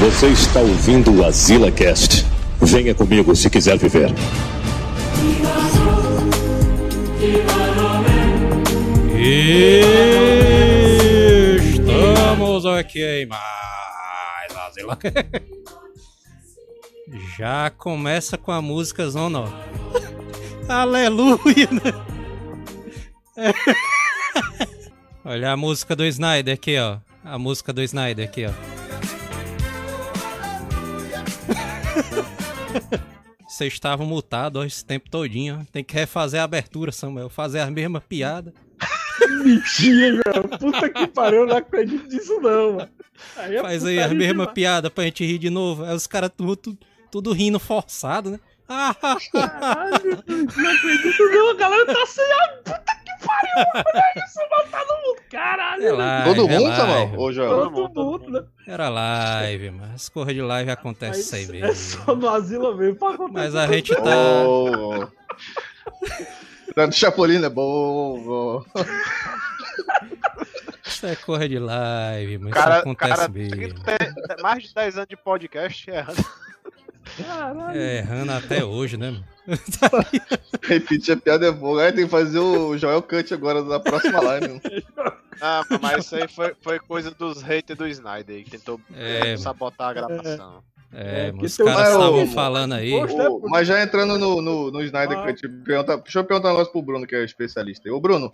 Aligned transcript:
Você 0.00 0.28
está 0.28 0.60
ouvindo 0.60 1.12
o 1.12 1.24
Azila 1.24 1.72
Cast. 1.72 2.24
Venha 2.60 2.94
comigo 2.94 3.34
se 3.34 3.50
quiser 3.50 3.76
viver. 3.76 4.14
Estamos 11.60 12.64
aqui 12.64 13.02
em 13.02 13.26
mais 13.26 14.56
Azila 14.68 14.96
Já 17.36 17.68
começa 17.70 18.38
com 18.38 18.52
a 18.52 18.62
música 18.62 19.08
Zona. 19.08 19.52
Aleluia! 20.68 21.68
Olha 25.24 25.50
a 25.50 25.56
música 25.56 25.96
do 25.96 26.04
Snyder 26.06 26.54
aqui, 26.54 26.78
ó. 26.78 26.98
A 27.24 27.36
música 27.36 27.72
do 27.72 27.82
Snyder 27.82 28.28
aqui, 28.28 28.46
ó. 28.46 28.77
Vocês 33.48 33.72
estavam 33.72 34.06
mutados 34.06 34.64
esse 34.66 34.84
tempo 34.84 35.08
todinho. 35.10 35.66
Tem 35.72 35.82
que 35.82 35.94
refazer 35.94 36.40
a 36.40 36.44
abertura, 36.44 36.92
Samuel. 36.92 37.30
Fazer 37.30 37.60
a 37.60 37.70
mesma 37.70 38.00
piada. 38.00 38.52
Mentira, 39.44 40.22
puta 40.58 40.88
que 40.90 41.06
pariu, 41.08 41.40
eu 41.40 41.46
não 41.46 41.56
acredito 41.56 42.06
nisso 42.08 42.40
não, 42.40 42.74
mano. 42.74 42.88
Aí 43.36 43.56
é 43.56 43.60
Faz 43.62 43.84
aí 43.84 44.00
a 44.00 44.08
mesma 44.08 44.32
demais. 44.32 44.52
piada 44.52 44.90
pra 44.90 45.04
gente 45.04 45.24
rir 45.24 45.38
de 45.38 45.50
novo. 45.50 45.84
Aí 45.84 45.94
os 45.94 46.06
caras 46.06 46.30
tudo, 46.36 46.78
tudo, 47.10 47.32
rindo 47.32 47.58
forçado, 47.58 48.30
né? 48.30 48.40
Caralho, 49.32 50.22
não 50.26 50.70
acredito 50.70 51.22
não, 51.32 51.50
a 51.50 51.54
galera 51.54 51.86
tá 51.86 52.06
sem 52.06 52.24
a 52.32 52.48
puta 52.58 52.96
que 53.04 53.07
pariu, 53.24 53.66
olha 53.74 54.24
isso, 54.24 54.38
tá 54.70 54.84
no 54.84 54.96
mundo, 55.08 55.20
caralho. 55.30 55.86
é 55.86 55.92
live, 55.92 56.24
Todo 56.34 56.48
é 56.48 56.52
mundo, 56.54 56.62
live. 56.64 56.76
Samuel? 56.76 57.12
Ô, 57.20 57.32
Joel? 57.32 57.50
Todo 57.50 57.70
mundo, 57.94 58.30
né? 58.30 58.44
Era 58.66 58.88
live, 58.88 59.70
mas 59.70 59.90
as 59.94 60.08
corras 60.08 60.34
de 60.34 60.42
live 60.42 60.70
acontece 60.70 61.20
isso 61.20 61.34
aí 61.34 61.42
Mas 61.46 61.50
mesmo. 61.50 61.66
é 61.66 61.74
só 61.74 62.14
no 62.16 62.28
asilo 62.28 62.76
mesmo 62.76 62.96
pra 62.96 63.10
acontecer. 63.10 63.32
Mas 63.38 63.54
a 63.56 63.66
gente 63.66 63.94
tá. 63.94 64.46
Ô, 64.46 65.08
Do 66.86 66.92
Chapolin 66.92 67.42
é 67.44 67.48
bom. 67.48 68.62
Isso 70.86 71.06
é 71.06 71.16
corra 71.16 71.48
de 71.48 71.58
live, 71.58 72.38
mas 72.38 72.52
Cara, 72.54 72.70
isso 72.72 72.80
acontece 72.80 73.14
cara 73.16 73.28
mesmo. 73.28 73.80
tem 73.84 74.42
mais 74.42 74.62
de 74.64 74.74
10 74.74 74.96
anos 74.96 75.08
de 75.08 75.16
podcast 75.16 75.90
errando. 75.90 76.24
Caralho. 77.26 77.78
É, 77.78 77.98
errando 77.98 78.32
até 78.32 78.64
hoje, 78.64 78.96
né? 78.96 79.10
mano? 79.10 79.24
Repetir 80.62 81.14
a 81.14 81.16
piada 81.16 81.46
é 81.46 81.52
bom. 81.52 81.78
Aí 81.78 81.92
tem 81.92 82.04
que 82.04 82.10
fazer 82.10 82.38
o 82.38 82.76
Joel 82.76 83.02
Cut 83.02 83.32
agora 83.32 83.62
na 83.62 83.80
próxima 83.80 84.20
live. 84.20 84.60
Ah, 85.40 85.62
mas 85.80 86.04
isso 86.04 86.16
aí 86.16 86.26
foi, 86.26 86.52
foi 86.60 86.80
coisa 86.80 87.12
dos 87.12 87.42
haters 87.42 87.78
do 87.78 87.86
Snyder 87.86 88.42
que 88.42 88.50
tentou 88.50 88.80
É, 88.92 89.36
sabotar 89.36 89.90
a 89.90 89.92
gravação. 89.92 90.64
É, 90.92 91.28
É, 91.28 91.32
mas 91.32 91.52
os 91.52 91.64
caras 91.64 91.92
estavam 91.92 92.24
o- 92.24 92.26
falando 92.26 92.72
aí. 92.74 92.90
Poxa, 92.90 93.30
Ô, 93.30 93.48
mas 93.48 93.68
já 93.68 93.80
entrando 93.80 94.18
no, 94.18 94.42
no, 94.42 94.72
no 94.72 94.82
Snyder 94.82 95.16
Ah. 95.16 95.26
Cut, 95.28 95.48
pergunta, 95.64 95.96
deixa 95.98 96.18
eu 96.18 96.24
perguntar 96.24 96.48
um 96.48 96.52
negócio 96.54 96.72
pro 96.72 96.82
Bruno, 96.82 97.06
que 97.06 97.14
é 97.14 97.24
especialista. 97.24 97.88
Ô, 97.92 98.00
Bruno, 98.00 98.32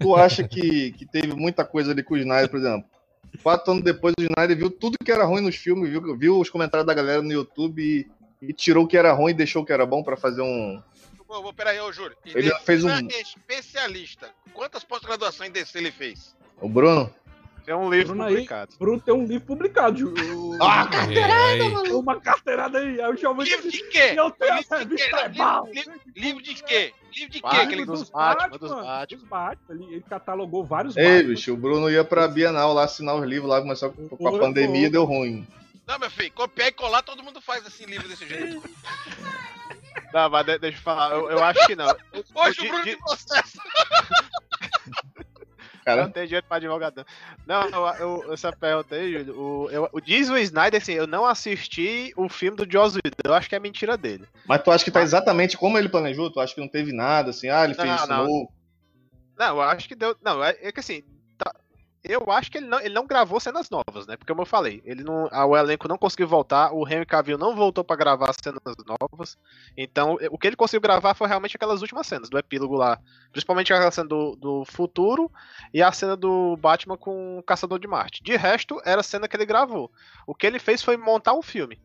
tu 0.00 0.16
acha 0.16 0.48
que, 0.48 0.92
que 0.92 1.04
teve 1.04 1.34
muita 1.34 1.62
coisa 1.62 1.90
ali 1.92 2.02
com 2.02 2.14
o 2.14 2.16
Snyder, 2.16 2.48
por 2.48 2.58
exemplo? 2.58 2.88
Quatro 3.42 3.72
anos 3.72 3.84
depois, 3.84 4.14
o 4.18 4.22
Snyder 4.22 4.56
viu 4.56 4.70
tudo 4.70 4.96
que 5.04 5.12
era 5.12 5.26
ruim 5.26 5.42
nos 5.42 5.56
filmes, 5.56 5.90
viu, 5.90 6.16
viu 6.16 6.40
os 6.40 6.48
comentários 6.48 6.86
da 6.86 6.94
galera 6.94 7.20
no 7.20 7.30
YouTube 7.32 7.82
e, 7.82 8.06
e 8.42 8.52
tirou 8.52 8.84
o 8.84 8.88
que 8.88 8.96
era 8.96 9.12
ruim 9.12 9.30
e 9.32 9.34
deixou 9.34 9.62
o 9.62 9.66
que 9.66 9.72
era 9.72 9.86
bom 9.86 10.02
pra 10.02 10.16
fazer 10.16 10.42
um. 10.42 10.82
Pô, 11.26 11.42
pô, 11.42 11.52
peraí, 11.52 11.80
ô 11.80 11.90
Júlio. 11.92 12.16
E 12.24 12.30
Ele 12.36 12.50
fez 12.60 12.84
um- 12.84 12.88
defina 12.88 13.20
especialista. 13.20 14.30
Quantas 14.52 14.84
pós-graduações 14.84 15.50
desse 15.50 15.76
ele 15.76 15.90
fez? 15.90 16.36
O 16.60 16.68
Bruno? 16.68 17.12
Tem 17.64 17.74
um 17.74 17.90
livro 17.90 18.10
Bruno 18.14 18.22
aí. 18.22 18.34
publicado. 18.34 18.72
Bruno 18.78 19.00
tem 19.00 19.12
um 19.12 19.26
livro 19.26 19.44
publicado. 19.44 19.98
Ju- 19.98 20.14
o- 20.14 20.56
Ah, 20.62 20.88
É, 21.10 21.24
aí. 21.24 21.92
Uma 21.92 22.20
carteirada 22.20 22.78
aí. 22.78 23.00
Aí 23.00 23.12
o 23.12 23.16
jovem 23.16 23.44
Livro 23.44 23.68
de 23.68 23.82
quê? 23.88 24.14
Eu 24.16 24.30
tenho 24.30 24.54
Livro 24.54 24.74
essa 24.74 24.84
de 24.86 24.94
quê? 24.94 25.10
Livro- 25.32 26.00
Livro 26.14 26.42
de 26.44 26.54
quê? 26.62 26.92
Livro 27.12 27.30
de 27.32 27.40
quê? 27.40 27.42
Batman, 27.42 27.66
que 27.66 27.74
ele- 27.74 27.84
dos 27.86 28.08
Batman, 28.10 28.48
dos 28.58 28.70
Batman. 28.70 29.06
Dos 29.06 29.22
Batman. 29.24 29.74
Ele, 29.74 29.94
ele 29.94 30.04
catalogou 30.08 30.64
vários 30.64 30.96
Ei, 30.96 31.02
Batman. 31.16 31.28
bicho, 31.30 31.52
o 31.52 31.56
Bruno 31.56 31.90
ia 31.90 32.04
pra 32.04 32.28
Bienal 32.28 32.72
lá 32.72 32.84
assinar 32.84 33.16
os 33.16 33.26
livros 33.26 33.50
lá, 33.50 33.60
começou 33.60 33.90
com, 33.90 34.08
com 34.10 34.28
a 34.28 34.38
pandemia 34.38 34.88
deu 34.88 35.04
ruim. 35.04 35.44
Não, 35.86 35.98
meu 35.98 36.10
filho, 36.10 36.32
copiar 36.32 36.68
e 36.68 36.72
colar, 36.72 37.02
todo 37.02 37.22
mundo 37.22 37.40
faz 37.40 37.64
assim, 37.64 37.84
livro 37.84 38.08
desse 38.08 38.26
jeito. 38.26 38.62
Não, 40.12 40.30
mas 40.30 40.46
de- 40.46 40.58
deixa 40.58 40.78
eu 40.78 40.82
falar, 40.82 41.10
eu, 41.12 41.30
eu 41.30 41.42
acho 41.42 41.66
que 41.66 41.74
não. 41.74 41.86
Hoje 42.34 42.60
o 42.60 42.68
Bruno 42.68 42.84
de- 42.84 42.90
de 42.90 42.96
processo. 42.98 43.58
Cara, 45.84 46.02
não 46.02 46.10
tenho 46.10 46.26
dinheiro 46.26 46.46
pra 46.46 46.56
advogado. 46.56 47.06
Não, 47.46 47.70
não 47.70 47.88
eu, 47.96 48.22
eu, 48.24 48.32
essa 48.32 48.52
pergunta 48.52 48.96
aí, 48.96 49.12
Júlio. 49.12 49.40
O, 49.40 49.70
eu, 49.70 49.88
o, 49.92 50.00
diz 50.00 50.28
o 50.28 50.36
Snyder 50.36 50.80
assim: 50.80 50.94
eu 50.94 51.06
não 51.06 51.24
assisti 51.24 52.12
o 52.16 52.28
filme 52.28 52.56
do 52.56 52.70
Joss 52.70 52.96
Whedon. 52.96 53.16
Eu 53.24 53.34
acho 53.34 53.48
que 53.48 53.54
é 53.54 53.60
mentira 53.60 53.96
dele. 53.96 54.26
mas 54.46 54.62
tu 54.62 54.70
acha 54.70 54.84
que 54.84 54.90
tá 54.90 55.00
exatamente 55.00 55.56
como 55.56 55.78
ele 55.78 55.88
planejou? 55.88 56.30
Tu 56.30 56.40
acha 56.40 56.54
que 56.54 56.60
não 56.60 56.68
teve 56.68 56.92
nada, 56.92 57.30
assim, 57.30 57.48
ah, 57.48 57.64
ele 57.64 57.74
fez 57.74 57.88
Não, 57.88 57.96
isso 57.96 58.06
não. 58.08 58.26
novo? 58.26 58.52
Não, 59.38 59.46
eu 59.56 59.62
acho 59.62 59.88
que 59.88 59.94
deu. 59.94 60.16
Não, 60.22 60.42
é, 60.42 60.56
é 60.60 60.72
que 60.72 60.80
assim. 60.80 61.02
Eu 62.08 62.24
acho 62.30 62.50
que 62.50 62.58
ele 62.58 62.66
não, 62.66 62.80
ele 62.80 62.94
não 62.94 63.06
gravou 63.06 63.38
cenas 63.40 63.68
novas, 63.70 64.06
né? 64.06 64.16
Porque 64.16 64.32
como 64.32 64.42
eu 64.42 64.46
falei, 64.46 64.82
ele 64.84 65.02
não, 65.02 65.28
a- 65.30 65.44
o 65.46 65.56
elenco 65.56 65.88
não 65.88 65.98
conseguiu 65.98 66.26
voltar, 66.28 66.72
o 66.72 66.86
Henry 66.88 67.06
Cavill 67.06 67.38
não 67.38 67.54
voltou 67.54 67.82
pra 67.84 67.96
gravar 67.96 68.32
cenas 68.32 68.60
novas. 68.86 69.36
Então, 69.76 70.18
o 70.30 70.38
que 70.38 70.46
ele 70.46 70.56
conseguiu 70.56 70.80
gravar 70.80 71.14
foi 71.14 71.28
realmente 71.28 71.56
aquelas 71.56 71.82
últimas 71.82 72.06
cenas 72.06 72.28
do 72.28 72.38
epílogo 72.38 72.74
lá. 72.76 72.98
Principalmente 73.32 73.72
aquela 73.72 73.90
cena 73.90 74.08
do, 74.08 74.36
do 74.36 74.64
futuro 74.64 75.30
e 75.72 75.82
a 75.82 75.92
cena 75.92 76.16
do 76.16 76.56
Batman 76.56 76.96
com 76.96 77.38
o 77.38 77.42
Caçador 77.42 77.78
de 77.78 77.86
Marte. 77.86 78.22
De 78.22 78.36
resto, 78.36 78.80
era 78.84 79.00
a 79.00 79.04
cena 79.04 79.28
que 79.28 79.36
ele 79.36 79.46
gravou. 79.46 79.90
O 80.26 80.34
que 80.34 80.46
ele 80.46 80.58
fez 80.58 80.82
foi 80.82 80.96
montar 80.96 81.34
um 81.34 81.42
filme. 81.42 81.78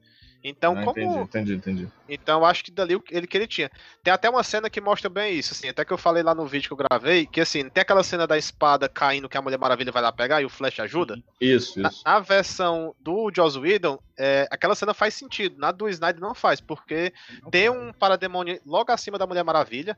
Então, 0.44 0.76
Ah, 0.78 0.84
como. 0.84 1.00
entendi, 1.00 1.20
entendi, 1.20 1.54
entendi. 1.54 1.88
Então 2.10 2.40
eu 2.40 2.46
acho 2.46 2.64
que 2.64 2.72
dali 2.72 3.00
ele 3.12 3.28
que 3.28 3.38
ele 3.38 3.48
tinha. 3.48 3.70
Tem 4.04 4.12
até 4.12 4.30
uma 4.30 4.44
cena 4.44 4.70
que 4.70 4.82
mostra 4.82 5.10
bem 5.10 5.36
isso, 5.38 5.54
assim, 5.54 5.70
até 5.70 5.86
que 5.86 5.94
eu 5.94 5.98
falei 5.98 6.24
lá 6.24 6.34
no 6.34 6.48
vídeo 6.48 6.68
que 6.68 6.74
eu 6.74 6.78
gravei, 6.88 7.26
que 7.26 7.40
assim, 7.40 7.70
tem 7.70 7.82
aquela 7.82 8.04
cena 8.04 8.26
da 8.26 8.38
espada 8.38 8.90
caindo 8.90 9.30
que 9.30 9.38
a 9.38 9.42
Mulher 9.42 9.60
Maravilha 9.60 9.92
vai 9.92 10.02
lá 10.02 10.12
pegar 10.12 10.42
e 10.42 10.46
o 10.46 10.50
Flash 10.50 10.80
ajuda. 10.80 11.22
Isso, 11.40 11.80
Na, 11.80 11.90
isso. 11.90 12.02
na 12.04 12.20
versão 12.20 12.96
do 13.00 13.32
Joss 13.36 13.58
Whedon, 13.58 14.00
é, 14.18 14.48
aquela 14.50 14.74
cena 14.76 14.94
faz 14.94 15.14
sentido. 15.14 15.60
Na 15.60 15.72
do 15.72 15.88
Snyder 15.88 16.20
não 16.22 16.34
faz, 16.34 16.60
porque 16.60 17.14
tem 17.52 17.70
um 17.70 17.94
parademônio 17.94 18.60
logo 18.66 18.92
acima 18.92 19.18
da 19.18 19.28
Mulher 19.28 19.44
Maravilha, 19.44 19.98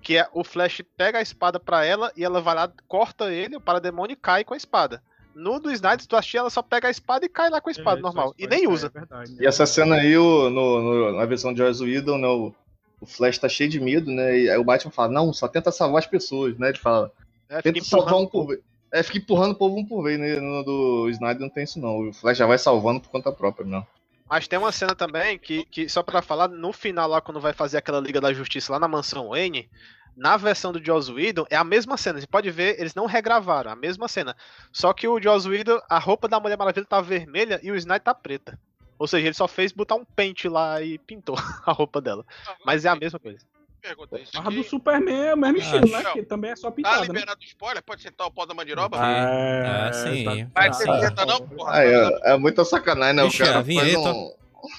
que 0.00 0.16
é 0.16 0.26
o 0.32 0.42
Flash 0.44 0.82
pega 0.96 1.18
a 1.18 1.22
espada 1.22 1.58
pra 1.60 1.84
ela 1.84 2.10
e 2.16 2.24
ela 2.24 2.40
vai 2.40 2.54
lá, 2.54 2.72
corta 2.88 3.30
ele, 3.32 3.56
o 3.56 3.60
parademônio 3.60 4.16
cai 4.16 4.44
com 4.44 4.54
a 4.54 4.56
espada. 4.56 5.02
No 5.34 5.58
do 5.60 5.70
Snyder, 5.70 6.00
se 6.00 6.08
tu 6.08 6.16
assistir, 6.16 6.38
ela 6.38 6.50
só 6.50 6.62
pega 6.62 6.88
a 6.88 6.90
espada 6.90 7.24
e 7.24 7.28
cai 7.28 7.48
lá 7.50 7.60
com 7.60 7.68
a 7.68 7.72
espada 7.72 7.98
É, 7.98 8.02
normal. 8.02 8.34
E 8.38 8.46
nem 8.46 8.64
é 8.64 8.68
usa. 8.68 8.88
verdade, 8.88 9.32
né? 9.32 9.38
E 9.40 9.46
essa 9.46 9.64
cena 9.66 9.96
aí, 9.96 10.16
o- 10.16 10.50
no, 10.50 10.82
no- 10.82 11.16
na 11.16 11.24
versão 11.26 11.52
de 11.52 11.58
Joss 11.58 11.82
Whedon, 11.82 12.18
né, 12.18 12.26
o, 12.28 12.52
o 13.00 13.06
Flash 13.06 13.38
tá 13.38 13.48
cheio 13.48 13.70
de 13.70 13.80
medo, 13.80 14.10
né? 14.10 14.38
E 14.38 14.50
aí 14.50 14.58
o 14.58 14.64
Batman 14.64 14.90
fala, 14.92 15.12
não, 15.12 15.32
só 15.32 15.46
tenta 15.48 15.70
salvar 15.72 16.00
as 16.00 16.06
pessoas, 16.06 16.56
né? 16.58 16.70
Ele 16.70 16.78
fala, 16.78 17.10
É, 17.48 17.56
fica 17.58 17.72
tenta 17.72 17.84
salvar 17.84 18.08
empurrando 18.08 18.26
um 18.26 18.30
por 18.30 18.46
vez. 18.48 18.60
É, 18.92 19.02
fica 19.04 19.18
empurrando 19.18 19.52
o 19.52 19.54
povo 19.54 19.76
um 19.78 19.86
por 19.86 20.02
vez, 20.02 20.18
né? 20.18 20.40
No 20.40 20.64
do 20.64 21.08
Snyder 21.10 21.40
não 21.40 21.48
tem 21.48 21.62
isso 21.64 21.78
não. 21.80 22.08
O 22.08 22.12
Flash 22.12 22.36
já 22.38 22.46
vai 22.46 22.58
salvando 22.58 23.00
por 23.00 23.10
conta 23.10 23.30
própria, 23.30 23.64
não. 23.66 23.86
Mas 24.28 24.46
tem 24.48 24.58
uma 24.58 24.70
cena 24.72 24.94
também 24.94 25.38
que, 25.38 25.64
que 25.66 25.88
só 25.88 26.02
pra 26.02 26.22
falar, 26.22 26.46
no 26.48 26.72
final 26.72 27.08
lá, 27.08 27.20
quando 27.20 27.40
vai 27.40 27.52
fazer 27.52 27.78
aquela 27.78 28.00
Liga 28.00 28.20
da 28.20 28.32
Justiça 28.32 28.72
lá 28.72 28.78
na 28.78 28.86
mansão 28.88 29.28
Wayne, 29.30 29.68
na 30.16 30.36
versão 30.36 30.72
do 30.72 30.84
Joss 30.84 31.10
Whedon, 31.12 31.46
é 31.50 31.56
a 31.56 31.64
mesma 31.64 31.96
cena. 31.96 32.20
Você 32.20 32.26
pode 32.26 32.50
ver, 32.50 32.78
eles 32.78 32.94
não 32.94 33.06
regravaram, 33.06 33.70
a 33.70 33.76
mesma 33.76 34.06
cena. 34.08 34.36
Só 34.72 34.92
que 34.92 35.06
o 35.08 35.20
Joss 35.20 35.48
Whedon, 35.48 35.80
a 35.88 35.98
roupa 35.98 36.28
da 36.28 36.38
Mulher 36.40 36.58
Maravilha 36.58 36.86
tá 36.86 37.00
vermelha 37.00 37.58
e 37.62 37.70
o 37.70 37.76
Snyder 37.76 38.02
tá 38.02 38.14
preta. 38.14 38.58
Ou 38.98 39.06
seja, 39.06 39.26
ele 39.26 39.34
só 39.34 39.48
fez 39.48 39.72
botar 39.72 39.94
um 39.94 40.04
pente 40.04 40.46
lá 40.48 40.82
e 40.82 40.98
pintou 40.98 41.34
a 41.66 41.72
roupa 41.72 42.00
dela. 42.00 42.24
Mas 42.66 42.84
é 42.84 42.88
a 42.88 42.96
mesma 42.96 43.18
coisa. 43.18 43.38
Pergunta 43.80 44.20
isso 44.20 44.32
A 44.38 44.42
do. 44.42 44.62
Superman 44.62 45.22
é 45.28 45.32
o 45.34 45.38
mesmo 45.38 45.56
estilo, 45.56 45.88
né? 45.90 46.02
não. 46.02 46.12
Que 46.12 46.22
também 46.22 46.50
é 46.50 46.56
só 46.56 46.68
Tá 46.68 46.76
pintada, 46.76 47.00
né? 47.00 47.06
liberado 47.06 47.42
spoiler? 47.42 47.82
Pode 47.82 48.02
sentar 48.02 48.26
o 48.26 48.30
pau 48.30 48.44
da 48.44 48.52
mandiroba? 48.52 48.98
Ah, 49.00 49.86
É, 49.88 49.92
sim. 49.94 50.24
Vai 50.54 50.70
tá- 50.70 51.10
tá- 51.12 51.24
não, 51.24 51.48
porra? 51.48 51.72
Ah, 51.72 51.82
é, 51.84 52.32
é 52.34 52.36
muita 52.36 52.62
sacanagem, 52.62 53.14
né? 53.16 53.26
Ixi, 53.26 53.42
o 53.42 53.46
cara 53.46 53.50
a 53.60 53.64
faz 53.64 53.66
vinheta. 53.66 53.98
um. 54.12 54.34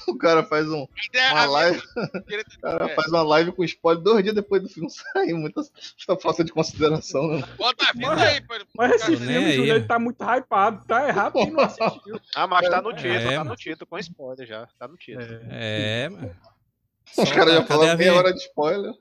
O 0.07 0.17
cara 0.17 0.43
faz 0.43 0.67
um. 0.69 0.87
É, 1.13 1.31
Uma 1.31 1.41
a 1.41 1.45
live, 1.45 1.79
o 2.57 2.61
cara 2.61 2.85
é. 2.91 2.95
faz 2.95 3.07
uma 3.07 3.21
live 3.23 3.51
com 3.51 3.63
spoiler 3.63 4.03
dois 4.03 4.23
dias 4.23 4.35
depois 4.35 4.61
do 4.61 4.69
filme 4.69 4.89
sair. 4.89 5.33
Muita, 5.33 5.61
muita 5.61 6.21
falta 6.21 6.43
de 6.43 6.51
consideração, 6.51 7.27
né? 7.27 7.43
Bota 7.57 7.89
a 7.89 7.93
vida 7.93 8.23
aí, 8.23 8.41
pô. 8.41 8.53
Mas 8.77 8.91
esse 8.93 9.17
filme, 9.17 9.35
aí. 9.37 9.55
Júlio, 9.55 9.75
ele 9.75 9.85
tá 9.85 9.97
muito 9.99 10.23
hypado. 10.23 10.85
Tá 10.85 11.07
errado 11.07 11.33
quem 11.33 11.51
não 11.51 11.61
assistiu. 11.61 12.19
Ah, 12.35 12.47
mas 12.47 12.69
tá 12.69 12.81
no 12.81 12.93
título, 12.93 13.13
É, 13.13 13.35
tá 13.35 13.43
no 13.43 13.55
título, 13.55 13.87
com 13.87 13.97
spoiler 13.99 14.47
já. 14.47 14.67
Tá 14.79 14.87
no 14.87 14.97
título. 14.97 15.25
É, 15.49 16.09
mano. 16.09 16.35
Os 17.17 17.29
caras 17.31 17.53
já 17.55 17.63
falaram 17.65 17.97
meia 17.97 18.11
vinheta? 18.11 18.17
hora 18.17 18.33
de 18.33 18.39
spoiler. 18.39 18.93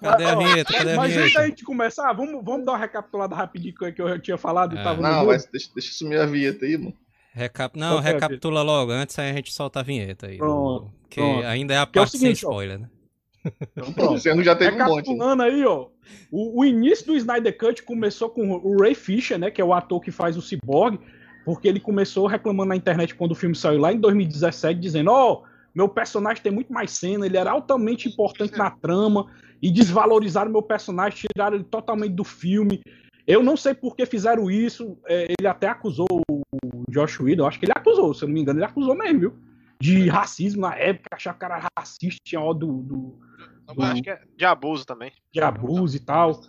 Cadê 0.00 0.24
a 0.24 0.34
vinheta? 0.36 0.72
Cadê 0.72 0.92
a 0.92 0.96
Mas 0.96 1.12
antes 1.12 1.16
da 1.16 1.22
vinheta? 1.26 1.46
gente 1.46 1.64
começar, 1.64 2.12
vamos, 2.14 2.42
vamos 2.42 2.64
dar 2.64 2.72
uma 2.72 2.78
recapitulada 2.78 3.34
rapidinho 3.34 3.74
que 3.74 4.00
eu 4.00 4.08
já 4.08 4.18
tinha 4.18 4.38
falado 4.38 4.74
e 4.74 4.78
É. 4.78 4.82
tava 4.82 4.96
no 4.96 5.02
Não, 5.02 5.26
mas 5.26 5.44
deixa, 5.46 5.68
deixa 5.74 5.92
sumir 5.92 6.18
a 6.18 6.24
vinheta 6.24 6.64
aí, 6.64 6.78
mano. 6.78 6.96
Recap... 7.38 7.78
Não, 7.78 7.96
Qual 7.96 8.00
é 8.00 8.12
recapitula 8.12 8.62
logo, 8.62 8.90
antes 8.90 9.18
aí 9.18 9.30
a 9.30 9.34
gente 9.34 9.52
solta 9.52 9.80
a 9.80 9.82
vinheta 9.82 10.26
aí. 10.26 10.38
Pronto, 10.38 10.92
que 11.08 11.20
pronto. 11.20 11.46
ainda 11.46 11.74
é 11.74 11.78
a 11.78 11.82
é 11.82 11.86
parte 11.86 12.18
seguinte, 12.18 12.40
sem 12.40 12.48
ó. 12.48 12.50
spoiler, 12.50 12.80
né? 12.80 12.90
Então, 13.72 13.92
pronto. 13.92 14.18
Sendo 14.18 14.42
já 14.42 14.56
teve 14.56 14.74
um 14.74 14.78
monte. 14.78 14.88
Né? 14.88 14.94
Recapitulando 14.96 15.42
aí, 15.44 15.64
ó. 15.64 15.86
O, 16.30 16.60
o 16.60 16.64
início 16.64 17.06
do 17.06 17.16
Snyder 17.16 17.56
Cut 17.56 17.82
começou 17.82 18.28
com 18.28 18.50
o 18.50 18.80
Ray 18.82 18.94
Fisher, 18.94 19.38
né? 19.38 19.50
Que 19.50 19.60
é 19.60 19.64
o 19.64 19.72
ator 19.72 20.00
que 20.00 20.10
faz 20.10 20.36
o 20.36 20.42
Cyborg. 20.42 20.98
porque 21.44 21.68
ele 21.68 21.80
começou 21.80 22.26
reclamando 22.26 22.70
na 22.70 22.76
internet 22.76 23.14
quando 23.14 23.32
o 23.32 23.36
filme 23.36 23.54
saiu 23.54 23.80
lá 23.80 23.92
em 23.92 24.00
2017, 24.00 24.78
dizendo: 24.78 25.10
Ó, 25.10 25.32
oh, 25.32 25.44
meu 25.74 25.88
personagem 25.88 26.42
tem 26.42 26.52
muito 26.52 26.72
mais 26.72 26.90
cena, 26.90 27.24
ele 27.24 27.36
era 27.36 27.52
altamente 27.52 28.08
importante 28.08 28.58
na 28.58 28.70
trama, 28.70 29.26
e 29.62 29.70
desvalorizaram 29.70 30.50
meu 30.50 30.62
personagem, 30.62 31.20
tiraram 31.32 31.56
ele 31.56 31.64
totalmente 31.64 32.12
do 32.12 32.24
filme. 32.24 32.82
Eu 33.28 33.42
não 33.42 33.58
sei 33.58 33.74
por 33.74 33.94
que 33.94 34.06
fizeram 34.06 34.50
isso. 34.50 34.98
É, 35.04 35.26
ele 35.38 35.46
até 35.46 35.68
acusou 35.68 36.08
o 36.30 36.42
Josh 36.90 37.20
Whedon, 37.20 37.46
acho 37.46 37.58
que 37.58 37.66
ele 37.66 37.74
acusou, 37.76 38.14
se 38.14 38.24
eu 38.24 38.28
não 38.28 38.34
me 38.34 38.40
engano, 38.40 38.58
ele 38.58 38.64
acusou 38.64 38.94
mesmo, 38.94 39.20
viu? 39.20 39.38
De 39.78 40.08
racismo 40.08 40.62
na 40.62 40.74
época, 40.74 41.10
achar 41.12 41.32
que 41.32 41.36
o 41.36 41.40
cara 41.40 41.58
era 41.58 41.68
racista, 41.78 42.18
tinha 42.24 42.40
ó 42.40 42.54
do, 42.54 42.82
do, 42.82 43.20
do. 43.74 43.82
Acho 43.82 44.02
que 44.02 44.10
é 44.10 44.22
de 44.34 44.44
abuso 44.46 44.86
também. 44.86 45.12
De 45.30 45.40
abuso 45.40 45.94
e 45.94 46.00
tal. 46.00 46.40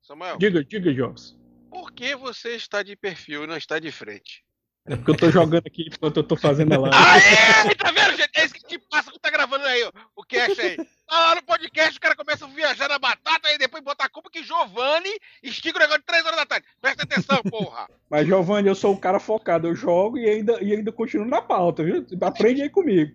Samuel. 0.00 0.38
Diga, 0.38 0.64
diga, 0.64 0.94
Jobs. 0.94 1.36
Por 1.68 1.92
que 1.92 2.14
você 2.14 2.54
está 2.54 2.84
de 2.84 2.94
perfil 2.94 3.42
e 3.42 3.46
não 3.48 3.56
está 3.56 3.80
de 3.80 3.90
frente? 3.90 4.45
É 4.88 4.96
porque 4.96 5.10
eu 5.10 5.16
tô 5.16 5.30
jogando 5.30 5.66
aqui 5.66 5.88
enquanto 5.92 6.18
eu 6.18 6.24
tô 6.24 6.36
fazendo 6.36 6.74
a 6.74 6.78
live. 6.78 7.74
Tá 7.76 7.90
vendo, 7.90 8.16
gente? 8.16 8.30
É 8.36 8.44
isso 8.44 8.54
que 8.54 8.64
te 8.64 8.78
passa 8.78 9.10
quando 9.10 9.20
tá 9.20 9.30
gravando 9.30 9.64
aí, 9.64 9.82
o 10.14 10.22
cast 10.24 10.60
aí. 10.60 10.76
Tá 10.76 11.20
lá 11.20 11.34
no 11.34 11.42
podcast, 11.42 11.96
o 11.96 12.00
cara 12.00 12.14
começa 12.14 12.44
a 12.44 12.48
viajar 12.48 12.88
na 12.88 12.98
batata 12.98 13.50
e 13.50 13.58
depois 13.58 13.82
bota 13.82 14.04
a 14.04 14.08
culpa 14.08 14.30
que 14.30 14.44
Giovanni 14.44 15.10
estica 15.42 15.78
o 15.78 15.80
negócio 15.80 16.00
de 16.00 16.06
3 16.06 16.24
horas 16.24 16.36
da 16.36 16.46
tarde. 16.46 16.66
Presta 16.80 17.02
atenção, 17.02 17.42
porra. 17.42 17.88
Mas, 18.08 18.26
Giovanni, 18.26 18.68
eu 18.68 18.74
sou 18.74 18.92
um 18.92 18.96
cara 18.96 19.18
focado. 19.18 19.66
Eu 19.66 19.74
jogo 19.74 20.18
e 20.18 20.28
ainda, 20.28 20.62
e 20.62 20.72
ainda 20.72 20.92
continuo 20.92 21.26
na 21.26 21.42
pauta, 21.42 21.82
viu? 21.82 22.06
Aprende 22.22 22.62
aí 22.62 22.70
comigo. 22.70 23.12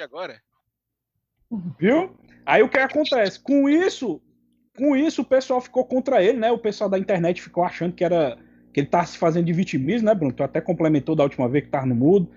agora? 0.00 0.40
Viu? 1.78 2.18
Aí 2.44 2.62
o 2.62 2.68
que 2.68 2.78
acontece? 2.78 3.38
Com 3.40 3.68
isso, 3.68 4.20
com 4.76 4.96
isso 4.96 5.22
o 5.22 5.24
pessoal 5.24 5.60
ficou 5.60 5.84
contra 5.84 6.22
ele, 6.22 6.38
né? 6.38 6.50
O 6.50 6.58
pessoal 6.58 6.90
da 6.90 6.98
internet 6.98 7.42
ficou 7.42 7.64
achando 7.64 7.94
que 7.94 8.04
era 8.04 8.38
que 8.78 8.80
ele 8.80 8.86
tava 8.86 9.06
se 9.06 9.18
fazendo 9.18 9.46
de 9.46 9.52
vitimismo, 9.52 10.06
né, 10.06 10.14
Bruno? 10.14 10.32
Tu 10.32 10.42
até 10.42 10.60
complementou 10.60 11.16
da 11.16 11.24
última 11.24 11.48
vez 11.48 11.64
que 11.64 11.70
tava 11.70 11.86
no 11.86 11.94
mudo. 11.94 12.30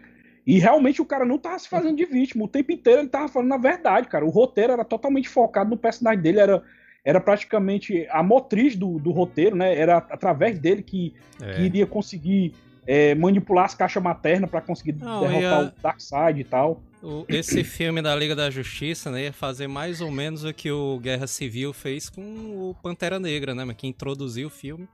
E 0.45 0.57
realmente 0.57 1.01
o 1.01 1.05
cara 1.05 1.23
não 1.23 1.37
tava 1.37 1.59
se 1.59 1.69
fazendo 1.69 1.95
de 1.95 2.05
vítima. 2.05 2.45
O 2.45 2.47
tempo 2.47 2.71
inteiro 2.71 3.01
ele 3.01 3.09
tava 3.09 3.27
falando 3.27 3.53
a 3.53 3.57
verdade, 3.57 4.07
cara. 4.07 4.25
O 4.25 4.29
roteiro 4.29 4.73
era 4.73 4.83
totalmente 4.83 5.29
focado 5.29 5.69
no 5.69 5.77
personagem 5.77 6.21
dele, 6.21 6.39
era, 6.39 6.63
era 7.05 7.21
praticamente 7.21 8.07
a 8.09 8.23
motriz 8.23 8.75
do, 8.75 8.97
do 8.97 9.11
roteiro, 9.11 9.55
né? 9.55 9.75
Era 9.77 9.97
através 9.97 10.57
dele 10.57 10.81
que, 10.81 11.13
é. 11.39 11.53
que 11.53 11.61
iria 11.61 11.85
conseguir 11.85 12.55
é, 12.87 13.13
manipular 13.13 13.65
as 13.65 13.75
caixas 13.75 14.01
maternas 14.01 14.49
para 14.49 14.61
conseguir 14.61 14.93
não, 14.93 15.21
derrotar 15.21 15.59
a... 15.59 15.67
o 15.67 15.71
Darkseid 15.83 16.39
e 16.39 16.43
tal. 16.43 16.81
O, 17.03 17.23
esse 17.29 17.63
filme 17.63 18.01
da 18.01 18.15
Liga 18.15 18.35
da 18.35 18.49
Justiça, 18.49 19.11
né, 19.11 19.25
ia 19.25 19.33
fazer 19.33 19.67
mais 19.67 20.01
ou 20.01 20.09
menos 20.09 20.43
o 20.43 20.51
que 20.51 20.71
o 20.71 20.99
Guerra 20.99 21.27
Civil 21.27 21.71
fez 21.71 22.09
com 22.09 22.21
o 22.21 22.75
Pantera 22.81 23.19
Negra, 23.19 23.53
né, 23.53 23.71
que 23.75 23.85
introduziu 23.85 24.47
o 24.47 24.51
filme 24.51 24.87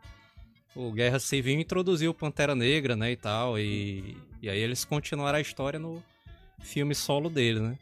o 0.77 0.91
Guerra 0.91 1.19
Civil 1.19 1.59
introduziu 1.59 2.13
Pantera 2.13 2.53
Negra, 2.53 2.95
né, 2.95 3.12
e 3.12 3.15
tal, 3.15 3.57
e, 3.57 4.15
e 4.39 4.47
aí 4.47 4.59
eles 4.59 4.85
continuaram 4.85 5.39
a 5.39 5.41
história 5.41 5.79
no 5.79 6.03
filme 6.62 6.94
solo 6.94 7.29
dele, 7.29 7.59
né? 7.59 7.77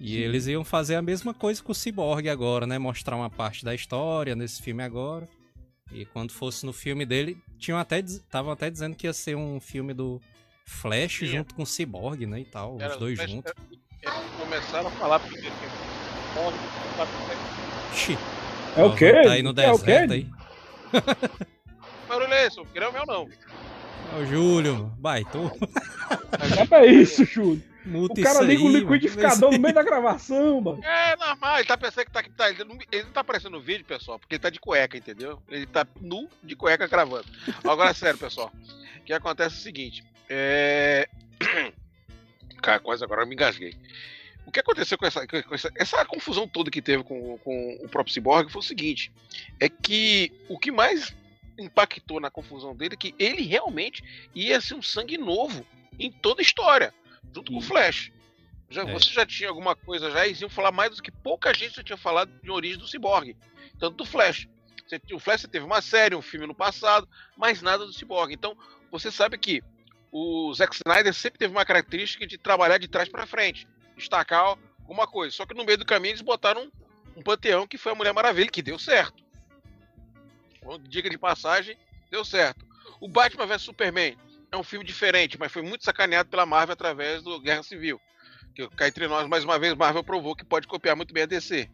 E 0.00 0.08
Sim. 0.08 0.16
eles 0.16 0.46
iam 0.48 0.64
fazer 0.64 0.96
a 0.96 1.02
mesma 1.02 1.32
coisa 1.32 1.62
com 1.62 1.70
o 1.70 1.74
Cyborg 1.74 2.28
agora, 2.28 2.66
né? 2.66 2.76
Mostrar 2.76 3.14
uma 3.14 3.30
parte 3.30 3.64
da 3.64 3.72
história 3.72 4.34
nesse 4.34 4.60
filme 4.60 4.82
agora. 4.82 5.28
E 5.92 6.04
quando 6.04 6.32
fosse 6.32 6.66
no 6.66 6.72
filme 6.72 7.06
dele, 7.06 7.38
tinham 7.56 7.78
até 7.78 8.00
estavam 8.00 8.50
até 8.50 8.68
dizendo 8.68 8.96
que 8.96 9.06
ia 9.06 9.12
ser 9.12 9.36
um 9.36 9.60
filme 9.60 9.94
do 9.94 10.20
Flash 10.66 11.20
Sim. 11.20 11.26
junto 11.26 11.54
com 11.54 11.62
o 11.62 11.66
Cyborg, 11.66 12.26
né, 12.26 12.40
e 12.40 12.44
tal, 12.44 12.76
Era, 12.80 12.94
os 12.94 12.98
dois 12.98 13.16
Flash, 13.16 13.30
juntos. 13.30 13.52
começaram 14.40 14.88
a 14.88 14.90
falar 14.90 15.20
porque 15.20 15.40
Xi. 17.94 18.18
É 18.76 18.82
o 18.82 18.96
quê? 18.96 19.12
Tá 19.12 19.32
aí 19.32 19.42
no 19.42 19.52
deserto 19.52 19.88
é 19.88 20.14
aí. 20.14 20.26
Barulho 22.04 22.32
é 22.32 22.46
esse? 22.46 22.60
O 22.60 22.66
meu 22.66 23.06
não. 23.06 23.28
É 24.12 24.16
o 24.16 24.26
Júlio, 24.26 24.92
baitou. 24.98 25.50
É 26.58 26.66
pra 26.66 26.86
isso, 26.86 27.24
Júlio. 27.24 27.62
Muta 27.84 28.18
o 28.18 28.24
cara 28.24 28.40
liga 28.40 28.62
o 28.62 28.68
liquidificador 28.68 29.52
no 29.52 29.58
meio 29.58 29.74
da 29.74 29.82
gravação, 29.82 30.60
mano. 30.60 30.82
É 30.82 31.16
normal, 31.16 31.56
ele 31.56 31.66
tá 31.66 31.76
pensando 31.76 32.06
que 32.06 32.10
tá, 32.10 32.22
tá 32.34 32.48
ele, 32.48 32.64
não, 32.64 32.78
ele 32.90 33.02
não 33.02 33.12
tá 33.12 33.20
aparecendo 33.20 33.52
no 33.52 33.60
vídeo, 33.60 33.84
pessoal, 33.84 34.18
porque 34.18 34.36
ele 34.36 34.42
tá 34.42 34.48
de 34.48 34.58
cueca, 34.58 34.96
entendeu? 34.96 35.42
Ele 35.48 35.66
tá 35.66 35.86
nu 36.00 36.28
de 36.42 36.56
cueca 36.56 36.86
gravando. 36.86 37.26
Agora, 37.62 37.92
sério, 37.94 38.18
pessoal. 38.18 38.50
O 39.00 39.04
que 39.04 39.12
acontece 39.12 39.56
é 39.56 39.58
o 39.58 39.62
seguinte. 39.62 40.04
É. 40.30 41.08
Cara, 42.62 42.80
quase 42.80 43.04
agora 43.04 43.22
eu 43.22 43.26
me 43.26 43.34
engasguei. 43.34 43.76
O 44.46 44.50
que 44.50 44.60
aconteceu 44.60 44.96
com 44.96 45.04
essa, 45.04 45.26
com 45.26 45.54
essa, 45.54 45.70
essa 45.76 46.04
confusão 46.06 46.48
toda 46.48 46.70
que 46.70 46.80
teve 46.80 47.02
com, 47.02 47.36
com 47.38 47.78
o 47.82 47.88
próprio 47.88 48.14
Cyborg 48.14 48.50
foi 48.50 48.60
o 48.60 48.64
seguinte: 48.64 49.12
é 49.60 49.68
que 49.68 50.32
o 50.48 50.58
que 50.58 50.70
mais 50.70 51.14
impactou 51.58 52.20
na 52.20 52.30
confusão 52.30 52.74
dele 52.74 52.96
que 52.96 53.14
ele 53.18 53.42
realmente 53.42 54.02
ia 54.34 54.60
ser 54.60 54.74
um 54.74 54.82
sangue 54.82 55.16
novo 55.16 55.66
em 55.98 56.10
toda 56.10 56.40
a 56.40 56.42
história, 56.42 56.92
junto 57.34 57.48
Sim. 57.48 57.54
com 57.54 57.58
o 57.58 57.62
Flash. 57.62 58.12
Já, 58.68 58.82
é. 58.82 58.92
Você 58.92 59.10
já 59.10 59.24
tinha 59.24 59.48
alguma 59.48 59.76
coisa 59.76 60.10
já, 60.10 60.26
eles 60.26 60.40
iam 60.40 60.50
falar 60.50 60.72
mais 60.72 60.96
do 60.96 61.02
que 61.02 61.10
pouca 61.10 61.54
gente 61.54 61.76
já 61.76 61.82
tinha 61.82 61.96
falado 61.96 62.30
de 62.42 62.50
origem 62.50 62.78
do 62.78 62.88
Cyborg, 62.88 63.36
tanto 63.78 63.96
do 63.96 64.04
Flash. 64.04 64.48
Você, 64.86 65.00
o 65.12 65.18
Flash 65.18 65.46
teve 65.50 65.64
uma 65.64 65.80
série, 65.80 66.14
um 66.14 66.22
filme 66.22 66.46
no 66.46 66.54
passado, 66.54 67.08
mas 67.36 67.62
nada 67.62 67.86
do 67.86 67.92
Cyborg. 67.92 68.32
Então, 68.32 68.56
você 68.90 69.10
sabe 69.10 69.38
que 69.38 69.62
o 70.12 70.52
Zack 70.54 70.76
Snyder 70.76 71.14
sempre 71.14 71.38
teve 71.38 71.52
uma 71.52 71.64
característica 71.64 72.26
de 72.26 72.36
trabalhar 72.36 72.78
de 72.78 72.88
trás 72.88 73.08
para 73.08 73.26
frente, 73.26 73.66
destacar 73.96 74.58
alguma 74.80 75.06
coisa. 75.06 75.34
Só 75.34 75.46
que 75.46 75.54
no 75.54 75.64
meio 75.64 75.78
do 75.78 75.86
caminho 75.86 76.12
eles 76.12 76.20
botaram 76.20 76.64
um, 76.64 77.20
um 77.20 77.22
panteão 77.22 77.66
que 77.66 77.78
foi 77.78 77.92
a 77.92 77.94
Mulher 77.94 78.12
Maravilha, 78.12 78.50
que 78.50 78.62
deu 78.62 78.78
certo 78.78 79.23
diga 80.88 81.10
de 81.10 81.18
passagem, 81.18 81.76
deu 82.10 82.24
certo. 82.24 82.64
O 83.00 83.08
Batman 83.08 83.46
vs 83.46 83.62
Superman 83.62 84.16
é 84.50 84.56
um 84.56 84.62
filme 84.62 84.84
diferente, 84.84 85.38
mas 85.38 85.52
foi 85.52 85.62
muito 85.62 85.84
sacaneado 85.84 86.28
pela 86.28 86.46
Marvel 86.46 86.72
através 86.72 87.22
do 87.22 87.40
Guerra 87.40 87.62
Civil. 87.62 88.00
Que 88.54 88.68
cá 88.70 88.86
entre 88.86 89.08
nós, 89.08 89.28
mais 89.28 89.44
uma 89.44 89.58
vez, 89.58 89.74
Marvel 89.74 90.04
provou 90.04 90.36
que 90.36 90.44
pode 90.44 90.66
copiar 90.66 90.94
muito 90.94 91.12
bem 91.12 91.24
a 91.24 91.26
DC. 91.26 91.68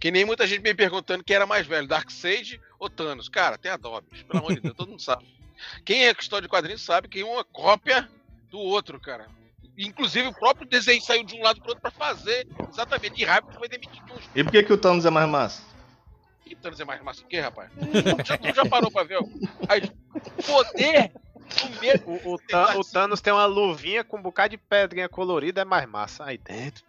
Que 0.00 0.10
nem 0.10 0.24
muita 0.24 0.46
gente 0.46 0.62
me 0.62 0.74
perguntando 0.74 1.24
quem 1.24 1.36
era 1.36 1.46
mais 1.46 1.66
velho, 1.66 1.86
Darkseid 1.86 2.60
ou 2.78 2.88
Thanos. 2.88 3.28
Cara, 3.28 3.58
tem 3.58 3.70
a 3.70 3.76
Dobbs, 3.76 4.22
pelo 4.22 4.38
amor 4.38 4.54
de 4.54 4.60
Deus, 4.60 4.74
todo 4.74 4.90
mundo 4.90 5.02
sabe. 5.02 5.24
Quem 5.84 6.06
é 6.06 6.12
história 6.12 6.42
de 6.42 6.48
quadrinhos 6.48 6.82
sabe 6.82 7.08
que 7.08 7.20
é 7.20 7.24
uma 7.24 7.44
cópia 7.44 8.08
do 8.50 8.58
outro, 8.58 9.00
cara. 9.00 9.26
Inclusive 9.76 10.28
o 10.28 10.34
próprio 10.34 10.66
desenho 10.66 11.00
saiu 11.00 11.24
de 11.24 11.34
um 11.34 11.42
lado 11.42 11.60
para 11.60 11.70
outro 11.70 11.82
para 11.82 11.90
fazer 11.90 12.46
exatamente 12.68 13.16
de 13.16 13.24
que 13.24 13.58
foi 13.58 13.68
demitido. 13.68 14.12
E 14.34 14.44
por 14.44 14.52
que, 14.52 14.62
que 14.62 14.72
o 14.72 14.78
Thanos 14.78 15.06
é 15.06 15.10
mais 15.10 15.28
massa? 15.28 15.71
Que 16.44 16.56
Thanos 16.56 16.80
é 16.80 16.84
mais 16.84 17.02
massa 17.02 17.24
que, 17.24 17.40
rapaz? 17.40 17.70
já, 18.24 18.38
tu 18.38 18.54
já 18.54 18.64
parou 18.66 18.90
pra 18.90 19.04
ver 19.04 19.18
o 19.18 19.28
poder 20.46 21.12
o, 22.06 22.30
o, 22.30 22.34
o, 22.80 22.84
Thanos 22.84 23.20
tem 23.20 23.32
uma 23.32 23.46
luvinha 23.46 24.02
com 24.02 24.16
um 24.16 24.22
bocado 24.22 24.50
de 24.50 24.58
pedrinha 24.58 25.08
colorida, 25.08 25.62
é 25.62 25.64
mais 25.64 25.88
massa 25.88 26.24
aí 26.24 26.38
dentro. 26.38 26.84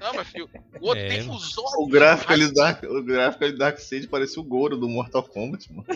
Não, 0.00 0.12
mas 0.12 0.26
filho, 0.26 0.50
o 0.80 0.88
outro 0.88 1.04
é, 1.04 1.08
tem 1.08 1.20
os 1.20 1.56
olhos. 1.56 1.74
O 1.78 1.86
gráfico, 1.86 2.32
ali 2.32 2.52
Dark, 2.52 2.82
o 2.82 3.00
gráfico 3.00 3.44
de 3.44 3.56
Darkseid 3.56 4.08
parece 4.08 4.40
o 4.40 4.42
Goro 4.42 4.76
do 4.76 4.88
Mortal 4.88 5.22
Kombat, 5.22 5.72
mano. 5.72 5.86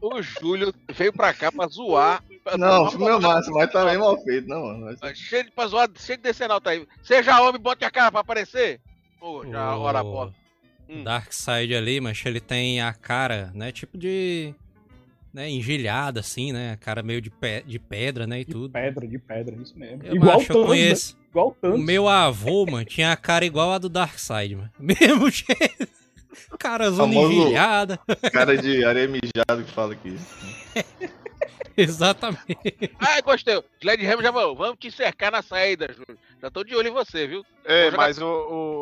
o 0.00 0.22
Júlio 0.22 0.74
veio 0.90 1.12
pra 1.12 1.34
cá 1.34 1.52
pra 1.52 1.66
zoar. 1.68 2.24
Pra 2.42 2.56
não, 2.56 2.84
o 2.84 2.90
filme 2.90 3.06
é 3.06 3.18
massa, 3.20 3.50
mas 3.50 3.70
tá 3.70 3.84
bem 3.84 3.98
mal 3.98 4.16
feito, 4.22 4.48
não, 4.48 4.62
mano. 4.62 4.96
Cheio 5.14 5.44
de 5.44 5.50
pra 5.50 5.66
zoar, 5.66 5.90
cheio 5.98 6.16
de 6.16 6.22
descer 6.22 6.48
tá 6.48 6.70
aí. 6.70 6.88
Seja 7.02 7.40
homem, 7.42 7.60
bote 7.60 7.84
a 7.84 7.90
cara 7.90 8.10
pra 8.10 8.20
aparecer. 8.20 8.80
Oh, 9.20 9.44
já 9.46 9.76
o... 9.76 9.80
ora 9.80 10.00
a 10.00 10.02
bola. 10.02 10.34
Hum. 10.88 11.04
Darkseid 11.04 11.74
ali, 11.74 12.00
mas 12.00 12.22
ele 12.24 12.40
tem 12.40 12.80
a 12.80 12.92
cara, 12.92 13.50
né? 13.54 13.70
Tipo 13.70 13.98
de. 13.98 14.54
Né, 15.32 15.50
engilhada, 15.50 16.20
assim, 16.20 16.52
né? 16.52 16.72
A 16.72 16.76
cara 16.76 17.02
meio 17.02 17.20
de, 17.20 17.30
pe 17.30 17.62
de 17.66 17.78
pedra, 17.78 18.26
né? 18.26 18.40
E 18.40 18.44
de 18.44 18.52
tudo. 18.52 18.70
pedra, 18.70 19.06
de 19.06 19.18
pedra, 19.18 19.54
isso 19.56 19.78
mesmo. 19.78 20.02
Eu, 20.02 20.16
igual 20.16 20.38
macho, 20.38 20.52
eu 20.52 20.64
conheço. 20.64 21.14
Né? 21.14 21.18
Igual 21.30 21.56
O 21.62 21.78
meu 21.78 22.08
avô, 22.08 22.64
mano, 22.64 22.86
tinha 22.86 23.12
a 23.12 23.16
cara 23.16 23.44
igual 23.44 23.70
a 23.72 23.78
do 23.78 23.90
Darkseid, 23.90 24.56
mano. 24.56 24.70
Mesmo 24.80 25.30
jeito. 25.30 25.88
Cara 26.58 26.90
zona 26.90 27.14
engilhada. 27.14 27.98
Cara 28.32 28.56
de 28.56 28.84
areia 28.84 29.08
mijada 29.08 29.62
que 29.62 29.70
fala 29.72 29.92
aqui. 29.92 30.16
Exatamente. 31.82 32.92
Ah, 32.98 33.20
gostei. 33.20 33.62
Sledgehammer 33.80 34.24
já 34.24 34.32
falou, 34.32 34.56
vamos 34.56 34.78
te 34.78 34.90
cercar 34.90 35.30
na 35.30 35.42
saída, 35.42 35.88
Júlio. 35.92 36.18
Já 36.42 36.50
tô 36.50 36.64
de 36.64 36.74
olho 36.74 36.88
em 36.88 36.92
você, 36.92 37.26
viu? 37.26 37.44
É, 37.64 37.90
mas 37.92 38.18
o, 38.18 38.26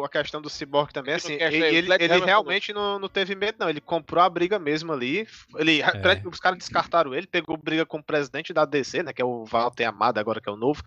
o, 0.00 0.04
a 0.04 0.08
questão 0.08 0.40
do 0.40 0.48
Cyborg 0.48 0.92
também, 0.92 1.14
assim, 1.14 1.34
ele, 1.34 1.56
ele, 1.64 1.92
ele 1.92 2.24
realmente 2.24 2.72
não, 2.72 2.98
não 2.98 3.08
teve 3.08 3.34
medo, 3.34 3.56
não. 3.60 3.68
Ele 3.68 3.80
comprou 3.80 4.22
a 4.22 4.30
briga 4.30 4.58
mesmo 4.58 4.92
ali. 4.92 5.28
Ele, 5.56 5.82
é. 5.82 5.86
Os 6.24 6.40
caras 6.40 6.58
descartaram 6.58 7.14
ele, 7.14 7.26
pegou 7.26 7.56
briga 7.56 7.84
com 7.84 7.98
o 7.98 8.02
presidente 8.02 8.52
da 8.52 8.64
DC, 8.64 9.02
né? 9.02 9.12
Que 9.12 9.20
é 9.20 9.24
o 9.24 9.44
Walter 9.44 9.84
Amado, 9.84 10.18
agora 10.18 10.40
que 10.40 10.48
é 10.48 10.52
o 10.52 10.56
novo. 10.56 10.82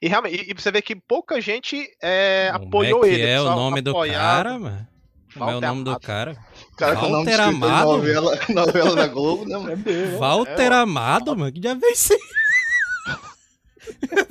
E 0.00 0.08
realmente, 0.08 0.50
e, 0.50 0.54
você 0.54 0.70
vê 0.70 0.80
que 0.80 0.96
pouca 0.96 1.40
gente 1.40 1.86
é, 2.02 2.50
apoiou 2.54 3.04
é 3.04 3.08
ele. 3.10 3.22
É 3.22 3.40
o 3.40 3.44
nome 3.44 3.82
do 3.82 3.92
cara, 3.94 4.58
mano. 4.58 4.88
Como 5.34 5.50
é 5.50 5.56
o 5.56 5.60
nome 5.60 5.84
do 5.84 6.00
cara? 6.00 6.36
cara 6.76 6.94
Walter 6.94 7.40
Amado. 7.40 7.86
Novela, 7.86 8.38
novela 8.50 8.96
da 8.96 9.06
Globo, 9.06 9.44
né, 9.46 9.56
mano? 9.56 9.82
É 9.86 10.18
Walter 10.18 10.72
é, 10.72 10.74
Amado, 10.74 11.36
mano. 11.36 11.52
Que 11.52 11.62
já 11.62 11.76
sim. 11.94 12.16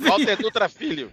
Walter 0.00 0.36
Dutra 0.36 0.68
Filho. 0.68 1.10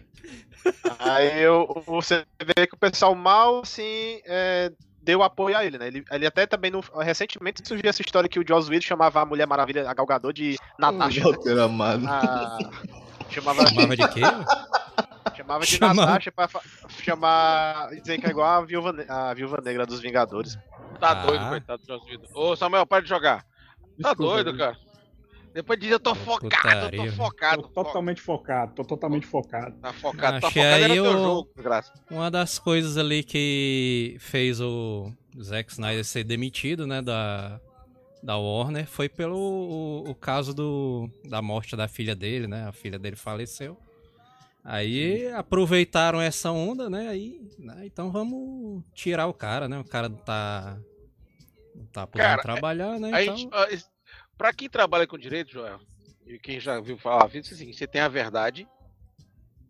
Aí 1.00 1.42
eu, 1.42 1.84
você 1.86 2.26
vê 2.44 2.68
que 2.68 2.76
o 2.76 2.78
pessoal 2.78 3.16
mal, 3.16 3.62
assim, 3.62 4.20
é, 4.26 4.72
deu 5.02 5.24
apoio 5.24 5.56
a 5.56 5.66
ele, 5.66 5.78
né? 5.78 5.88
Ele, 5.88 6.04
ele 6.12 6.28
até 6.28 6.46
também, 6.46 6.70
no, 6.70 6.82
recentemente 7.00 7.66
surgiu 7.66 7.90
essa 7.90 8.02
história 8.02 8.28
que 8.28 8.40
o 8.40 8.46
Joss 8.46 8.70
Whedon 8.70 8.86
chamava 8.86 9.22
a 9.22 9.26
Mulher 9.26 9.48
Maravilha, 9.48 9.90
a 9.90 9.94
Galgador, 9.94 10.34
de 10.34 10.58
Natasha. 10.78 11.22
Meu 11.22 11.42
Deus 11.42 11.60
amado. 11.60 12.06
Ah, 12.06 12.58
chamava, 13.30 13.66
Chamava 13.68 13.96
de 13.96 14.08
quê? 14.10 14.22
chamava 15.36 15.66
de 15.66 15.72
Chamava- 15.78 16.06
Natasha 16.06 16.32
pra 16.32 16.50
chamar. 17.04 17.90
dizer 17.90 18.20
que 18.20 18.26
é 18.28 18.30
igual 18.30 18.48
a 18.48 18.66
viúva, 18.66 18.94
Ne- 18.94 19.06
a 19.08 19.34
viúva 19.34 19.62
negra 19.64 19.86
dos 19.86 20.00
Vingadores. 20.00 20.58
Tá 21.00 21.12
Ah. 21.12 21.26
doido, 21.26 21.48
coitado 21.50 21.82
do 21.82 21.88
Joss 21.88 22.06
Whedon. 22.10 22.28
Ô, 22.34 22.56
Samuel, 22.56 22.86
para 22.86 23.04
de 23.04 23.10
jogar. 23.10 23.44
Tá 23.44 24.10
Desculpa, 24.10 24.44
doido, 24.44 24.58
cara. 24.58 24.78
Depois 25.54 25.80
diz 25.80 25.90
eu 25.90 26.00
tô 26.00 26.14
focado, 26.14 26.86
Putaria, 26.86 27.06
tô 27.12 27.12
focado. 27.14 27.62
Tô 27.64 27.70
totalmente 27.84 28.22
focado, 28.22 28.74
tô 28.76 28.84
totalmente 28.84 29.26
focado. 29.26 29.76
Tá 29.82 29.92
focado, 29.92 30.40
tá 30.42 30.48
Achei 30.48 30.62
focado 30.64 30.84
era 30.84 30.94
aí 30.94 31.02
teu 31.02 31.04
o- 31.04 31.24
jogo, 31.24 31.50
desgraça. 31.56 31.94
Uma 32.12 32.30
das 32.30 32.60
coisas 32.60 32.96
ali 32.96 33.24
que 33.24 34.18
fez 34.20 34.62
o 34.62 35.12
Zack 35.42 35.72
Snyder 35.72 36.06
ser 36.06 36.24
demitido, 36.24 36.86
né, 36.86 37.02
da, 37.02 37.60
da 38.22 38.38
Warner, 38.38 38.86
foi 38.86 39.10
pelo 39.10 39.36
o, 39.38 40.10
o 40.12 40.14
caso 40.14 40.54
do, 40.54 41.10
da 41.28 41.42
morte 41.42 41.76
da 41.76 41.88
filha 41.88 42.16
dele, 42.16 42.46
né? 42.46 42.68
A 42.68 42.72
filha 42.72 43.00
dele 43.00 43.16
faleceu. 43.16 43.80
Aí 44.70 45.32
aproveitaram 45.32 46.20
essa 46.20 46.52
onda, 46.52 46.90
né? 46.90 47.08
Aí, 47.08 47.40
né, 47.58 47.86
então 47.86 48.12
vamos 48.12 48.84
tirar 48.94 49.26
o 49.28 49.34
cara, 49.34 49.70
né? 49.70 49.80
O 49.80 49.86
cara 49.86 50.10
não 50.10 50.18
tá 50.18 50.78
não 51.74 51.86
tá 51.86 52.06
podendo 52.06 52.28
Cara, 52.28 52.42
trabalhar, 52.42 53.00
né? 53.00 53.24
Então, 53.24 53.38
gente, 53.38 53.86
pra 54.38 54.52
quem 54.52 54.70
trabalha 54.70 55.08
com 55.08 55.18
direito, 55.18 55.54
Joel, 55.54 55.80
e 56.26 56.38
quem 56.38 56.60
já 56.60 56.82
viu 56.82 56.98
falar, 56.98 57.34
é 57.34 57.40
o 57.40 57.44
seguinte, 57.46 57.78
você 57.78 57.88
tem 57.88 58.02
a 58.02 58.10
verdade 58.10 58.68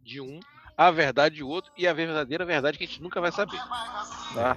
de 0.01 0.19
um, 0.19 0.39
a 0.77 0.91
verdade 0.91 1.35
de 1.37 1.43
outro 1.43 1.71
e 1.75 1.87
a 1.87 1.93
verdadeira 1.93 2.45
verdade 2.45 2.77
que 2.77 2.83
a 2.83 2.87
gente 2.87 3.01
nunca 3.01 3.19
vai 3.19 3.31
saber. 3.31 3.57
Tá? 4.35 4.55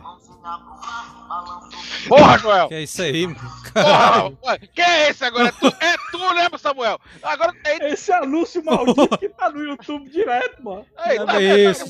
Porra, 2.08 2.38
Joel! 2.38 2.68
que 2.68 2.74
é 2.74 2.82
isso 2.82 3.00
aí, 3.02 3.26
Porra! 3.72 4.32
ué, 4.44 4.58
que 4.58 4.82
é 4.82 5.08
esse 5.10 5.24
agora? 5.24 5.48
É 5.48 5.52
tu, 5.52 5.66
é 5.66 5.96
tu 6.10 6.34
né, 6.34 6.48
Samuel? 6.58 7.00
Agora 7.22 7.54
é, 7.64 7.92
Esse 7.92 8.12
anúncio 8.12 8.62
maldito 8.64 9.16
que 9.18 9.28
tá 9.30 9.48
no 9.50 9.62
YouTube 9.64 10.10
direto, 10.10 10.62
mano. 10.62 10.86
é, 10.98 11.14
Nada 11.18 11.26
tá- 11.26 11.32
tá- 11.32 11.40
isso. 11.42 11.84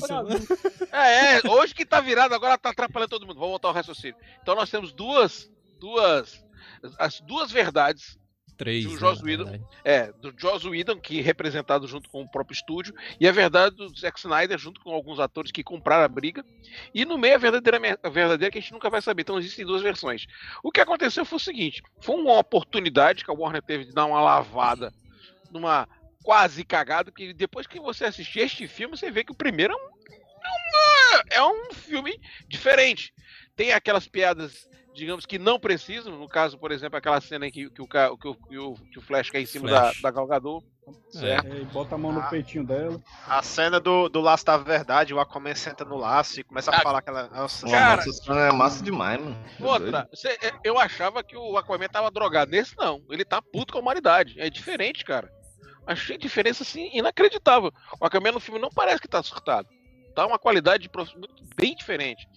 é, 0.91 1.35
é, 1.37 1.41
hoje 1.49 1.73
que 1.75 1.85
tá 1.85 1.99
virado, 1.99 2.33
agora 2.33 2.57
tá 2.57 2.69
atrapalhando 2.69 3.09
todo 3.09 3.25
mundo. 3.25 3.35
Vamos 3.35 3.49
voltar 3.51 3.67
ao 3.67 3.73
raciocínio. 3.73 4.15
Então 4.41 4.55
nós 4.55 4.69
temos 4.69 4.93
duas, 4.93 5.51
duas, 5.79 6.41
as 6.97 7.19
duas 7.21 7.51
verdades 7.51 8.17
Três, 8.61 8.85
do 8.85 8.91
né, 8.91 8.99
Joss 8.99 9.23
Whedon. 9.23 9.59
É, 9.83 10.11
do 10.13 10.31
Joss 10.37 10.67
Whedon, 10.67 10.99
que 10.99 11.19
é 11.19 11.21
representado 11.23 11.87
junto 11.87 12.07
com 12.11 12.21
o 12.21 12.29
próprio 12.29 12.53
estúdio, 12.53 12.93
e 13.19 13.27
a 13.27 13.31
verdade 13.31 13.75
do 13.75 13.89
Zack 13.97 14.19
Snyder, 14.19 14.55
junto 14.59 14.79
com 14.81 14.91
alguns 14.91 15.19
atores 15.19 15.51
que 15.51 15.63
compraram 15.63 16.03
a 16.03 16.07
briga, 16.07 16.45
e 16.93 17.03
no 17.03 17.17
meio 17.17 17.33
a 17.33 17.39
verdadeira, 17.39 17.99
a 18.03 18.09
verdadeira 18.09 18.51
que 18.51 18.59
a 18.59 18.61
gente 18.61 18.71
nunca 18.71 18.87
vai 18.87 19.01
saber. 19.01 19.23
Então 19.23 19.39
existem 19.39 19.65
duas 19.65 19.81
versões. 19.81 20.27
O 20.61 20.71
que 20.71 20.79
aconteceu 20.79 21.25
foi 21.25 21.37
o 21.37 21.39
seguinte: 21.39 21.81
foi 22.01 22.15
uma 22.15 22.37
oportunidade 22.37 23.25
que 23.25 23.31
a 23.31 23.33
Warner 23.33 23.63
teve 23.63 23.85
de 23.85 23.93
dar 23.93 24.05
uma 24.05 24.21
lavada 24.21 24.93
numa 25.49 25.89
quase 26.23 26.63
cagada, 26.63 27.11
que 27.11 27.33
depois 27.33 27.65
que 27.65 27.79
você 27.79 28.05
assistir 28.05 28.41
este 28.41 28.67
filme, 28.67 28.95
você 28.95 29.09
vê 29.09 29.23
que 29.23 29.31
o 29.31 29.35
primeiro 29.35 29.73
é 29.73 29.75
um, 29.75 29.89
é 29.97 31.37
é 31.37 31.43
um 31.43 31.73
filme 31.73 32.19
diferente. 32.47 33.13
Tem 33.55 33.71
aquelas 33.71 34.07
piadas. 34.07 34.69
Digamos 34.93 35.25
que 35.25 35.39
não 35.39 35.57
precisam, 35.57 36.17
no 36.17 36.27
caso, 36.27 36.57
por 36.57 36.69
exemplo, 36.71 36.97
aquela 36.97 37.21
cena 37.21 37.47
em 37.47 37.51
que, 37.51 37.69
que 37.69 37.81
o, 37.81 37.87
que, 37.87 37.97
o, 37.97 38.17
que, 38.17 38.57
o, 38.57 38.73
que 38.75 38.99
o 38.99 39.01
Flash 39.01 39.29
cai 39.29 39.41
em 39.43 39.45
cima 39.45 39.69
da, 39.69 39.81
Flash. 39.83 40.01
da 40.01 40.11
Galgador. 40.11 40.61
Certo. 41.09 41.47
É, 41.47 41.59
e 41.61 41.65
bota 41.65 41.95
a 41.95 41.97
mão 41.97 42.11
no 42.11 42.21
peitinho 42.29 42.65
dela. 42.65 42.99
A 43.25 43.41
cena 43.41 43.79
do, 43.79 44.09
do 44.09 44.19
laço 44.19 44.43
da 44.45 44.57
verdade, 44.57 45.13
o 45.13 45.19
Aquaman 45.21 45.55
senta 45.55 45.85
no 45.85 45.95
laço 45.95 46.41
e 46.41 46.43
começa 46.43 46.69
a 46.71 46.75
Ah, 46.77 46.81
falar 46.81 46.99
aquela. 46.99 47.29
Nossa, 47.29 47.65
Cara- 47.67 48.03
Nossa 48.05 48.33
é 48.33 48.51
massa 48.51 48.83
demais, 48.83 49.21
mano. 49.21 49.37
É 49.59 49.63
Outra, 49.63 50.09
cê- 50.13 50.37
é, 50.41 50.51
eu 50.65 50.77
achava 50.77 51.23
que 51.23 51.37
o 51.37 51.57
Aquaman 51.57 51.87
tava 51.87 52.11
drogado. 52.11 52.51
Nesse 52.51 52.75
não, 52.77 53.01
ele 53.09 53.23
tá 53.23 53.41
puto 53.41 53.71
com 53.71 53.79
a 53.79 53.81
humanidade. 53.81 54.37
É 54.41 54.49
diferente, 54.49 55.05
cara. 55.05 55.31
Achei 55.87 56.17
diferença 56.17 56.63
assim 56.63 56.89
inacreditável. 56.93 57.71
O 57.99 58.05
Aquaman 58.05 58.33
no 58.33 58.39
filme 58.41 58.59
não 58.59 58.69
parece 58.69 58.99
que 58.99 59.07
tá 59.07 59.23
surtado. 59.23 59.69
Tá 60.13 60.25
uma 60.27 60.37
qualidade 60.39 60.83
de 60.83 60.89
prof- 60.89 61.15
muito 61.15 61.41
bem 61.55 61.73
diferente. 61.75 62.27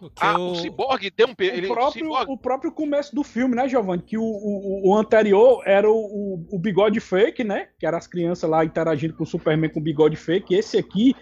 O 0.00 0.10
que 0.10 0.22
Ah, 0.24 0.34
eu- 0.34 0.48
o 0.48 0.54
Cyborg 0.56 1.10
tem 1.10 1.26
um 1.26 1.34
ele, 1.38 1.66
o, 1.68 1.72
próprio, 1.72 2.04
Cyborg- 2.04 2.30
o 2.30 2.36
próprio 2.38 2.72
começo 2.72 3.14
do 3.14 3.22
filme, 3.24 3.54
né, 3.56 3.68
Giovanni? 3.68 4.02
Que 4.02 4.18
o, 4.18 4.22
o, 4.22 4.90
o 4.90 4.96
anterior 4.96 5.62
era 5.66 5.90
o, 5.90 5.94
o, 5.94 6.46
o 6.52 6.58
bigode 6.58 7.00
fake, 7.00 7.42
né? 7.42 7.68
Que 7.78 7.86
eram 7.86 7.96
as 7.98 8.06
crianças 8.06 8.48
lá 8.48 8.64
interagindo 8.64 9.14
com 9.14 9.24
o 9.24 9.26
Superman 9.26 9.70
com 9.70 9.80
bigode 9.80 10.16
fake. 10.16 10.54
E 10.54 10.58
esse 10.58 10.76
aqui 10.76 11.14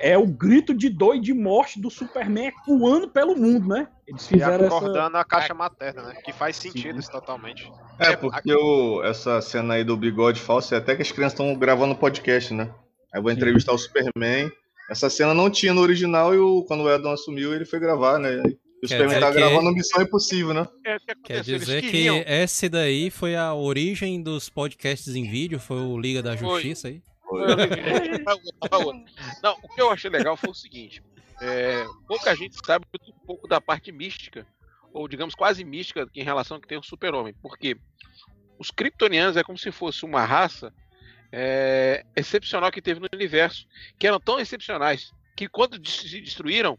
é 0.00 0.16
o 0.16 0.26
grito 0.26 0.72
de 0.74 0.88
dor 0.88 1.16
e 1.16 1.20
de 1.20 1.34
morte 1.34 1.80
do 1.80 1.90
Superman 1.90 2.48
ecoando 2.48 3.08
pelo 3.08 3.36
mundo, 3.36 3.68
né? 3.68 3.88
Eles 4.06 4.24
e 4.26 4.28
fizeram 4.28 4.64
essa. 4.66 4.76
acordando 4.76 5.16
a 5.16 5.24
caixa 5.24 5.54
materna, 5.54 6.02
né? 6.02 6.14
Que 6.24 6.32
faz 6.32 6.56
sentido 6.56 6.98
isso 6.98 7.10
totalmente. 7.10 7.70
É, 7.98 8.14
porque 8.16 8.52
o, 8.54 9.02
essa 9.04 9.40
cena 9.40 9.74
aí 9.74 9.84
do 9.84 9.96
bigode 9.96 10.40
falso 10.40 10.74
é 10.74 10.78
até 10.78 10.94
que 10.94 11.02
as 11.02 11.10
crianças 11.12 11.32
estão 11.38 11.52
gravando 11.56 11.94
podcast, 11.96 12.54
né? 12.54 12.70
Aí 13.12 13.18
eu 13.18 13.22
vou 13.22 13.30
Sim. 13.32 13.36
entrevistar 13.38 13.72
o 13.72 13.78
Superman. 13.78 14.50
Essa 14.88 15.10
cena 15.10 15.34
não 15.34 15.50
tinha 15.50 15.74
no 15.74 15.82
original 15.82 16.34
e 16.34 16.38
o, 16.38 16.64
quando 16.64 16.84
o 16.84 16.90
Edon 16.90 17.12
assumiu, 17.12 17.54
ele 17.54 17.64
foi 17.64 17.78
gravar, 17.78 18.18
né? 18.18 18.42
E 18.82 18.86
o 18.86 18.88
Superman 18.88 19.20
tava 19.20 19.32
que- 19.34 19.40
gravando 19.40 19.72
Missão 19.72 20.02
Impossível, 20.02 20.54
né? 20.54 20.66
é, 20.86 20.98
que 20.98 21.14
Quer 21.24 21.42
dizer 21.42 21.82
que 21.82 22.06
esse 22.26 22.68
daí 22.68 23.10
foi 23.10 23.36
a 23.36 23.52
origem 23.52 24.22
dos 24.22 24.48
podcasts 24.48 25.14
em 25.14 25.28
vídeo, 25.28 25.58
foi 25.58 25.78
o 25.78 25.98
Liga 25.98 26.22
da 26.22 26.36
Foi. 26.36 26.62
Justiça 26.62 26.88
aí. 26.88 27.02
Não, 29.42 29.56
o 29.62 29.68
que 29.74 29.80
eu 29.80 29.90
achei 29.90 30.10
legal 30.10 30.36
foi 30.36 30.50
o 30.50 30.54
seguinte: 30.54 31.02
é, 31.40 31.84
pouca 32.06 32.34
gente 32.34 32.56
sabe 32.64 32.86
um 33.06 33.26
pouco 33.26 33.46
da 33.46 33.60
parte 33.60 33.92
mística, 33.92 34.46
ou 34.92 35.06
digamos 35.06 35.34
quase 35.34 35.64
mística, 35.64 36.06
em 36.14 36.22
relação 36.22 36.56
ao 36.56 36.60
que 36.60 36.68
tem 36.68 36.78
o 36.78 36.82
Super-Homem. 36.82 37.34
Porque 37.42 37.76
os 38.58 38.70
Kryptonianos 38.70 39.36
é 39.36 39.42
como 39.42 39.58
se 39.58 39.70
fosse 39.70 40.04
uma 40.04 40.24
raça 40.24 40.72
é, 41.32 42.04
excepcional 42.16 42.70
que 42.70 42.82
teve 42.82 43.00
no 43.00 43.08
universo, 43.12 43.66
que 43.98 44.06
eram 44.06 44.20
tão 44.20 44.38
excepcionais 44.38 45.12
que 45.36 45.48
quando 45.48 45.74
se 45.88 46.20
destruíram, 46.20 46.78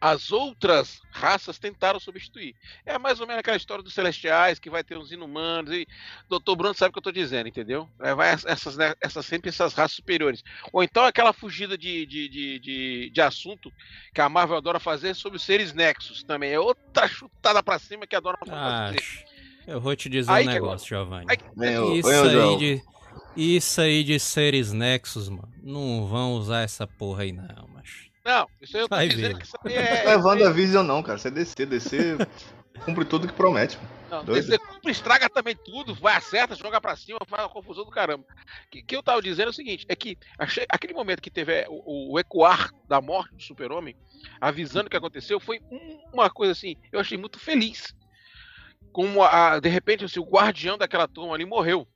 as 0.00 0.32
outras 0.32 1.02
raças 1.10 1.58
tentaram 1.58 2.00
substituir. 2.00 2.54
É 2.86 2.98
mais 2.98 3.20
ou 3.20 3.26
menos 3.26 3.40
aquela 3.40 3.56
história 3.56 3.84
dos 3.84 3.92
celestiais, 3.92 4.58
que 4.58 4.70
vai 4.70 4.82
ter 4.82 4.96
uns 4.96 5.12
inumanos, 5.12 5.70
e 5.74 5.86
Dr. 6.28 6.56
Bruno 6.56 6.72
sabe 6.74 6.88
o 6.88 6.92
que 6.94 6.98
eu 6.98 7.02
tô 7.02 7.12
dizendo, 7.12 7.48
entendeu? 7.48 7.86
É, 8.00 8.14
vai 8.14 8.30
essas, 8.30 8.78
né, 8.78 8.94
essas, 8.98 9.26
sempre 9.26 9.50
essas 9.50 9.74
raças 9.74 9.92
superiores. 9.96 10.42
Ou 10.72 10.82
então 10.82 11.04
aquela 11.04 11.34
fugida 11.34 11.76
de, 11.76 12.06
de, 12.06 12.28
de, 12.30 12.58
de, 12.58 13.10
de 13.10 13.20
assunto 13.20 13.70
que 14.14 14.22
a 14.22 14.28
Marvel 14.28 14.56
adora 14.56 14.80
fazer 14.80 15.12
sobre 15.14 15.36
os 15.36 15.42
seres 15.44 15.74
nexos 15.74 16.22
também. 16.24 16.50
É 16.52 16.58
outra 16.58 17.06
chutada 17.06 17.62
pra 17.62 17.78
cima 17.78 18.06
que 18.06 18.16
adora 18.16 18.38
Ah, 18.48 18.90
fazer. 18.94 19.24
eu 19.66 19.80
vou 19.82 19.94
te 19.94 20.08
dizer 20.08 20.32
Aí 20.32 20.44
um 20.44 20.48
que 20.48 20.54
negócio, 20.54 20.88
Giovanni. 20.88 21.26
Aí, 21.28 21.78
ô, 21.78 21.92
Isso 21.94 22.08
aí 22.08 22.30
João. 22.32 22.56
de. 22.56 22.82
Isso 23.40 23.80
aí 23.80 24.02
de 24.02 24.18
seres 24.18 24.72
nexos, 24.72 25.28
mano. 25.28 25.52
Não 25.62 26.06
vão 26.06 26.32
usar 26.32 26.62
essa 26.62 26.86
porra 26.86 27.22
aí, 27.22 27.32
não, 27.32 27.68
mas. 27.72 28.10
não, 28.24 28.46
isso 28.60 28.76
aí 28.76 28.82
eu 28.82 28.88
tô 28.88 28.96
Vai 28.96 29.08
dizendo 29.08 29.28
ver. 29.34 29.38
que 29.38 29.44
isso 29.46 29.56
aí 29.64 29.74
é. 29.74 30.04
Não 30.04 30.12
é 30.12 30.16
WandaVision, 30.16 30.84
não, 30.86 31.02
cara. 31.02 31.18
Você 31.18 31.28
é 31.28 31.30
DC. 31.30 31.66
DC 31.66 31.98
cumpre 32.84 33.04
tudo 33.04 33.28
que 33.28 33.32
promete. 33.34 33.76
mano. 33.76 33.88
Não, 34.10 34.24
Doido. 34.24 34.46
DC 34.46 34.58
cumpre, 34.58 34.90
estraga 34.90 35.28
também 35.28 35.54
tudo, 35.54 35.94
vai 35.94 36.16
acerta, 36.16 36.54
joga 36.56 36.80
pra 36.80 36.96
cima, 36.96 37.18
faz 37.28 37.42
uma 37.42 37.48
confusão 37.50 37.84
do 37.84 37.90
caramba. 37.90 38.24
O 38.24 38.70
que, 38.70 38.82
que 38.82 38.96
eu 38.96 39.02
tava 39.02 39.20
dizendo 39.22 39.48
é 39.48 39.50
o 39.50 39.54
seguinte: 39.54 39.84
é 39.88 39.94
que 39.94 40.16
achei- 40.38 40.66
aquele 40.68 40.94
momento 40.94 41.20
que 41.20 41.30
teve 41.30 41.52
é, 41.52 41.66
o, 41.68 42.14
o 42.14 42.18
ecoar 42.18 42.70
da 42.88 43.00
morte 43.00 43.34
do 43.36 43.42
super-homem, 43.42 43.94
avisando 44.40 44.86
o 44.86 44.90
que 44.90 44.96
aconteceu, 44.96 45.38
foi 45.38 45.60
um- 45.70 46.00
uma 46.12 46.28
coisa 46.30 46.52
assim, 46.52 46.74
eu 46.90 46.98
achei 46.98 47.16
muito 47.18 47.38
feliz. 47.38 47.94
Como 48.90 49.22
a, 49.22 49.60
de 49.60 49.68
repente 49.68 50.04
assim, 50.04 50.18
o 50.18 50.24
guardião 50.28 50.76
daquela 50.78 51.06
turma 51.06 51.34
ali 51.34 51.44
morreu. 51.44 51.86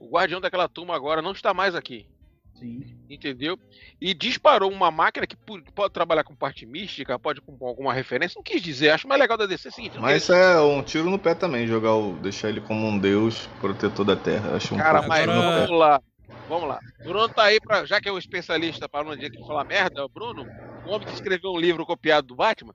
O 0.00 0.08
guardião 0.08 0.40
daquela 0.40 0.66
turma 0.66 0.96
agora 0.96 1.20
não 1.20 1.32
está 1.32 1.52
mais 1.52 1.74
aqui. 1.74 2.06
Sim. 2.54 2.82
Entendeu? 3.08 3.58
E 4.00 4.12
disparou 4.14 4.70
uma 4.70 4.90
máquina 4.90 5.26
que 5.26 5.36
pode 5.36 5.92
trabalhar 5.92 6.24
com 6.24 6.34
parte 6.34 6.64
mística, 6.66 7.18
pode 7.18 7.40
com 7.40 7.56
alguma 7.66 7.92
referência. 7.92 8.38
Não 8.38 8.42
quis 8.42 8.62
dizer, 8.62 8.90
acho 8.90 9.06
mais 9.06 9.20
legal 9.20 9.36
da 9.36 9.46
DC 9.46 9.68
é 9.68 9.70
o 9.70 9.74
seguinte: 9.74 9.98
Mas 9.98 10.22
isso 10.22 10.32
é 10.32 10.60
um 10.60 10.82
tiro 10.82 11.08
no 11.08 11.18
pé 11.18 11.34
também, 11.34 11.66
jogar 11.66 11.94
o, 11.94 12.14
deixar 12.14 12.48
ele 12.48 12.60
como 12.60 12.86
um 12.86 12.98
deus 12.98 13.46
protetor 13.60 14.04
da 14.04 14.16
Terra. 14.16 14.56
Acho 14.56 14.74
um 14.74 14.78
Cara, 14.78 15.02
mas 15.02 15.20
tiro 15.20 15.34
no 15.34 15.42
pé. 15.42 15.60
vamos 15.66 15.78
lá. 15.78 16.02
Vamos 16.48 16.68
lá. 16.68 16.80
Bruno 17.04 17.28
tá 17.28 17.44
aí 17.44 17.60
pra. 17.60 17.84
Já 17.84 18.00
que 18.00 18.08
é 18.08 18.12
o 18.12 18.18
especialista 18.18 18.88
para 18.88 19.08
um 19.08 19.16
dia 19.16 19.30
que 19.30 19.38
falar 19.46 19.64
merda, 19.64 20.04
o 20.04 20.08
Bruno, 20.08 20.46
o 20.84 20.90
homem 20.90 21.06
que 21.06 21.14
escreveu 21.14 21.52
um 21.52 21.58
livro 21.58 21.86
copiado 21.86 22.26
do 22.26 22.36
Batman, 22.36 22.74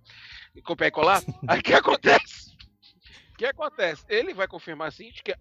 e 0.55 0.61
copiar 0.61 0.87
e 0.87 0.91
colar, 0.91 1.21
aí 1.47 1.59
o 1.59 1.63
que 1.63 1.73
acontece? 1.73 2.55
O 3.33 3.37
que 3.37 3.45
acontece? 3.45 4.03
Ele 4.07 4.33
vai 4.33 4.47
confirmar 4.47 4.87
assim 4.87 5.11
que 5.11 5.35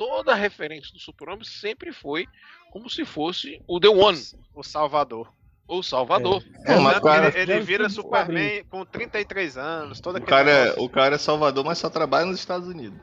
toda 0.00 0.32
a 0.32 0.34
referência 0.34 0.90
do 0.94 0.98
Super-Homem 0.98 1.44
sempre 1.44 1.92
foi 1.92 2.26
como 2.72 2.88
se 2.88 3.04
fosse 3.04 3.60
o 3.68 3.78
The 3.78 3.88
One, 3.90 4.18
O 4.54 4.62
Salvador. 4.62 5.30
ou 5.68 5.82
Salvador. 5.82 6.42
É, 6.64 6.78
mas 6.80 6.94
Tanto 6.94 7.04
o 7.04 7.06
cara, 7.10 7.38
ele, 7.38 7.52
ele 7.52 7.60
vira 7.60 7.88
Superman 7.90 8.64
com 8.64 8.82
33 8.86 9.58
anos, 9.58 10.00
todo 10.00 10.14
o, 10.14 10.16
aquele 10.16 10.30
cara 10.30 10.50
é, 10.50 10.62
negócio. 10.64 10.82
o 10.84 10.88
cara 10.88 11.14
é 11.16 11.18
Salvador, 11.18 11.64
mas 11.66 11.76
só 11.76 11.90
trabalha 11.90 12.24
nos 12.24 12.38
Estados 12.38 12.66
Unidos. 12.66 12.98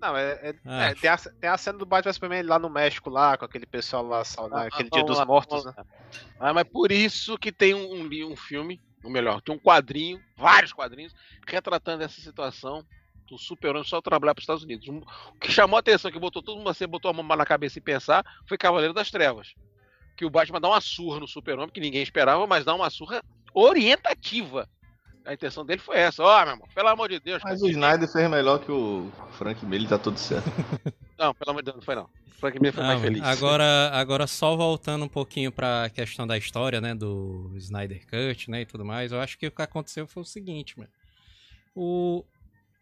Não, 0.00 0.16
é, 0.16 0.32
é- 0.42 0.54
Ah. 0.64 0.84
é, 0.90 0.94
tem, 0.94 1.10
a, 1.10 1.16
tem 1.16 1.50
a 1.50 1.58
cena 1.58 1.78
do 1.78 1.86
Batman 1.86 2.12
Superman 2.12 2.42
lá 2.44 2.58
no 2.58 2.70
México, 2.70 3.10
lá, 3.10 3.36
com 3.36 3.44
aquele 3.44 3.66
pessoal 3.66 4.04
lá, 4.06 4.22
Ah, 4.38 4.48
naquele 4.48 4.88
ah, 4.92 4.94
dia 4.96 5.04
dos 5.04 5.24
mortos, 5.26 5.64
né? 5.64 5.72
Ah, 6.38 6.54
mas 6.54 6.64
por 6.64 6.92
isso 6.92 7.36
que 7.36 7.50
tem 7.50 7.74
um, 7.74 7.92
um, 7.94 8.06
li- 8.06 8.24
um 8.24 8.36
filme 8.36 8.80
ou 9.02 9.10
melhor, 9.10 9.40
tem 9.40 9.52
um 9.52 9.58
quadrinho, 9.58 10.20
vários 10.36 10.72
quadrinhos, 10.72 11.12
retratando 11.48 12.04
essa 12.04 12.20
situação 12.20 12.84
do 13.32 13.38
super-homem 13.38 13.82
só 13.84 14.00
trabalhar 14.00 14.34
para 14.34 14.40
os 14.40 14.44
Estados 14.44 14.62
Unidos. 14.62 14.86
Um- 14.88 14.98
O 15.34 15.38
que 15.40 15.50
chamou 15.50 15.76
a 15.76 15.80
atenção, 15.80 16.10
que 16.10 16.18
botou 16.18 16.42
todo 16.42 16.58
mundo 16.58 16.68
assim, 16.68 16.86
botou 16.86 17.10
a 17.10 17.14
mão 17.14 17.24
na 17.36 17.46
cabeça 17.46 17.78
e 17.78 17.82
pensar, 17.82 18.24
foi 18.46 18.58
Cavaleiro 18.58 18.92
das 18.94 19.10
Trevas. 19.10 19.54
Que 20.16 20.24
o 20.24 20.30
Batman 20.30 20.60
dá 20.60 20.68
uma 20.68 20.80
surra 20.80 21.18
no 21.18 21.26
super-homem, 21.26 21.70
que 21.70 21.80
ninguém 21.80 22.02
esperava, 22.02 22.46
mas 22.46 22.64
dá 22.64 22.74
uma 22.74 22.90
surra 22.90 23.22
orientativa. 23.54 24.68
A 25.24 25.32
intenção 25.34 25.64
dele 25.64 25.80
foi 25.80 25.96
essa. 25.98 26.22
Ó, 26.22 26.42
meu 26.44 26.52
irmão, 26.54 26.68
pelo 26.74 26.88
amor 26.88 27.08
de 27.08 27.20
Deus. 27.20 27.40
Mas 27.44 27.62
o 27.62 27.68
Snyder 27.68 28.10
fez 28.10 28.28
melhor 28.28 28.58
que 28.58 28.70
o 28.72 29.10
Frank 29.38 29.64
Miller, 29.64 29.88
tá 29.88 29.98
tudo 29.98 30.18
certo. 30.18 30.44
Não, 31.18 31.32
pelo 31.32 31.50
amor 31.52 31.62
de 31.62 31.66
Deus, 31.66 31.76
não 31.76 31.82
foi 31.84 31.94
não. 31.94 32.08
Frank 32.40 32.58
Miller 32.58 32.72
foi 32.74 32.82
Ah, 32.82 32.86
mais 32.88 33.00
feliz. 33.00 33.22
Agora, 33.22 33.90
agora 33.92 34.26
só 34.26 34.56
voltando 34.56 35.04
um 35.04 35.08
pouquinho 35.08 35.52
pra 35.52 35.88
questão 35.94 36.26
da 36.26 36.36
história, 36.36 36.80
né, 36.80 36.92
do 36.96 37.52
Snyder 37.58 38.04
Cut, 38.08 38.50
né, 38.50 38.62
e 38.62 38.66
tudo 38.66 38.84
mais, 38.84 39.12
eu 39.12 39.20
acho 39.20 39.38
que 39.38 39.46
o 39.46 39.50
que 39.52 39.62
aconteceu 39.62 40.04
foi 40.08 40.24
o 40.24 40.26
seguinte, 40.26 40.76
mano. 40.76 40.90
O, 41.76 42.24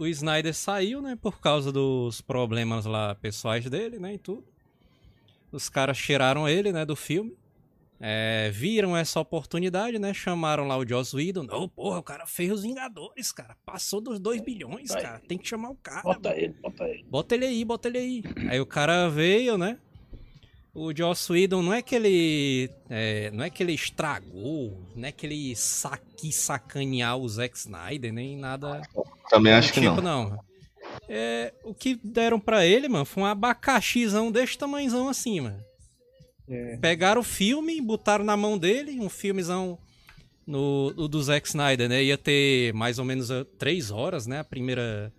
o 0.02 0.07
Snyder 0.07 0.54
saiu, 0.54 1.02
né, 1.02 1.16
por 1.21 1.40
causa 1.40 1.71
dos 1.71 2.21
problemas 2.21 2.87
lá 2.87 3.14
pessoais 3.14 3.64
dele, 3.69 3.99
né, 3.99 4.14
e 4.14 4.19
tudo. 4.19 4.45
Os 5.52 5.69
caras 5.69 5.99
tiraram 5.99 6.49
ele, 6.49 6.73
né, 6.73 6.85
do 6.85 6.97
filme. 6.97 7.37
É, 8.02 8.50
viram 8.50 8.97
essa 8.97 9.21
oportunidade, 9.21 9.99
né, 9.99 10.14
chamaram 10.14 10.66
lá 10.66 10.78
o 10.78 10.88
Joss 10.88 11.14
Whedon. 11.14 11.42
Não, 11.42 11.69
porra, 11.69 11.99
o 11.99 12.02
cara 12.02 12.25
fez 12.25 12.50
os 12.50 12.62
Vingadores, 12.62 13.30
cara. 13.30 13.54
Passou 13.66 14.00
dos 14.00 14.19
2 14.19 14.40
bilhões, 14.40 14.90
cara. 14.90 15.19
Tem 15.19 15.37
que 15.37 15.47
chamar 15.47 15.69
o 15.71 15.76
cara, 15.76 16.02
Bota 16.02 16.30
mano. 16.30 16.40
ele, 16.40 16.54
bota 16.62 16.85
ele. 16.88 17.04
Bota 17.04 17.35
ele 17.35 17.45
aí, 17.45 17.64
bota 17.64 17.88
ele 17.88 17.99
aí. 17.99 18.23
Aí 18.49 18.59
o 18.61 18.64
cara 18.64 19.09
veio, 19.11 19.59
né? 19.59 19.78
O 20.73 20.95
Joss 20.97 21.33
Whedon 21.33 21.62
não 21.62 21.73
é 21.73 21.83
que 21.83 21.95
ele. 21.95 22.71
é, 22.89 23.31
não 23.33 23.45
é 23.45 23.50
que 23.50 23.62
ele 23.62 23.73
estragou, 23.73 24.87
não 24.95 25.09
é 25.09 25.12
que 25.12 25.27
ele 25.27 25.57
sa 25.57 25.99
quis 26.17 26.37
sacanear 26.37 27.17
o 27.17 27.29
Zack 27.29 27.57
Snyder, 27.57 28.12
nem 28.12 28.37
nada 28.37 28.81
Também 29.29 29.53
do 29.53 29.59
acho 29.59 29.73
que 29.73 29.81
tipo, 29.81 30.00
não. 30.00 30.31
não. 30.31 30.45
É, 31.09 31.53
o 31.65 31.75
que 31.75 31.99
deram 32.05 32.39
pra 32.39 32.65
ele, 32.65 32.89
mano, 32.89 33.05
foi 33.05 33.23
um 33.25 33.27
abacaxizão 33.27 34.31
desse 34.31 34.57
tamanhozão 34.57 35.09
assim, 35.09 35.41
mano. 35.41 35.61
É. 36.49 36.77
Pegaram 36.77 37.21
o 37.21 37.25
filme, 37.25 37.81
botaram 37.81 38.25
na 38.25 38.37
mão 38.37 38.57
dele, 38.57 39.00
um 39.00 39.09
filmezão 39.09 39.79
no, 40.47 40.93
o 40.97 41.09
do 41.09 41.23
Zack 41.23 41.49
Snyder, 41.49 41.89
né? 41.89 42.03
Ia 42.03 42.19
ter 42.19 42.73
mais 42.75 42.99
ou 42.99 43.05
menos 43.05 43.31
eh, 43.31 43.45
três 43.59 43.91
horas, 43.91 44.27
né? 44.27 44.41
A 44.41 44.45
primeira 44.45 45.12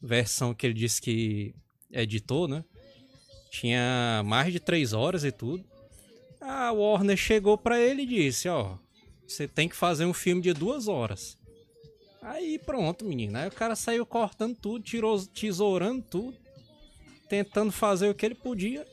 versão 0.00 0.52
que 0.54 0.66
ele 0.66 0.74
disse 0.74 1.00
que 1.00 1.54
editou, 1.90 2.48
né? 2.48 2.64
Tinha 3.52 4.22
mais 4.24 4.50
de 4.50 4.58
três 4.58 4.94
horas 4.94 5.24
e 5.24 5.30
tudo. 5.30 5.62
A 6.40 6.72
Warner 6.72 7.16
chegou 7.18 7.58
pra 7.58 7.78
ele 7.78 8.02
e 8.02 8.06
disse, 8.06 8.48
ó, 8.48 8.76
você 9.28 9.46
tem 9.46 9.68
que 9.68 9.76
fazer 9.76 10.06
um 10.06 10.14
filme 10.14 10.40
de 10.40 10.54
duas 10.54 10.88
horas. 10.88 11.36
Aí 12.22 12.58
pronto, 12.58 13.04
menino. 13.04 13.36
Aí 13.36 13.48
o 13.48 13.52
cara 13.52 13.76
saiu 13.76 14.06
cortando 14.06 14.56
tudo, 14.56 14.82
tirou, 14.82 15.20
tesourando 15.26 16.02
tudo, 16.02 16.34
tentando 17.28 17.70
fazer 17.70 18.08
o 18.08 18.14
que 18.14 18.24
ele 18.24 18.34
podia 18.34 18.86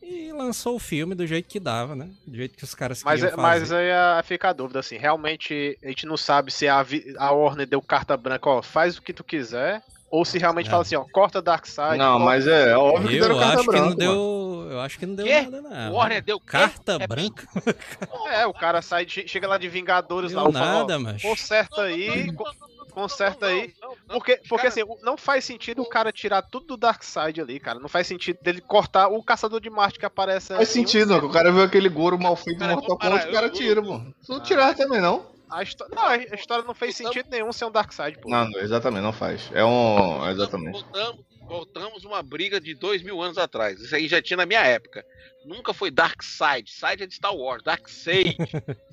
e 0.00 0.32
lançou 0.32 0.76
o 0.76 0.80
filme 0.80 1.14
do 1.16 1.26
jeito 1.26 1.48
que 1.48 1.58
dava, 1.58 1.96
né? 1.96 2.10
Do 2.26 2.36
jeito 2.36 2.56
que 2.56 2.64
os 2.64 2.74
caras 2.74 3.02
Mas, 3.02 3.20
queriam 3.20 3.38
é- 3.38 3.42
mas 3.42 3.60
fazer. 3.62 3.76
aí 3.76 3.90
ah, 3.90 4.22
fica 4.24 4.50
a 4.50 4.52
dúvida, 4.52 4.78
assim, 4.78 4.96
realmente 4.98 5.76
a 5.82 5.88
gente 5.88 6.06
não 6.06 6.16
sabe 6.16 6.52
se 6.52 6.68
a, 6.68 6.84
a 7.18 7.30
Warner 7.32 7.66
deu 7.66 7.82
carta 7.82 8.16
branca, 8.16 8.48
ó, 8.48 8.62
faz 8.62 8.96
o 8.96 9.02
que 9.02 9.12
tu 9.12 9.24
quiser, 9.24 9.82
ou 10.10 10.24
se 10.24 10.38
realmente 10.38 10.66
É. 10.66 10.70
fala 10.70 10.82
assim, 10.82 10.96
ó, 10.96 11.04
corta 11.12 11.40
Darkseid. 11.40 11.96
Não, 11.98 12.12
corta- 12.18 12.24
mas 12.24 12.46
é 12.46 12.76
óbvio 12.76 13.08
que 13.08 13.16
Eu 13.16 13.22
deram 13.22 13.38
carta 13.38 13.60
que 13.60 13.66
branca. 13.66 13.80
não 13.80 13.86
mano. 13.88 13.96
deu. 13.96 14.40
Eu 14.70 14.80
acho 14.80 14.98
que 14.98 15.06
não 15.06 15.14
deu 15.16 15.26
Quê? 15.26 15.40
nada, 15.42 15.60
não. 15.62 15.92
Warner 15.94 16.22
deu? 16.22 16.38
Carta 16.40 16.98
É, 17.00 17.06
branca? 17.06 17.46
É, 18.32 18.46
o 18.46 18.52
cara 18.52 18.80
sai, 18.82 19.06
chega 19.08 19.48
lá 19.48 19.58
de 19.58 19.68
Vingadores 19.68 20.32
lá, 20.32 20.42
Deu 20.44 20.52
fala, 20.52 20.64
nada, 20.66 20.96
ó, 20.96 20.98
mas. 21.00 21.20
conserta 21.22 21.82
aí, 21.82 22.32
co- 22.32 22.44
conserta 22.92 23.46
aí. 23.46 23.72
Porque, 24.08 24.36
porque 24.48 24.56
cara, 24.56 24.68
assim, 24.68 24.82
não 25.02 25.16
faz 25.16 25.44
sentido 25.44 25.82
o 25.82 25.88
cara 25.88 26.12
tirar 26.12 26.42
tudo 26.42 26.66
do 26.66 26.76
Darkseid 26.76 27.40
ali, 27.40 27.58
cara. 27.58 27.78
Não 27.80 27.88
faz 27.88 28.06
sentido 28.06 28.38
dele 28.42 28.60
cortar 28.60 29.08
o 29.08 29.22
Caçador 29.22 29.60
de 29.60 29.70
Marte 29.70 29.98
que 29.98 30.06
aparece 30.06 30.48
Faz 30.54 30.68
assim, 30.68 30.80
sentido, 30.86 31.18
que 31.18 31.26
O 31.26 31.30
cara 31.30 31.50
viu 31.52 31.62
aquele 31.62 31.88
Goro 31.88 32.18
mal 32.18 32.36
feito 32.36 32.60
no 32.64 32.70
Mortal 32.72 32.96
Kombat, 32.98 33.28
o 33.28 33.32
cara 33.32 33.50
tira. 33.50 33.82
Se 33.82 34.30
não 34.30 34.36
Ah. 34.36 34.40
tirar 34.40 34.74
também, 34.74 35.00
não. 35.00 35.26
A 35.50 35.62
Não, 35.94 36.06
a 36.06 36.16
história 36.16 36.64
não 36.64 36.74
fez 36.74 36.96
sentido 36.96 37.28
nenhum 37.30 37.52
sem 37.52 37.66
o 37.66 37.70
Darkseid, 37.70 38.18
pô. 38.18 38.28
Não, 38.30 38.48
não, 38.48 38.60
exatamente, 38.60 39.02
não 39.02 39.12
faz. 39.12 39.50
É 39.52 39.64
um. 39.64 40.28
Exatamente. 40.28 40.72
Voltamos, 40.72 41.24
voltamos 41.40 42.04
uma 42.04 42.22
briga 42.22 42.60
de 42.60 42.74
dois 42.74 43.02
mil 43.02 43.20
anos 43.20 43.36
atrás. 43.38 43.80
Isso 43.80 43.94
aí 43.94 44.06
já 44.06 44.22
tinha 44.22 44.36
na 44.36 44.46
minha 44.46 44.62
época. 44.62 45.04
Nunca 45.44 45.72
foi 45.74 45.90
Dark 45.90 46.22
Side. 46.22 46.70
Side 46.70 47.02
é 47.02 47.06
de 47.06 47.14
Star 47.14 47.34
Wars. 47.34 47.62
Dark 47.62 47.88
Side. 47.88 48.36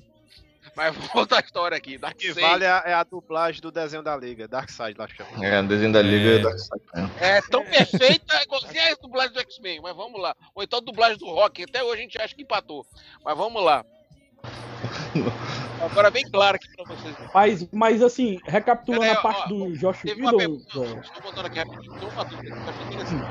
Mas 0.76 0.94
vamos 0.94 1.10
voltar 1.12 1.38
a 1.38 1.40
história 1.40 1.76
aqui. 1.76 1.98
Dark 1.98 2.16
que 2.16 2.28
Side. 2.28 2.40
vale 2.40 2.64
é 2.64 2.70
a, 2.70 2.82
é 2.86 2.94
a 2.94 3.02
dublagem 3.02 3.60
do 3.60 3.70
desenho 3.72 4.02
da 4.02 4.16
Liga, 4.16 4.46
Darkseid 4.46 4.96
lá 4.98 5.08
chama. 5.08 5.44
É, 5.44 5.60
o 5.60 5.66
desenho 5.66 5.92
da 5.92 6.02
Liga 6.02 6.30
É. 6.30 6.34
é. 6.36 6.38
Darkseid, 6.38 6.82
né? 6.94 7.10
É 7.18 7.42
tão 7.42 7.64
perfeita 7.64 8.36
é 8.36 8.42
igualzinha 8.44 8.92
a 8.92 8.94
dublagem 8.94 9.32
do 9.32 9.40
X-Men. 9.40 9.80
Mas 9.80 9.96
vamos 9.96 10.20
lá. 10.20 10.36
Ou 10.54 10.62
então 10.62 10.78
a 10.78 10.82
dublagem 10.82 11.18
do 11.18 11.26
Rock. 11.26 11.64
Até 11.64 11.82
hoje 11.82 12.00
a 12.00 12.02
gente 12.02 12.18
acha 12.20 12.34
que 12.34 12.42
empatou. 12.42 12.86
Mas 13.24 13.36
vamos 13.36 13.62
lá. 13.62 13.84
Agora 15.80 16.10
bem 16.10 16.24
claro 16.30 16.56
aqui 16.56 16.68
pra 16.74 16.84
vocês. 16.84 17.14
Mas, 17.32 17.68
mas 17.72 18.02
assim, 18.02 18.38
recapitulando 18.44 19.02
Peraí, 19.02 19.16
a 19.16 19.20
parte 19.20 19.42
ó, 19.44 19.48
do 19.48 19.78
Josh 19.78 20.02
Teve 20.02 20.20
uma 20.20 20.32
Whedon. 20.32 20.58
pergunta. 20.58 21.00
Estou 21.02 21.22
botando 21.22 21.46
aqui 21.46 21.58
rapidinho. 21.58 21.94
Tem 21.94 22.08
uma 22.08 22.24
dúvida 22.24 22.42
que 22.42 22.50
eu 22.50 22.68
achei 22.68 22.86
interessante. 22.86 23.24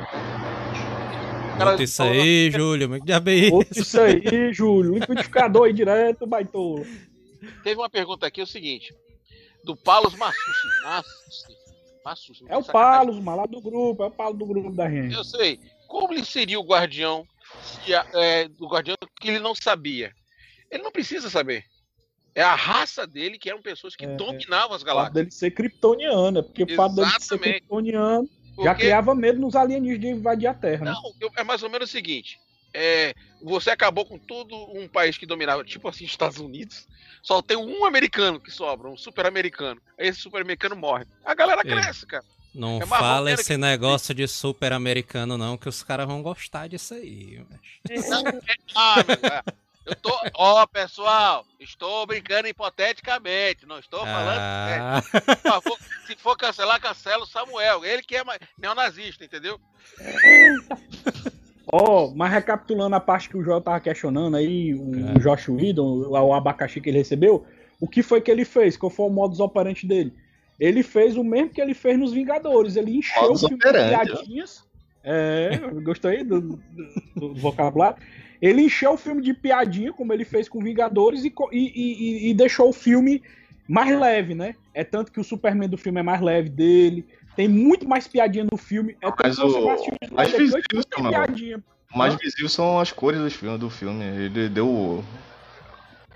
Isso 1.83 2.03
aí, 2.03 2.51
Júlio. 2.51 2.89
Mas 2.89 2.99
que 2.99 3.05
diabo 3.05 3.29
é 3.29 3.35
isso? 3.35 3.99
Aí, 3.99 4.53
Júlio. 4.53 4.93
Liquidificador 4.93 5.65
aí 5.65 5.73
direto, 5.73 6.27
baitola. 6.27 6.83
Teve 7.63 7.79
uma 7.79 7.89
pergunta 7.89 8.27
aqui, 8.27 8.41
é 8.41 8.43
o 8.43 8.47
seguinte. 8.47 8.93
Do 9.63 9.75
Paulus 9.75 10.15
Massucci. 10.15 10.67
Massucci. 12.05 12.45
É 12.47 12.57
o 12.57 12.63
sacanagem. 12.63 13.21
Palos, 13.21 13.25
lá 13.25 13.45
do 13.45 13.61
grupo, 13.61 14.03
é 14.03 14.05
o 14.05 14.11
Palo 14.11 14.35
do 14.35 14.45
grupo 14.45 14.71
da 14.71 14.89
gente. 14.89 15.15
Eu 15.15 15.23
sei. 15.23 15.59
Como 15.87 16.13
ele 16.13 16.23
seria 16.23 16.59
o 16.59 16.65
guardião 16.65 17.25
se 17.61 17.93
é, 17.93 18.47
do 18.47 18.67
guardião 18.67 18.95
que 19.19 19.29
ele 19.29 19.39
não 19.39 19.55
sabia? 19.55 20.13
Ele 20.71 20.83
não 20.83 20.91
precisa 20.91 21.29
saber. 21.29 21.65
É 22.35 22.43
a 22.43 22.53
raça 22.55 23.07
dele 23.07 23.37
que 23.39 23.49
eram 23.49 23.61
pessoas 23.61 23.95
que 23.95 24.05
É, 24.05 24.15
dominavam 24.15 24.75
as 24.75 24.81
O 24.81 24.85
fato 24.85 24.95
galáxias. 24.95 25.13
dele 25.13 25.31
ser 25.31 25.51
kryptoniano, 25.51 26.39
é 26.39 26.41
porque 26.43 26.63
o 26.63 26.75
fato 26.75 26.95
dele 26.95 27.09
ser 27.09 27.15
Exatamente. 27.17 27.49
kryptoniano 27.59 28.29
já 28.57 28.71
Porque- 28.73 28.83
criava 28.83 29.15
medo 29.15 29.39
nos 29.39 29.55
alienígenas 29.55 30.01
de 30.01 30.07
invadir 30.07 30.47
a 30.47 30.53
Terra, 30.53 30.85
né? 30.85 30.91
Não, 30.91 31.01
eu- 31.19 31.31
é 31.35 31.43
mais 31.43 31.63
ou 31.63 31.69
menos 31.69 31.89
o 31.89 31.91
seguinte. 31.91 32.39
É, 32.73 33.15
você 33.41 33.71
acabou 33.71 34.05
com 34.05 34.19
todo 34.19 34.55
um 34.77 34.87
país 34.87 35.17
que 35.17 35.25
dominava, 35.25 35.63
tipo 35.63 35.87
assim, 35.87 36.05
Estados 36.05 36.37
Unidos. 36.37 36.85
Só 37.23 37.41
tem 37.41 37.57
um 37.57 37.85
americano 37.85 38.39
que 38.39 38.51
sobra, 38.51 38.87
um 38.87 38.97
super 38.97 39.25
americano. 39.25 39.81
Aí 39.99 40.07
esse 40.07 40.19
super 40.19 40.41
americano 40.41 40.75
morre. 40.75 41.05
A 41.25 41.33
galera 41.33 41.61
É. 41.61 41.63
cresce, 41.63 42.05
cara. 42.05 42.23
Não 42.53 42.79
É 42.81 42.85
fala 42.85 43.25
né, 43.25 43.33
esse 43.33 43.57
negócio 43.57 44.13
de 44.15 44.27
super 44.27 44.73
americano, 44.73 45.37
não, 45.37 45.57
que 45.57 45.69
os 45.69 45.81
caras 45.83 46.07
vão 46.07 46.21
gostar 46.21 46.67
disso 46.67 46.93
aí. 46.93 47.43
mas- 47.49 48.09
Ah, 48.75 48.95
meu 49.07 49.17
cara. 49.17 49.43
Eu 49.87 49.95
tô. 49.95 50.11
Ó, 50.35 50.65
pessoal, 50.67 51.45
estou 51.59 52.05
brincando 52.05 52.47
hipoteticamente. 52.47 53.65
Não 53.65 53.79
estou 53.79 54.01
falando. 54.01 54.37
Ah, 54.39 55.01
sério. 55.01 55.25
Por 55.41 55.51
favor, 55.51 55.77
se 56.05 56.15
for 56.17 56.35
cancelar, 56.37 56.79
cancela 56.81 57.23
o 57.23 57.27
Samuel. 57.27 57.85
Ele 57.85 58.03
que 58.03 58.15
é 58.17 58.23
neonazista, 58.57 59.23
entendeu? 59.23 59.59
Ó, 61.71 62.11
mas 62.15 62.31
recapitulando 62.31 62.95
a 62.95 62.99
parte 62.99 63.29
que 63.29 63.37
o 63.37 63.43
Joel 63.43 63.61
tava 63.61 63.79
questionando 63.79 64.37
aí, 64.37 64.73
o, 64.73 64.93
É. 65.09 65.13
o 65.13 65.19
Josh 65.19 65.49
Whedon, 65.49 66.07
o, 66.09 66.33
abacaxi 66.33 66.79
que 66.79 66.89
ele 66.89 66.97
recebeu, 66.99 67.45
o 67.79 67.87
que 67.87 68.01
foi 68.01 68.21
que 68.21 68.31
ele 68.31 68.45
fez? 68.45 68.77
Qual 68.77 68.89
foi 68.89 69.05
o 69.07 69.09
modus 69.09 69.39
operandi 69.39 69.85
dele? 69.85 70.13
Ele 70.59 70.81
fez 70.81 71.17
o 71.17 71.23
mesmo 71.23 71.49
que 71.49 71.61
ele 71.61 71.73
fez 71.73 71.99
nos 71.99 72.13
Vingadores, 72.13 72.75
ele 72.77 72.97
encheu 72.97 73.21
Modus 73.23 73.43
o 73.43 73.47
filme 73.49 73.63
de 73.63 73.69
piadinhas. 73.71 74.65
É, 75.03 75.57
gostei 75.83 76.23
do, 76.23 76.41
do- 76.41 76.63
do 77.15 77.35
vocabulário. 77.35 77.97
Ele 78.41 78.61
encheu 78.63 78.93
o 78.93 78.97
filme 78.97 79.21
de 79.21 79.33
piadinha, 79.33 79.91
como 79.93 80.13
ele 80.13 80.25
fez 80.25 80.47
com 80.47 80.59
Vingadores, 80.59 81.23
e, 81.23 81.33
e- 81.51 81.57
e- 81.75 82.29
e 82.29 82.33
deixou 82.33 82.69
o 82.69 82.73
filme 82.73 83.21
mais 83.67 83.97
leve, 83.99 84.33
né? 84.33 84.55
É 84.73 84.83
tanto 84.83 85.11
que 85.11 85.19
o 85.19 85.23
Superman 85.23 85.67
do 85.69 85.77
filme 85.77 85.99
é 85.99 86.03
mais 86.03 86.21
leve 86.21 86.49
dele. 86.49 87.05
Tem 87.35 87.47
muito 87.47 87.87
mais 87.87 88.07
piadinha 88.07 88.45
no 88.49 88.57
filme. 88.57 88.95
É 89.01 89.07
Mas 89.19 89.37
você 89.37 89.57
o- 89.57 89.65
mais 89.65 90.31
visível, 90.31 90.61
piadinha. 91.09 91.63
O 91.93 91.97
mais 91.97 92.15
visível 92.15 92.49
são 92.49 92.79
as 92.79 92.91
cores 92.91 93.19
dos 93.19 93.33
filmes, 93.33 93.59
do 93.59 93.69
filme. 93.69 94.03
Ele 94.03 94.49
deu. 94.49 95.03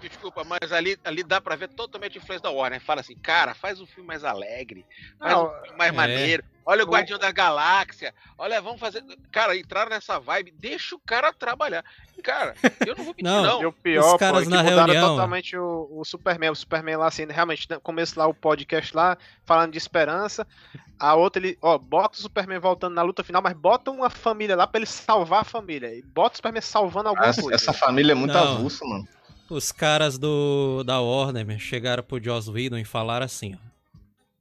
Desculpa, 0.02 0.44
mas 0.44 0.72
ali, 0.72 0.98
ali 1.04 1.24
dá 1.24 1.40
pra 1.40 1.56
ver 1.56 1.70
totalmente 1.70 2.18
a 2.18 2.22
influência 2.22 2.44
da 2.44 2.50
Warner. 2.50 2.82
Fala 2.82 3.02
assim, 3.02 3.16
cara, 3.16 3.54
faz 3.54 3.80
um 3.80 3.86
filme 3.86 4.08
mais 4.08 4.24
alegre, 4.24 4.86
faz 5.20 5.32
Não, 5.32 5.48
um 5.48 5.62
filme 5.62 5.78
mais 5.78 5.92
é. 5.92 5.96
maneiro. 5.96 6.44
Olha 6.64 6.84
o 6.84 6.88
Guardião 6.88 7.18
da 7.18 7.32
Galáxia. 7.32 8.14
Olha, 8.38 8.62
vamos 8.62 8.80
fazer. 8.80 9.04
Cara, 9.32 9.58
entraram 9.58 9.90
nessa 9.90 10.20
vibe, 10.20 10.52
deixa 10.52 10.96
o 10.96 11.00
cara 11.00 11.34
trabalhar. 11.34 11.84
Cara, 12.24 12.54
eu 12.86 12.96
não 12.96 13.04
vou 13.04 13.16
mentir, 13.16 13.24
Não, 13.26 13.44
não. 13.44 13.62
E 13.64 13.66
o 13.66 13.74
pior, 13.74 14.14
Os 14.14 14.20
caras 14.20 14.34
pô, 14.34 14.40
é 14.40 14.44
que 14.44 14.50
mudaram 14.50 14.86
reunião, 14.86 15.10
totalmente 15.10 15.58
o, 15.58 15.88
o 15.92 16.06
Superman. 16.06 16.52
O 16.52 16.56
Superman 16.56 16.98
lá, 16.98 17.08
assim, 17.08 17.26
realmente, 17.26 17.68
no 17.70 17.82
começo 17.82 18.18
lá, 18.18 18.28
o 18.28 18.34
podcast 18.34 18.96
lá, 18.96 19.18
falando 19.44 19.72
de 19.72 19.78
esperança. 19.80 20.46
A 21.00 21.16
outra, 21.16 21.42
ele, 21.42 21.58
ó, 21.64 21.80
bota 21.80 22.20
o 22.20 22.22
Superman 22.22 22.60
voltando 22.60 22.94
na 22.94 23.02
luta 23.02 23.24
final, 23.24 23.42
mas 23.42 23.54
bota 23.54 23.90
uma 23.90 24.10
família 24.12 24.56
lá 24.56 24.68
pra 24.68 24.78
ele 24.78 24.86
salvar 24.86 25.42
a 25.42 25.46
família. 25.46 25.96
E 25.96 26.04
bota 26.04 26.34
o 26.34 26.38
Superman 26.38 26.62
salvando 26.62 27.10
alguma 27.10 27.28
Essa, 27.28 27.42
coisa. 27.42 27.56
essa 27.56 27.74
família 27.74 28.12
é 28.12 28.16
muito 28.16 28.34
Não. 28.34 28.56
avulsa, 28.56 28.86
mano. 28.86 29.08
Os 29.52 29.72
caras 29.72 30.18
do 30.18 30.84
da 30.84 31.00
Warner 31.02 31.46
man, 31.46 31.60
chegaram 31.60 32.02
pro 32.02 32.24
Joss 32.24 32.50
Whedon 32.50 32.78
e 32.78 32.86
falaram 32.86 33.26
assim, 33.26 33.56
ó. 33.56 33.72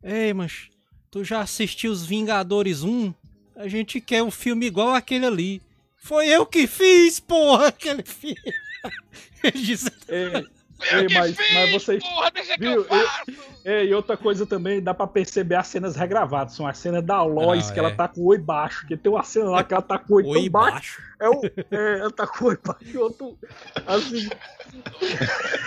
Ei, 0.03 0.33
mas 0.33 0.71
tu 1.11 1.25
já 1.25 1.41
assistiu 1.41 1.91
os 1.93 2.07
Vingadores 2.07 2.83
1? 2.83 3.13
A 3.57 3.69
gente 3.69 4.01
quer 4.01 4.23
um 4.23 4.31
filme 4.31 4.67
igual 4.67 4.95
aquele 4.95 5.27
ali. 5.27 5.63
Foi 5.99 6.29
eu 6.29 6.47
que 6.47 6.67
fiz, 6.67 7.21
porra, 7.21 7.67
aquele 7.69 8.03
filme. 8.03 8.41
Ele 9.45 9.63
disse, 9.63 9.91
Ei, 10.09 10.47
Ei, 10.93 11.07
que 11.07 11.15
mas- 11.15 11.37
fiz, 11.37 11.55
mas 11.55 11.71
vocês- 11.73 12.03
porra, 12.03 12.31
deixa 12.31 12.55
que 12.55 12.61
viu? 12.61 12.73
eu 12.73 12.85
faço. 12.85 13.23
É, 13.65 13.85
e 13.85 13.93
outra 13.95 14.17
coisa 14.17 14.47
também, 14.47 14.83
dá 14.83 14.95
pra 14.95 15.07
perceber 15.07 15.55
as 15.57 15.67
cenas 15.67 15.95
regravadas. 15.95 16.55
São 16.55 16.67
as 16.67 16.79
cenas 16.79 17.05
da 17.05 17.23
Lois, 17.23 17.71
Ah, 17.71 17.73
que 17.75 17.81
é. 17.81 18.11
oi 18.17 18.39
baixo. 18.39 18.81
Porque 18.81 18.97
tem 18.97 19.13
uma 19.13 19.23
cena 19.23 19.51
lá 19.51 19.63
que 19.63 19.75
ela 19.75 19.83
tá 19.83 19.99
com 19.99 20.15
o 20.15 20.17
oi 20.17 20.23
tão 20.23 20.33
oi 20.33 20.49
baixo. 20.49 20.73
baixo. 20.73 21.03
É, 21.21 21.29
o, 21.29 21.41
é, 21.71 21.99
ela 22.01 22.11
tá 22.11 22.27
com 22.27 22.45
o 22.45 22.49
oi 22.49 22.59
baixo 22.65 22.85
e 22.87 22.97
outro. 22.97 23.39
Assim, 23.87 24.29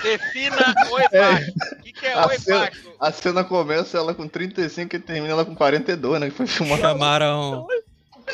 Defina 0.02 0.74
oi 0.92 1.04
baixo. 1.12 1.52
O 1.52 1.82
que, 1.84 1.94
que 1.94 2.06
é 2.06 2.14
A 2.14 2.28
oi 2.28 2.40
cena- 2.40 2.60
baixo? 2.60 2.94
A 3.00 3.12
cena 3.12 3.44
começa 3.44 3.98
ela 3.98 4.14
com 4.14 4.28
35 4.28 4.96
e 4.96 5.00
termina 5.00 5.34
ela 5.34 5.46
com 5.46 5.56
42, 5.56 6.20
né? 6.20 6.30
Que 6.30 6.36
foi 6.36 6.48
filmado. 6.48 6.82
Chamaram. 6.82 7.68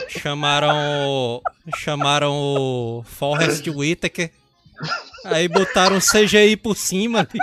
Chamaram 0.07 0.77
o. 1.07 1.41
Chamaram 1.75 2.31
o 2.33 3.03
Forrest 3.05 3.67
Whitaker. 3.67 4.31
Aí 5.25 5.47
botaram 5.47 5.99
CGI 5.99 6.55
por 6.57 6.75
cima 6.75 7.19
ali 7.19 7.39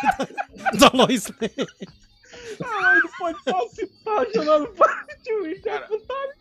da, 0.78 0.88
da 0.90 0.96
Lois 0.96 1.26
Lane. 1.28 1.68
ai, 2.64 3.00
não 3.00 3.10
pode 3.18 3.42
falsificar, 3.44 4.14
Forte 4.76 5.60
Cara, 5.62 5.88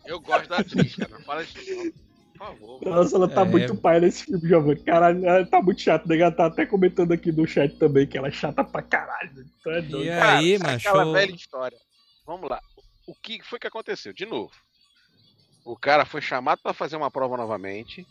eu 0.06 0.20
gosto 0.20 0.48
da 0.48 0.56
atriz, 0.58 0.94
cara. 0.96 1.42
Isso 1.42 1.74
não. 1.74 2.06
Por 2.36 2.46
favor. 2.46 2.80
Nossa, 2.84 3.16
ela 3.16 3.28
tá 3.28 3.40
É. 3.42 3.44
muito 3.44 3.74
pai 3.76 3.98
nesse 3.98 4.24
filme, 4.24 4.46
Giovanni. 4.46 4.80
Caralho, 4.80 5.24
ela 5.26 5.46
tá 5.46 5.62
muito 5.62 5.80
chata. 5.80 6.06
Né? 6.06 6.18
Ela 6.20 6.30
tá 6.30 6.46
até 6.46 6.66
comentando 6.66 7.12
aqui 7.12 7.32
no 7.32 7.46
chat 7.46 7.74
também 7.76 8.06
que 8.06 8.18
ela 8.18 8.28
é 8.28 8.30
chata 8.30 8.62
pra 8.62 8.82
caralho. 8.82 9.44
Tu 9.62 9.70
é 9.70 9.80
doido. 9.82 10.04
E 10.04 10.08
Cara, 10.08 10.38
aí, 10.38 10.54
aquela 10.56 10.98
macho. 11.04 11.12
velha 11.12 11.34
história. 11.34 11.78
Vamos 12.26 12.50
lá. 12.50 12.60
O 13.06 13.14
que 13.14 13.40
foi 13.42 13.58
que 13.58 13.66
aconteceu? 13.66 14.12
De 14.12 14.26
novo. 14.26 14.52
O 15.64 15.76
cara 15.76 16.04
foi 16.04 16.20
chamado 16.20 16.60
pra 16.62 16.74
fazer 16.74 16.96
uma 16.96 17.10
prova 17.10 17.36
novamente. 17.38 18.06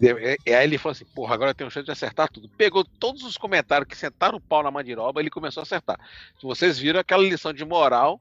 E 0.00 0.38
e 0.46 0.54
aí 0.54 0.64
ele 0.64 0.78
falou 0.78 0.92
assim: 0.92 1.04
porra, 1.04 1.34
agora 1.34 1.50
eu 1.50 1.54
tenho 1.54 1.70
chance 1.70 1.86
de 1.86 1.92
acertar 1.92 2.28
tudo. 2.30 2.48
Pegou 2.48 2.84
todos 2.84 3.22
os 3.22 3.36
comentários 3.36 3.88
que 3.88 3.96
sentaram 3.96 4.38
o 4.38 4.40
pau 4.40 4.62
na 4.62 4.70
mandiroba 4.70 5.20
ele 5.20 5.30
começou 5.30 5.60
a 5.60 5.64
acertar. 5.64 5.98
Vocês 6.42 6.78
viram 6.78 7.00
aquela 7.00 7.22
lição 7.22 7.52
de 7.52 7.64
moral 7.64 8.20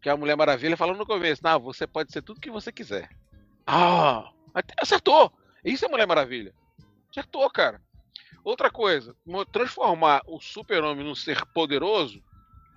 que 0.00 0.08
a 0.08 0.16
Mulher 0.16 0.36
Maravilha 0.36 0.76
falou 0.76 0.96
no 0.96 1.06
começo: 1.06 1.42
não, 1.42 1.58
você 1.60 1.86
pode 1.86 2.12
ser 2.12 2.22
tudo 2.22 2.40
que 2.40 2.50
você 2.50 2.72
quiser. 2.72 3.08
Ah, 3.66 4.30
acertou! 4.80 5.32
Isso 5.64 5.84
é 5.84 5.88
Mulher 5.88 6.06
Maravilha. 6.06 6.54
Acertou, 7.10 7.48
cara. 7.50 7.80
Outra 8.44 8.70
coisa, 8.70 9.16
transformar 9.50 10.22
o 10.24 10.38
super-homem 10.38 11.04
num 11.04 11.16
ser 11.16 11.44
poderoso, 11.46 12.22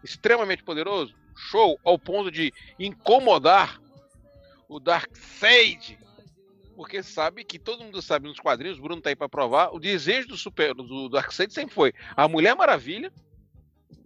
extremamente 0.04 0.64
poderoso, 0.64 1.14
show, 1.36 1.80
ao 1.84 2.00
ponto 2.00 2.32
de 2.32 2.52
incomodar 2.80 3.80
o 4.68 4.80
Darkseid. 4.80 6.00
Porque 6.80 7.04
sabe 7.04 7.44
que 7.44 7.60
todo 7.60 7.84
mundo 7.84 8.02
sabe 8.02 8.30
nos 8.30 8.40
quadrinhos, 8.40 8.80
o 8.80 8.82
Bruno 8.82 9.02
tá 9.02 9.10
aí 9.10 9.16
pra 9.16 9.28
provar, 9.28 9.76
o 9.76 9.80
desejo 9.80 10.30
do 10.30 10.38
super 10.38 10.74
do 10.74 11.10
Darkseid 11.10 11.54
sempre 11.54 11.76
foi 11.76 11.94
a 12.16 12.26
Mulher 12.26 12.56
Maravilha. 12.56 13.12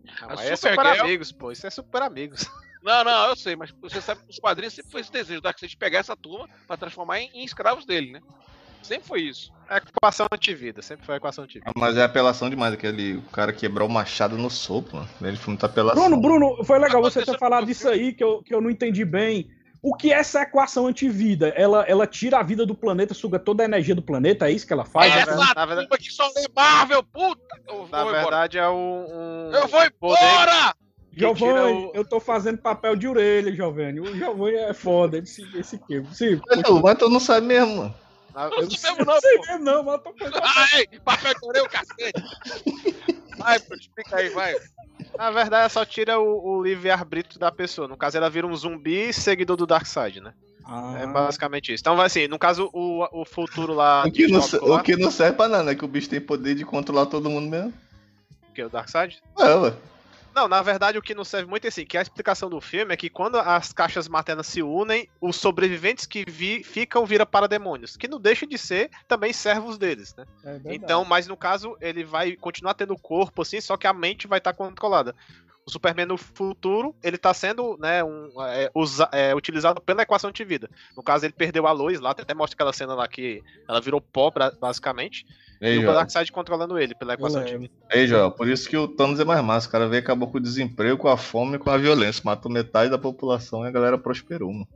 Não, 0.04 0.30
A 0.32 0.42
aí 0.42 0.50
é 0.50 0.56
super 0.56 0.80
amigos, 0.80 1.32
pô. 1.32 1.52
Isso 1.52 1.68
é 1.68 1.70
super 1.70 2.02
amigos. 2.02 2.50
Não, 2.82 3.02
não, 3.02 3.30
eu 3.30 3.36
sei, 3.38 3.56
mas 3.56 3.72
você 3.80 4.02
sabe 4.02 4.22
que 4.22 4.28
nos 4.28 4.40
quadrinhos 4.40 4.74
sempre 4.74 4.92
foi 4.92 5.00
esse 5.00 5.12
desejo 5.12 5.40
do 5.40 5.44
Darkseid 5.44 5.70
de 5.70 5.78
pegar 5.78 6.00
essa 6.00 6.18
turma 6.18 6.50
pra 6.68 6.76
transformar 6.76 7.22
em, 7.22 7.30
em 7.34 7.46
escravos 7.46 7.86
dele, 7.86 8.12
né? 8.12 8.22
Sempre 8.82 9.08
foi 9.08 9.22
isso. 9.22 9.54
É 9.70 9.78
equação 9.78 10.28
antivida, 10.30 10.82
sempre 10.82 11.06
foi 11.06 11.16
equação 11.16 11.46
antivida. 11.46 11.70
Ah, 11.70 11.80
Mas 11.80 11.96
é 11.96 12.04
apelação 12.04 12.50
demais, 12.50 12.74
aquele 12.74 13.16
o 13.16 13.22
cara 13.22 13.54
quebrar 13.54 13.86
o 13.86 13.90
machado 13.90 14.38
no 14.38 14.50
soco, 14.50 14.98
mano. 14.98 15.08
Ele 15.22 15.38
foi 15.38 15.52
muita 15.52 15.68
apelação. 15.68 16.10
Bruno, 16.10 16.22
Bruno, 16.22 16.64
foi 16.66 16.78
legal 16.78 17.02
você 17.02 17.24
ter 17.24 17.38
falado 17.38 17.62
com 17.62 17.68
disso 17.68 17.88
aí, 17.88 18.12
que 18.12 18.24
eu, 18.24 18.44
que 18.44 18.54
eu 18.54 18.60
não 18.60 18.70
entendi 18.70 19.06
bem. 19.06 19.50
O 19.84 19.94
que 19.94 20.14
é 20.14 20.16
essa 20.16 20.42
equação 20.44 20.88
antivida? 20.88 21.50
Ela, 21.50 21.84
ela 21.84 22.08
tira 22.08 22.38
a 22.40 22.44
vida 22.44 22.66
do 22.66 22.74
planeta, 22.74 23.14
suga 23.14 23.38
toda 23.38 23.64
a 23.64 23.66
energia 23.66 23.94
do 23.94 24.02
planeta, 24.02 24.48
é 24.48 24.52
isso 24.52 24.66
que 24.66 24.72
ela 24.72 24.86
faz? 24.86 25.10
na 25.14 25.20
essa 25.22 25.26
verdade- 25.32 25.56
na 25.56 25.66
verdade- 25.66 25.88
turma 25.90 26.04
que 26.04 26.10
só 26.14 26.26
lê 26.28 26.46
Marvel, 26.56 27.04
puta! 27.04 27.42
Eu 27.68 27.88
Na 27.92 28.04
vou 28.04 28.12
embora. 28.12 28.12
verdade 28.22 28.58
é 28.58 28.70
um. 28.70 29.06
um 29.10 29.52
Eu 29.54 29.68
vou 29.68 29.84
embora! 29.84 30.74
Giovanni, 31.16 31.86
o- 31.88 31.92
eu 31.94 32.04
tô 32.06 32.20
fazendo 32.20 32.58
papel 32.60 32.96
de 32.96 33.08
orelha, 33.08 33.54
Giovanni. 33.54 34.00
O 34.00 34.16
Giovanni 34.16 34.56
é 34.56 34.74
foda, 34.74 35.18
esse, 35.20 35.46
esse 35.56 35.78
que. 35.78 36.02
Sim, 36.14 36.42
Mas 36.48 36.62
tu- 36.64 36.82
Mas 36.82 36.98
tu 36.98 37.10
não 37.10 37.20
sabe 37.20 37.46
mesmo. 37.46 37.94
na- 38.34 38.46
Eu 38.46 38.50
não 38.52 38.60
eu- 38.62 38.72
sei 38.72 38.90
mesmo 38.92 39.06
não, 39.06 39.20
sei 39.22 39.38
mesmo 39.40 39.60
não, 39.66 39.84
mas 39.84 39.94
eu 39.96 40.00
tô 40.00 40.14
fazendo 40.18 40.40
Ai, 40.42 40.88
papel 41.04 41.34
de 41.36 41.46
orelha, 41.46 41.66
o 41.66 41.70
cacete. 41.70 42.24
Vai, 43.38 43.60
pô, 43.60 43.76
explica 43.76 44.16
aí, 44.18 44.30
vai. 44.30 44.56
Na 45.18 45.32
verdade, 45.32 45.72
só 45.72 45.86
tira 45.86 46.20
o, 46.20 46.58
o 46.58 46.64
livre-arbítrio 46.64 47.40
da 47.40 47.52
pessoa. 47.52 47.88
No 47.88 47.96
caso, 47.98 48.18
ela 48.18 48.30
vira 48.30 48.48
um 48.48 48.56
zumbi 48.56 49.14
seguidor 49.14 49.56
do 49.56 49.68
Darkseid, 49.68 50.20
né? 50.22 50.34
Ah, 50.66 50.96
É 51.02 51.06
basicamente 51.08 51.74
isso. 51.74 51.82
Então, 51.82 51.96
vai 51.96 52.06
assim, 52.08 52.28
no 52.28 52.40
caso, 52.40 52.70
o, 52.74 53.06
o 53.12 53.26
futuro 53.26 53.74
lá 53.74 54.06
O 54.08 54.12
que, 54.12 54.28
não, 54.28 54.40
lá, 54.40 54.76
o 54.78 54.84
que 54.84 54.96
não 54.96 55.12
serve 55.12 55.36
pra 55.38 55.48
nada, 55.48 55.64
né? 55.64 55.76
Que 55.76 55.86
o 55.86 55.88
bicho 55.88 56.10
tem 56.10 56.22
poder 56.22 56.56
de 56.56 56.66
controlar 56.66 57.06
todo 57.06 57.30
mundo 57.30 57.50
mesmo. 57.50 57.74
que 58.56 58.62
é 58.62 58.66
o 58.66 58.70
Darkseid. 58.70 59.22
É, 59.38 59.54
ué. 59.56 59.74
Não, 60.34 60.48
na 60.48 60.62
verdade, 60.62 60.98
o 60.98 61.02
que 61.02 61.14
não 61.14 61.24
serve 61.24 61.50
muito 61.50 61.66
é 61.66 61.68
assim, 61.68 61.86
que 61.86 61.98
a 61.98 62.02
explicação 62.02 62.50
do 62.50 62.60
filme 62.60 62.94
é 62.94 62.98
que 62.98 63.10
quando 63.10 63.38
as 63.38 63.72
caixas 63.72 64.08
maternas 64.08 64.48
se 64.48 64.64
unem, 64.64 65.08
os 65.22 65.36
sobreviventes 65.36 66.06
que 66.06 66.26
vi, 66.28 66.64
ficam 66.64 67.06
vira 67.06 67.26
parademônios, 67.26 67.96
que 67.96 68.08
não 68.08 68.20
deixa 68.20 68.48
de 68.48 68.58
ser 68.58 68.90
também 69.08 69.32
servos 69.32 69.78
deles, 69.78 70.16
né? 70.16 70.26
é. 70.44 70.74
Então, 70.74 71.06
mas 71.06 71.28
no 71.28 71.38
caso, 71.38 71.78
ele 71.80 72.04
vai 72.04 72.36
continuar 72.36 72.74
tendo 72.74 72.98
corpo, 72.98 73.42
assim, 73.42 73.62
só 73.62 73.78
que 73.78 73.88
a 73.88 73.94
mente 73.94 74.28
vai 74.28 74.40
estar 74.40 74.54
controlada. 74.54 75.16
O 75.66 75.72
Superman 75.72 76.06
no 76.06 76.18
futuro, 76.18 76.94
ele 77.02 77.18
tá 77.18 77.34
sendo, 77.34 77.78
né, 77.80 78.04
um, 78.04 78.30
é, 78.48 78.70
usa- 78.76 79.10
é, 79.14 79.34
utilizado 79.34 79.80
pela 79.80 80.02
equação 80.02 80.30
de 80.30 80.44
vida. 80.44 80.70
No 80.96 81.02
caso, 81.02 81.26
ele 81.26 81.34
perdeu 81.34 81.66
a 81.66 81.72
Lois 81.72 82.02
lá, 82.02 82.12
até 82.12 82.34
mostra 82.34 82.56
aquela 82.56 82.74
cena 82.74 82.94
lá 82.94 83.08
que 83.08 83.42
ela 83.68 83.80
virou 83.80 84.02
pó, 84.02 84.30
basicamente, 84.60 85.26
Ei, 85.62 85.76
e 85.76 85.78
o 85.78 85.82
Joel. 85.84 85.94
Darkseid 85.94 86.30
controlando 86.34 86.78
ele 86.78 86.94
pela 86.94 87.14
equação 87.14 87.42
de 87.46 87.58
vida. 87.58 87.74
Ei, 87.90 88.06
Joel. 88.08 88.32
Por 88.32 88.50
isso 88.50 88.68
que 88.70 88.76
o 88.76 88.90
Thanos 88.90 89.22
é 89.22 89.24
mais 89.24 89.42
massa. 89.42 89.70
O 89.70 89.72
cara 89.72 89.88
veio 89.88 90.02
e 90.02 90.04
acabou 90.04 90.30
com 90.30 90.38
o 90.38 90.42
desemprego, 90.42 90.98
com 90.98 91.08
a 91.08 91.16
fome 91.16 91.56
e 91.56 91.60
com 91.60 91.70
a 91.70 91.78
violência. 91.78 92.22
Matou 92.26 92.52
metade 92.52 92.90
da 92.92 92.98
população 92.98 93.64
e 93.64 93.68
a 93.70 93.72
galera 93.72 93.98
prosperou, 93.98 94.52
mano. 94.52 94.68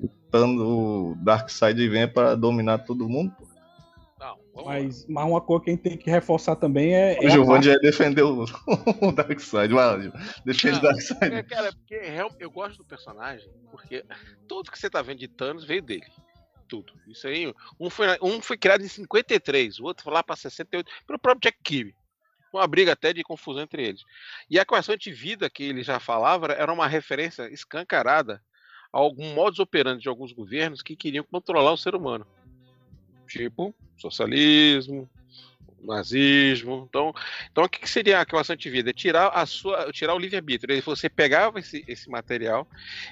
O 0.00 0.08
Thanos, 0.30 0.62
o 0.62 1.14
Darkseid 1.18 1.86
vem 1.90 2.08
pra 2.08 2.34
dominar 2.34 2.78
todo 2.78 3.06
mundo. 3.06 3.30
pô. 3.38 3.44
Mas, 4.62 5.04
mas 5.08 5.24
uma 5.24 5.40
coisa 5.40 5.64
que 5.64 5.70
a 5.70 5.72
gente 5.72 5.82
tem 5.82 5.96
que 5.96 6.08
reforçar 6.08 6.54
também 6.54 6.94
é. 6.94 7.18
O 7.20 7.26
é 7.26 7.30
Giovanni 7.30 7.64
já 7.64 7.76
defendeu 7.76 8.28
o, 8.28 8.44
o 9.08 9.12
Darkseid. 9.12 9.72
Vai. 9.74 10.12
Defende 10.44 10.78
o 10.78 10.82
Darkseid. 10.82 11.34
É, 11.34 11.42
cara, 11.42 11.72
porque 11.72 12.00
eu 12.38 12.50
gosto 12.50 12.78
do 12.78 12.84
personagem, 12.84 13.50
porque 13.70 14.04
tudo 14.46 14.70
que 14.70 14.78
você 14.78 14.88
tá 14.88 15.02
vendo 15.02 15.18
de 15.18 15.28
Thanos 15.28 15.64
veio 15.64 15.82
dele. 15.82 16.06
Tudo. 16.68 16.92
Isso 17.08 17.26
aí, 17.26 17.52
um 17.78 17.90
foi, 17.90 18.06
um 18.22 18.40
foi 18.40 18.56
criado 18.56 18.84
em 18.84 18.88
53, 18.88 19.80
o 19.80 19.84
outro 19.84 20.04
foi 20.04 20.12
lá 20.12 20.22
pra 20.22 20.36
68, 20.36 20.90
pelo 21.06 21.18
próprio 21.18 21.50
Jack 21.50 21.58
Kirby. 21.62 21.94
Uma 22.52 22.66
briga 22.68 22.92
até 22.92 23.12
de 23.12 23.24
confusão 23.24 23.62
entre 23.62 23.84
eles. 23.84 24.02
E 24.48 24.58
a 24.58 24.62
equação 24.62 24.96
de 24.96 25.12
vida 25.12 25.50
que 25.50 25.64
ele 25.64 25.82
já 25.82 25.98
falava 25.98 26.52
era 26.52 26.72
uma 26.72 26.86
referência 26.86 27.52
escancarada 27.52 28.40
a 28.92 28.98
algum 28.98 29.34
modus 29.34 29.58
operandi 29.58 30.02
de 30.02 30.08
alguns 30.08 30.32
governos 30.32 30.80
que 30.80 30.94
queriam 30.94 31.24
controlar 31.24 31.72
o 31.72 31.76
ser 31.76 31.96
humano. 31.96 32.24
Tipo, 33.34 33.74
socialismo, 33.98 35.10
nazismo. 35.82 36.86
Então, 36.88 37.12
então 37.50 37.64
o 37.64 37.68
que 37.68 37.84
seria 37.90 38.20
a 38.20 38.22
equação 38.22 38.54
de 38.54 38.70
vida? 38.70 38.90
É 38.90 38.92
tirar 38.92 39.26
a 39.30 39.44
sua, 39.44 39.90
tirar 39.92 40.14
o 40.14 40.18
livre-arbítrio. 40.20 40.72
Ele- 40.72 40.80
Você 40.82 41.08
pegava 41.10 41.58
esse, 41.58 41.84
esse 41.88 42.08
material, 42.08 42.64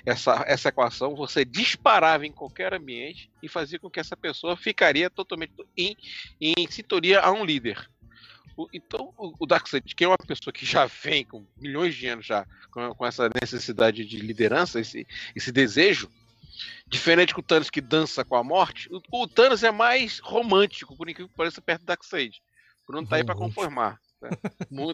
essa, 0.07 0.45
essa 0.47 0.69
equação, 0.69 1.17
você 1.17 1.45
disparava 1.45 2.25
em 2.25 2.31
qualquer 2.31 2.73
ambiente 2.73 3.29
e 3.43 3.49
fazia 3.49 3.81
com 3.81 3.91
que 3.91 3.99
essa 3.99 4.17
pessoa 4.17 4.57
ficaria 4.57 5.11
totalmente 5.11 5.53
em, 5.77 5.97
em 6.41 6.55
sintonia 6.71 7.19
a 7.21 7.33
um 7.33 7.45
líder. 7.45 7.85
Então, 8.73 9.13
o 9.17 9.35
o 9.41 9.47
Darkseid, 9.47 9.93
que 9.93 10.05
é 10.05 10.09
uma 10.09 10.17
pessoa 10.19 10.53
que 10.53 10.65
já 10.65 10.87
vem 10.87 11.25
com 11.25 11.45
milhões 11.57 11.97
de 11.97 12.07
anos 12.07 12.25
já 12.27 12.47
com, 12.71 12.95
com 12.95 13.05
essa 13.07 13.29
necessidade 13.43 14.05
de 14.05 14.19
liderança, 14.19 14.79
esse, 14.79 15.05
esse 15.35 15.51
desejo, 15.51 16.09
diferente 16.87 17.35
do 17.35 17.43
Thanos 17.43 17.71
que 17.71 17.81
dança 17.81 18.25
com 18.25 18.37
a 18.37 18.45
morte, 18.45 18.89
o, 18.93 19.23
o 19.23 19.29
Thanos 19.29 19.63
é 19.63 19.71
mais 19.71 20.19
romântico, 20.19 20.97
por 20.97 21.09
incrível 21.09 21.29
que 21.29 21.37
pareça, 21.37 21.61
perto 21.61 21.83
do 21.83 21.87
Darkseid. 21.87 22.43
O 22.85 22.93
Bruno 22.93 23.07
tá 23.07 23.17
aí 23.17 23.25
pra 23.25 23.35
Romântico. 23.35 23.61
conformar. 23.61 24.01
né? 24.21 24.31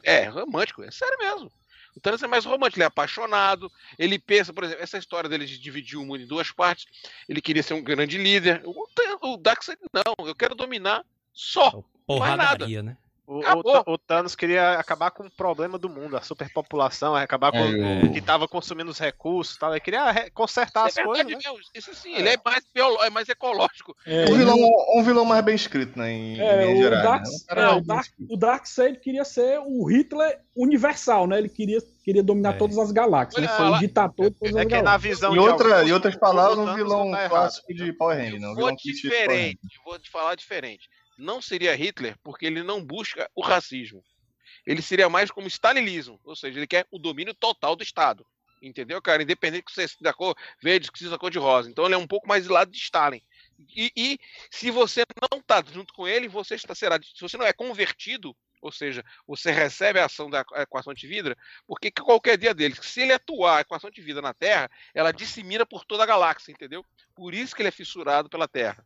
É, 0.05 0.25
romântico, 0.25 0.83
é 0.83 0.90
sério 0.90 1.18
mesmo. 1.18 1.53
O 1.97 2.01
Thanos 2.01 2.23
é 2.23 2.27
mais 2.27 2.44
romântico, 2.44 2.79
ele 2.79 2.85
é 2.85 2.87
apaixonado, 2.87 3.71
ele 3.99 4.18
pensa, 4.18 4.53
por 4.53 4.64
exemplo, 4.64 4.83
essa 4.83 4.99
história 4.99 5.29
dele 5.29 5.47
de 5.47 5.59
dividir 5.59 5.99
o 5.99 6.05
mundo 6.05 6.23
em 6.23 6.27
duas 6.27 6.53
partes, 6.53 6.87
ele 7.29 7.40
queria 7.40 7.62
ser 7.62 7.75
um 7.75 7.83
grande 7.83 8.16
líder. 8.18 8.62
O, 8.64 8.87
o 9.33 9.37
Darkseid 9.37 9.81
não, 9.92 10.27
eu 10.27 10.35
quero 10.35 10.55
dominar 10.55 11.05
só. 11.33 11.83
Porradaria, 12.07 12.83
né? 12.83 12.97
O, 13.31 13.41
o, 13.41 13.93
o 13.95 13.99
Thanos 13.99 14.35
queria 14.35 14.79
acabar 14.79 15.11
com 15.11 15.25
o 15.25 15.31
problema 15.31 15.77
do 15.77 15.87
mundo, 15.91 16.17
a 16.17 16.23
superpopulação, 16.23 17.14
acabar 17.14 17.53
com 17.53 17.59
É, 17.59 18.05
o 18.07 18.11
que 18.11 18.23
tava 18.23 18.49
consumindo 18.49 18.91
os 18.91 18.99
recursos 18.99 19.55
e 19.55 19.59
tal. 19.59 19.71
Ele 19.73 19.81
queria 19.81 20.31
consertar 20.33 20.87
as 20.87 20.97
é 20.97 21.05
coisas, 21.05 21.27
verdade 21.27 21.45
né? 21.47 21.53
mesmo. 21.53 21.64
Isso 21.75 21.95
sim, 21.95 22.14
ele 22.14 22.31
é 22.31 22.38
mais, 22.43 22.64
biolo- 22.75 23.03
é 23.05 23.11
mais 23.11 23.29
ecológico. 23.29 23.95
É, 24.07 24.25
Um 24.31 24.35
vilão, 24.35 24.57
um 24.95 25.03
vilão 25.03 25.25
mais 25.27 25.45
bem 25.45 25.55
escrito, 25.55 25.99
né? 25.99 26.11
Em, 26.11 26.41
É, 26.41 26.64
em 26.71 26.75
o, 26.79 26.83
geral. 26.83 27.03
Dark, 27.03 27.23
né? 27.25 27.29
Um 27.31 27.35
é, 27.37 27.47
cara 27.55 27.77
o, 27.77 27.81
Dark, 27.83 28.09
o 28.31 28.37
Darkseid 28.38 28.99
queria 28.99 29.25
ser 29.27 29.61
o 29.61 29.85
Hitler 29.85 30.41
universal, 30.57 31.27
né? 31.27 31.37
Ele 31.37 31.51
queria, 31.51 31.81
queria 32.03 32.23
dominar 32.23 32.55
É. 32.55 32.57
todas 32.57 32.79
as 32.79 32.91
galáxias. 32.91 33.37
Ele 33.45 33.49
foi 33.53 33.67
o 33.67 33.79
ditador 33.79 34.31
de 34.31 34.37
todas 34.37 34.57
É 34.57 34.61
as 34.61 34.67
que 34.67 34.73
na 34.75 34.83
galáxias. 34.85 35.03
visão 35.14 35.31
Em, 35.31 35.35
de 35.35 35.38
outra, 35.41 35.75
alguns, 35.75 35.88
em 35.91 35.93
outras 35.93 36.14
o- 36.14 36.19
palavras, 36.19 36.59
o 36.59 36.62
um 36.62 36.75
vilão 36.75 37.11
tá 37.11 37.19
errado. 37.19 37.29
clássico 37.29 37.75
de 37.75 37.93
Power 37.93 38.17
Ranger, 38.17 38.41
não. 38.41 38.53
Um 38.53 38.55
Vou 38.55 38.64
vilão 38.64 38.77
diferente, 38.77 39.59
vou 39.85 39.99
te 39.99 40.11
falar 40.11 40.35
diferente. 40.35 40.88
Não 41.19 41.43
seria 41.43 41.75
Hitler 41.75 42.17
porque 42.23 42.47
ele 42.47 42.63
não 42.63 42.83
busca 42.83 43.29
o 43.35 43.43
racismo. 43.43 44.03
Ele 44.65 44.81
seria 44.81 45.09
mais 45.09 45.31
como 45.31 45.49
stalinismo, 45.49 46.21
ou 46.25 46.37
seja, 46.37 46.59
ele 46.59 46.67
quer 46.67 46.87
o 46.91 46.99
domínio 46.99 47.35
total 47.35 47.75
do 47.75 47.83
Estado. 47.83 48.25
Entendeu, 48.63 49.01
cara? 49.01 49.23
Independente 49.23 49.65
que 49.65 49.73
você 49.73 49.87
seja 49.87 50.01
da 50.01 50.13
cor 50.13 50.37
verde, 50.63 50.91
que 50.91 50.99
seja 50.99 51.11
da 51.11 51.19
cor 51.19 51.31
de 51.31 51.39
rosa. 51.39 51.71
Então 51.71 51.85
ele 51.85 51.95
é 51.95 51.99
um 51.99 52.07
pouco 52.07 52.27
mais 52.27 52.47
do 52.47 52.53
lado 52.53 52.71
de 52.71 52.79
Stalin. 52.79 53.23
E, 53.75 53.93
e 53.97 54.19
se 54.51 54.71
você 54.71 55.05
não 55.31 55.41
tá 55.41 55.63
junto 55.73 55.93
com 55.93 56.07
ele, 56.07 56.29
você 56.29 56.55
está 56.55 56.75
será. 56.75 56.99
Se 57.03 57.21
você 57.21 57.37
não 57.37 57.47
é 57.47 57.53
convertido, 57.53 58.37
ou 58.61 58.73
seja, 58.73 59.05
você 59.27 59.51
recebe 59.51 60.01
a 60.01 60.07
ação 60.07 60.29
da 60.29 60.45
equação 60.57 60.93
de 60.93 61.07
vida, 61.07 61.37
porque 61.67 61.91
que 61.91 62.03
qualquer 62.03 62.37
dia 62.37 62.53
dele, 62.53 62.77
se 62.81 63.03
ele 63.03 63.13
atuar 63.13 63.59
a 63.59 63.61
equação 63.61 63.91
de 63.91 64.03
vida 64.03 64.21
na 64.21 64.35
Terra, 64.35 64.71
ela 64.95 65.13
dissemina 65.13 65.65
por 65.65 65.85
toda 65.85 66.03
a 66.03 66.07
galáxia, 66.07 66.53
entendeu? 66.53 66.85
Por 67.15 67.35
isso 67.35 67.55
que 67.55 67.63
ele 67.63 67.69
é 67.69 67.73
fissurado 67.73 68.29
pela 68.29 68.49
Terra. 68.49 68.85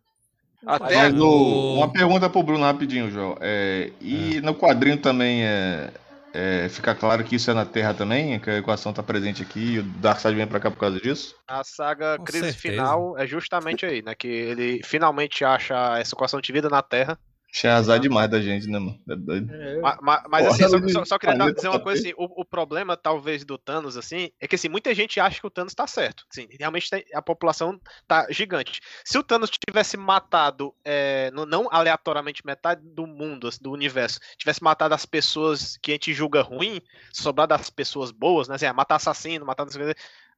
A 0.66 0.78
Terra. 0.78 1.10
Mas 1.10 1.20
o- 1.20 1.26
o- 1.26 1.74
uma 1.76 1.92
pergunta 1.92 2.30
pro 2.30 2.42
Bruno 2.42 2.64
rapidinho, 2.64 3.10
João. 3.10 3.36
É, 3.40 3.90
e 4.00 4.40
no 4.42 4.54
quadrinho 4.54 4.96
também 4.96 5.44
é, 5.44 5.90
é, 6.32 6.68
fica 6.68 6.94
claro 6.94 7.24
que 7.24 7.36
isso 7.36 7.50
é 7.50 7.54
na 7.54 7.64
Terra 7.64 7.92
também, 7.94 8.38
que 8.38 8.48
a 8.50 8.58
equação 8.58 8.92
tá 8.92 9.02
presente 9.02 9.42
aqui 9.42 9.74
e 9.74 9.78
o 9.80 9.82
Darkseid 9.82 10.36
vem 10.36 10.46
pra 10.46 10.60
cá 10.60 10.70
por 10.70 10.78
causa 10.78 11.00
disso? 11.00 11.34
A 11.48 11.64
saga 11.64 12.16
Com 12.16 12.24
Crise 12.24 12.52
certeza. 12.52 12.58
Final 12.58 13.18
é 13.18 13.26
justamente 13.26 13.84
aí, 13.84 14.02
né? 14.02 14.14
Que 14.14 14.28
ele 14.28 14.80
finalmente 14.84 15.44
acha 15.44 15.98
essa 15.98 16.14
equação 16.14 16.40
de 16.40 16.52
vida 16.52 16.68
na 16.68 16.80
Terra. 16.82 17.18
Achei 17.54 17.68
azar 17.68 18.00
demais 18.00 18.30
da 18.30 18.40
gente, 18.40 18.66
né, 18.66 18.78
mano? 18.78 18.98
É 19.06 19.14
doido. 19.14 19.52
É, 19.52 19.78
Ma- 19.82 19.98
ma- 20.00 20.24
Mas, 20.26 20.46
Porra, 20.46 20.54
assim, 20.54 20.88
só, 20.88 20.88
só- 20.88 21.04
só 21.04 21.18
queria 21.18 21.52
dizer 21.52 21.68
uma 21.68 21.80
coisa 21.80 22.00
assim, 22.00 22.14
o, 22.16 22.40
o 22.40 22.44
problema, 22.46 22.96
talvez, 22.96 23.44
do 23.44 23.58
Thanos, 23.58 23.94
assim, 23.98 24.30
é 24.40 24.48
que 24.48 24.54
assim, 24.54 24.70
muita 24.70 24.94
gente 24.94 25.20
acha 25.20 25.38
que 25.38 25.46
o 25.46 25.50
Thanos 25.50 25.74
tá 25.74 25.86
certo. 25.86 26.24
Assim, 26.30 26.48
realmente 26.58 26.88
a 27.12 27.20
população 27.20 27.78
tá 28.08 28.26
gigante. 28.30 28.80
Se 29.04 29.18
o 29.18 29.22
Thanos 29.22 29.50
tivesse 29.50 29.98
matado, 29.98 30.74
é, 30.82 31.30
no- 31.32 31.44
não 31.44 31.68
aleatoriamente 31.70 32.44
metade 32.46 32.80
do 32.82 33.06
mundo, 33.06 33.46
assim, 33.46 33.58
do 33.60 33.70
universo, 33.70 34.18
tivesse 34.38 34.62
matado 34.62 34.94
as 34.94 35.04
pessoas 35.04 35.76
que 35.76 35.90
a 35.90 35.94
gente 35.94 36.14
julga 36.14 36.40
ruim, 36.40 36.80
sobrar 37.12 37.46
das 37.46 37.68
pessoas 37.68 38.10
boas, 38.10 38.48
né? 38.48 38.54
Assim, 38.54 38.64
ah, 38.66 38.72
matar 38.72 38.94
assassino, 38.96 39.44
matar... 39.44 39.66
não. 39.66 39.94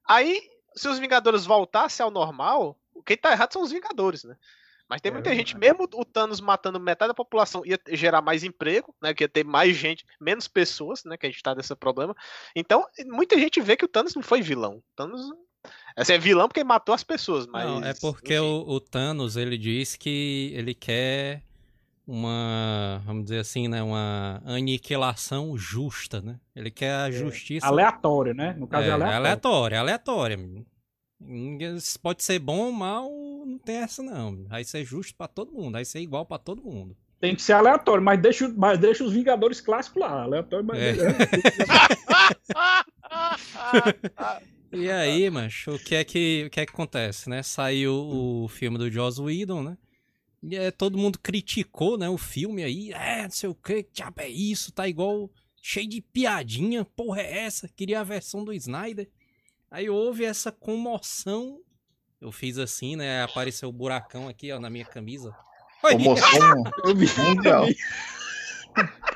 Aí, 0.08 0.40
se 0.74 0.88
os 0.88 0.98
Vingadores 0.98 1.44
voltassem 1.46 2.02
ao 2.02 2.10
normal, 2.10 2.76
quem 3.06 3.16
tá 3.16 3.30
errado 3.30 3.52
são 3.52 3.62
os 3.62 3.70
Vingadores, 3.70 4.24
né? 4.24 4.34
Mas 4.88 5.00
tem 5.00 5.10
É 5.10 5.12
muita 5.12 5.34
gente, 5.34 5.56
mesmo 5.56 5.88
o 5.94 6.04
Thanos 6.04 6.40
matando 6.40 6.78
metade 6.78 7.08
da 7.08 7.14
população, 7.14 7.64
ia 7.64 7.78
gerar 7.92 8.20
mais 8.20 8.44
emprego, 8.44 8.94
né? 9.02 9.14
Que 9.14 9.24
ia 9.24 9.28
ter 9.28 9.44
mais 9.44 9.76
gente, 9.76 10.04
menos 10.20 10.46
pessoas, 10.46 11.04
né? 11.04 11.16
Que 11.16 11.26
a 11.26 11.30
gente 11.30 11.42
tá 11.42 11.54
nesse 11.54 11.74
problema. 11.74 12.14
Então, 12.54 12.84
muita 13.06 13.38
gente 13.38 13.60
vê 13.60 13.76
que 13.76 13.84
o 13.84 13.88
Thanos 13.88 14.14
não 14.14 14.22
foi 14.22 14.42
vilão. 14.42 14.76
O 14.76 14.82
Thanos 14.94 15.22
assim, 15.96 16.12
é 16.12 16.18
vilão 16.18 16.48
porque 16.48 16.62
matou 16.62 16.94
as 16.94 17.02
pessoas, 17.02 17.46
mas. 17.46 17.64
Não, 17.64 17.82
é 17.82 17.94
porque 17.94 18.38
o, 18.38 18.64
o 18.66 18.80
Thanos, 18.80 19.36
ele 19.36 19.56
diz 19.56 19.96
que 19.96 20.52
ele 20.54 20.74
quer 20.74 21.42
uma, 22.06 23.02
vamos 23.06 23.24
dizer 23.24 23.38
assim, 23.38 23.66
né, 23.66 23.82
uma 23.82 24.42
aniquilação 24.44 25.56
justa, 25.56 26.20
né? 26.20 26.38
Ele 26.54 26.70
quer 26.70 26.92
a 26.92 27.10
justiça... 27.10 27.66
aleatório, 27.66 28.34
né? 28.34 28.54
No 28.58 28.66
caso 28.66 28.84
é, 28.84 28.88
é, 28.88 28.92
aleatório. 28.92 29.16
aleatória, 29.16 29.80
aleatória. 29.80 30.38
Pode 32.02 32.22
ser 32.22 32.38
bom 32.38 32.58
ou 32.66 32.72
mal, 32.72 33.10
não 33.46 33.58
tem 33.58 33.76
essa 33.76 34.02
não. 34.02 34.44
Vai 34.44 34.64
ser 34.64 34.84
justo 34.84 35.14
pra 35.16 35.26
todo 35.28 35.52
mundo, 35.52 35.72
vai 35.72 35.84
ser 35.84 36.00
igual 36.00 36.26
pra 36.26 36.38
todo 36.38 36.62
mundo. 36.62 36.96
Tem 37.20 37.34
que 37.34 37.42
ser 37.42 37.54
aleatório, 37.54 38.02
mas 38.02 38.20
deixa, 38.20 38.48
mas 38.48 38.78
deixa 38.78 39.02
os 39.02 39.12
Vingadores 39.12 39.60
clássicos 39.60 40.02
lá. 40.02 40.22
Aleatório, 40.24 40.66
mas. 40.66 40.78
É. 40.78 40.92
É. 44.40 44.54
E 44.76 44.90
aí, 44.90 45.30
macho, 45.30 45.76
o 45.76 45.78
que 45.78 45.94
é 45.94 46.02
que, 46.02 46.46
o 46.48 46.50
que 46.50 46.58
é 46.58 46.66
que 46.66 46.72
acontece, 46.72 47.30
né? 47.30 47.44
Saiu 47.44 47.94
o 47.94 48.48
filme 48.48 48.76
do 48.76 48.90
Joss 48.90 49.20
Whedon, 49.20 49.62
né? 49.62 49.78
E 50.42 50.56
é, 50.56 50.72
todo 50.72 50.98
mundo 50.98 51.16
criticou, 51.20 51.96
né, 51.96 52.08
o 52.10 52.18
filme 52.18 52.64
aí. 52.64 52.90
É, 52.92 53.22
não 53.22 53.30
sei 53.30 53.48
o 53.48 53.54
que, 53.54 53.84
que 53.84 53.92
diabo 53.92 54.20
é 54.20 54.28
isso, 54.28 54.72
tá 54.72 54.88
igual, 54.88 55.30
cheio 55.62 55.88
de 55.88 56.02
piadinha, 56.02 56.84
porra 56.84 57.22
é 57.22 57.44
essa? 57.44 57.68
Queria 57.68 58.00
a 58.00 58.04
versão 58.04 58.44
do 58.44 58.52
Snyder. 58.52 59.08
Aí 59.74 59.90
houve 59.90 60.24
essa 60.24 60.52
comoção. 60.52 61.58
Eu 62.20 62.30
fiz 62.30 62.58
assim, 62.58 62.94
né? 62.94 63.24
Apareceu 63.24 63.68
o 63.68 63.72
buracão 63.72 64.28
aqui, 64.28 64.52
ó, 64.52 64.60
na 64.60 64.70
minha 64.70 64.84
camisa. 64.84 65.34
Vi. 66.94 67.08
mundial. 67.20 67.66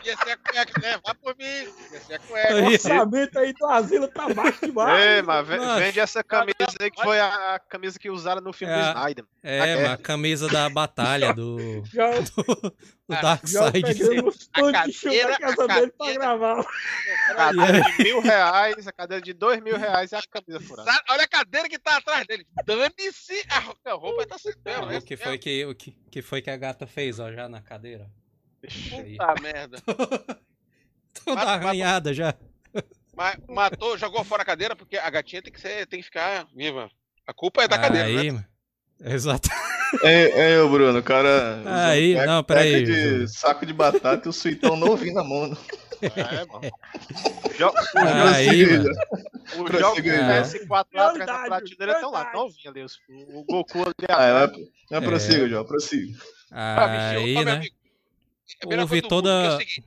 Ia 0.04 0.16
ser 0.16 0.30
a 0.30 0.36
cueca, 0.36 0.80
né? 0.80 0.98
Vai 1.04 1.14
por 1.16 1.36
mim. 1.36 1.44
Ia 1.92 2.00
ser 2.00 2.14
a 2.14 2.18
cueca. 2.20 2.54
O 2.54 2.66
orçamento 2.66 3.38
aí 3.38 3.52
do 3.52 3.66
asilo 3.66 4.08
tá 4.08 4.28
baixo 4.32 4.60
demais. 4.66 5.04
Ei, 5.04 5.22
mas 5.22 5.46
vende 5.78 6.00
essa 6.00 6.22
camisa 6.24 6.54
aí 6.80 6.90
que 6.90 7.02
foi 7.02 7.18
a, 7.18 7.54
a 7.54 7.58
camisa 7.58 7.98
que 7.98 8.08
usaram 8.10 8.40
no 8.40 8.52
filme 8.52 8.72
É 8.72 8.76
do 8.76 8.82
a- 8.84 8.90
Snyder. 8.92 9.24
É, 9.42 9.86
A 9.86 9.92
a 9.94 9.96
camisa 9.96 10.48
da 10.48 10.68
batalha 10.70 11.32
do, 11.34 11.82
Já, 11.86 12.10
do, 12.20 12.30
do 12.44 12.74
já 13.10 13.20
Darkseid. 13.20 13.82
pegando 13.98 14.28
os 14.28 14.48
A 14.52 14.72
cadeira- 14.72 15.28
da 15.30 15.38
casa 15.38 15.64
a 15.64 15.66
dele 15.66 15.92
pra 15.92 16.06
cadeira- 16.06 16.20
gravar. 16.20 16.64
Cadeira 17.36 17.80
de 17.82 18.04
mil 18.04 18.20
reais, 18.20 18.86
a 18.86 18.92
cadeira 18.92 19.22
de 19.22 19.32
dois 19.32 19.60
mil 19.62 19.76
reais 19.76 20.12
e 20.12 20.16
a 20.16 20.22
camisa 20.30 20.60
furada. 20.64 20.90
Olha 21.10 21.24
a 21.24 21.28
cadeira 21.28 21.68
que 21.68 21.78
tá 21.78 21.96
atrás 21.96 22.26
dele. 22.26 22.46
Dane-se. 22.64 23.44
A 23.50 23.58
ro- 23.60 23.76
a 23.84 23.92
roupa 23.94 24.26
tá 24.26 24.38
sem 24.38 24.56
pelo. 24.58 24.96
O 24.96 25.02
que 25.02 25.16
foi 25.16 25.38
que, 25.38 25.64
o 25.66 25.74
que, 25.74 25.90
que 26.10 26.22
foi 26.22 26.40
que 26.40 26.50
a 26.50 26.56
gata 26.56 26.86
fez, 26.86 27.18
ó, 27.18 27.30
já 27.32 27.48
na 27.48 27.60
cadeira? 27.60 28.08
Aí. 28.64 29.16
Puta 29.16 29.34
merda. 29.40 29.78
Toda 31.24 31.34
Mata- 31.36 31.50
arranhada 31.52 32.12
já. 32.14 32.34
Ma- 33.16 33.36
Matou, 33.48 33.98
jogou 33.98 34.22
fora 34.24 34.42
a 34.42 34.46
cadeira, 34.46 34.76
porque 34.76 34.96
a 34.96 35.10
gatinha 35.10 35.42
tem 35.42 35.52
que, 35.52 35.60
ser, 35.60 35.86
tem 35.86 35.98
que 36.00 36.04
ficar 36.06 36.46
viva. 36.54 36.88
A 37.26 37.32
culpa 37.34 37.62
é 37.62 37.68
da 37.68 37.78
cadeira, 37.78 38.06
aí, 38.06 38.30
né? 38.30 38.32
mano. 38.32 38.46
Exato. 39.14 39.48
É, 40.04 40.52
é, 40.52 40.62
Bruno, 40.68 40.98
o 40.98 41.02
cara. 41.02 41.62
Aí, 41.88 42.14
um 42.14 42.26
não, 42.26 42.44
peca 42.44 42.60
peraí, 42.60 42.84
de 42.84 43.26
saco 43.26 43.64
de 43.64 43.72
batata 43.72 44.28
e 44.28 44.28
o 44.28 44.32
suitão 44.34 44.76
novinho 44.76 45.14
na 45.14 45.24
mão. 45.24 45.48
né? 45.48 45.56
É, 46.02 46.44
mano. 46.44 46.60
Jo- 47.58 47.72
Aí, 48.34 48.66
mano. 48.66 48.90
Os 49.64 49.80
jogos 49.80 49.98
aí, 49.98 50.02
do 50.02 50.10
João. 50.10 50.28
PS4 50.28 50.68
lá 50.92 51.08
atrás 51.08 51.16
da 51.26 51.38
prateleira 51.46 51.92
estão 51.94 52.10
lá, 52.10 52.30
novinho 52.34 52.68
ali. 52.70 52.84
O 53.32 53.44
Goku 53.44 53.78
ali 53.80 53.94
Ah, 54.10 54.46
vai, 54.46 54.66
não, 54.90 55.00
prossiga, 55.02 55.48
João, 55.48 55.64
prossiga. 55.64 56.18
Ah, 56.50 56.86
bicho, 56.86 57.24
Aí, 57.24 57.34
meu 57.36 57.44
né? 57.46 57.60
Coisa 58.56 58.86
do 59.02 59.08
toda- 59.08 59.30
é 59.30 59.48
o 59.54 59.58
seguinte, 59.58 59.84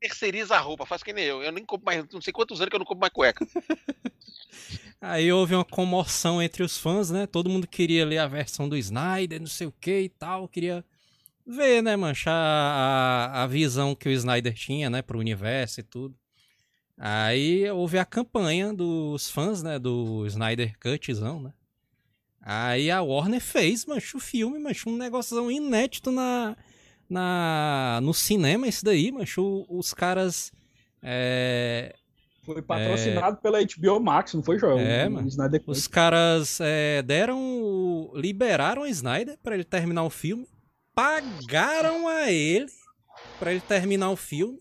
terceiriza 0.00 0.56
a 0.56 0.60
roupa, 0.60 0.86
faz 0.86 1.02
que 1.02 1.12
nem 1.12 1.24
eu. 1.24 1.42
Eu 1.42 1.52
nem 1.52 1.64
compro 1.64 1.84
mais, 1.86 2.04
não 2.12 2.20
sei 2.20 2.32
quantos 2.32 2.60
anos 2.60 2.70
que 2.70 2.76
eu 2.76 2.78
não 2.80 2.86
compro 2.86 3.00
mais 3.00 3.12
cueca. 3.12 3.46
Aí 5.00 5.30
houve 5.32 5.54
uma 5.54 5.64
comoção 5.64 6.42
entre 6.42 6.62
os 6.62 6.76
fãs, 6.76 7.08
né? 7.10 7.26
Todo 7.26 7.48
mundo 7.48 7.66
queria 7.68 8.04
ler 8.04 8.18
a 8.18 8.26
versão 8.26 8.68
do 8.68 8.76
Snyder, 8.76 9.38
não 9.40 9.46
sei 9.46 9.66
o 9.66 9.72
que 9.80 10.00
e 10.00 10.08
tal. 10.08 10.48
Queria 10.48 10.84
ver, 11.46 11.82
né, 11.82 11.96
mancha, 11.96 12.30
a, 12.32 13.42
a 13.44 13.46
visão 13.46 13.94
que 13.94 14.08
o 14.08 14.12
Snyder 14.12 14.52
tinha, 14.54 14.90
né, 14.90 15.00
pro 15.00 15.18
universo 15.18 15.80
e 15.80 15.82
tudo. 15.82 16.16
Aí 16.96 17.70
houve 17.70 17.96
a 17.98 18.04
campanha 18.04 18.72
dos 18.72 19.30
fãs, 19.30 19.62
né, 19.62 19.78
do 19.78 20.26
Snyder 20.26 20.76
Cutzão, 20.78 21.40
né? 21.40 21.52
Aí 22.40 22.90
a 22.90 23.00
Warner 23.02 23.40
fez, 23.40 23.86
mancho, 23.86 24.16
o 24.16 24.20
filme, 24.20 24.58
mancho, 24.58 24.88
um 24.90 24.96
negócio 24.96 25.50
inédito 25.50 26.10
na, 26.10 26.56
na, 27.08 28.00
no 28.02 28.12
cinema, 28.12 28.66
isso 28.66 28.84
daí, 28.84 29.10
mancho. 29.10 29.64
Os 29.68 29.94
caras 29.94 30.52
é, 31.02 31.94
Foi 32.42 32.60
patrocinado 32.60 33.38
pela 33.38 33.58
HBO 33.62 34.00
Max, 34.00 34.34
não 34.34 34.42
foi, 34.42 34.58
Joel? 34.58 34.78
É, 34.78 35.08
mano. 35.08 35.28
Os 35.66 35.86
caras 35.86 36.58
é, 36.60 37.02
deram. 37.02 38.10
liberaram 38.14 38.82
o 38.82 38.86
Snyder 38.86 39.38
pra 39.42 39.54
ele 39.54 39.64
terminar 39.64 40.04
o 40.04 40.10
filme. 40.10 40.46
Pagaram 40.94 42.08
a 42.08 42.30
ele 42.32 42.66
pra 43.38 43.52
ele 43.52 43.60
terminar 43.60 44.10
o 44.10 44.16
filme. 44.16 44.58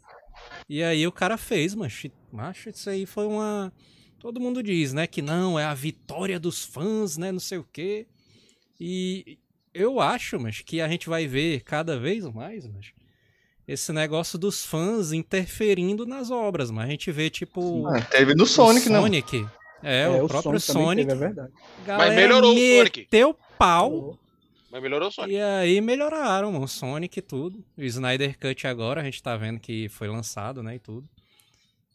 E 0.69 0.83
aí 0.83 1.07
o 1.07 1.11
cara 1.11 1.37
fez, 1.37 1.73
macho. 1.73 2.11
Macho, 2.31 2.69
isso 2.69 2.89
aí 2.89 3.05
foi 3.05 3.25
uma. 3.25 3.73
Todo 4.19 4.39
mundo 4.39 4.61
diz, 4.61 4.93
né? 4.93 5.07
Que 5.07 5.21
não, 5.21 5.59
é 5.59 5.65
a 5.65 5.73
vitória 5.73 6.39
dos 6.39 6.63
fãs, 6.63 7.17
né? 7.17 7.31
Não 7.31 7.39
sei 7.39 7.57
o 7.57 7.67
quê. 7.71 8.07
E 8.79 9.39
eu 9.81 9.99
acho, 9.99 10.39
mas 10.39 10.61
que 10.61 10.81
a 10.81 10.87
gente 10.87 11.07
vai 11.09 11.27
ver 11.27 11.61
cada 11.61 11.97
vez 11.99 12.25
mais, 12.25 12.65
mas 12.67 12.91
esse 13.67 13.91
negócio 13.91 14.37
dos 14.39 14.65
fãs 14.65 15.11
interferindo 15.11 16.05
nas 16.05 16.31
obras, 16.31 16.71
mas 16.71 16.85
a 16.87 16.89
gente 16.89 17.11
vê 17.11 17.29
tipo 17.29 17.85
Ah, 17.87 18.01
teve 18.01 18.33
no 18.33 18.45
Sonic, 18.45 18.87
o 18.87 18.91
né? 18.91 18.99
Sonic. 19.01 19.47
É, 19.83 20.07
o 20.09 20.27
próprio 20.27 20.59
também 20.59 20.59
Sonic. 20.59 21.07
teve, 21.07 21.11
é 21.11 21.27
verdade. 21.27 21.51
Galera 21.85 22.15
melhorou 22.15 22.51
o 22.53 22.57
Sonic. 22.57 22.99
meteu 23.01 23.37
pau. 23.57 24.17
Mas 24.71 24.81
melhorou 24.81 25.07
o 25.07 25.11
Sonic. 25.11 25.33
E 25.35 25.41
aí 25.41 25.79
melhoraram, 25.81 26.51
mano, 26.51 26.65
o 26.65 26.67
Sonic 26.67 27.19
e 27.19 27.21
tudo. 27.21 27.63
O 27.77 27.83
Snyder 27.83 28.37
Cut 28.39 28.65
agora, 28.67 29.01
a 29.01 29.03
gente 29.03 29.21
tá 29.21 29.35
vendo 29.37 29.59
que 29.59 29.87
foi 29.89 30.07
lançado, 30.07 30.63
né, 30.63 30.75
e 30.75 30.79
tudo. 30.79 31.07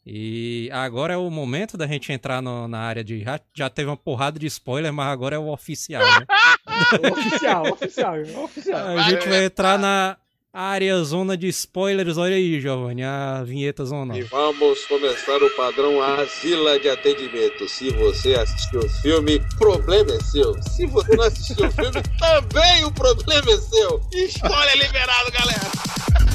E 0.05 0.69
agora 0.73 1.13
é 1.13 1.17
o 1.17 1.29
momento 1.29 1.77
da 1.77 1.87
gente 1.87 2.11
entrar 2.11 2.41
no- 2.41 2.67
na 2.67 2.79
área 2.79 3.03
de. 3.03 3.23
Já, 3.23 3.39
já 3.53 3.69
teve 3.69 3.89
uma 3.89 3.95
porrada 3.97 4.37
de 4.37 4.45
spoiler, 4.47 4.91
mas 4.91 5.07
agora 5.07 5.35
é 5.35 5.39
o 5.39 5.47
oficial, 5.47 6.01
né? 6.03 6.25
oficial, 7.11 7.63
oficial, 7.71 8.15
oficial. 8.43 8.87
A 8.97 9.09
gente 9.09 9.27
vai 9.29 9.45
entrar 9.45 9.79
na 9.79 10.17
área 10.51 11.01
zona 11.03 11.37
de 11.37 11.47
spoilers. 11.47 12.17
Olha 12.17 12.35
aí, 12.35 12.59
Giovanni, 12.59 13.01
a 13.03 13.43
vinheta 13.45 13.85
zona. 13.85 14.17
E 14.17 14.23
vamos 14.23 14.85
começar 14.87 15.41
o 15.41 15.49
padrão 15.55 16.01
Asila 16.01 16.77
de 16.79 16.89
atendimento. 16.89 17.67
Se 17.69 17.89
você 17.91 18.33
assistiu 18.35 18.81
o 18.81 18.89
filme, 18.89 19.39
problema 19.57 20.11
é 20.13 20.19
seu. 20.21 20.53
Se 20.63 20.85
você 20.85 21.15
não 21.15 21.23
assistiu 21.23 21.65
o 21.65 21.71
filme, 21.71 22.01
também 22.19 22.83
o 22.83 22.91
problema 22.91 23.51
é 23.51 23.57
seu. 23.57 24.01
Spoiler 24.27 24.77
liberado, 24.77 25.31
galera! 25.31 25.71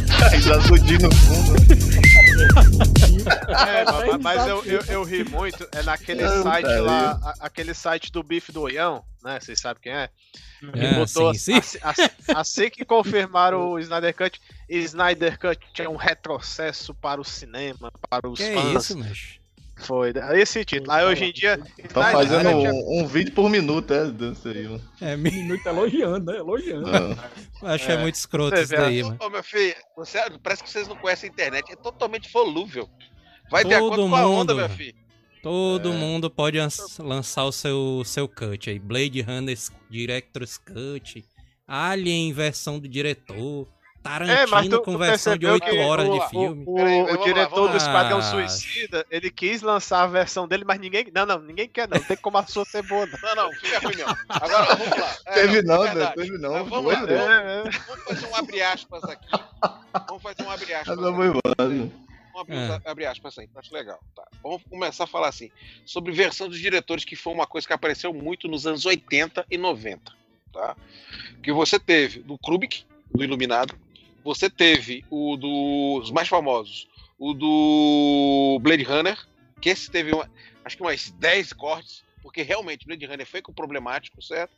Explodindo 0.35 1.07
no 1.09 1.14
fundo. 1.14 1.88
É, 3.66 3.85
mas, 3.85 4.20
mas 4.22 4.46
eu, 4.48 4.64
eu, 4.64 4.83
eu 4.88 5.05
ri 5.05 5.24
muito. 5.24 5.68
É 5.72 5.83
naquele 5.83 6.22
Não, 6.22 6.42
site 6.42 6.79
lá, 6.79 7.18
a- 7.22 7.37
aquele 7.40 7.74
site 7.74 8.12
do 8.12 8.22
Bife 8.22 8.53
do 8.53 8.62
Oião, 8.62 9.05
né? 9.22 9.38
Vocês 9.40 9.61
sabem 9.61 9.83
quem 9.83 9.92
é? 9.92 10.09
Ele 10.62 10.85
É, 10.87 10.94
botou 10.98 11.33
sim, 11.35 11.38
sim. 11.38 11.55
Assim, 11.59 11.79
assim- 11.83 12.11
assim 12.35 12.70
que 12.70 12.85
confirmaram 12.85 13.70
o 13.70 13.79
Snyder 13.79 14.14
Cut, 14.14 14.40
Snyder 14.68 15.38
Cut 15.38 15.61
é 15.83 15.88
um 15.88 15.96
retrocesso 15.96 16.94
para 16.94 17.20
o 17.20 17.24
cinema, 17.24 17.90
para 18.09 18.29
os 18.29 18.38
Que 18.38 18.44
é 18.44 18.55
fãs. 18.55 18.85
isso, 18.85 18.98
mas. 18.98 19.38
Foi 19.81 20.12
esse 20.35 20.64
título. 20.64 20.91
Aí 20.93 21.05
hoje 21.05 21.25
em 21.27 21.33
dia. 21.33 21.55
Snyder 21.79 22.12
fazendo 22.12 22.51
Cut 22.51 22.67
é- 22.67 22.73
um, 22.73 23.01
um 23.01 23.07
vídeo 23.07 23.33
por 23.33 23.49
minuto, 23.49 23.93
é, 23.95 24.11
desse 24.11 24.49
aí, 24.49 24.64
mano. 24.69 24.83
É. 25.01 25.17
Minuto 25.17 25.67
elogiando, 25.67 26.33
né? 26.33 26.38
Elogiando. 26.38 26.91
Ah, 27.62 27.75
acho 27.75 27.87
que 27.87 27.93
é, 27.93 27.95
É. 27.95 27.99
muito 27.99 28.14
escroto 28.17 28.57
Você 28.57 28.62
isso 28.62 28.71
vê, 28.71 28.77
daí, 28.77 29.03
mano. 29.03 29.17
ô, 29.21 29.31
meu 29.31 29.43
filho, 29.43 29.75
você, 29.97 30.19
parece 30.43 30.62
que 30.64 30.71
vocês 30.71 30.88
não 30.88 30.97
conhecem 30.97 31.31
a 31.31 31.33
internet. 31.33 31.73
É 31.73 31.77
totalmente 31.77 32.31
volúvel. 32.33 32.88
Vai 33.51 33.62
Todo 33.62 33.75
acordo 33.75 34.09
com 34.09 34.14
a 34.17 34.27
onda, 34.29 34.55
meu 34.55 34.69
filho. 34.69 34.95
Todo 35.43 35.91
É. 35.91 35.97
mundo 35.97 36.29
pode 36.29 36.59
lançar 36.99 37.45
o 37.45 37.53
seu, 37.53 38.03
seu 38.05 38.29
cut 38.29 38.69
aí. 38.69 38.79
Blade 38.79 39.23
Runner 39.23 39.57
Director's 39.88 40.59
Cut, 40.59 41.25
Alien 41.67 42.33
versão 42.33 42.79
do 42.81 42.88
diretor, 42.88 43.67
Tarantino 44.09 44.38
É, 44.38 44.47
mas 44.47 44.68
tu, 44.68 44.81
com 44.83 44.92
tu 44.92 44.99
versão 44.99 45.37
de 45.37 45.47
percebeu 45.47 45.53
8 45.55 45.64
que 45.64 45.79
horas 45.88 46.09
o, 46.09 46.12
de 46.12 46.18
o- 46.18 46.29
filme. 46.29 46.64
O, 46.66 46.73
o 46.73 46.77
vamos 46.77 47.18
lá, 47.18 47.25
diretor 47.25 47.51
vamos 47.55 47.71
do 47.71 47.73
lá. 47.73 47.77
Esquadrão 47.77 48.18
Ah. 48.18 48.23
Suicida, 48.23 49.07
ele 49.11 49.31
quis 49.31 49.62
lançar 49.62 50.03
a 50.03 50.07
versão 50.07 50.49
dele, 50.49 50.64
mas 50.66 50.81
ninguém. 50.81 51.07
Não, 51.14 51.25
não, 51.27 51.38
ninguém 51.40 51.68
quer, 51.68 51.88
não. 51.88 51.99
Tem 52.01 52.16
como 52.16 52.38
a 52.38 52.47
sua 52.47 52.64
ser 52.64 52.83
boa, 52.83 53.07
não. 53.07 53.18
Não, 53.23 53.35
não, 53.44 53.53
fica 53.55 53.79
ruim 53.81 53.97
mesmo. 53.97 54.16
Agora 54.29 54.75
vamos 54.77 54.88
lá. 54.99 55.16
É, 55.27 55.33
Teve 55.35 55.62
não, 55.62 55.85
é 55.85 55.94
né? 55.94 56.07
Teve 56.16 56.38
não. 56.38 56.53
Mas 56.53 56.68
vamos 56.68 56.92
lá. 56.92 57.07
É, 57.11 57.12
é. 57.12 57.62
Vamos 57.87 58.05
fazer 58.05 58.27
um 58.27 58.37
abre 58.37 58.62
aspas 58.62 59.05
aqui. 59.05 59.29
Vamos 60.09 60.23
fazer 60.23 60.42
um 60.42 60.51
abre 60.51 60.75
aspas. 60.75 60.99
Essa 60.99 61.09
aqui. 61.09 61.18
mano. 61.18 61.40
Vamos 61.42 62.40
abrir, 62.40 62.57
É. 62.87 62.90
abre 62.90 63.07
aspas 63.07 63.38
aí, 63.38 63.49
acho 63.57 63.75
legal. 63.75 63.99
Tá. 64.14 64.23
Vamos 64.42 64.62
começar 64.71 65.05
a 65.05 65.07
falar 65.09 65.29
assim, 65.29 65.51
sobre 65.85 66.12
versão 66.12 66.49
dos 66.49 66.59
diretores, 66.61 67.05
que 67.05 67.16
foi 67.16 67.33
uma 67.33 67.47
coisa 67.49 67.66
que 67.66 67.73
apareceu 67.73 68.14
muito 68.14 68.47
nos 68.47 68.64
anos 68.66 68.87
80 68.87 69.44
e 69.51 69.59
90. 69.59 70.12
Tá? 70.53 70.77
Que 71.42 71.53
você 71.53 71.79
teve 71.81 72.21
do 72.21 72.38
Kubrick, 72.38 72.85
do 73.12 73.25
Iluminado, 73.25 73.75
você 74.24 74.50
teve 74.50 75.04
o 75.11 75.37
dos 75.37 76.11
mais 76.11 76.28
famosos, 76.28 76.88
o 77.18 77.33
do 77.35 78.59
Blade 78.61 78.83
Runner, 78.85 79.18
que 79.61 79.70
esse 79.70 79.90
teve 79.90 80.12
uma- 80.12 80.31
acho 80.64 80.76
que 80.76 80.83
umas 80.83 81.11
10 81.11 81.52
cortes, 81.52 82.04
porque 82.22 82.42
realmente 82.42 82.87
Blade 82.87 83.07
Runner 83.07 83.26
foi 83.26 83.42
com 83.42 83.52
problemático, 83.52 84.20
certo? 84.22 84.54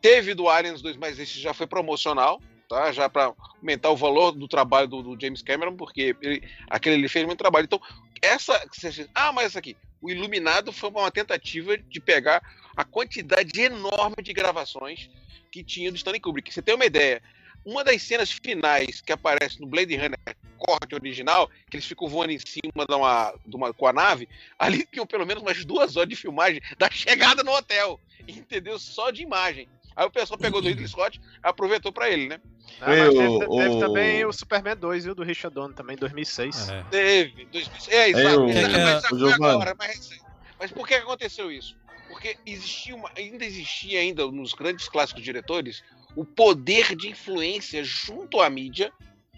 Teve 0.00 0.34
do 0.34 0.48
Aliens 0.48 0.82
2, 0.82 0.96
mas 0.96 1.18
esse 1.18 1.40
já 1.40 1.52
foi 1.52 1.66
promocional, 1.66 2.40
tá? 2.68 2.92
Já 2.92 3.08
para 3.08 3.34
aumentar 3.58 3.90
o 3.90 3.96
valor 3.96 4.32
do 4.32 4.48
trabalho 4.48 4.88
do, 4.88 5.02
do 5.02 5.20
James 5.20 5.42
Cameron, 5.42 5.76
porque 5.76 6.16
ele, 6.22 6.42
aquele 6.68 6.96
ele 6.96 7.08
fez 7.08 7.26
muito 7.26 7.38
trabalho. 7.38 7.64
Então, 7.64 7.80
essa. 8.22 8.60
Ah, 9.14 9.32
mas 9.32 9.46
essa 9.46 9.58
aqui. 9.58 9.76
O 10.00 10.10
Iluminado 10.10 10.72
foi 10.72 10.88
uma 10.88 11.10
tentativa 11.10 11.76
de 11.76 12.00
pegar 12.00 12.40
a 12.74 12.84
quantidade 12.84 13.60
enorme 13.60 14.16
de 14.22 14.32
gravações 14.32 15.10
que 15.50 15.62
tinha 15.62 15.90
do 15.90 15.96
Stanley 15.96 16.20
Kubrick. 16.20 16.52
Você 16.52 16.62
tem 16.62 16.74
uma 16.74 16.86
ideia? 16.86 17.22
Uma 17.64 17.84
das 17.84 18.02
cenas 18.02 18.30
finais 18.32 19.00
que 19.00 19.12
aparece 19.12 19.60
no 19.60 19.66
Blade 19.66 19.94
Runner 19.96 20.18
corte 20.58 20.94
original, 20.94 21.48
que 21.70 21.76
eles 21.76 21.86
ficam 21.86 22.06
voando 22.08 22.32
em 22.32 22.38
cima 22.38 22.84
de 22.86 22.94
uma, 22.94 23.34
de 23.46 23.56
uma, 23.56 23.72
com 23.72 23.86
a 23.86 23.92
nave, 23.92 24.28
ali 24.58 24.86
tinham 24.90 25.06
pelo 25.06 25.26
menos 25.26 25.42
umas 25.42 25.64
duas 25.64 25.96
horas 25.96 26.08
de 26.08 26.16
filmagem 26.16 26.60
da 26.78 26.90
chegada 26.90 27.42
no 27.42 27.52
hotel. 27.52 27.98
Entendeu? 28.28 28.78
Só 28.78 29.10
de 29.10 29.22
imagem. 29.22 29.68
Aí 29.96 30.06
o 30.06 30.10
pessoal 30.10 30.38
pegou 30.38 30.60
do 30.62 30.68
Ridley 30.68 30.86
Scott 30.88 31.20
aproveitou 31.42 31.92
pra 31.92 32.08
ele, 32.08 32.28
né? 32.28 32.40
Ah, 32.80 32.86
mas 32.88 33.08
teve, 33.14 33.26
o- 33.26 33.56
teve 33.56 33.74
o- 33.74 33.78
também 33.80 34.24
o 34.24 34.32
Superman 34.32 34.76
2, 34.76 35.04
viu? 35.04 35.14
Do 35.14 35.22
Richard 35.24 35.54
Donner 35.54 35.74
também, 35.74 35.96
2006. 35.96 36.68
É. 36.70 36.82
Teve. 36.90 37.44
Dois, 37.46 37.70
é, 37.88 38.08
exato. 38.10 38.28
Aí, 38.28 38.36
o- 38.36 38.46
Mas 38.46 39.04
o 39.12 39.18
foi 39.18 39.32
agora, 39.32 39.74
mais 39.78 39.96
recente. 39.96 40.22
Mas 40.58 40.70
por 40.70 40.86
que 40.86 40.94
aconteceu 40.94 41.50
isso? 41.50 41.76
Porque 42.08 42.36
existia 42.46 42.94
uma, 42.94 43.10
ainda 43.16 43.44
existia 43.44 44.00
ainda 44.00 44.26
nos 44.30 44.52
grandes 44.52 44.88
clássicos 44.88 45.22
diretores 45.22 45.82
o 46.16 46.24
poder 46.24 46.94
de 46.96 47.08
influência 47.08 47.82
junto 47.84 48.40
à 48.40 48.50
mídia 48.50 48.92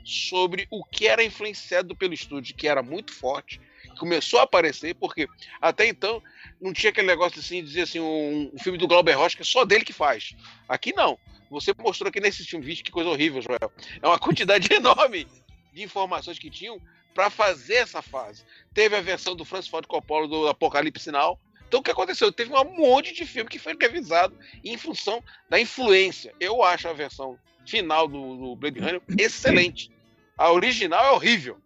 sobre 0.04 0.66
o 0.70 0.84
que 0.84 1.06
era 1.06 1.22
influenciado 1.22 1.94
pelo 1.94 2.14
estúdio, 2.14 2.54
que 2.54 2.66
era 2.66 2.82
muito 2.82 3.12
forte, 3.12 3.60
começou 3.98 4.40
a 4.40 4.44
aparecer, 4.44 4.94
porque 4.94 5.28
até 5.60 5.86
então 5.86 6.22
não 6.60 6.72
tinha 6.72 6.90
aquele 6.90 7.06
negócio 7.06 7.38
assim 7.38 7.62
de 7.62 7.68
dizer 7.68 7.82
assim, 7.82 8.00
um, 8.00 8.50
um 8.52 8.58
filme 8.58 8.78
do 8.78 8.88
Glauber 8.88 9.16
Rocha 9.16 9.36
que 9.36 9.42
é 9.42 9.44
só 9.44 9.64
dele 9.64 9.84
que 9.84 9.92
faz. 9.92 10.34
Aqui 10.68 10.92
não. 10.92 11.18
Você 11.50 11.74
mostrou 11.78 12.10
que 12.10 12.20
nesse 12.20 12.44
filme, 12.44 12.64
vixe, 12.64 12.82
que 12.82 12.90
coisa 12.90 13.10
horrível, 13.10 13.42
Joel. 13.42 13.70
É 14.00 14.06
uma 14.06 14.18
quantidade 14.18 14.72
enorme 14.72 15.26
de 15.72 15.82
informações 15.82 16.38
que 16.38 16.50
tinham 16.50 16.80
para 17.14 17.28
fazer 17.28 17.74
essa 17.74 18.00
fase. 18.00 18.42
Teve 18.72 18.96
a 18.96 19.00
versão 19.00 19.36
do 19.36 19.44
Francis 19.44 19.70
Ford 19.70 19.86
Coppola 19.86 20.26
do 20.26 20.48
Apocalipse 20.48 21.04
Sinal. 21.04 21.38
Então 21.72 21.80
o 21.80 21.82
que 21.82 21.90
aconteceu? 21.90 22.30
Teve 22.30 22.52
um 22.52 22.76
monte 22.76 23.14
de 23.14 23.24
filme 23.24 23.48
que 23.48 23.58
foi 23.58 23.74
revisado 23.80 24.34
em 24.62 24.76
função 24.76 25.22
da 25.48 25.58
influência. 25.58 26.30
Eu 26.38 26.62
acho 26.62 26.86
a 26.86 26.92
versão 26.92 27.38
final 27.64 28.06
do, 28.06 28.36
do 28.36 28.56
Blade 28.56 28.78
Runner 28.78 29.00
excelente. 29.18 29.90
A 30.36 30.52
original 30.52 31.02
é 31.02 31.10
horrível. 31.12 31.56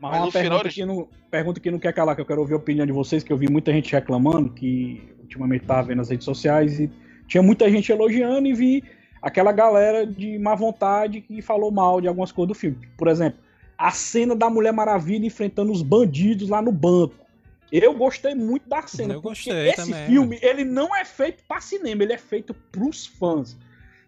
Mas, 0.00 0.12
Mas 0.12 0.20
uma 0.20 0.26
no 0.26 0.30
final 0.30 0.42
pergunta 0.44 0.64
eles- 0.64 0.74
que, 0.76 0.84
não, 0.84 1.08
pergunta 1.28 1.58
que 1.58 1.70
não 1.72 1.78
quer 1.80 1.92
calar, 1.92 2.14
que 2.14 2.20
eu 2.20 2.24
quero 2.24 2.40
ouvir 2.40 2.54
a 2.54 2.56
opinião 2.58 2.86
de 2.86 2.92
vocês, 2.92 3.24
que 3.24 3.32
eu 3.32 3.36
vi 3.36 3.50
muita 3.50 3.72
gente 3.72 3.90
reclamando, 3.90 4.50
que 4.50 5.02
ultimamente 5.18 5.64
tava 5.66 5.88
vendo 5.88 5.98
nas 5.98 6.08
redes 6.08 6.24
sociais, 6.24 6.78
e 6.78 6.88
tinha 7.26 7.42
muita 7.42 7.68
gente 7.68 7.90
elogiando 7.90 8.46
e 8.46 8.54
vi 8.54 8.84
aquela 9.20 9.50
galera 9.50 10.06
de 10.06 10.38
má 10.38 10.54
vontade 10.54 11.20
que 11.20 11.42
falou 11.42 11.72
mal 11.72 12.00
de 12.00 12.06
algumas 12.06 12.30
coisas 12.30 12.46
do 12.46 12.54
filme. 12.54 12.78
Por 12.96 13.08
exemplo, 13.08 13.40
a 13.76 13.90
cena 13.90 14.36
da 14.36 14.48
Mulher 14.48 14.72
Maravilha 14.72 15.26
enfrentando 15.26 15.72
os 15.72 15.82
bandidos 15.82 16.48
lá 16.48 16.62
no 16.62 16.70
banco. 16.70 17.26
Eu 17.70 17.92
gostei 17.94 18.34
muito 18.34 18.68
da 18.68 18.86
cena. 18.86 19.14
Eu 19.14 19.22
porque 19.22 19.50
gostei 19.50 19.68
esse 19.68 19.76
também, 19.76 20.06
filme, 20.06 20.38
ele 20.42 20.64
não 20.64 20.94
é 20.96 21.04
feito 21.04 21.42
para 21.46 21.60
cinema, 21.60 22.02
ele 22.02 22.12
é 22.14 22.18
feito 22.18 22.54
pros 22.54 23.06
fãs. 23.06 23.56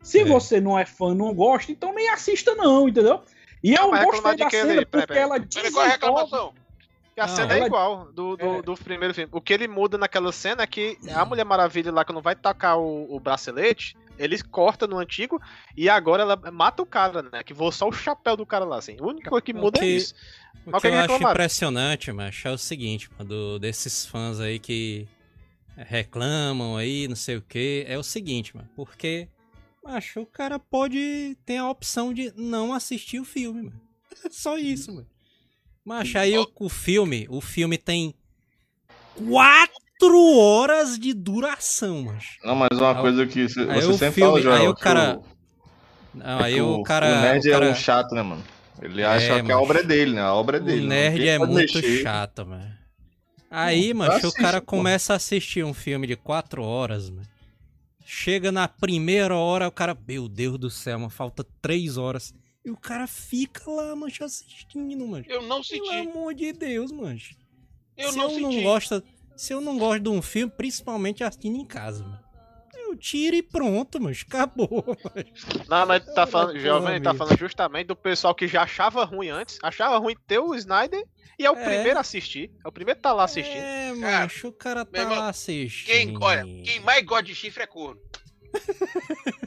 Se 0.03 0.21
É. 0.21 0.25
você 0.25 0.61
não 0.61 0.79
é 0.79 0.87
fã, 0.87 1.15
não 1.15 1.35
gosta, 1.35 1.71
então 1.71 1.95
nem 1.95 2.09
assista 2.09 2.55
não, 2.55 2.89
entendeu? 2.89 3.21
E 3.63 3.75
eu 3.75 3.91
mas 3.91 4.05
gostei 4.07 4.37
da 4.37 4.47
que 4.47 4.57
cena 4.57 4.73
ele- 4.73 4.87
porque 4.87 5.07
peraí. 5.07 5.23
ela 5.23 5.35
Olha 5.35 5.43
qual 5.51 5.59
é 5.59 5.59
a 5.59 5.63
desenvolve 5.63 5.91
reclamação. 5.91 6.55
E 7.17 7.21
a 7.21 7.27
Não, 7.27 7.37
cena 7.37 7.53
ela- 7.55 7.65
é 7.65 7.67
igual 7.67 8.07
do, 8.13 8.37
do, 8.37 8.47
É. 8.47 8.63
do 8.63 8.75
primeiro 8.77 9.13
filme. 9.13 9.29
O 9.31 9.41
que 9.43 9.53
ele 9.53 9.69
muda 9.69 9.99
naquela 9.99 10.33
cena 10.33 10.63
é 10.63 10.67
que 10.67 10.97
a 11.15 11.23
Mulher 11.27 11.45
Maravilha 11.45 11.93
lá, 11.93 12.03
quando 12.03 12.23
vai 12.23 12.35
tacar 12.35 12.79
o, 12.79 13.15
o 13.15 13.21
bracelete, 13.21 13.95
ele 14.19 14.43
corta 14.43 14.87
no 14.87 14.97
antigo 14.99 15.41
e 15.77 15.89
agora 15.91 16.23
ela 16.23 16.37
mata 16.51 16.83
o 16.83 16.87
cara, 16.87 17.23
né? 17.23 17.43
Que 17.43 17.53
voa 17.53 17.73
só 17.73 17.87
o 17.89 17.93
chapéu 17.93 18.37
do 18.37 18.47
cara 18.47 18.65
lá, 18.65 18.79
assim. 18.79 18.97
A 18.99 19.05
única 19.05 19.29
coisa 19.29 19.43
que 19.45 19.53
muda 19.53 19.81
que- 19.81 19.85
é 19.85 19.89
isso. 19.89 20.15
O 20.67 20.71
Mas 20.73 20.83
que 20.83 20.89
que 20.89 20.95
eu 20.95 21.01
acho 21.01 21.23
impressionante, 21.31 22.13
macho, 22.13 22.49
é 22.49 22.53
o 22.53 22.59
seguinte, 22.59 23.09
mano, 23.19 23.29
do- 23.31 23.59
desses 23.59 24.05
fãs 24.07 24.39
aí 24.41 24.59
que 24.59 25.09
reclamam 25.77 26.77
aí, 26.77 27.09
não 27.09 27.17
sei 27.17 27.37
o 27.37 27.43
que, 27.43 27.85
é 27.89 27.97
o 27.99 28.03
seguinte, 28.03 28.55
mano, 28.55 28.69
porque, 28.77 29.27
macho, 29.83 30.21
o 30.21 30.27
cara 30.27 30.59
pode 30.59 31.37
ter 31.47 31.57
a 31.57 31.69
opção 31.69 32.13
de 32.13 32.33
não 32.37 32.73
assistir 32.75 33.19
o 33.21 33.25
filme, 33.25 33.63
mano. 33.63 33.81
É 34.25 34.29
só 34.31 34.59
isso, 34.59 34.93
mano. 34.95 35.07
Macho, 35.85 36.19
aí 36.19 36.37
o, 36.37 36.47
o 36.61 36.69
filme, 36.69 37.27
o 37.31 37.41
filme 37.41 37.79
tem 37.79 38.15
quatro 39.17 40.37
horas 40.39 40.99
de 40.99 41.13
duração, 41.15 42.03
macho. 42.03 42.39
Não, 42.45 42.55
mas 42.55 42.69
uma 42.79 42.95
Aí 42.95 43.01
coisa 43.01 43.27
que 43.27 43.49
você, 43.49 43.61
aí 43.61 43.81
você 43.81 43.87
o 43.89 43.93
sempre 43.95 44.15
filme- 44.17 44.31
fala, 44.31 44.43
Joel, 44.43 44.57
aí 44.63 44.69
o 44.69 44.75
cara- 44.75 45.21
Não, 46.15 46.41
é 46.41 46.45
aí 46.45 46.61
o 46.61 46.83
cara... 46.83 47.07
O 47.07 47.21
nerd 47.23 47.49
o 47.49 47.53
cara- 47.53 47.67
é 47.67 47.71
um 47.71 47.75
chato, 47.75 48.15
né, 48.15 48.23
mano? 48.23 48.45
Ele 48.81 49.03
acha 49.05 49.35
É, 49.39 49.43
que 49.43 49.53
a 49.53 49.59
obra 49.61 49.81
é 49.81 49.83
dele, 49.83 50.13
né? 50.15 50.21
A 50.23 50.35
obra 50.35 50.57
é 50.57 50.61
dele. 50.61 50.85
O 50.87 50.89
nerd 50.89 51.29
é 51.29 51.39
muito 51.39 51.75
mexer. 51.75 52.03
chato, 52.03 52.47
mano. 52.47 52.73
Aí, 53.51 53.93
Não, 53.93 54.07
macho, 54.07 54.29
o 54.29 54.33
cara 54.33 54.61
pô. 54.61 54.67
começa 54.69 55.13
a 55.13 55.17
assistir 55.17 55.65
um 55.65 55.75
filme 55.75 56.07
de 56.07 56.17
quatro 56.17 56.63
horas, 56.63 57.11
mano. 57.11 57.27
Chega 58.05 58.51
na 58.51 58.67
primeira 58.67 59.37
hora, 59.37 59.69
o 59.69 59.73
cara, 59.73 59.97
meu 60.07 60.29
Deus 60.29 60.59
do 60.59 60.71
céu, 60.71 60.99
mano, 60.99 61.11
falta 61.11 61.45
três 61.61 61.97
horas. 61.97 62.33
E 62.65 62.71
o 62.71 62.77
cara 62.77 63.07
fica 63.07 63.71
lá, 63.71 63.95
mancha, 63.97 64.25
assistindo, 64.25 65.07
mano. 65.07 65.25
Eu 65.29 65.43
não 65.43 65.63
Pelo 65.63 65.65
senti. 65.65 65.95
amor 65.97 66.35
de 66.35 66.53
Deus, 66.53 66.91
mancha. 66.93 67.35
Eu 67.97 68.13
se 68.13 68.19
não 68.19 68.31
eu 68.33 68.41
não 68.41 68.51
senti. 68.53 68.63
gosto, 68.63 69.03
se 69.37 69.53
eu 69.53 69.61
não 69.61 69.79
gosto 69.79 70.03
de 70.03 70.09
um 70.09 70.21
filme, 70.23 70.53
principalmente 70.57 71.23
assistindo 71.25 71.57
em 71.57 71.65
casa, 71.65 72.03
mano. 72.05 72.21
Eu 72.91 72.97
tira 72.97 73.37
e 73.37 73.43
pronto, 73.43 74.01
mas 74.01 74.25
acabou. 74.29 74.85
Não, 75.69 75.87
mas 75.87 76.05
tá 76.15 76.27
falando, 76.27 76.59
jovem, 76.59 77.01
tá 77.01 77.15
falando 77.15 77.39
justamente 77.39 77.87
do 77.87 77.97
pessoal 77.97 78.35
que 78.35 78.49
já 78.49 78.63
achava 78.63 79.05
ruim 79.05 79.29
antes, 79.29 79.59
achava 79.63 79.97
ruim 79.99 80.15
ter 80.27 80.39
o 80.41 80.55
Snyder 80.55 81.05
e 81.39 81.47
é 81.47 81.51
o 81.51 81.57
É. 81.57 81.65
primeiro 81.65 81.99
a 81.99 82.01
assistir. 82.01 82.51
É 82.65 82.69
o 82.69 82.73
primeiro 82.73 82.99
que 82.99 83.03
tá 83.03 83.13
lá 83.13 83.25
assistindo. 83.25 83.63
É, 83.63 83.93
macho, 83.95 84.49
o 84.49 84.53
cara 84.53 84.85
tá 84.85 84.99
irmão, 85.01 85.19
lá 85.19 85.29
assistindo. 85.29 85.87
Quem, 85.95 86.17
olha, 86.21 86.43
quem 86.45 86.81
mais 86.81 87.05
gosta 87.05 87.25
de 87.25 87.35
chifre 87.35 87.63
é 87.63 87.67
corno. 87.67 88.01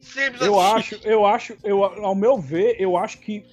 Simples 0.00 0.42
Eu 0.42 0.60
assim. 0.60 0.76
acho, 0.76 0.94
eu 1.06 1.24
acho, 1.26 1.56
eu, 1.64 1.82
ao 1.84 2.14
meu 2.14 2.38
ver, 2.38 2.76
eu 2.78 2.96
acho 2.96 3.18
que 3.18 3.44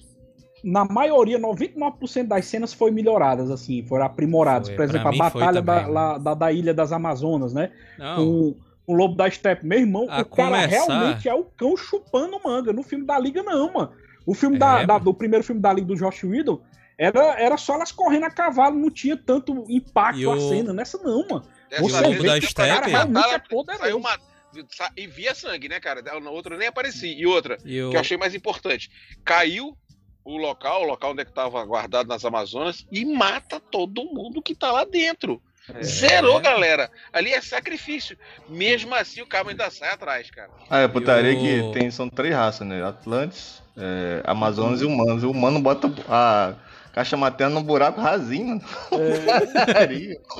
na 0.62 0.84
maioria, 0.84 1.38
99% 1.40 2.26
das 2.28 2.44
cenas 2.44 2.72
foi 2.72 2.90
melhoradas, 2.92 3.50
assim, 3.50 3.84
foram 3.84 4.04
aprimoradas. 4.06 4.68
Foi, 4.68 4.76
Por 4.76 4.84
exemplo, 4.84 5.10
pra 5.16 5.26
a 5.26 5.30
batalha 5.30 5.62
da, 5.62 5.86
lá- 5.88 6.18
da, 6.18 6.34
da 6.34 6.52
Ilha 6.52 6.72
das 6.72 6.92
Amazonas, 6.92 7.52
né? 7.52 7.72
Não, 7.98 8.16
Com 8.16 8.56
o 8.92 8.96
Lobo 8.96 9.14
da 9.16 9.30
Steppe. 9.30 9.66
Meu 9.66 9.78
irmão, 9.78 10.06
A 10.08 10.20
o 10.20 10.24
cara 10.24 10.50
começar- 10.50 10.68
realmente 10.68 11.28
é 11.28 11.34
o 11.34 11.44
cão 11.44 11.76
chupando 11.76 12.38
manga. 12.44 12.72
No 12.72 12.82
filme 12.82 13.04
da 13.06 13.18
Liga, 13.18 13.42
não, 13.42 13.72
mano. 13.72 13.92
O 14.26 14.34
filme 14.34 14.56
É, 14.56 14.58
da, 14.58 14.84
da- 14.84 14.98
do 14.98 15.12
primeiro 15.12 15.44
filme 15.44 15.60
da 15.60 15.72
Liga 15.72 15.86
do 15.88 15.96
Josh 15.96 16.22
Whedon 16.24 16.60
era, 16.98 17.40
era 17.40 17.56
só 17.56 17.74
elas 17.74 17.90
correndo 17.90 18.24
a 18.24 18.30
cavalo, 18.30 18.78
não 18.78 18.90
tinha 18.90 19.16
tanto 19.16 19.64
impacto 19.68 20.20
E 20.20 20.24
a 20.24 20.30
o- 20.30 20.48
cena. 20.48 20.72
Nessa 20.72 20.98
não, 20.98 21.26
mano. 21.28 21.44
Dessa 21.68 21.82
Você 21.82 22.00
vez, 22.02 22.16
vê 22.22 22.30
deu 22.30 22.40
que 22.40 22.46
o 22.46 22.54
cara 22.54 22.86
realmente 22.86 23.26
é 23.34 23.38
poderoso. 23.38 23.96
uma, 23.96 24.18
e 24.96 25.06
via 25.06 25.34
sangue, 25.34 25.68
né, 25.68 25.80
cara? 25.80 26.02
Na 26.20 26.30
outra 26.30 26.56
nem 26.58 26.68
aparecia. 26.68 27.12
E 27.12 27.26
outra, 27.26 27.56
e 27.64 27.82
o... 27.82 27.90
que 27.90 27.96
eu 27.96 28.00
achei 28.00 28.16
mais 28.16 28.34
importante. 28.34 28.90
Caiu 29.24 29.76
o 30.24 30.36
local, 30.36 30.82
o 30.82 30.86
local 30.86 31.10
onde 31.12 31.22
é 31.22 31.24
que 31.24 31.32
tava 31.32 31.64
guardado 31.64 32.06
nas 32.06 32.24
Amazonas, 32.24 32.86
e 32.92 33.04
mata 33.04 33.58
todo 33.58 34.04
mundo 34.04 34.40
que 34.42 34.54
tá 34.54 34.70
lá 34.70 34.84
dentro. 34.84 35.42
É. 35.74 35.82
Zerou, 35.82 36.40
galera. 36.40 36.90
Ali 37.12 37.32
é 37.32 37.40
sacrifício. 37.40 38.16
Mesmo 38.48 38.94
assim, 38.94 39.20
o 39.22 39.26
cara 39.26 39.48
ainda 39.48 39.70
sai 39.70 39.90
atrás, 39.90 40.30
cara. 40.30 40.50
Ah, 40.68 40.78
é 40.80 40.88
putaria 40.88 41.32
o- 41.32 41.72
que 41.72 41.78
tem, 41.78 41.90
são 41.90 42.08
três 42.08 42.34
raças, 42.34 42.66
né? 42.66 42.84
Atlantes, 42.84 43.62
é, 43.76 44.22
Amazonas 44.24 44.80
e 44.80 44.84
humanos. 44.84 45.22
O 45.22 45.30
humano 45.30 45.60
bota 45.60 45.92
a 46.08 46.54
caixa 46.92 47.16
materna 47.16 47.54
num 47.54 47.62
buraco 47.62 48.00
rasinho. 48.00 48.60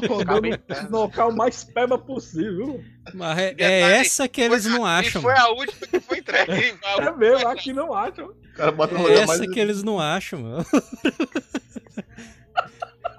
Mandando 0.09 0.59
no 0.91 0.99
local 1.03 1.33
mais 1.33 1.65
peba 1.65 1.97
possível. 1.97 2.83
Mas 3.15 3.39
é, 3.39 3.55
é 3.59 3.81
essa 4.01 4.29
que 4.29 4.41
eles 4.41 4.65
não 4.67 4.85
acham, 4.85 5.21
E 5.21 5.23
foi 5.23 5.39
a 5.39 5.49
última 5.51 5.87
que 5.87 6.01
foi 6.01 6.19
entregue. 6.19 6.75
É 7.01 7.11
mesmo, 7.17 7.49
aqui 7.49 7.73
não 7.73 7.95
acham. 7.95 8.27
O 8.27 8.55
cara 8.57 8.71
bota 8.73 8.95
no 8.95 9.01
É 9.01 9.03
lugar 9.11 9.23
essa 9.23 9.39
mais... 9.39 9.51
que 9.53 9.61
eles 9.61 9.83
não 9.83 9.99
acham, 10.01 10.41
mano. 10.41 10.67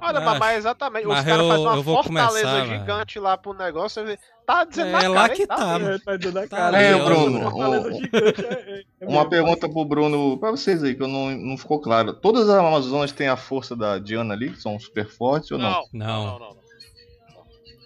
Olha, 0.03 0.19
Mas- 0.21 0.39
mas 0.39 0.57
exatamente. 0.57 1.07
mas 1.07 1.19
Os 1.19 1.25
caras 1.25 1.47
fazem 1.47 1.65
uma 1.65 1.75
eu 1.75 1.83
vou 1.83 2.03
fortaleza 2.03 2.27
começar, 2.41 2.65
mano. 2.67 2.79
gigante 2.79 3.19
lá 3.19 3.37
pro 3.37 3.53
negócio. 3.53 4.03
Tá 4.45 4.65
dizendo 4.65 4.87
É 4.89 4.91
na 4.91 4.97
cara, 4.99 5.09
lá 5.13 5.29
que 5.29 5.47
tá, 5.47 5.55
dizendo. 5.55 5.71
mano. 5.83 5.89
É, 5.95 5.99
tá 5.99 6.17
dizendo 6.17 6.39
a 6.39 6.41
Tá 6.47 6.57
cara. 6.57 6.81
É. 6.81 7.03
Bruno, 7.03 7.93
gigante, 7.93 8.45
é- 8.45 8.49
é- 8.79 8.83
é 9.01 9.07
Uma 9.07 9.29
pergunta 9.29 9.69
pro 9.69 9.85
Bruno, 9.85 10.37
pra 10.37 10.51
vocês 10.51 10.83
aí, 10.83 10.95
que 10.95 11.01
eu 11.03 11.07
não, 11.07 11.31
não 11.31 11.57
ficou 11.57 11.79
claro. 11.79 12.13
Todas 12.13 12.49
as 12.49 12.55
Amazonas 12.55 13.11
têm 13.13 13.27
a 13.29 13.37
força 13.37 13.75
da 13.75 13.97
Diana 13.99 14.33
ali, 14.33 14.49
que 14.51 14.61
são 14.61 14.77
super 14.77 15.07
fortes 15.07 15.51
ou 15.51 15.57
não? 15.57 15.69
Não, 15.71 15.83
Não. 15.93 16.25
não, 16.25 16.39
não. 16.39 16.63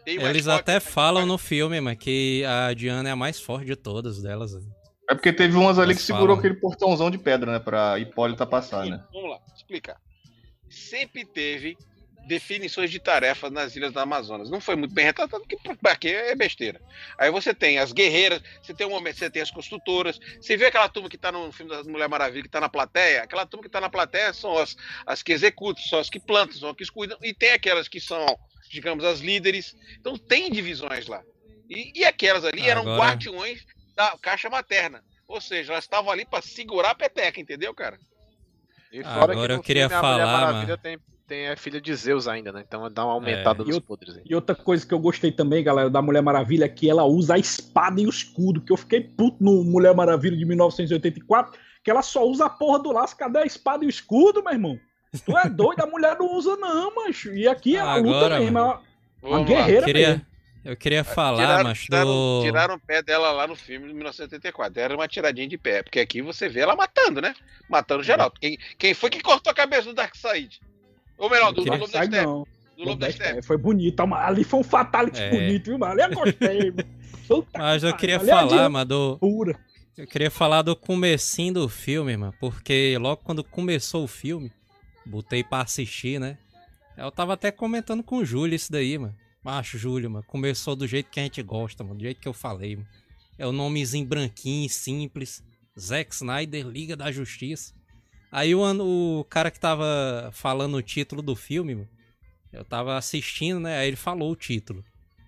Eles 0.06 0.48
até 0.48 0.76
mas- 0.76 0.86
falam 0.86 1.26
no 1.26 1.38
filme, 1.38 1.80
mano, 1.82 1.98
que 1.98 2.44
a 2.46 2.74
Diana 2.74 3.10
é 3.10 3.12
a 3.12 3.16
mais 3.16 3.40
forte 3.42 3.66
de 3.66 3.76
todas 3.76 4.22
delas. 4.22 4.54
É 5.10 5.14
porque 5.14 5.32
teve 5.34 5.56
umas 5.58 5.78
ali 5.78 5.92
Eles 5.92 5.98
que 6.02 6.04
segurou 6.08 6.28
falam. 6.36 6.40
aquele 6.40 6.56
portãozão 6.56 7.12
de 7.12 7.18
pedra, 7.18 7.52
né? 7.52 7.60
Pra 7.60 8.00
Hipólita 8.00 8.46
passar, 8.46 8.86
né? 8.86 9.04
Vamos 9.14 9.30
lá, 9.32 9.38
explicar. 9.56 9.98
Sempre 10.70 11.26
teve 11.26 11.78
definições 12.28 12.92
de 12.92 13.00
tarefas 13.00 13.52
nas 13.52 13.76
ilhas 13.76 13.94
da 13.94 14.02
Amazonas. 14.02 14.50
Não 14.50 14.60
foi 14.60 14.76
muito 14.76 14.94
bem 14.94 15.06
retratado, 15.06 15.44
porque 15.48 15.76
pra 15.76 15.96
quê 15.96 16.10
é 16.10 16.36
besteira. 16.36 16.82
Aí 17.18 17.32
você 17.32 17.54
tem 17.54 17.80
as 17.80 17.92
guerreiras, 17.92 18.42
você 18.62 18.74
tem 18.74 18.86
um 18.86 18.90
momento, 18.90 19.18
você 19.18 19.30
tem 19.30 19.42
as 19.42 19.50
construtoras. 19.50 20.20
Você 20.40 20.58
vê 20.58 20.66
aquela 20.66 20.90
turma 20.90 21.10
que 21.10 21.18
tá 21.18 21.32
no 21.32 21.52
filme 21.52 21.72
da 21.72 21.84
Mulher 21.84 22.10
Maravilha, 22.10 22.44
que 22.44 22.50
tá 22.50 22.60
na 22.60 22.70
plateia? 22.70 23.24
Aquela 23.24 23.46
turma 23.46 23.64
que 23.64 23.70
tá 23.70 23.80
na 23.80 23.90
plateia 23.90 24.34
são 24.34 24.58
as, 24.58 24.76
as 25.06 25.24
que 25.24 25.32
executam, 25.32 25.82
são 25.84 26.00
as 26.00 26.10
que 26.10 26.20
plantam, 26.20 26.58
são 26.58 26.70
as 26.70 26.76
que 26.76 26.86
cuidam. 26.92 27.18
E 27.24 27.34
tem 27.34 27.52
aquelas 27.52 27.88
que 27.88 28.00
são, 28.00 28.26
digamos, 28.70 29.06
as 29.06 29.20
líderes. 29.20 29.76
Então 30.00 30.18
tem 30.18 30.52
divisões 30.52 31.08
lá. 31.08 31.24
E, 31.70 31.92
e 32.02 32.06
aquelas 32.06 32.44
ali 32.44 32.68
eram 32.68 32.82
Agora- 32.82 33.00
guardiões 33.00 33.66
da 33.96 34.18
caixa 34.22 34.50
materna. 34.50 35.04
Ou 35.28 35.42
seja, 35.42 35.74
elas 35.74 35.84
estavam 35.84 36.12
ali 36.12 36.26
pra 36.26 36.42
segurar 36.42 36.92
a 36.92 36.96
peteca, 36.96 37.40
entendeu, 37.40 37.74
cara? 37.74 37.98
E 38.92 39.04
fora 39.04 39.34
Agora 39.34 39.54
que 39.56 39.60
eu 39.60 39.64
queria 39.64 39.90
filme 39.90 40.06
a 40.06 40.12
Mulher 40.12 40.26
falar, 40.26 40.52
Maravilha 40.52 40.78
tem, 40.78 40.98
tem 41.28 41.50
a 41.50 41.58
filha 41.58 41.80
de 41.82 41.94
Zeus 41.94 42.28
ainda, 42.28 42.52
né? 42.52 42.64
Então 42.66 42.90
dá 42.90 43.04
uma 43.06 43.14
aumentada 43.14 43.62
É. 43.64 43.66
nos 43.66 43.76
E 43.76 43.82
poderes 43.82 44.16
aí. 44.16 44.24
E 44.26 44.34
outra 44.34 44.56
coisa 44.56 44.86
que 44.88 44.94
eu 44.94 45.00
gostei 45.00 45.32
também, 45.32 45.64
galera, 45.64 45.90
da 45.90 46.02
Mulher 46.02 46.22
Maravilha 46.22 46.66
é 46.66 46.70
que 46.70 46.90
ela 46.90 47.04
usa 47.04 47.36
a 47.36 47.38
espada 47.38 48.00
e 48.02 48.06
o 48.06 48.10
escudo. 48.10 48.62
Que 48.62 48.72
eu 48.72 48.78
fiquei 48.78 49.02
puto 49.02 49.38
no 49.44 49.64
Mulher 49.64 49.94
Maravilha 49.94 50.38
de 50.38 50.46
1984, 50.46 51.60
que 51.84 51.92
ela 51.92 52.02
só 52.02 52.26
usa 52.26 52.46
a 52.46 52.50
porra 52.50 52.80
do 52.80 52.92
laço. 52.92 53.16
Cadê 53.18 53.40
a 53.40 53.46
espada 53.46 53.84
e 53.84 53.88
o 53.88 53.90
escudo, 53.90 54.42
meu 54.44 54.54
irmão? 54.54 54.80
Tu 55.26 55.38
é 55.38 55.48
doido, 55.50 55.82
a 55.82 55.88
mulher 55.88 56.18
não 56.18 56.34
usa, 56.36 56.56
não, 56.58 56.96
macho. 56.96 57.34
E 57.34 57.48
aqui 57.48 57.76
ela 57.76 57.96
luta 57.98 58.10
Agora, 58.18 58.40
mesmo. 58.40 58.54
mano. 58.54 58.66
ela- 58.72 58.82
Uma 59.22 59.30
Vamos 59.40 59.50
lá. 59.50 59.56
guerreira 59.58 59.86
Queria, 59.86 60.08
mesmo. 60.10 60.26
eu 60.64 60.78
queria 60.78 61.04
falar, 61.04 61.38
Tiraram, 61.40 61.64
mas 61.64 61.80
tiraram, 61.80 62.06
do... 62.08 62.42
tiraram 62.44 62.76
o 62.76 62.80
pé 62.80 63.02
dela 63.02 63.32
lá 63.32 63.48
no 63.48 63.56
filme 63.56 63.88
de 63.88 63.94
1984. 63.94 64.80
Era 64.80 64.96
uma 64.96 65.08
tiradinha 65.08 65.48
de 65.48 65.58
pé. 65.58 65.82
Porque 65.84 66.00
aqui 66.00 66.22
você 66.22 66.48
vê 66.48 66.60
ela 66.62 66.76
matando, 66.76 67.20
né? 67.22 67.34
Matando 67.70 68.04
geral. 68.04 68.32
Quem, 68.32 68.58
quem 68.78 68.94
foi 68.94 69.10
que 69.10 69.22
cortou 69.22 69.52
a 69.52 69.56
cabeça 69.56 69.84
do 69.84 69.94
Darkseid? 69.94 70.60
Ou 71.18 71.30
melhor, 71.30 71.52
do, 71.52 71.64
do 71.64 71.72
Lobo 71.72 71.88
da 71.88 72.04
Steppe. 72.06 72.26
Do 72.26 72.84
Lobo 72.84 72.96
da 73.00 73.12
Steppe. 73.12 73.42
Foi 73.42 73.58
bonito. 73.58 74.00
Ali 74.02 74.44
foi 74.44 74.60
um 74.60 74.64
fatality 74.64 75.20
É. 75.22 75.30
bonito, 75.30 75.66
viu, 75.66 75.78
mano? 75.80 75.92
Ali 75.94 76.02
eu 76.02 76.20
gostei. 76.20 76.72
mano. 76.72 77.46
Mas 77.58 77.84
eu 77.84 77.92
que 77.94 78.00
queria. 78.00 78.20
Ali 78.20 78.30
é 78.30 78.34
falar, 78.34 78.66
a 78.66 78.70
mas 78.70 78.88
do... 78.88 79.18
pura. 79.18 79.60
Eu 79.98 80.06
queria 80.06 80.30
falar 80.30 80.62
do 80.62 80.76
comecinho 80.76 81.56
do 81.56 81.68
filme, 81.70 82.16
mano, 82.16 82.34
porque 82.40 82.96
logo 83.00 83.22
quando 83.24 83.44
começou 83.44 84.04
o 84.04 84.08
filme, 84.08 84.52
botei 85.04 85.44
pra 85.44 85.62
assistir, 85.62 86.20
né? 86.20 86.38
Eu 86.96 87.12
tava 87.12 87.34
até 87.34 87.52
comentando 87.52 88.04
com 88.04 88.18
o 88.18 88.26
Júlio 88.26 88.56
isso 88.56 88.72
daí, 88.72 88.96
mano. 88.98 89.16
Macho, 89.44 89.76
Júlio, 89.78 90.10
mano, 90.12 90.24
começou 90.28 90.76
do 90.76 90.86
jeito 90.86 91.10
que 91.10 91.20
a 91.20 91.24
gente 91.24 91.42
gosta, 91.42 91.84
mano, 91.84 91.96
do 91.96 92.04
jeito 92.04 92.22
que 92.22 92.28
eu 92.28 92.34
falei, 92.34 92.76
mano. 92.76 92.88
É 93.40 93.48
o 93.48 93.52
nomezinho 93.52 94.06
branquinho, 94.06 94.70
simples. 94.70 95.44
Zack 95.80 96.14
Snyder, 96.14 96.68
Liga 96.68 96.96
da 96.96 97.12
Justiça. 97.12 97.74
Aí 98.32 98.54
o, 98.54 98.62
o 99.20 99.24
cara 99.26 99.50
que 99.50 99.60
tava 99.60 100.30
falando 100.34 100.76
o 100.76 100.82
título 100.82 101.22
do 101.22 101.36
filme, 101.36 101.76
mano, 101.76 101.90
eu 102.52 102.64
tava 102.64 102.98
assistindo, 102.98 103.60
né? 103.60 103.78
Aí 103.78 103.88
ele 103.88 103.96
falou 103.96 104.32
o 104.32 104.36
título. 104.36 104.84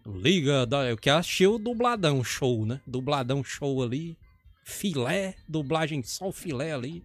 Liga 0.06 0.66
da. 0.66 0.90
Eu 0.90 0.98
que 0.98 1.10
achei 1.10 1.48
o 1.48 1.58
dubladão 1.58 2.24
show, 2.24 2.66
né? 2.66 2.82
Dubladão 2.86 3.44
show 3.44 3.84
ali. 3.84 4.18
Filé, 4.64 5.36
dublagem 5.48 6.04
só 6.04 6.28
o 6.28 6.32
filé 6.32 6.74
ali. 6.74 7.04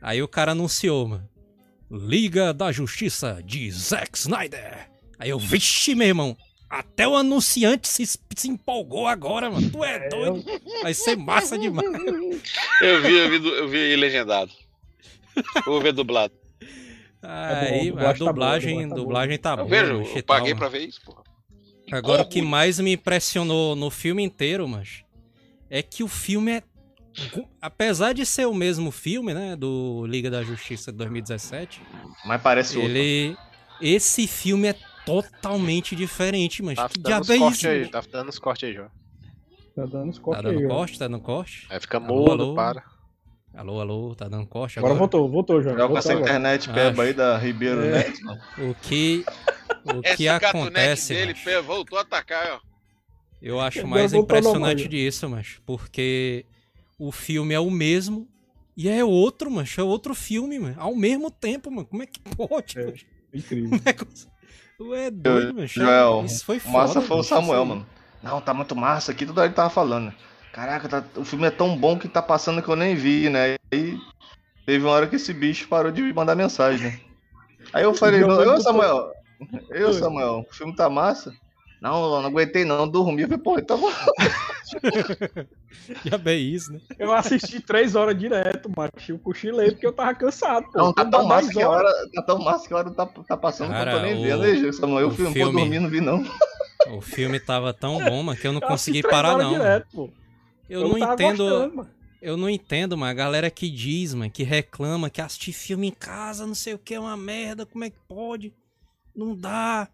Aí 0.00 0.22
o 0.22 0.28
cara 0.28 0.52
anunciou, 0.52 1.08
mano. 1.08 1.28
Liga 1.90 2.54
da 2.54 2.70
Justiça 2.72 3.42
de 3.44 3.70
Zack 3.70 4.16
Snyder. 4.16 4.88
Aí 5.18 5.28
eu, 5.30 5.38
vixe, 5.38 5.94
meu 5.94 6.06
irmão. 6.06 6.36
Até 6.68 7.06
o 7.06 7.16
anunciante 7.16 7.88
se, 7.88 8.06
se 8.06 8.48
empolgou 8.48 9.08
agora, 9.08 9.50
mano. 9.50 9.68
Tu 9.70 9.84
é 9.84 10.08
doido. 10.08 10.44
Vai 10.82 10.94
ser 10.94 11.16
massa 11.16 11.58
demais. 11.58 11.90
Eu 12.80 13.02
vi, 13.02 13.12
eu 13.12 13.30
vi, 13.30 13.48
eu 13.48 13.68
vi 13.68 13.96
legendado. 13.96 14.52
Vou 15.64 15.80
ver 15.80 15.92
dublado. 15.92 16.34
Aí, 17.22 17.90
boa, 17.92 18.02
a 18.06 18.10
a 18.10 18.12
dublagem 18.14 18.74
dublagem, 18.76 18.88
tá 18.88 18.94
boa, 18.94 18.96
dublagem 18.96 18.96
tá 18.96 18.96
dublagem 18.96 19.38
tá 19.38 19.50
Eu 19.50 19.56
boa. 19.56 19.68
vejo, 19.68 19.98
mas 20.08 20.16
eu 20.16 20.22
paguei 20.22 20.54
pra 20.54 20.68
ver 20.68 20.88
isso, 20.88 21.00
porra. 21.04 21.22
Agora, 21.92 22.22
o 22.22 22.28
que 22.28 22.40
mais 22.40 22.78
me 22.78 22.92
impressionou 22.94 23.74
no 23.76 23.90
filme 23.90 24.22
inteiro, 24.22 24.66
mas 24.68 25.02
é 25.68 25.82
que 25.82 26.02
o 26.02 26.08
filme 26.08 26.52
é. 26.52 26.62
Apesar 27.60 28.14
de 28.14 28.24
ser 28.24 28.46
o 28.46 28.54
mesmo 28.54 28.90
filme, 28.92 29.34
né? 29.34 29.56
Do 29.56 30.06
Liga 30.06 30.30
da 30.30 30.42
Justiça 30.44 30.92
de 30.92 30.98
2017, 30.98 31.82
Mas 32.24 32.40
parece 32.40 32.76
outro. 32.78 32.90
ele. 32.92 33.36
Esse 33.80 34.26
filme 34.28 34.68
é 34.68 34.76
totalmente 35.04 35.96
diferente, 35.96 36.62
mas 36.62 36.76
Tá 36.76 36.88
que 36.88 36.98
dando 37.00 37.20
os 37.22 37.26
diabo 37.26 37.32
é 37.32 37.38
cortes 37.38 37.58
isso? 37.60 37.68
aí, 37.68 37.88
tá 37.90 38.02
dando 38.12 38.28
os 38.28 38.38
cortes 38.38 38.68
aí, 38.68 38.74
João. 38.74 38.88
Tá 39.74 39.86
dando 39.86 40.10
os 40.10 40.16
Tá 40.18 40.22
cortes 40.22 40.44
dando 40.44 40.58
aí, 40.58 40.66
ó. 40.66 40.68
corte? 40.68 40.98
Tá 40.98 41.08
dando 41.08 41.20
corte? 41.20 41.66
Aí 41.70 41.80
fica 41.80 41.98
mudo, 41.98 42.54
para. 42.54 42.84
Alô, 43.54 43.80
alô, 43.80 44.14
tá 44.14 44.28
dando 44.28 44.46
corte 44.46 44.78
Agora 44.78 44.94
agora? 44.94 44.98
voltou, 45.10 45.28
voltou 45.30 45.62
já. 45.62 45.76
Joga 45.76 45.98
essa 45.98 46.14
internet 46.14 46.68
peba 46.68 46.90
Acho. 46.90 47.00
aí 47.02 47.12
da 47.12 47.36
Ribeiro 47.36 47.82
É. 47.84 47.90
Neto, 47.98 48.24
mano. 48.24 48.40
O 48.58 48.74
que. 48.74 49.24
O 49.84 50.02
que 50.16 50.28
acontece, 50.28 51.14
dele 51.14 51.32
macho? 51.32 51.44
pé, 51.44 51.60
voltou 51.62 51.98
a 51.98 52.02
atacar, 52.02 52.52
ó. 52.52 52.60
Eu 53.42 53.58
acho 53.60 53.80
Agora 53.80 53.90
mais 54.00 54.12
impressionante 54.12 54.86
disso, 54.86 55.28
mas 55.28 55.60
porque 55.64 56.44
o 56.98 57.10
filme 57.10 57.54
é 57.54 57.60
o 57.60 57.70
mesmo 57.70 58.28
e 58.76 58.88
é 58.88 59.02
outro, 59.04 59.50
mas 59.50 59.76
é 59.78 59.82
outro 59.82 60.14
filme, 60.14 60.58
mano, 60.58 60.76
ao 60.78 60.94
mesmo 60.94 61.30
tempo, 61.30 61.70
mano. 61.70 61.86
Como 61.86 62.02
é 62.02 62.06
que 62.06 62.20
pode? 62.20 62.78
É. 62.78 62.84
mano? 62.84 62.96
Incrível. 63.34 63.80
Como 64.78 64.94
é 64.94 65.06
é 65.06 65.10
doido, 65.10 65.54
mano. 65.54 65.66
Joel, 65.66 66.24
Isso 66.26 66.44
foi 66.44 66.58
O 66.58 66.60
foda. 66.60 66.78
massa 66.78 67.00
foi 67.00 67.16
o 67.16 67.22
Samuel, 67.22 67.62
aí. 67.62 67.68
mano. 67.68 67.86
Não, 68.22 68.40
tá 68.40 68.52
muito 68.52 68.76
massa 68.76 69.12
aqui, 69.12 69.24
toda 69.26 69.40
hora 69.40 69.48
ele 69.48 69.54
tava 69.56 69.70
falando. 69.70 70.12
Né? 70.50 70.52
Caraca, 70.52 70.88
tá- 70.88 71.04
o 71.16 71.24
filme 71.24 71.46
é 71.46 71.50
tão 71.50 71.76
bom 71.76 71.98
que 71.98 72.08
tá 72.08 72.20
passando 72.22 72.62
que 72.62 72.68
eu 72.68 72.76
nem 72.76 72.94
vi, 72.94 73.28
né? 73.28 73.56
Aí 73.72 73.98
teve 74.66 74.84
uma 74.84 74.92
hora 74.92 75.06
que 75.06 75.16
esse 75.16 75.32
bicho 75.32 75.68
parou 75.68 75.90
de 75.92 76.02
me 76.02 76.12
mandar 76.12 76.34
mensagem, 76.34 76.86
né? 76.90 77.00
Aí 77.72 77.82
eu 77.84 77.94
falei, 77.94 78.22
eu, 78.22 78.60
Samuel, 78.60 79.12
eu. 79.70 79.92
Samuel, 79.92 80.44
o 80.48 80.54
filme 80.54 80.74
tá 80.74 80.88
massa. 80.90 81.32
Não, 81.80 82.20
não 82.20 82.26
aguentei 82.28 82.64
não, 82.64 82.86
dormi. 82.86 83.22
Eu 83.22 83.28
falei, 83.28 83.42
pô, 83.42 83.58
então... 83.58 83.80
Já 86.04 86.18
bem 86.18 86.52
isso, 86.52 86.72
né? 86.72 86.80
Eu 86.98 87.12
assisti 87.12 87.58
três 87.60 87.94
horas 87.94 88.18
direto, 88.18 88.70
macho. 88.76 89.12
Eu 89.12 89.18
cochilei 89.18 89.70
porque 89.70 89.86
eu 89.86 89.92
tava 89.92 90.14
cansado. 90.14 90.66
Pô. 90.70 90.78
Não, 90.78 90.92
tá 90.92 91.02
Quando 91.04 91.12
tão 91.12 91.26
massa 91.26 91.42
10 91.48 91.52
que 91.56 91.62
a 91.62 91.68
hora, 91.70 91.92
tá 92.14 92.22
tão 92.22 92.38
massa 92.38 92.68
que 92.68 92.74
a 92.74 92.76
hora 92.76 92.90
tá, 92.90 93.06
tá 93.06 93.36
passando 93.36 93.70
Cara, 93.70 93.90
que 93.90 93.96
eu 93.96 94.00
tô 94.00 94.06
nem 94.06 94.18
o- 94.18 94.22
vendo, 94.22 94.46
hein, 94.46 94.72
Samuel? 94.72 95.00
Eu 95.00 95.06
o 95.06 95.10
não 95.10 95.16
filme- 95.16 95.42
vou 95.44 95.52
dormir, 95.52 95.78
não 95.80 95.88
vi 95.88 96.00
não. 96.00 96.22
O 96.90 97.00
filme 97.00 97.40
tava 97.40 97.72
tão 97.72 97.98
bom, 97.98 98.22
mano, 98.22 98.38
que 98.38 98.46
eu 98.46 98.52
não 98.52 98.60
eu 98.60 98.68
consegui 98.68 99.02
parar, 99.02 99.36
não. 99.38 99.52
Direto, 99.52 99.86
pô. 99.92 100.10
Eu 100.70 100.88
não 100.88 100.98
tava 100.98 101.14
entendo. 101.14 101.44
gostando, 101.44 101.76
mano. 101.76 101.90
Eu 102.22 102.36
não 102.36 102.50
entendo, 102.50 102.96
mas 102.98 103.10
a 103.10 103.14
galera 103.14 103.50
que 103.50 103.70
diz, 103.70 104.12
mano, 104.12 104.30
que 104.30 104.42
reclama, 104.42 105.08
que 105.08 105.20
assistir 105.22 105.52
filme 105.52 105.88
em 105.88 105.92
casa, 105.92 106.46
não 106.46 106.54
sei 106.54 106.74
o 106.74 106.78
que, 106.78 106.94
é 106.94 107.00
uma 107.00 107.16
merda, 107.16 107.64
como 107.64 107.82
é 107.82 107.90
que 107.90 107.98
pode? 108.06 108.54
Não 109.16 109.34
dá. 109.34 109.88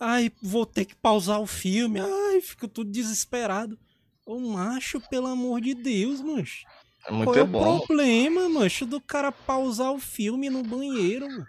Ai, 0.00 0.30
vou 0.42 0.66
ter 0.66 0.84
que 0.84 0.96
pausar 0.96 1.40
o 1.40 1.46
filme. 1.46 2.00
Ai, 2.00 2.40
fico 2.40 2.66
tudo 2.66 2.90
desesperado. 2.90 3.78
Ô, 4.26 4.38
macho, 4.40 5.00
pelo 5.08 5.28
amor 5.28 5.60
de 5.60 5.72
Deus, 5.72 6.20
mancho. 6.20 6.66
É 7.06 7.12
muito 7.12 7.32
Qual 7.32 7.36
é 7.38 7.44
bom. 7.44 7.76
o 7.76 7.86
problema, 7.86 8.48
mancho, 8.48 8.84
do 8.84 9.00
cara 9.00 9.32
pausar 9.32 9.92
o 9.92 9.98
filme 9.98 10.50
no 10.50 10.62
banheiro, 10.62 11.26
mano? 11.28 11.46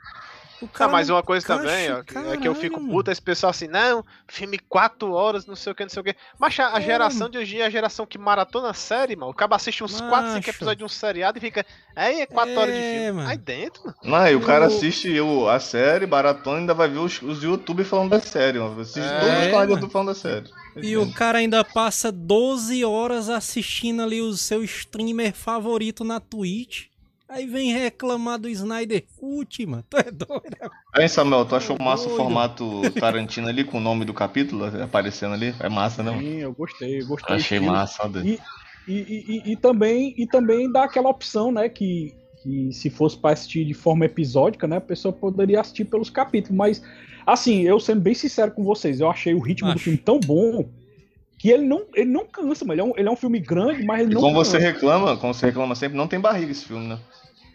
O 0.62 0.66
Ah, 0.66 0.70
cara 0.74 0.92
mas 0.92 1.10
uma 1.10 1.24
coisa 1.24 1.46
Cacho, 1.46 1.62
também, 1.64 1.92
ó, 1.92 2.34
é 2.34 2.38
que 2.38 2.48
eu 2.48 2.54
fico 2.54 2.80
puto, 2.86 3.10
esse 3.10 3.22
pessoal 3.22 3.52
assim, 3.52 3.68
não, 3.68 4.04
filme 4.28 4.60
4 4.60 5.12
horas, 5.14 5.46
não 5.46 5.56
sei 5.56 5.72
o 5.72 5.76
que, 5.76 5.84
não 5.84 5.90
sei 5.90 6.02
o 6.02 6.04
que. 6.04 6.16
Mas 6.38 6.60
a, 6.60 6.74
a 6.74 6.80
geração 6.82 7.30
de 7.30 7.38
hoje 7.38 7.60
é 7.62 7.66
a 7.66 7.70
geração 7.70 8.06
que 8.06 8.18
maratona 8.18 8.70
a 8.70 8.74
série, 8.74 9.16
mano. 9.16 9.32
O 9.32 9.34
cara 9.34 9.56
assiste 9.56 9.84
uns 9.84 10.00
4, 10.02 10.28
5 10.28 10.36
Macho. 10.36 10.50
episódios 10.50 10.78
de 10.78 10.84
um 10.84 10.90
seriado 10.90 11.38
e 11.38 11.42
fica, 11.42 11.66
aí 11.96 12.22
é 12.22 12.26
4 12.26 12.54
horas 12.60 12.74
de 12.74 12.80
É, 12.82 12.94
filme. 13.06 13.12
mano. 13.14 13.30
Aí 13.30 13.38
dentro, 13.38 13.82
mano. 13.86 13.98
Não, 14.04 14.28
e 14.28 14.36
o 14.36 14.42
cara 14.42 14.66
Eu- 14.66 14.68
assiste 14.68 15.20
o- 15.22 15.48
a 15.50 15.60
série, 15.60 16.06
baratona, 16.06 16.58
e 16.58 16.60
ainda 16.62 16.74
vai 16.74 16.90
ver 16.90 17.00
os, 17.00 17.22
os 17.22 17.42
YouTube 17.42 17.84
falando 17.84 18.10
da 18.10 18.20
série, 18.20 18.60
mano. 18.60 18.82
Assiste 18.82 19.00
É, 19.00 19.20
todos 19.20 19.36
os 19.40 19.48
canais 19.48 19.68
do. 19.68 19.74
YouTube 19.76 19.92
falando 19.92 20.08
da 20.10 20.16
série. 20.16 20.50
E 20.82 20.96
o 20.98 21.12
cara 21.14 21.40
ainda 21.40 21.64
passa 21.64 22.12
12 22.12 22.84
horas 22.86 23.28
assistindo 23.30 24.02
ali 24.02 24.22
o 24.22 24.34
seu 24.34 24.64
streamer 24.64 25.34
favorito 25.34 26.04
na 26.04 26.20
Twitch. 26.20 26.89
Aí 27.30 27.46
vem 27.46 27.72
reclamar 27.72 28.40
do 28.40 28.50
Snyder 28.50 29.06
Cut, 29.20 29.64
mano. 29.68 29.84
Tu 29.88 29.98
é 29.98 30.04
doido? 30.12 30.72
Aí, 30.94 31.08
Samuel, 31.08 31.46
tu 31.46 31.56
achou 31.56 31.78
massa 31.80 32.06
o 32.06 32.08
Doido. 32.08 32.18
formato 32.24 32.82
Tarantino 33.00 33.48
ali, 33.48 33.64
com 33.64 33.78
o 33.78 33.82
nome 33.82 34.04
do 34.04 34.14
capítulo 34.16 34.66
aparecendo 34.84 35.36
ali? 35.36 35.54
É 35.60 35.70
massa, 35.70 36.02
né, 36.02 36.10
mano? 36.10 36.24
Sim, 36.24 36.38
eu 36.38 36.52
gostei, 36.54 37.00
eu 37.02 37.06
gostei. 37.08 37.36
Achei 37.36 37.60
do 37.60 37.66
estilo. 37.66 37.78
massa, 37.78 38.04
ó. 38.04 38.10
E, 38.20 38.40
e, 38.88 39.42
e, 39.46 39.52
e 39.52 39.56
também, 39.56 40.16
e 40.18 40.26
também 40.26 40.72
dá 40.72 40.86
aquela 40.86 41.10
opção, 41.10 41.52
né? 41.52 41.70
Que, 41.70 42.16
que 42.42 42.74
se 42.74 42.90
fosse 42.90 43.16
para 43.16 43.34
assistir 43.34 43.64
de 43.64 43.76
forma 43.76 44.06
episódica, 44.06 44.68
né? 44.68 44.78
A 44.78 44.82
pessoa 44.82 45.14
poderia 45.14 45.62
assistir 45.62 45.86
pelos 45.86 46.10
capítulos. 46.10 46.58
Mas, 46.58 46.82
assim, 47.28 47.62
eu 47.62 47.80
sendo 47.80 48.02
bem 48.02 48.16
sincero 48.16 48.52
com 48.52 48.64
vocês, 48.64 49.00
eu 49.00 49.08
achei 49.10 49.36
o 49.36 49.40
ritmo 49.40 49.68
do 49.70 49.76
Acho. 49.76 49.84
filme 49.84 50.00
tão 50.00 50.20
bom 50.20 50.68
que 51.38 51.50
ele 51.52 51.66
não, 51.68 51.86
ele 51.94 52.10
não 52.10 52.26
cansa, 52.26 52.66
mano. 52.66 52.74
Ele 52.74 52.82
é 52.82 52.84
um, 52.92 52.94
ele 52.98 53.08
é 53.08 53.12
um 53.12 53.16
filme 53.16 53.40
grande, 53.40 53.86
mas 53.86 54.02
ele 54.02 54.12
E 54.12 54.14
não 54.16 54.22
como 54.22 54.34
você 54.34 54.58
cansa. 54.58 54.72
reclama, 54.72 55.16
como 55.16 55.32
você 55.34 55.46
reclama 55.46 55.76
sempre, 55.76 55.96
não 55.96 56.08
tem 56.08 56.20
barriga 56.20 56.52
esse 56.52 56.66
filme, 56.66 56.88
né? 56.88 57.00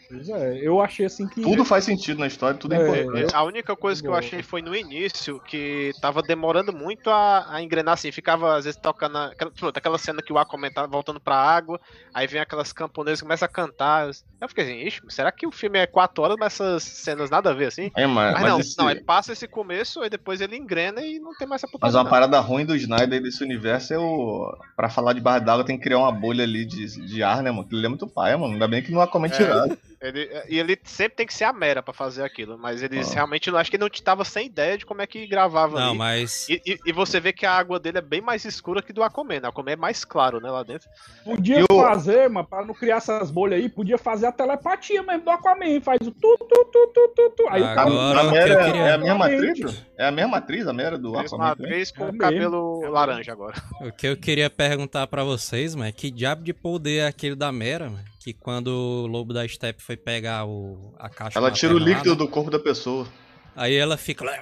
Pois 0.09 0.29
é, 0.29 0.59
eu 0.63 0.81
achei 0.81 1.07
assim 1.07 1.27
que. 1.27 1.41
Tudo 1.41 1.65
faz 1.65 1.85
sentido 1.85 2.19
na 2.19 2.27
história, 2.27 2.59
tudo 2.59 2.75
é, 2.75 2.79
É, 2.79 3.03
importante. 3.03 3.35
A 3.35 3.43
única 3.43 3.75
coisa 3.77 4.01
que 4.01 4.07
eu 4.07 4.13
Boa. 4.13 4.19
achei 4.21 4.43
foi 4.43 4.61
no 4.63 4.75
início, 4.75 5.41
que 5.41 5.93
tava 6.01 6.23
demorando 6.23 6.73
muito 6.73 7.09
a, 7.11 7.47
a 7.55 7.63
engrenar 7.63 7.95
assim, 7.95 8.13
ficava 8.13 8.57
às 8.57 8.65
vezes 8.65 8.79
tocando. 8.81 9.13
na- 9.15 9.27
Aquela, 9.27 9.53
aquela 9.75 9.99
cena 9.99 10.23
que 10.23 10.33
o 10.33 10.39
Aquaman 10.39 10.71
tá 10.71 10.87
voltando 10.87 11.19
pra 11.21 11.37
água, 11.37 11.81
aí 12.13 12.27
vem 12.27 12.41
aquelas 12.41 12.73
camponesas 12.73 13.21
que 13.21 13.25
começam 13.27 13.47
a 13.47 13.49
cantar. 13.49 14.11
Eu 14.41 14.49
fiquei 14.49 14.65
assim, 14.65 14.79
ixi, 14.87 15.01
será 15.09 15.33
que 15.33 15.47
o 15.47 15.53
filme 15.53 15.79
é 15.79 15.87
4 15.87 16.23
horas, 16.23 16.37
mas 16.39 16.53
essas 16.55 16.83
cenas 16.83 17.31
nada 17.31 17.51
a 17.51 17.55
ver 17.55 17.67
assim? 17.67 17.91
É, 17.97 18.07
mas, 18.07 18.33
Mas, 18.35 18.43
mas 18.43 18.51
não, 18.53 18.61
esse- 18.61 18.79
não, 18.79 18.91
ele 18.91 19.01
passa 19.03 19.33
esse 19.33 19.49
começo, 19.49 20.01
aí 20.03 20.11
depois 20.11 20.41
ele 20.41 20.57
engrena 20.57 21.01
e 21.01 21.19
não 21.19 21.35
tem 21.37 21.47
mais 21.49 21.63
essa 21.63 21.73
mas 21.81 21.95
uma 21.95 22.05
não. 22.05 22.11
parada 22.11 22.39
ruim 22.41 22.65
do 22.67 22.77
Snyder 22.77 23.23
desse 23.23 23.43
universo 23.43 23.95
é 23.95 23.99
o. 23.99 24.55
Pra 24.77 24.89
falar 24.91 25.13
de 25.15 25.21
barra 25.21 25.39
d'água 25.39 25.65
tem 25.65 25.77
que 25.79 25.85
criar 25.85 25.99
uma 25.99 26.13
bolha 26.13 26.45
ali 26.45 26.65
de, 26.65 26.87
de 27.07 27.23
ar, 27.23 27.43
né, 27.43 27.51
mano? 27.51 27.63
Aquilo 27.63 27.79
ali 27.79 27.87
é 27.87 27.89
muito 27.89 28.07
paia, 28.07 28.37
mano. 28.37 28.53
Ainda 28.53 28.69
bem 28.69 28.83
que 28.83 28.93
não 28.93 29.01
há 29.01 29.07
como 29.09 29.27
É. 29.27 29.29
tirar. 29.31 29.67
Ele, 30.07 30.29
e 30.49 30.59
ele 30.59 30.79
sempre 30.85 31.17
tem 31.17 31.27
que 31.27 31.33
ser 31.33 31.45
a 31.45 31.53
mera 31.53 31.83
pra 31.83 31.95
fazer 31.95 32.23
aquilo, 32.23 32.59
mas 32.59 32.83
eles 32.83 33.11
Ah. 33.11 33.15
realmente 33.15 33.51
não 33.51 33.59
acho 33.59 33.71
que 33.71 33.77
ele 33.77 33.85
não 33.85 33.89
tava 33.89 34.25
sem 34.25 34.47
ideia 34.47 34.77
de 34.77 34.85
como 34.85 35.01
é 35.01 35.07
que 35.07 35.27
gravava 35.27 35.81
Não, 35.81 35.89
ali. 35.91 35.99
mas. 35.99 36.47
E, 36.49 36.61
e- 36.67 36.79
e 36.87 36.93
você 36.93 37.19
vê 37.19 37.33
que 37.33 37.47
a 37.47 37.53
água 37.53 37.81
dele 37.81 37.99
é 37.99 38.03
bem 38.03 38.21
mais 38.21 38.45
escura 38.45 38.83
que 38.83 38.93
do 38.93 39.03
Aquaman, 39.03 39.41
né? 39.41 39.47
O 39.47 39.49
Aquaman 39.49 39.71
é 39.73 39.77
mais 39.77 40.05
claro, 40.05 40.41
né, 40.41 40.51
lá 40.51 40.63
dentro. 40.63 40.89
Podia 41.25 41.61
E 41.61 41.65
o- 41.65 41.81
fazer, 41.81 42.29
mano, 42.29 42.47
pra 42.47 42.65
não 42.65 42.75
criar 42.75 42.97
essas 42.97 43.31
bolhas 43.31 43.61
aí, 43.61 43.69
podia 43.69 43.97
fazer 43.97 44.27
a 44.27 44.33
telepatia 44.33 45.03
mesmo 45.03 45.25
do 45.25 45.31
Aquaman. 45.31 45.81
Faz 45.81 46.01
o 46.07 46.11
tu, 46.11 46.37
tu, 46.39 46.65
tu, 46.71 46.87
tu, 46.95 47.13
tu, 47.17 47.31
tu. 47.37 47.47
Aí 47.49 47.63
o 47.63 47.65
cara. 47.65 47.81
Agora, 47.83 48.21
a 48.21 48.23
o 48.25 48.27
que 48.27 48.33
Mera 48.35 48.53
é- 48.55 48.65
queria- 48.67 48.83
é 48.83 48.93
a 48.93 48.99
mesma 48.99 49.27
atriz? 49.27 49.85
É 49.97 50.07
a 50.07 50.11
mesma 50.13 50.37
atriz, 50.37 50.67
a 50.67 50.73
Mera 50.73 50.99
do 50.99 51.19
Aquaman? 51.19 51.55
vez 51.57 51.91
com 51.91 52.03
É 52.03 52.05
o 52.05 52.13
mesmo. 52.13 52.19
cabelo 52.19 52.81
laranja 52.91 53.33
agora. 53.33 53.55
O 53.81 53.91
que 53.91 54.07
eu 54.07 54.17
queria 54.17 54.51
perguntar 54.51 55.07
pra 55.07 55.25
vocês, 55.25 55.75
mano, 55.75 55.89
é 55.89 55.93
que 55.93 56.11
diabo 56.11 56.43
de 56.43 56.53
poder 56.53 56.99
é 56.99 57.07
aquele 57.07 57.35
da 57.35 57.51
Mera, 57.51 57.87
mano? 57.89 58.05
Que 58.25 58.33
quando 58.33 58.69
o 58.69 59.07
Lobo 59.07 59.35
da 59.35 59.47
Steppe 59.47 59.83
foi 59.83 59.99
pegar 59.99 60.47
o, 60.47 60.95
a 60.99 61.11
caixa 61.11 61.39
Ela 61.39 61.51
tira 61.51 61.75
o 61.75 61.79
lá, 61.79 61.85
líquido 61.85 62.13
né? 62.13 62.17
do 62.17 62.27
corpo 62.27 62.51
da 62.51 62.59
pessoa. 62.59 63.07
Aí 63.55 63.75
ela 63.77 63.99
fica 63.99 64.25
lá. 64.25 64.33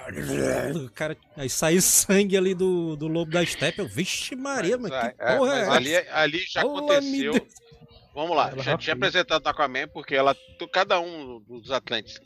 O 0.73 0.89
cara, 0.89 1.17
aí 1.35 1.49
sai 1.49 1.81
sangue 1.81 2.37
ali 2.37 2.55
do, 2.55 2.95
do 2.95 3.07
Lobo 3.09 3.29
da 3.29 3.45
Steppe. 3.45 3.79
Eu, 3.79 3.87
vixe 3.89 4.37
Maria, 4.37 4.77
mas 4.77 4.89
Mas, 4.89 5.13
que 5.13 5.21
é, 5.21 5.37
porra 5.37 5.51
mas 5.53 5.67
é 5.67 5.71
ali, 5.75 5.93
essa? 5.95 6.15
ali 6.15 6.39
já 6.49 6.61
Fala, 6.61 6.77
aconteceu. 6.77 7.47
Vamos 8.15 8.37
lá, 8.37 8.49
Ela 8.51 8.63
já 8.63 8.77
tinha 8.77 8.93
apresentado 8.93 9.43
no 9.43 9.49
Aquaman, 9.49 9.87
porque 9.89 10.15
ela, 10.15 10.33
cada 10.71 10.99
um 11.01 11.41
dos 11.41 11.69
Atlantes 11.69 12.21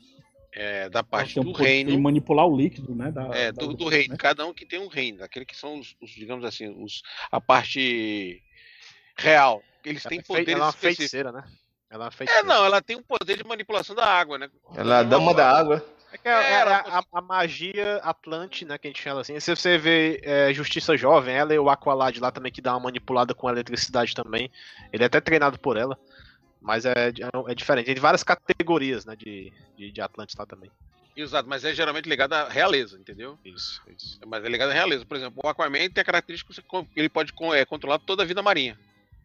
é, 0.53 0.89
da 0.89 1.01
parte 1.01 1.33
tem 1.33 1.41
um 1.43 1.45
do 1.47 1.53
reino. 1.53 1.99
manipular 1.99 2.45
o 2.45 2.55
líquido, 2.55 2.93
né? 2.93 3.11
Da, 3.11 3.35
É, 3.35 3.51
da- 3.51 3.65
do, 3.65 3.73
do 3.73 3.87
reino, 3.87 4.15
cada 4.15 4.45
um 4.45 4.53
que 4.53 4.65
tem 4.65 4.79
um 4.79 4.87
reino, 4.87 5.23
aquele 5.23 5.45
que 5.45 5.55
são 5.57 5.79
os, 5.79 5.95
os, 6.01 6.11
digamos 6.11 6.45
assim, 6.45 6.67
os, 6.83 7.01
a 7.31 7.41
parte 7.41 8.43
real. 9.17 9.63
Eles 9.89 10.03
têm 10.03 10.17
Ela 10.17 10.21
é 10.21 10.25
fei- 10.25 10.35
poderes 10.35 10.53
ela 10.53 10.59
é 10.61 10.63
uma 10.65 10.69
específicos. 10.69 10.97
feiticeira, 10.97 11.31
né? 11.31 11.43
Ela 11.89 12.03
é 12.03 12.05
uma 12.05 12.09
É, 12.09 12.11
feiticeira. 12.11 12.47
não, 12.47 12.65
ela 12.65 12.81
tem 12.81 12.95
um 12.97 13.03
poder 13.03 13.38
de 13.38 13.43
manipulação 13.43 13.95
da 13.95 14.05
água, 14.05 14.38
né? 14.38 14.49
Ela 14.75 14.97
é 14.97 14.99
a 14.99 15.03
dama 15.03 15.33
da 15.33 15.49
água. 15.49 15.85
É 16.11 16.17
que 16.17 16.27
é, 16.27 16.31
é 16.31 16.53
Ela- 16.61 16.77
a, 16.88 17.03
a 17.17 17.21
magia 17.21 17.97
Atlante, 17.97 18.63
né, 18.65 18.77
que 18.77 18.88
a 18.88 18.89
gente 18.89 19.01
chama 19.01 19.21
assim. 19.21 19.39
Se 19.39 19.53
você 19.55 19.77
vê 19.77 20.19
é, 20.23 20.53
Justiça 20.53 20.95
Jovem, 20.95 21.35
ela 21.35 21.53
e 21.53 21.59
o 21.59 21.69
Aqualad 21.69 22.17
lá 22.19 22.31
também, 22.31 22.51
que 22.51 22.61
dá 22.61 22.73
uma 22.73 22.81
manipulada 22.85 23.33
com 23.33 23.49
eletricidade 23.49 24.13
também. 24.15 24.49
Ele 24.93 25.03
é 25.03 25.07
até 25.07 25.19
treinado 25.19 25.59
por 25.59 25.75
ela. 25.77 25.97
Mas 26.61 26.85
é, 26.85 26.91
é, 26.91 27.51
é 27.51 27.55
diferente. 27.55 27.85
Tem 27.88 27.95
várias 27.95 28.23
categorias, 28.23 29.05
né, 29.05 29.15
de, 29.15 29.51
de, 29.77 29.91
de 29.91 30.01
Atlantes 30.01 30.35
lá 30.35 30.45
também. 30.45 30.71
Exato, 31.15 31.49
mas 31.49 31.63
é 31.65 31.73
geralmente 31.73 32.07
ligado 32.07 32.33
à 32.33 32.47
realeza, 32.47 32.97
entendeu? 32.97 33.39
Isso, 33.43 33.81
isso. 33.95 34.19
Mas 34.27 34.43
é 34.45 34.49
ligado 34.49 34.69
à 34.69 34.73
realeza. 34.73 35.03
Por 35.05 35.17
exemplo, 35.17 35.41
o 35.43 35.47
Aquaman 35.47 35.89
tem 35.89 36.01
a 36.01 36.05
característica 36.05 36.53
que 36.53 36.88
ele 36.95 37.09
pode 37.09 37.33
é, 37.53 37.65
controlar 37.65 37.97
toda 37.99 38.21
a 38.23 38.25
vida 38.25 38.41
marinha. 38.41 38.77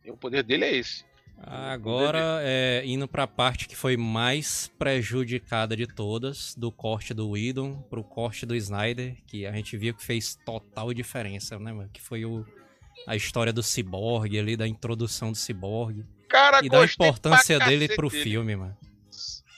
E 0.04 0.10
o 0.10 0.16
poder 0.16 0.42
dele 0.42 0.64
é 0.64 0.76
esse. 0.76 1.04
Agora, 1.44 2.40
é, 2.42 2.82
indo 2.84 3.08
pra 3.08 3.26
parte 3.26 3.66
que 3.66 3.74
foi 3.74 3.96
mais 3.96 4.70
prejudicada 4.78 5.76
de 5.76 5.86
todas, 5.86 6.54
do 6.54 6.70
corte 6.70 7.12
do 7.12 7.30
Whedon 7.30 7.82
pro 7.90 8.04
corte 8.04 8.46
do 8.46 8.54
Snyder, 8.54 9.16
que 9.26 9.44
a 9.44 9.52
gente 9.52 9.76
viu 9.76 9.92
que 9.92 10.04
fez 10.04 10.38
total 10.44 10.94
diferença, 10.94 11.58
né, 11.58 11.72
mano? 11.72 11.90
Que 11.92 12.00
foi 12.00 12.24
o, 12.24 12.46
a 13.06 13.16
história 13.16 13.52
do 13.52 13.62
Cyborg 13.62 14.38
ali, 14.38 14.56
da 14.56 14.68
introdução 14.68 15.32
do 15.32 15.38
Cyborg. 15.38 16.04
Cara, 16.28 16.60
E 16.64 16.68
da 16.68 16.84
importância 16.84 17.58
dele 17.58 17.88
pro 17.88 18.08
dele. 18.08 18.22
filme, 18.22 18.56
mano. 18.56 18.76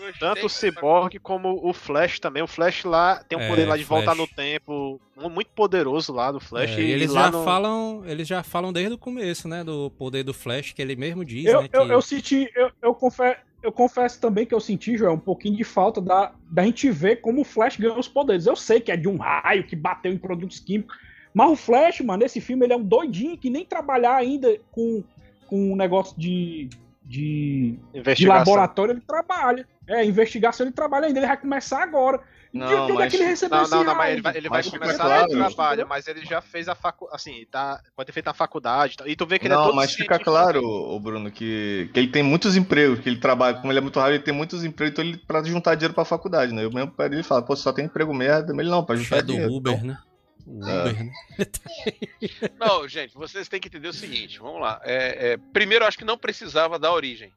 Gostei 0.07 0.29
Tanto 0.29 0.47
o 0.47 0.49
Cyborg 0.49 1.19
como 1.19 1.61
o 1.67 1.73
Flash 1.73 2.19
também. 2.19 2.43
O 2.43 2.47
Flash 2.47 2.85
lá 2.85 3.23
tem 3.25 3.39
um 3.39 3.43
É, 3.43 3.49
poder 3.49 3.67
lá 3.67 3.77
de 3.77 3.85
voltar 3.85 4.15
no 4.15 4.27
tempo 4.27 5.01
mu- 5.17 5.31
muito 5.31 5.49
poderoso 5.55 6.13
lá 6.13 6.31
do 6.31 6.41
Flash. 6.41 6.77
É, 6.77 6.81
e 6.81 6.85
e 6.87 6.91
eles 6.93 7.13
lá 7.13 7.25
já 7.25 7.31
no- 7.31 7.45
falam, 7.45 8.03
eles 8.07 8.27
já 8.29 8.43
falam 8.43 8.73
desde 8.73 8.95
o 8.95 8.99
começo, 8.99 9.49
né, 9.49 9.65
do 9.65 9.91
poder 9.91 10.23
do 10.23 10.35
Flash, 10.35 10.73
que 10.73 10.83
ele 10.83 10.97
mesmo 10.97 11.25
diz, 11.25 11.47
Eu, 11.47 11.63
né, 11.63 11.69
que 11.69 11.77
eu, 11.77 11.87
eu 11.87 12.03
senti, 12.03 12.51
eu, 12.55 12.71
eu, 12.83 12.95
confesso, 12.95 13.41
eu 13.63 13.73
confesso 13.73 14.21
também 14.21 14.45
que 14.47 14.55
eu 14.55 14.61
senti, 14.61 14.97
Joel, 14.97 15.13
um 15.15 15.19
pouquinho 15.19 15.57
de 15.57 15.65
falta 15.65 16.01
da, 16.01 16.33
da 16.51 16.63
gente 16.65 16.91
ver 16.91 17.17
como 17.21 17.41
o 17.41 17.45
Flash 17.45 17.77
ganhou 17.77 17.99
os 17.99 18.09
poderes. 18.09 18.47
Eu 18.47 18.57
sei 18.57 18.81
que 18.81 18.93
é 18.93 18.97
de 18.97 19.09
um 19.09 19.17
raio 19.17 19.65
que 19.67 19.75
bateu 19.77 20.13
em 20.13 20.19
produtos 20.19 20.61
químicos, 20.61 20.97
mas 21.33 21.51
o 21.51 21.57
Flash, 21.57 22.01
mano, 22.01 22.23
nesse 22.23 22.41
filme, 22.41 22.65
ele 22.67 22.73
é 22.73 22.77
um 22.77 22.85
doidinho 22.85 23.37
que 23.39 23.51
nem 23.51 23.65
trabalhar 23.65 24.15
ainda 24.17 24.57
com, 24.71 25.03
com 25.47 25.73
um 25.73 25.77
negócio 25.77 26.15
de, 26.19 26.69
de, 27.03 27.75
de 27.93 28.27
laboratório 28.39 28.93
ele 28.93 29.01
trabalha. 29.01 29.67
É, 29.87 30.05
investigação 30.05 30.65
ele 30.67 30.75
trabalha 30.75 31.07
ainda, 31.07 31.19
ele 31.19 31.27
vai 31.27 31.37
começar 31.37 31.83
agora. 31.83 32.19
De- 32.53 32.61
Não, 32.61 32.87
de 32.87 32.93
é 32.93 32.95
mas- 32.95 33.11
que 33.13 33.17
ele 33.19 33.25
recebeu 33.25 33.59
Não, 33.63 33.69
não, 33.69 33.85
não, 33.85 33.95
mas 33.97 34.13
ele 34.13 34.23
vai, 34.23 34.37
ele 34.37 34.49
vai 34.49 34.63
começar 34.63 35.05
claro. 35.05 35.25
o 35.25 35.29
trabalho, 35.37 35.87
mas 35.89 36.07
ele 36.07 36.25
já 36.25 36.41
fez 36.41 36.69
a 36.69 36.75
faculdade, 36.77 37.17
assim, 37.21 37.45
tá, 37.51 37.81
pode 37.97 38.07
ter 38.07 38.13
feito 38.13 38.29
a 38.29 38.33
faculdade, 38.35 38.95
e 38.95 38.97
tal. 38.97 39.09
e 39.09 39.17
tu 39.17 39.27
vê 39.27 39.41
que 39.41 39.47
ele 39.49 39.55
é 39.55 39.57
Não, 39.57 39.65
todo 39.65 39.75
mas 39.75 39.93
fica 39.93 40.19
claro, 40.21 40.65
o 40.65 41.01
Bruno, 41.01 41.33
que, 41.33 41.91
que 41.93 41.99
ele 41.99 42.09
tem 42.09 42.23
muitos 42.23 42.57
empregos, 42.57 43.01
que 43.01 43.09
ele 43.09 43.19
trabalha, 43.19 43.57
como 43.59 43.73
ele 43.73 43.79
é 43.81 43.83
muito 43.83 43.99
raro, 43.99 44.15
ele 44.15 44.23
tem 44.23 44.33
muitos 44.33 44.63
empregos, 44.65 44.93
então 44.93 45.05
ele 45.05 45.17
pra 45.19 45.43
juntar 45.43 45.75
dinheiro 45.75 45.95
pra 45.95 46.05
faculdade, 46.05 46.55
né? 46.55 46.65
Eu 46.65 46.71
mesmo 46.73 46.93
para 46.93 47.07
ele 47.13 47.25
fala, 47.25 47.43
pô, 47.43 47.57
só 47.57 47.73
tem 47.73 47.87
emprego 47.87 48.15
merda, 48.15 48.53
mas 48.55 48.61
ele 48.61 48.71
não, 48.71 48.85
pra 48.85 48.95
juntar 48.95 49.17
é 49.19 49.23
do 49.23 49.33
dinheiro. 49.33 49.53
Uber, 49.53 49.73
Então, 49.75 49.87
né? 49.89 49.99
É. 50.47 50.91
Uber, 50.91 51.05
né? 51.05 51.13
Não, 52.61 52.87
gente, 52.89 53.15
vocês 53.15 53.49
têm 53.49 53.59
que 53.61 53.69
entender 53.69 53.89
o 53.89 53.93
seguinte, 53.93 54.39
vamos 54.39 54.61
lá. 54.61 54.81
É, 54.85 55.33
é, 55.33 55.37
primeiro, 55.53 55.85
eu 55.85 55.89
acho 55.89 55.99
que 55.99 56.05
não 56.05 56.19
precisava 56.19 56.79
dar 56.79 56.93
origem. 56.93 57.33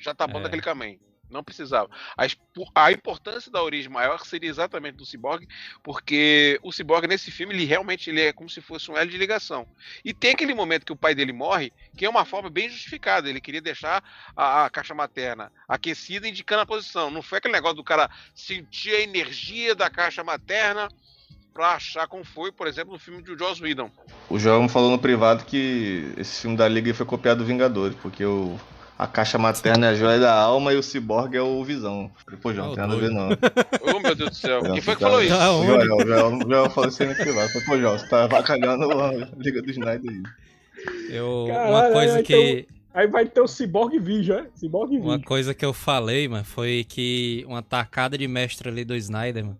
Já 0.00 0.14
tá 0.14 0.26
bom 0.26 0.38
É. 0.40 0.42
daquele 0.44 0.62
caminho. 0.62 0.98
Não 1.30 1.42
precisava. 1.42 1.90
A, 2.16 2.26
a 2.74 2.92
importância 2.92 3.50
da 3.50 3.62
origem 3.62 3.90
maior 3.90 4.24
seria 4.24 4.48
exatamente 4.48 4.96
do 4.96 5.06
Cyborg, 5.06 5.46
porque 5.82 6.58
o 6.62 6.72
Cyborg 6.72 7.06
nesse 7.06 7.30
filme 7.30 7.54
ele 7.54 7.64
realmente 7.64 8.10
ele 8.10 8.20
é 8.20 8.32
como 8.32 8.48
se 8.48 8.60
fosse 8.60 8.90
um 8.90 8.96
elo 8.96 9.10
de 9.10 9.18
ligação. 9.18 9.66
E 10.04 10.14
tem 10.14 10.32
aquele 10.32 10.54
momento 10.54 10.86
que 10.86 10.92
o 10.92 10.96
pai 10.96 11.14
dele 11.14 11.32
morre, 11.32 11.72
que 11.96 12.04
é 12.04 12.08
uma 12.08 12.24
forma 12.24 12.48
bem 12.48 12.68
justificada. 12.68 13.28
Ele 13.28 13.40
queria 13.40 13.60
deixar 13.60 14.02
a, 14.36 14.64
a 14.64 14.70
caixa 14.70 14.94
materna 14.94 15.52
aquecida, 15.68 16.28
indicando 16.28 16.62
a 16.62 16.66
posição. 16.66 17.10
Não 17.10 17.22
foi 17.22 17.38
aquele 17.38 17.54
negócio 17.54 17.76
do 17.76 17.84
cara 17.84 18.08
sentir 18.34 18.94
a 18.94 19.00
energia 19.00 19.74
da 19.74 19.90
caixa 19.90 20.22
materna 20.22 20.88
pra 21.56 21.72
achar 21.72 22.06
como 22.06 22.22
foi, 22.22 22.52
por 22.52 22.66
exemplo, 22.66 22.92
no 22.92 22.98
filme 22.98 23.22
de 23.22 23.36
Joss 23.36 23.62
Whedon. 23.62 23.90
O 24.28 24.38
João 24.38 24.68
falou 24.68 24.90
no 24.90 24.98
privado 24.98 25.46
que 25.46 26.12
esse 26.18 26.42
filme 26.42 26.54
da 26.54 26.68
Liga 26.68 26.92
foi 26.92 27.06
copiado 27.06 27.38
do 27.38 27.46
Vingadores, 27.46 27.96
porque 28.02 28.22
o, 28.26 28.60
a 28.98 29.06
caixa 29.06 29.36
materna 29.38 29.86
é 29.86 29.90
a 29.90 29.94
joia 29.94 30.18
da 30.18 30.32
alma 30.34 30.72
e 30.72 30.76
o 30.76 30.82
ciborgue 30.82 31.36
é 31.36 31.42
o 31.42 31.62
Visão. 31.64 32.10
Falei, 32.24 32.40
Pô, 32.40 32.52
João, 32.54 32.68
não 32.68 32.74
tem 32.74 32.82
nada 32.86 32.94
a 32.94 32.98
ver 32.98 33.10
não. 33.10 33.28
Oh, 33.94 34.00
meu 34.00 34.14
Deus 34.14 34.30
do 34.30 34.36
céu. 34.36 34.62
Quem 34.62 34.80
foi 34.80 34.94
que 34.94 35.00
tá- 35.00 35.06
falou 35.08 35.22
isso? 35.22 35.36
Tá 35.36 35.50
O 35.52 35.60
onde? 35.60 35.66
Joel, 35.86 35.96
o 35.96 36.06
Joel, 36.06 36.40
Joel 36.48 36.70
falou 36.70 36.88
isso 36.88 37.02
aí 37.02 37.08
no 37.10 37.14
privado. 37.14 37.48
Falei, 37.50 37.66
Pô, 37.66 37.78
João, 37.78 37.98
você 37.98 38.08
tá 38.08 38.24
avacalhando 38.24 38.90
a 39.00 39.12
Liga 39.38 39.60
do 39.62 39.70
Snyder 39.70 40.10
aí. 40.10 40.22
Eu, 41.10 41.44
Caralho, 41.48 41.70
uma 41.72 41.92
coisa 41.92 42.22
que. 42.22 42.66
Aí 42.94 43.06
vai 43.06 43.26
ter 43.26 43.40
o 43.42 43.46
Cyborg 43.46 43.98
Vision, 43.98 44.38
é? 44.38 44.46
Cyborg 44.54 44.92
Uma 44.96 45.00
Vision. 45.16 45.22
coisa 45.22 45.52
que 45.54 45.64
eu 45.64 45.74
falei, 45.74 46.26
mano, 46.28 46.44
foi 46.44 46.84
que 46.88 47.44
uma 47.46 47.60
tacada 47.62 48.16
de 48.16 48.26
mestre 48.26 48.70
ali 48.70 48.86
do 48.86 48.96
Snyder, 48.96 49.44
mano, 49.44 49.58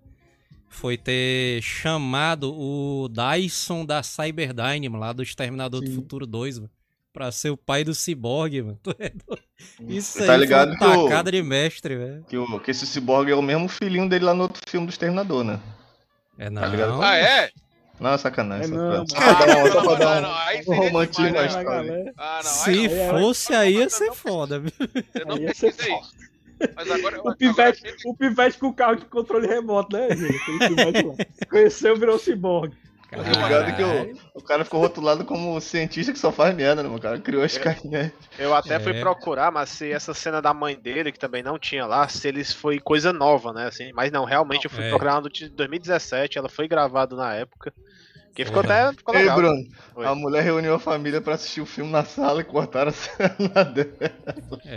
foi 0.71 0.97
ter 0.97 1.61
chamado 1.61 2.51
o 2.55 3.09
Dyson 3.09 3.85
da 3.85 4.03
Cyberdyne, 4.03 4.89
mano, 4.89 5.01
lá 5.05 5.13
do 5.13 5.23
Exterminador 5.23 5.83
do 5.83 5.87
Sim. 5.87 5.95
Futuro 5.97 6.27
2, 6.27 6.61
mano, 6.61 6.71
pra 7.17 7.33
ser 7.33 7.49
o 7.49 7.57
pai 7.57 7.83
do 7.83 7.95
Cyborg, 7.95 8.61
mano. 8.63 8.79
É? 8.99 9.11
Isso 9.89 10.19
aí 10.21 10.27
Tá 10.27 10.33
foi 10.35 10.41
ligado 10.43 10.69
uma 10.73 10.79
que 10.79 10.85
o- 10.85 11.05
tacada 11.09 11.33
de 11.33 11.43
mestre, 11.43 11.97
velho. 11.97 12.25
Que, 12.29 12.37
o, 12.37 12.61
que 12.61 12.71
esse 12.71 12.87
ciborgue 12.87 13.33
é 13.33 13.35
o 13.35 13.41
mesmo 13.41 13.69
filhinho 13.69 14.07
dele 14.07 14.27
lá 14.27 14.35
no 14.35 14.43
outro 14.43 14.61
filme 14.69 14.87
do 14.87 14.91
Exterminador, 14.91 15.43
né? 15.43 15.59
É 16.39 16.51
não. 16.51 16.61
Tá 16.61 16.69
ligado? 16.69 17.03
Ah, 17.03 17.17
é? 17.17 17.51
Não, 17.99 18.11
é 18.13 18.19
sacanagem. 18.19 18.67
É 18.67 18.69
não, 18.69 18.77
pra- 18.77 18.99
mano. 18.99 19.07
só 19.09 19.17
pra 19.17 19.47
dar 19.47 19.65
um- 19.65 19.73
só 19.73 19.97
pra 19.97 20.21
não, 20.21 20.29
não, 20.29 20.75
um 20.75 20.77
romantismo 20.83 21.27
demais, 21.29 21.55
na 21.55 21.63
né? 21.63 21.63
história. 21.63 22.15
Ah, 22.19 22.41
não. 22.45 22.51
Se 22.51 22.71
aí 22.71 22.89
não. 22.89 23.19
fosse 23.19 23.55
aí 23.55 23.77
ia 23.79 23.89
ser 23.89 24.13
foda, 24.13 24.59
viu? 24.61 24.73
Eu 25.15 25.27
não 25.27 25.39
ia 25.39 25.55
ser. 25.55 25.75
Mas 26.75 26.91
agora, 26.91 27.21
O 27.23 27.35
pivete, 27.35 27.83
o 28.05 28.15
pivete 28.15 28.59
com 28.59 28.73
carro 28.75 28.97
de 28.97 29.05
controle 29.07 29.47
remoto, 29.47 29.97
né, 29.97 30.09
gente? 30.15 30.39
Conheceu, 31.49 31.97
virou 31.97 32.19
Cyborg. 32.19 32.75
Ligado 33.13 33.67
que 33.77 33.83
Caralho. 33.83 34.19
o, 34.35 34.39
o 34.41 34.43
cara 34.43 34.65
ficou 34.65 34.81
rotulado 34.81 35.25
como 35.25 35.61
cientista 35.61 36.13
que 36.13 36.19
só 36.19 36.33
faz 36.33 36.55
merda, 36.55 36.83
né? 36.83 36.89
O 36.89 36.99
cara 37.01 37.19
criou 37.21 37.43
a 37.43 37.47
Skynet. 37.47 38.13
Eu 38.39 38.53
até 38.55 38.81
fui 38.81 38.93
É. 38.97 39.01
procurar, 39.01 39.51
mas 39.53 39.69
se 39.71 39.91
essa 39.93 40.13
cena 40.13 40.43
da 40.43 40.53
mãe 40.53 40.77
dele, 40.79 41.13
que 41.13 41.19
também 41.19 41.43
não 41.43 41.59
tinha 41.59 41.87
lá, 41.87 42.09
se 42.09 42.27
eles 42.27 42.53
foi 42.53 42.81
coisa 42.81 43.13
nova, 43.13 43.53
né? 43.53 43.67
Assim, 43.69 43.93
mas 43.95 44.11
não, 44.11 44.25
realmente 44.25 44.65
eu 44.65 44.71
fui 44.71 44.85
É. 44.85 44.89
procurar 44.91 45.21
no 45.21 45.31
de 45.31 45.49
2017, 45.49 46.37
ela 46.37 46.49
foi 46.49 46.67
gravada 46.67 47.15
na 47.15 47.33
época. 47.35 47.73
Que 48.35 48.45
ficou 48.45 48.63
Foi. 48.63 48.71
até 48.71 48.93
ficou 48.93 49.15
Ei, 49.15 49.21
legal. 49.23 49.37
Bruno, 49.37 49.57
Oi. 49.95 50.07
a 50.07 50.15
mulher 50.15 50.43
reuniu 50.43 50.75
a 50.75 50.79
família 50.79 51.21
pra 51.23 51.35
assistir 51.35 51.63
o 51.63 51.67
filme 51.67 51.91
na 51.91 52.05
sala 52.05 52.43
e 52.43 52.45
cortaram 52.45 52.91
a 52.91 52.93
cena 52.93 53.65
dela. 53.65 53.89
É. 54.67 54.77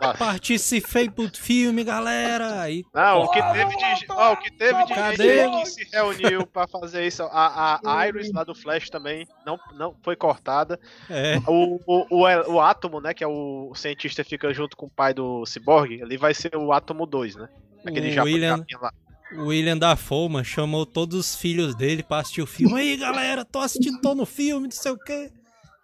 Ah. 0.00 0.14
Participei 0.18 1.08
pro 1.10 1.28
filme, 1.34 1.84
galera! 1.84 2.60
Aí, 2.62 2.82
Não, 2.94 3.22
o 3.22 3.28
que 3.30 3.40
teve 3.42 3.76
de, 3.76 4.06
ó, 4.10 4.32
o 4.32 4.36
que 4.36 4.50
teve 4.52 4.84
de 4.84 4.94
Cadê? 4.94 5.38
gente 5.44 5.62
que 5.62 5.66
se 5.70 5.88
reuniu 5.92 6.46
pra 6.46 6.66
fazer 6.66 7.06
isso, 7.06 7.22
a, 7.30 7.80
a 7.84 8.06
Iris 8.08 8.32
lá 8.32 8.44
do 8.44 8.54
Flash 8.54 8.90
também 8.90 9.26
não, 9.46 9.58
não 9.74 9.94
foi 10.02 10.16
cortada. 10.16 10.78
é. 11.08 11.38
O, 11.46 11.80
o, 11.86 12.06
o, 12.10 12.52
o 12.54 12.60
Átomo, 12.60 13.00
né, 13.00 13.12
que 13.14 13.24
é 13.24 13.26
o, 13.26 13.70
o 13.70 13.74
cientista 13.74 14.22
que 14.24 14.30
fica 14.30 14.52
junto 14.52 14.76
com 14.76 14.86
o 14.86 14.90
pai 14.90 15.12
do 15.14 15.44
Cyborg, 15.46 15.94
ele 16.00 16.16
vai 16.18 16.34
ser 16.34 16.54
o 16.56 16.72
Átomo 16.72 17.06
2, 17.06 17.36
né? 17.36 17.48
Aquele 17.86 18.18
O 18.18 18.24
William- 18.24 18.64
lá. 18.80 18.92
O 19.36 19.46
William 19.46 19.76
Dafoe, 19.76 20.28
mano, 20.28 20.44
chamou 20.44 20.86
todos 20.86 21.18
os 21.18 21.34
filhos 21.36 21.74
dele 21.74 22.02
pra 22.02 22.18
assistir 22.18 22.42
o 22.42 22.46
filme. 22.46 22.78
Aí, 22.78 22.96
galera, 22.96 23.44
tô 23.44 23.58
assistindo, 23.58 24.00
tô 24.00 24.14
no 24.14 24.24
filme, 24.24 24.68
não 24.68 24.70
sei 24.70 24.92
o 24.92 24.98
quê. 24.98 25.30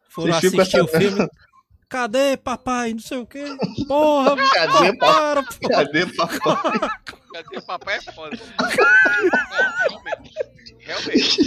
Foram 0.09 0.35
assistir 0.35 0.81
o 0.81 0.87
filme. 0.87 1.29
Cadê 1.91 2.36
papai? 2.36 2.93
Não 2.93 3.01
sei 3.01 3.18
o 3.18 3.26
quê. 3.26 3.45
Porra, 3.88 4.36
Cadê, 4.55 4.97
papai? 4.97 5.45
Cadê, 5.68 6.07
papai? 6.07 6.91
Cadê 7.34 7.59
o 7.59 7.62
papai 7.62 7.97
é 7.97 8.01
foda. 8.12 8.38
realmente. 9.88 10.32
Realmente. 10.78 11.43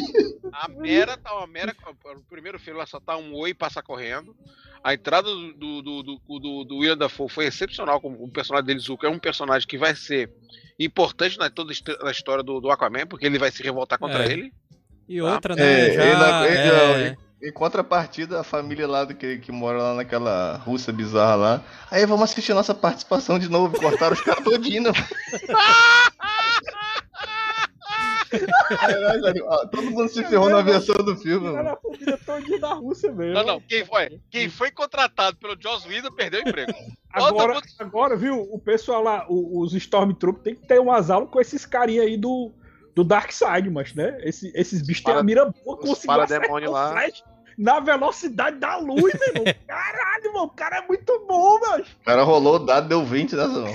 A 0.51 0.67
Mera 0.67 1.17
tá 1.17 1.33
uma 1.37 1.47
Mera. 1.47 1.73
No 2.13 2.21
primeiro 2.29 2.59
filme 2.59 2.77
ela 2.79 2.85
só 2.87 2.99
tá 2.99 3.15
um 3.17 3.33
oi 3.35 3.51
e 3.51 3.53
passa 3.53 3.81
correndo. 3.81 4.35
A 4.83 4.93
entrada 4.93 5.29
do, 5.29 5.53
do, 5.53 5.81
do, 5.81 6.03
do, 6.03 6.39
do, 6.39 6.63
do 6.65 6.77
William 6.77 6.97
Dafoe 6.97 7.29
foi 7.29 7.45
excepcional. 7.45 8.01
Como 8.01 8.21
o 8.21 8.29
personagem 8.29 8.65
dele, 8.67 8.79
Zuko, 8.79 9.05
é 9.05 9.09
um 9.09 9.17
personagem 9.19 9.65
que 9.65 9.77
vai 9.77 9.95
ser 9.95 10.29
importante 10.77 11.39
na 11.39 11.49
toda 11.49 11.71
a 12.03 12.11
história 12.11 12.43
do, 12.43 12.59
do 12.59 12.69
Aquaman, 12.69 13.07
porque 13.07 13.25
ele 13.25 13.39
vai 13.39 13.49
se 13.49 13.63
revoltar 13.63 13.97
contra 13.97 14.25
É. 14.27 14.31
ele. 14.33 14.51
E 15.07 15.21
outra, 15.21 15.55
né? 15.55 15.89
É, 15.89 15.93
já, 15.93 16.03
ele- 16.03 16.57
ele- 16.59 17.03
é, 17.09 17.17
Em 17.43 17.51
contrapartida, 17.51 18.39
a 18.39 18.43
família 18.43 18.87
lá 18.87 19.03
do 19.03 19.13
que, 19.13 19.37
que 19.37 19.51
mora 19.51 19.77
lá 19.81 19.93
naquela 19.95 20.55
Rússia 20.65 20.93
bizarra 20.93 21.35
lá. 21.35 21.61
Aí 21.91 22.05
vamos 22.05 22.23
assistir 22.31 22.53
nossa 22.53 22.73
participação 22.73 23.37
de 23.37 23.49
novo. 23.49 23.77
Cortaram 23.77 24.13
os 24.13 24.21
caras 24.21 24.43
todinho. 24.45 24.91
Caralho, 28.79 29.45
todo 29.71 29.91
mundo 29.91 30.09
se 30.09 30.23
ferrou 30.23 30.49
na 30.49 30.61
versão 30.61 30.95
do 30.95 31.15
filme, 31.17 31.53
Era 31.55 31.73
a 31.73 31.77
família 31.77 32.17
todinha 32.25 32.59
da 32.59 32.73
Rússia 32.73 33.11
mesmo. 33.11 33.33
Não, 33.33 33.43
não. 33.43 33.61
Quem 33.61 33.85
foi, 33.85 34.19
quem 34.31 34.49
foi 34.49 34.71
contratado 34.71 35.37
pelo 35.37 35.55
Joss 35.61 35.87
Whedon 35.87 36.11
perdeu 36.11 36.43
o 36.43 36.49
emprego. 36.49 36.71
Agora, 37.13 37.53
mundo- 37.53 37.63
agora, 37.77 38.15
viu, 38.15 38.41
o 38.41 38.57
pessoal 38.57 39.03
lá, 39.03 39.23
os 39.29 39.71
Stormtroopers, 39.75 40.43
tem 40.43 40.55
que 40.55 40.65
ter 40.67 40.79
umas 40.79 41.11
aulas 41.11 41.29
com 41.29 41.39
esses 41.39 41.63
carinha 41.63 42.01
aí 42.01 42.17
do, 42.17 42.51
do 42.95 43.03
Dark 43.03 43.31
Side, 43.31 43.69
mas, 43.69 43.93
né? 43.93 44.17
Esse- 44.23 44.51
esses 44.55 44.81
bichos 44.81 45.03
têm 45.03 45.13
a 45.13 45.21
mira 45.21 45.45
boa, 45.45 45.77
conseguiu 45.77 46.07
parademônio 46.07 46.71
acertar 46.71 46.71
o 46.71 46.71
lá. 46.71 46.91
Flash 46.91 47.23
na 47.57 47.79
velocidade 47.79 48.57
da 48.57 48.77
luz, 48.77 49.13
meu 49.13 49.27
irmão. 49.35 49.55
Caralho, 49.67 50.25
irmão, 50.25 50.43
o 50.45 50.49
cara 50.49 50.77
é 50.77 50.87
muito 50.87 51.25
bom, 51.27 51.59
meu. 51.59 51.79
O 51.79 52.05
cara 52.05 52.23
rolou 52.23 52.55
o 52.55 52.59
dado, 52.59 52.87
deu 52.87 53.05
20 53.05 53.35
nessa 53.35 53.47
não. 53.59 53.73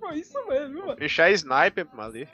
Foi 0.00 0.18
isso 0.18 0.38
mesmo, 0.48 0.86
mano. 0.86 0.96
É 1.00 1.32
sniper, 1.32 1.86
mano, 1.92 2.02
ali. 2.10 2.28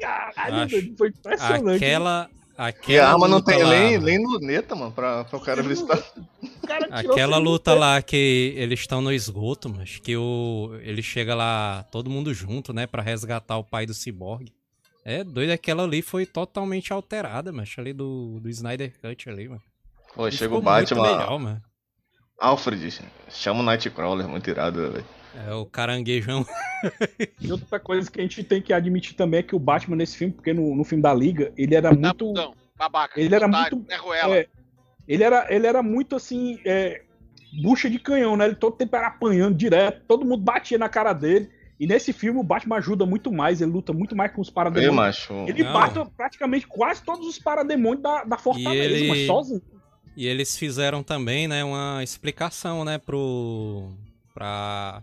Caralho, 0.00 0.64
Acho- 0.64 0.96
foi 0.96 1.08
impressionante. 1.08 1.76
aquela. 1.76 2.28
E 2.30 2.62
a 2.62 2.66
Aquela 2.66 3.12
arma 3.12 3.26
não 3.26 3.40
tem 3.40 3.62
lá, 3.62 3.70
nem, 3.70 3.92
mano. 3.94 4.04
nem 4.04 4.22
luneta, 4.26 4.74
mano, 4.74 4.92
pra, 4.92 5.24
pra 5.24 5.38
o 5.38 5.40
cara. 5.40 5.62
O 6.62 6.66
cara 6.70 6.86
Aquela 6.90 7.36
luta 7.38 7.74
lá 7.74 8.00
que 8.00 8.54
eles 8.56 8.80
estão 8.80 9.00
no 9.00 9.10
esgoto, 9.12 9.68
mas 9.68 9.98
que 9.98 10.16
o 10.16 10.70
ele 10.82 11.02
chega 11.02 11.34
lá 11.34 11.84
todo 11.90 12.08
mundo 12.10 12.32
junto, 12.32 12.72
né, 12.72 12.86
Pra 12.86 13.02
resgatar 13.02 13.56
o 13.56 13.64
pai 13.64 13.86
do 13.86 13.94
Cyborg. 13.94 14.52
É 15.04 15.24
doido, 15.24 15.50
aquela 15.50 15.82
ali 15.84 16.02
foi 16.02 16.26
totalmente 16.26 16.92
alterada, 16.92 17.50
mas 17.52 17.74
ali 17.78 17.92
do, 17.92 18.38
do 18.40 18.48
Snyder 18.50 18.92
Cut 19.00 19.28
ali, 19.30 19.48
mano. 19.48 19.62
Pô, 20.14 20.28
E 20.28 20.32
chega 20.32 20.50
o 20.52 20.62
muito 20.62 20.64
Batman. 20.64 21.02
legal, 21.02 21.38
mano. 21.38 21.62
Alfred, 22.38 23.00
chama 23.28 23.60
o 23.60 23.62
Nightcrawler, 23.62 24.26
muito 24.28 24.48
irado, 24.48 24.92
velho. 24.92 25.04
É 25.46 25.52
o 25.54 25.64
caranguejão. 25.66 26.44
E 27.40 27.52
outra 27.52 27.78
coisa 27.78 28.10
que 28.10 28.18
a 28.18 28.22
gente 28.22 28.42
tem 28.42 28.60
que 28.60 28.72
admitir 28.72 29.14
também 29.14 29.40
é 29.40 29.42
que 29.42 29.54
o 29.54 29.58
Batman 29.58 29.96
nesse 29.96 30.16
filme, 30.16 30.32
porque 30.34 30.52
no, 30.52 30.74
no 30.74 30.82
filme 30.84 31.02
da 31.02 31.14
Liga, 31.14 31.52
ele 31.56 31.74
era 31.74 31.90
Tá 31.90 31.94
muito. 31.94 32.32
babaca. 32.76 33.20
Ele 33.20 33.34
era 33.34 33.46
otário, 33.46 33.76
muito- 33.76 33.92
É 33.92 33.96
Ruela. 33.96 34.36
é, 34.36 34.48
ele, 35.06 35.22
era, 35.22 35.46
ele 35.54 35.66
era 35.66 35.82
muito 35.82 36.16
assim. 36.16 36.58
É, 36.64 37.02
bucha 37.62 37.88
de 37.90 37.98
canhão, 37.98 38.36
né? 38.36 38.46
Ele 38.46 38.54
todo 38.56 38.76
tempo 38.76 38.96
era 38.96 39.08
apanhando 39.08 39.54
direto, 39.56 40.02
todo 40.08 40.24
mundo 40.24 40.42
batia 40.42 40.78
na 40.78 40.88
cara 40.88 41.12
dele. 41.12 41.50
E 41.80 41.86
nesse 41.86 42.12
filme 42.12 42.38
o 42.38 42.42
Batman 42.42 42.76
ajuda 42.76 43.06
muito 43.06 43.32
mais, 43.32 43.62
ele 43.62 43.70
luta 43.72 43.90
muito 43.90 44.14
mais 44.14 44.30
com 44.32 44.42
os 44.42 44.48
Ei, 44.48 44.54
parademônios. 44.54 44.94
macho. 44.94 45.32
Ele 45.48 45.64
Não. 45.64 45.72
bate 45.72 45.98
praticamente 46.14 46.66
quase 46.66 47.02
todos 47.02 47.26
os 47.26 47.38
parademônios 47.38 48.02
da, 48.02 48.22
da 48.22 48.36
Fortaleza, 48.36 48.84
ele- 48.84 49.08
mas 49.08 49.26
sozinho. 49.26 49.62
E 50.14 50.26
eles 50.26 50.58
fizeram 50.58 51.02
também, 51.02 51.48
né, 51.48 51.64
uma 51.64 52.02
explicação, 52.04 52.84
né, 52.84 52.98
pro 52.98 53.88
pra 54.34 55.02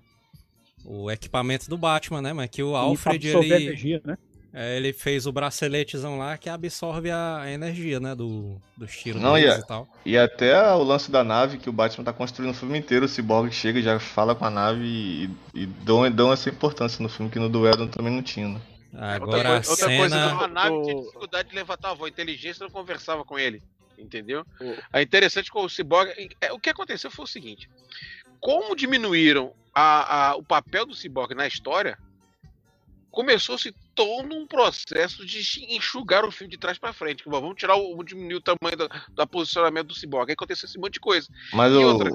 o 0.85 1.09
equipamento 1.11 1.67
do 1.69 1.77
Batman, 1.77 2.21
né, 2.21 2.31
mas 2.31 2.49
que 2.49 2.61
o 2.63 2.75
Alfred 2.75 3.27
ele 3.27 3.53
energia, 3.53 4.01
né? 4.05 4.17
É, 4.53 4.77
ele 4.77 4.93
fez 4.93 5.27
o 5.27 5.31
braceletezão 5.31 6.17
lá 6.17 6.37
que 6.37 6.49
absorve 6.49 7.11
a 7.11 7.43
energia, 7.51 7.99
né? 7.99 8.15
Do, 8.15 8.59
dos 8.75 8.95
tiros 8.95 9.21
Não, 9.21 9.37
e 9.37 9.47
a- 9.47 9.57
e 9.59 9.65
tal. 9.67 9.87
E 10.05 10.17
até 10.17 10.57
o 10.73 10.83
lance 10.83 11.11
da 11.11 11.23
nave 11.23 11.57
que 11.57 11.69
o 11.69 11.73
Batman 11.73 12.03
tá 12.05 12.13
construindo 12.13 12.51
o 12.51 12.53
filme 12.55 12.77
inteiro, 12.79 13.05
o 13.05 13.09
Cyborg 13.09 13.51
chega 13.51 13.79
e 13.79 13.83
já 13.83 13.99
fala 13.99 14.33
com 14.33 14.45
a 14.45 14.49
nave 14.49 14.81
e, 14.83 15.29
e 15.53 15.65
dão, 15.65 16.09
dão 16.11 16.31
essa 16.33 16.49
importância 16.49 17.03
no 17.03 17.09
filme 17.09 17.29
que 17.31 17.37
no 17.39 17.49
do 17.49 17.67
Edon 17.67 17.87
também 17.87 18.11
não 18.13 18.23
tinha, 18.23 18.47
né? 18.47 18.61
Agora 18.93 19.43
coi- 19.43 19.45
a 19.51 19.55
outra 19.57 19.75
cena. 19.75 19.97
coisa 19.97 20.15
a 20.25 20.47
nave 20.47 20.69
do- 20.69 20.83
tinha 20.85 21.01
dificuldade 21.01 21.49
de 21.49 21.55
levantar 21.55 21.91
a 21.91 21.93
voz. 21.93 22.09
A 22.09 22.13
inteligência 22.13 22.63
não 22.63 22.71
conversava 22.71 23.23
com 23.23 23.37
ele. 23.37 23.61
Entendeu? 23.99 24.45
É 24.93 25.01
interessante 25.01 25.51
que 25.51 25.57
o 25.57 25.67
Cyborg. 25.67 26.09
é, 26.39 26.51
O 26.53 26.59
que 26.59 26.69
aconteceu 26.69 27.09
foi 27.11 27.25
o 27.25 27.27
seguinte: 27.27 27.67
como 28.39 28.75
diminuíram 28.75 29.53
a- 29.73 30.29
a- 30.29 30.35
o 30.35 30.43
papel 30.43 30.85
do 30.85 30.93
Cyborg 30.95 31.33
na 31.35 31.47
história, 31.47 31.97
começou-se 33.11 33.73
tô 33.97 34.21
num 34.21 34.45
processo 34.45 35.25
de 35.25 35.39
enxugar 35.75 36.23
o 36.23 36.31
filme 36.31 36.51
de 36.51 36.57
trás 36.57 36.77
pra 36.77 36.93
frente. 36.93 37.23
Que, 37.23 37.29
bom, 37.29 37.41
vamos 37.41 37.57
tirar 37.57 37.75
o. 37.75 37.89
Vamos 37.89 38.05
diminuir 38.05 38.35
o 38.35 38.41
tamanho 38.41 38.77
do, 38.77 38.87
do 39.13 39.27
posicionamento 39.27 39.87
do 39.87 39.95
Cyborg. 39.95 40.29
Aí 40.29 40.33
aconteceu 40.33 40.67
esse 40.67 40.77
monte 40.77 40.93
de 40.93 40.99
coisa. 40.99 41.27
Mas 41.51 41.73
E 41.73 41.75
o, 41.75 41.81
outra? 41.81 42.11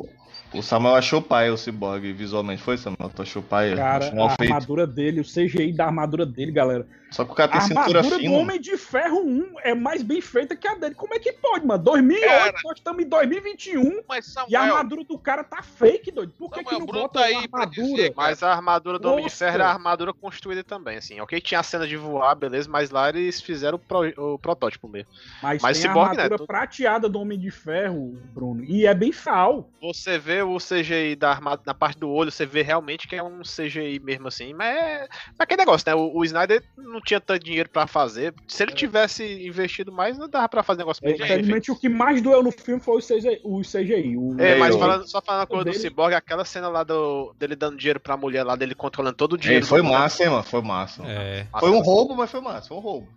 o 0.55 0.63
Samuel 0.63 0.95
achou 0.95 1.21
pai 1.21 1.51
o 1.51 1.57
Cyborg 1.59 2.13
visualmente. 2.13 2.63
Foi, 2.63 2.79
Samuel? 2.79 3.11
Tu 3.15 3.23
achou 3.23 3.43
pai? 3.43 3.75
Cara, 3.75 4.07
a 4.07 4.37
feito. 4.37 4.53
armadura 4.53 4.87
dele, 4.87 5.21
o 5.21 5.25
CGI 5.25 5.73
da 5.73 5.87
armadura 5.87 6.25
dele, 6.25 6.53
galera. 6.53 6.87
Só 7.13 7.25
que 7.25 7.33
o 7.33 7.35
cara 7.35 7.51
A 7.53 7.59
tem 7.59 7.69
cintura 7.69 7.99
armadura 7.99 8.17
do 8.17 8.21
fina. 8.21 8.37
Homem 8.39 8.61
de 8.61 8.77
Ferro 8.77 9.21
1 9.25 9.55
é 9.63 9.75
mais 9.75 10.03
bem 10.03 10.21
feita 10.21 10.57
que 10.57 10.67
a 10.67 10.75
dele. 10.75 10.95
Como 10.95 11.15
é 11.15 11.19
que 11.19 11.33
pode, 11.35 11.67
mano? 11.67 11.83
2008, 11.83 12.27
Cara. 12.27 12.53
nós 12.65 12.79
estamos 12.79 13.05
em 13.05 13.09
2021 13.09 14.03
Mas 14.09 14.27
Samuel. 14.33 14.51
e 14.51 14.57
a 14.57 14.63
armadura 14.63 15.05
do 15.05 15.19
cara 15.19 15.45
tá 15.45 15.63
fake, 15.63 16.11
doido. 16.11 16.33
Por 16.39 16.49
que, 16.51 16.57
Samuel, 16.63 16.75
que 16.75 16.79
não 16.81 16.87
Bruno 16.87 17.03
bota 17.03 17.21
tá 17.21 17.29
uma 17.31 17.41
aí 17.41 17.49
pra 17.49 17.61
armadura? 17.61 17.87
dizer, 17.97 18.15
Mas 18.17 18.43
a 18.43 18.53
armadura 18.53 18.99
do 18.99 19.09
Homem 19.09 19.19
de 19.19 19.31
Nossa. 19.31 19.37
Ferro 19.45 19.59
é 19.59 19.63
a 19.65 19.69
armadura 19.69 20.13
construída 20.13 20.65
também, 20.65 20.97
assim. 20.97 21.21
Ok, 21.21 21.41
tinha 21.41 21.61
a 21.61 21.63
cena 21.63 21.87
de 21.87 21.97
voar, 21.97 22.35
beleza, 22.35 22.69
mas 22.71 22.91
lá 22.91 23.09
eles 23.11 23.41
fizeram 23.43 23.77
o, 23.77 23.79
pro- 23.79 24.35
o 24.35 24.39
protótipo 24.39 24.89
mesmo. 24.89 25.11
Mas, 25.43 25.61
Mas 25.63 25.81
tem 25.81 25.91
a 25.91 25.95
né, 25.95 26.01
armadura 26.01 26.29
tudo- 26.39 26.47
prateada 26.47 27.09
do 27.09 27.21
Homem 27.21 27.39
de 27.39 27.51
Ferro, 27.51 28.19
Bruno. 28.33 28.65
E 28.65 28.87
é 28.87 28.95
bem 28.95 29.13
fal. 29.13 29.69
Você 29.83 30.19
vê 30.19 30.43
o 30.43 30.57
CGI 30.57 31.15
da 31.17 31.31
armadura 31.31 31.63
na 31.67 31.75
parte 31.75 31.99
do 31.99 32.09
olho, 32.11 32.31
você 32.31 32.47
vê 32.47 32.63
realmente 32.63 33.07
que 33.07 33.17
é 33.17 33.23
um 33.23 33.43
CGI 33.43 34.01
mesmo 34.01 34.29
assim. 34.29 34.55
Mas 34.55 34.75
é, 34.75 35.05
é 35.05 35.09
aquele 35.39 35.59
negócio, 35.61 35.85
né? 35.87 35.95
O, 35.95 36.17
o 36.17 36.25
Snyder 36.25 36.63
não 36.79 37.01
tinha 37.05 37.21
tanto 37.21 37.45
dinheiro 37.45 37.69
pra 37.69 37.87
fazer. 37.87 38.35
Se 38.47 38.63
ele 38.63 38.73
tivesse 38.73 39.25
investido 39.47 39.91
mais, 39.93 40.17
não 40.19 40.29
dava 40.29 40.49
pra 40.49 40.63
fazer 40.63 40.79
negócio 40.79 41.03
bem 41.03 41.13
bem 41.13 41.19
feito. 41.19 41.33
Infelizmente, 41.33 41.71
o 41.71 41.77
que 41.77 41.89
mais 41.89 42.21
doeu 42.23 42.43
no 42.43 42.51
filme 42.53 42.81
foi 42.81 42.97
o 42.97 43.01
CGI. 43.01 43.41
O 43.45 43.61
CGI 43.63 44.17
o... 44.17 44.37
É, 44.41 44.57
mas 44.57 44.75
falando- 44.77 45.07
só 45.09 45.21
falando 45.21 45.43
a 45.43 45.47
coisa 45.47 45.65
do 45.65 45.71
dele- 45.71 45.79
Cyborg, 45.83 46.15
aquela 46.15 46.45
cena 46.45 46.69
lá 46.69 46.83
do, 46.83 47.35
dele 47.39 47.57
dando 47.57 47.77
dinheiro 47.77 48.01
pra 48.01 48.17
mulher 48.17 48.45
lá, 48.45 48.57
dele 48.57 48.75
controlando 48.75 49.17
todo 49.17 49.33
o 49.33 49.37
Ei, 49.37 49.41
dinheiro. 49.41 49.67
foi 49.67 49.83
do- 49.83 49.89
massa, 49.89 50.23
hein, 50.25 50.31
mano? 50.31 50.43
Foi 50.43 50.63
massa. 50.63 51.03
É. 51.07 51.47
Foi 51.59 51.71
um 51.71 51.81
roubo, 51.81 52.15
mas 52.17 52.31
foi 52.31 52.41
massa. 52.41 52.69
Foi 52.69 52.77
um 52.77 52.81
roubo. 52.81 53.09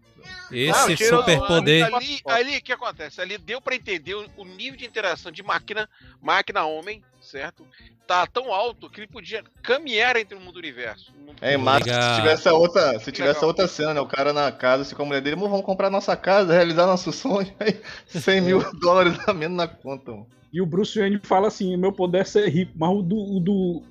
Esse 0.51 0.95
tirou- 0.95 1.19
superpoder. 1.19 1.83
Ali, 1.95 2.21
ali 2.25 2.57
o 2.57 2.61
que 2.61 2.71
acontece? 2.71 3.19
Ali 3.21 3.37
deu 3.37 3.59
pra 3.61 3.75
entender 3.75 4.13
o, 4.15 4.25
o 4.37 4.45
nível 4.45 4.77
de 4.77 4.85
interação 4.85 5.31
de 5.31 5.41
máquina, 5.43 5.89
máquina 6.21 6.65
homem, 6.65 7.03
certo? 7.21 7.65
Tá 8.07 8.27
tão 8.27 8.53
alto 8.53 8.87
que 8.89 8.99
ele 9.01 9.07
podia 9.07 9.43
caminhar 9.63 10.15
entre 10.15 10.37
o 10.37 10.39
mundo 10.39 10.57
e 10.57 10.57
o 10.57 10.59
universo. 10.59 11.11
É, 11.41 11.57
massa 11.57 11.85
Legal. 11.85 12.01
se 12.15 12.21
tivesse 12.21 12.49
outra, 12.49 12.99
se 12.99 13.11
tivesse 13.11 13.33
legal. 13.39 13.47
outra 13.49 13.67
cena, 13.67 13.93
né? 13.95 13.99
O 13.99 14.05
cara 14.05 14.31
na 14.31 14.51
casa, 14.51 14.83
assim, 14.83 14.95
com 14.95 15.01
a 15.01 15.05
mulher 15.05 15.21
dele, 15.21 15.35
"Amor, 15.35 15.49
vamos 15.49 15.65
comprar 15.65 15.89
nossa 15.89 16.15
casa, 16.15 16.53
realizar 16.53 16.85
nosso 16.85 17.11
sonho. 17.11 17.51
Aí, 17.59 17.81
100 18.07 18.41
mil 18.41 18.59
dólares 18.79 19.17
a 19.27 19.33
menos 19.33 19.57
na 19.57 19.67
conta, 19.67 20.11
mano. 20.11 20.27
E 20.53 20.61
o 20.61 20.65
Bruce 20.65 20.97
Wayne 20.99 21.19
fala 21.23 21.47
assim: 21.47 21.75
meu 21.75 21.91
poder 21.91 22.19
é 22.19 22.23
ser 22.23 22.47
rico, 22.47 22.71
mas 22.75 22.89
o 22.91 23.01
do, 23.01 23.15
o 23.17 23.39
do, 23.39 23.83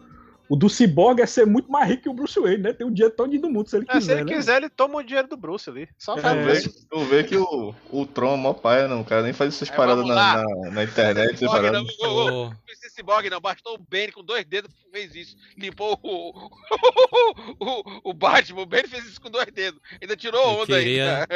o 0.48 0.56
do 0.56 0.68
Cyborg 0.68 1.20
é 1.20 1.26
ser 1.26 1.46
muito 1.46 1.70
mais 1.70 1.88
rico 1.88 2.02
que 2.02 2.08
o 2.08 2.14
Bruce 2.14 2.38
Wayne, 2.38 2.62
né? 2.62 2.72
Tem 2.72 2.86
o 2.86 2.90
dinheiro 2.90 3.14
todo 3.16 3.36
do 3.38 3.50
mundo, 3.50 3.68
se 3.68 3.76
ele 3.76 3.86
É, 3.88 3.92
se 3.94 3.98
quiser. 4.00 4.12
ele 4.20 4.24
né? 4.30 4.36
quiser, 4.36 4.56
ele 4.58 4.68
toma 4.68 4.98
o 4.98 5.02
dinheiro 5.02 5.26
do 5.26 5.36
Bruce 5.36 5.68
ali. 5.70 5.88
Só 5.98 6.16
É. 6.18 6.20
faz 6.20 6.38
Tu 6.38 6.44
vê, 6.44 6.52
isso. 6.58 6.86
tu 6.88 6.98
vê 7.06 7.24
que 7.24 7.36
o, 7.36 7.74
o 7.90 8.06
Tron 8.06 8.34
é 8.34 8.36
mó 8.36 8.52
pai, 8.52 8.86
não. 8.86 9.00
O 9.00 9.04
cara 9.04 9.22
nem 9.22 9.32
faz 9.32 9.54
essas 9.54 9.70
Aí, 9.70 9.76
paradas 9.76 10.06
na, 10.06 10.14
na, 10.44 10.70
na 10.70 10.84
internet. 10.84 11.38
Cyborg 11.38 11.70
não, 11.70 11.82
ô, 11.82 12.06
Ô, 12.06 12.44
não 12.50 12.56
precisa 12.66 12.88
de 12.88 12.94
Cyborg 12.94 13.30
não, 13.30 13.40
bastou 13.40 13.74
o 13.74 13.78
Bane 13.78 14.12
com 14.12 14.22
dois 14.22 14.44
dedos 14.44 14.70
fez 14.92 15.12
isso. 15.16 15.36
Limpou 15.58 15.98
o, 16.02 16.30
o, 17.58 18.10
o 18.10 18.14
Batman, 18.14 18.62
o 18.62 18.66
Bane 18.66 18.86
fez 18.86 19.04
isso 19.06 19.20
com 19.20 19.30
dois 19.30 19.46
dedos. 19.52 19.80
Ainda 20.00 20.16
tirou 20.16 20.46
onda 20.62 20.66
queria- 20.78 21.26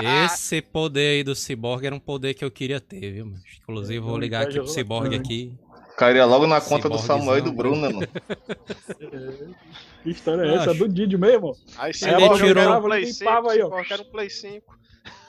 ainda. 0.00 0.24
Esse 0.26 0.62
poder 0.62 1.16
aí 1.16 1.24
do 1.24 1.34
Cyborg 1.34 1.84
era 1.84 1.94
um 1.94 1.98
poder 2.00 2.34
que 2.34 2.44
eu 2.44 2.50
queria 2.50 2.80
ter, 2.80 3.12
viu, 3.12 3.26
mano? 3.26 3.40
Inclusive, 3.62 3.98
vou 3.98 4.18
ligar 4.18 4.42
aqui 4.44 4.54
pro 4.54 4.68
Cyborg 4.68 5.14
aqui. 5.16 5.52
Cairia 5.98 6.24
logo 6.24 6.46
na 6.46 6.60
conta 6.60 6.88
do 6.88 6.96
Samuel 6.96 7.38
e 7.38 7.40
do 7.40 7.50
né? 7.50 7.56
Bruno, 7.56 7.80
né, 7.80 7.88
mano? 7.92 8.08
Que 10.04 10.10
história 10.10 10.42
é 10.42 10.54
essa? 10.54 10.70
Acho. 10.70 10.78
Do 10.78 10.88
Didi 10.88 11.18
mesmo? 11.18 11.56
Aí 11.76 11.92
se 11.92 12.08
Ele 12.08 12.22
ele 12.24 12.36
tirou- 12.36 12.78
um 12.78 12.82
Play 12.82 13.06
5, 13.06 13.18
limpava 13.18 13.52
aí, 13.52 13.62
ó. 13.62 13.66
Um 13.68 14.04
Play 14.12 14.30
5. 14.30 14.78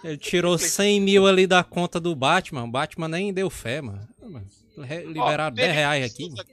Ele 0.03 0.17
tirou 0.17 0.57
100 0.59 1.01
mil 1.01 1.25
ali 1.25 1.47
da 1.47 1.63
conta 1.63 1.99
do 1.99 2.15
Batman. 2.15 2.65
O 2.65 2.71
Batman 2.71 3.07
nem 3.07 3.33
deu 3.33 3.49
fé, 3.49 3.81
mano. 3.81 4.07
Liberaram 5.07 5.55
10 5.55 5.73
reais 5.73 6.05
aqui. 6.05 6.29
mano. 6.29 6.43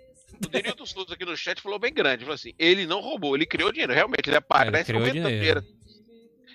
O 0.43 0.49
Denilton 0.49 0.87
Souza 0.87 1.15
aqui 1.15 1.25
no 1.25 1.37
chat 1.37 1.61
falou 1.61 1.79
bem 1.79 1.93
grande. 1.93 2.21
Falou 2.25 2.35
assim: 2.35 2.53
ele 2.59 2.87
não 2.87 3.01
roubou, 3.01 3.37
ele 3.37 3.45
criou 3.45 3.71
dinheiro. 3.71 3.93
Realmente, 3.93 4.29
ele 4.29 4.37
aparece 4.37 4.85
criou 4.87 5.03
aumentando 5.03 5.29
dinheiro. 5.29 5.63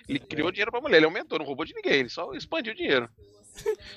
Ele 0.09 0.19
criou 0.19 0.51
dinheiro 0.51 0.71
pra 0.71 0.81
mulher, 0.81 0.97
ele 0.97 1.05
aumentou, 1.05 1.37
não 1.39 1.45
roubou 1.45 1.63
de 1.63 1.73
ninguém, 1.75 1.93
ele 1.99 2.09
só 2.09 2.33
expandiu 2.33 2.73
o 2.73 2.75
dinheiro. 2.75 3.07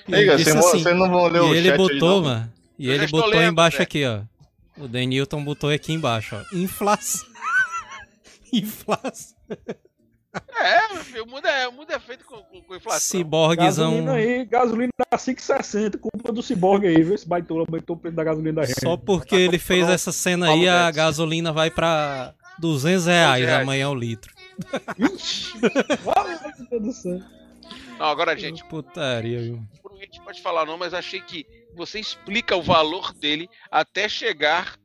E 0.07 0.13
ele 0.13 0.35
disse 0.37 0.53
vocês 0.53 0.85
assim, 0.85 0.97
não 0.97 1.09
vão 1.09 1.27
ler 1.27 1.39
E 1.39 1.41
o 1.41 1.53
ele 1.55 1.69
chat 1.69 1.71
aí, 1.71 1.77
botou, 1.77 2.21
mano. 2.23 2.53
E 2.77 2.87
Eu 2.87 2.93
ele 2.95 3.07
botou 3.07 3.29
lendo, 3.29 3.51
embaixo 3.51 3.77
Zé. 3.77 3.83
aqui, 3.83 4.05
ó. 4.05 4.21
O 4.77 4.87
Denilton 4.87 5.43
botou 5.43 5.69
aqui 5.69 5.93
embaixo, 5.93 6.35
ó. 6.35 6.55
Inflação. 6.55 7.27
Inflação. 8.51 9.35
É, 10.59 10.93
meu 10.93 11.03
filho, 11.03 11.23
o 11.23 11.27
mundo 11.27 11.47
é, 11.47 11.67
o 11.67 11.71
mundo 11.71 11.91
é 11.91 11.99
feito 11.99 12.25
com, 12.25 12.37
com, 12.37 12.61
com 12.61 12.75
inflação. 12.75 12.99
Ciborguezão. 12.99 13.91
Gasolina 13.91 14.13
aí, 14.13 14.45
gasolina 14.45 14.91
a 15.09 15.17
5,60, 15.17 15.97
culpa 15.97 16.31
do 16.33 16.43
Cyborg 16.43 16.85
aí, 16.85 17.01
vê 17.03 17.17
se 17.17 17.27
baitola 17.27 17.65
aumentou 17.65 17.95
o 17.95 17.99
preço 17.99 18.17
da 18.17 18.23
gasolina 18.23 18.61
da 18.61 18.65
gente. 18.67 18.81
Só 18.81 18.97
porque 18.97 19.35
ele 19.35 19.57
fez 19.57 19.87
essa 19.87 20.11
cena 20.11 20.51
aí, 20.51 20.67
a 20.67 20.91
gasolina 20.91 21.53
vai 21.53 21.71
pra 21.71 22.33
200 22.59 23.05
reais 23.05 23.45
reais. 23.45 23.61
amanhã 23.61 23.89
o 23.89 23.95
litro. 23.95 24.33
Ixi! 24.97 25.53
Não, 27.97 28.05
agora, 28.05 28.37
gente, 28.37 28.63
Putaria, 28.65 29.39
viu? 29.39 29.63
a 29.89 30.03
gente 30.03 30.21
pode 30.21 30.41
falar 30.41 30.65
não, 30.65 30.77
mas 30.77 30.93
achei 30.93 31.21
que 31.21 31.45
você 31.75 31.99
explica 31.99 32.55
o 32.55 32.63
valor 32.63 33.13
dele 33.13 33.49
até 33.69 34.07
chegar 34.09 34.79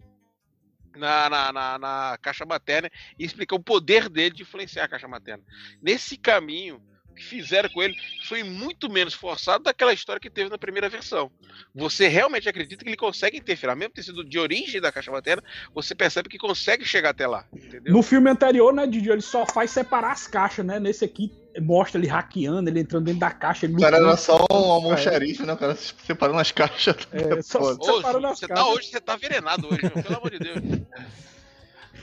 na, 0.97 1.31
na, 1.31 1.53
na, 1.53 1.79
na 1.79 2.19
caixa 2.21 2.45
materna 2.45 2.91
e 3.19 3.25
explica 3.25 3.55
o 3.55 3.63
poder 3.63 4.09
dele 4.09 4.35
de 4.35 4.43
influenciar 4.43 4.85
a 4.85 4.89
caixa 4.89 5.09
materna. 5.09 5.45
Nesse 5.81 6.17
caminho, 6.17 6.83
que 7.21 7.25
fizeram 7.25 7.69
com 7.69 7.83
ele 7.83 7.95
foi 8.25 8.43
muito 8.43 8.91
menos 8.91 9.13
forçado 9.13 9.65
daquela 9.65 9.93
história 9.93 10.19
que 10.19 10.31
teve 10.31 10.49
na 10.49 10.57
primeira 10.57 10.89
versão. 10.89 11.31
Você 11.75 12.09
realmente 12.09 12.49
acredita 12.49 12.83
que 12.83 12.89
ele 12.89 12.97
consegue 12.97 13.37
interferir, 13.37 13.77
mesmo 13.77 13.93
ter 13.93 14.03
sido 14.03 14.25
de 14.25 14.39
origem 14.39 14.81
da 14.81 14.91
caixa 14.91 15.11
materna, 15.11 15.43
você 15.75 15.95
percebe 15.95 16.29
que 16.29 16.39
consegue 16.39 16.85
chegar 16.85 17.11
até 17.11 17.27
lá, 17.27 17.45
entendeu? 17.53 17.93
No 17.93 18.03
filme 18.03 18.31
anterior, 18.31 18.73
né, 18.73 18.87
Didi, 18.87 19.11
ele 19.11 19.21
só 19.21 19.45
faz 19.47 19.71
separar 19.71 20.13
as 20.13 20.27
caixas, 20.27 20.65
né? 20.65 20.81
Nesse 20.81 21.05
aqui 21.05 21.31
mostra 21.61 22.01
ele 22.01 22.07
hackeando, 22.07 22.71
ele 22.71 22.81
entrando 22.81 23.05
dentro 23.05 23.21
da 23.21 23.31
caixa. 23.31 23.67
Ele 23.67 23.75
O 23.75 23.81
cara 23.81 23.99
era 23.99 24.17
só 24.17 24.47
um 24.51 24.55
almoxarife, 24.55 25.43
né? 25.45 25.53
O 25.53 25.57
cara 25.57 25.75
se 25.75 25.93
separando 26.07 26.39
as 26.39 26.53
caixas. 26.53 26.97
É, 27.13 27.43
só 27.43 27.75
separando 27.83 28.27
as 28.29 28.39
você 28.39 28.49
tá 28.49 28.55
caixas. 28.55 28.73
hoje, 28.73 28.89
você 28.89 29.01
tá 29.01 29.15
envenenado 29.15 29.69
hoje, 29.69 29.83
meu, 29.83 30.03
pelo 30.03 30.17
amor 30.17 30.31
de 30.31 30.39
Deus. 30.39 30.59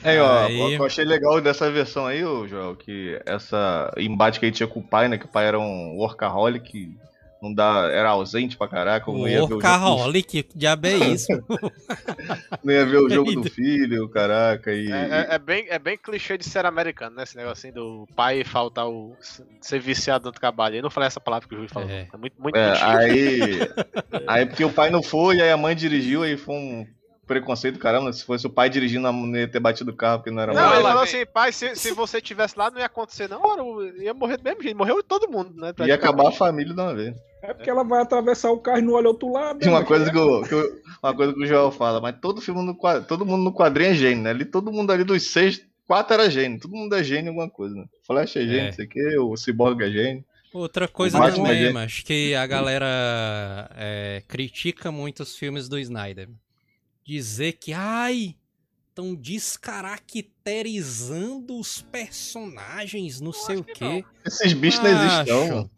Aí, 0.10 0.20
ó, 0.20 0.45
Aí. 0.45 0.62
o 0.62 0.68
que 0.70 0.82
eu 0.82 0.86
achei 0.86 1.05
legal 1.05 1.39
dessa 1.41 1.70
versão 1.72 2.05
aí, 2.05 2.24
ô, 2.24 2.47
Joel, 2.47 2.76
que 2.76 3.20
essa 3.26 3.91
embate 3.97 4.39
que 4.39 4.45
ele 4.45 4.53
tinha 4.53 4.68
com 4.68 4.80
o 4.80 4.84
pai, 4.88 5.08
né? 5.08 5.18
Que 5.18 5.26
o 5.26 5.30
pai 5.30 5.45
era 5.47 5.60
um 5.60 5.95
workaholic, 5.97 6.95
não 7.41 7.53
dá, 7.53 7.89
era 7.91 8.10
ausente 8.10 8.58
pra 8.58 8.68
caraca, 8.68 9.12
não 9.12 9.20
ia 9.20 9.26
ver 9.26 9.38
o 9.38 9.39
jogo, 9.41 9.53
Workaholic, 9.55 10.43
que 10.43 10.58
diabo 10.58 10.88
é 10.88 10.93
isso? 11.14 11.28
não 12.64 12.74
ia 12.74 12.86
ver 12.86 12.97
o 12.97 13.10
jogo 13.10 13.32
do 13.41 13.49
filho, 13.49 14.10
caraca, 14.10 14.74
e... 14.74 14.91
É, 14.91 14.95
é- 14.95 15.36
é 15.36 15.39
bem, 15.39 15.66
é 15.70 15.78
bem 15.80 15.97
clichê 15.97 16.38
de 16.38 16.43
ser 16.45 16.66
americano, 16.66 17.16
né? 17.16 17.24
Esse 17.24 17.38
negocinho 17.38 17.74
do 17.74 18.08
pai 18.16 18.43
faltar 18.43 18.88
o. 18.88 19.16
ser 19.62 19.80
viciado 19.80 20.26
no 20.26 20.32
trabalho. 20.32 20.78
Eu 20.78 20.84
não 20.84 20.89
falei 20.89 21.08
essa 21.08 21.20
palavra 21.20 21.47
que 21.47 21.53
o 21.53 21.58
Júlio 21.58 21.72
falou. 21.72 21.89
É. 21.89 22.08
É, 22.12 22.18
muito, 22.18 22.41
muito 22.41 22.55
É, 22.58 22.70
clichê. 22.72 22.86
aí, 22.86 23.49
aí 24.28 24.45
porque 24.45 24.66
o 24.66 24.72
pai 24.72 24.89
não 24.89 25.03
foi, 25.03 25.41
aí 25.41 25.51
a 25.51 25.58
mãe 25.58 25.76
dirigiu, 25.76 26.24
aí 26.24 26.38
foi 26.38 26.55
um 26.55 26.88
preconceito, 27.28 27.78
caramba, 27.78 28.11
se 28.13 28.23
fosse 28.23 28.47
o 28.47 28.49
pai 28.49 28.69
dirigindo, 28.69 29.11
não 29.11 29.36
ia 29.36 29.47
ter 29.47 29.59
batido 29.59 29.91
o 29.91 29.95
carro, 29.95 30.19
porque 30.19 30.32
não 30.32 30.41
era 30.41 30.53
Não, 30.53 30.61
Não, 30.61 30.73
ele 30.73 30.84
falou 30.84 31.03
assim, 31.03 31.25
pai, 31.25 31.51
se, 31.51 31.75
se 31.75 31.91
você 31.91 32.21
tivesse 32.21 32.57
lá, 32.57 32.71
não 32.71 32.80
ia 32.80 32.86
acontecer, 32.86 33.28
não. 33.30 33.41
Eu 33.57 33.97
ia 34.01 34.13
morrer 34.13 34.38
do 34.38 34.43
mesmo 34.43 34.63
jeito. 34.63 34.78
Morreu 34.78 35.03
todo 35.03 35.30
mundo, 35.30 35.53
né? 35.55 35.73
Ia 35.86 35.95
acabar 35.95 36.30
a 36.30 36.32
família 36.32 36.73
de 36.73 36.80
uma 36.80 36.95
vez. 36.95 37.15
É 37.43 37.53
porque 37.53 37.69
ela 37.69 37.84
vai 37.84 38.01
atravessar 38.01 38.49
o 38.51 38.57
carro 38.59 38.80
e 38.80 38.82
não 38.82 38.93
olha 38.93 39.09
outro 39.09 39.32
lado. 39.32 39.59
Tem 39.59 39.69
uma 39.69 39.82
né? 39.82 39.86
coisa 39.86 40.09
que, 40.11 40.17
o, 40.17 40.41
que 40.41 40.55
o- 40.55 40.82
uma 41.03 41.13
coisa 41.15 41.34
que 41.34 41.43
o 41.43 41.45
Joel 41.45 41.71
fala, 41.71 42.01
mas 42.01 42.15
todo 42.19 42.41
filme 42.41 42.63
no 42.65 42.75
quadrinho, 42.75 43.07
todo 43.07 43.25
mundo 43.25 43.43
no 43.43 43.53
quadrinho 43.53 43.91
é 43.91 43.93
gênio, 43.93 44.23
né? 44.23 44.32
Ali, 44.32 44.43
todo 44.45 44.71
mundo 44.71 44.91
ali 44.91 45.03
dos 45.03 45.32
seis, 45.32 45.61
quatro 45.88 46.15
era 46.15 46.30
gênio, 46.32 46.59
todo 46.59 46.71
mundo 46.75 46.95
é 46.95 47.03
gênio 47.03 47.25
em 47.25 47.30
alguma 47.30 47.49
coisa, 47.49 47.75
né? 47.75 47.86
Flash 48.05 48.36
é 48.38 48.41
gênio, 48.41 48.59
É. 48.59 48.65
não 48.67 48.73
sei 48.73 48.86
o 48.86 48.89
que, 48.89 49.17
o 49.19 49.38
Cyborg 49.38 49.82
é 49.84 49.89
gênio. 49.91 50.25
Outra 50.51 50.88
coisa 50.88 51.19
também, 51.32 51.65
é- 51.65 51.71
mas 51.71 51.99
que 51.99 52.34
a 52.34 52.47
galera 52.47 53.69
é, 53.75 54.23
critica 54.28 54.91
muito 54.91 55.21
os 55.21 55.38
filmes 55.38 55.69
do 55.69 55.78
Snyder. 55.78 56.28
Dizer 57.08 57.53
que, 57.53 57.72
ai, 57.72 58.36
estão 58.89 59.16
descaracterizando 59.16 61.58
os 61.58 61.82
personagens, 61.82 63.22
não 63.22 63.32
sei 63.32 63.55
o 63.55 63.60
acho 63.62 63.68
que 63.68 63.74
quê. 63.76 64.03
Esses 64.26 64.51
bichos 64.51 64.84
não 64.84 64.89
existem, 64.89 65.49
não. 65.49 65.70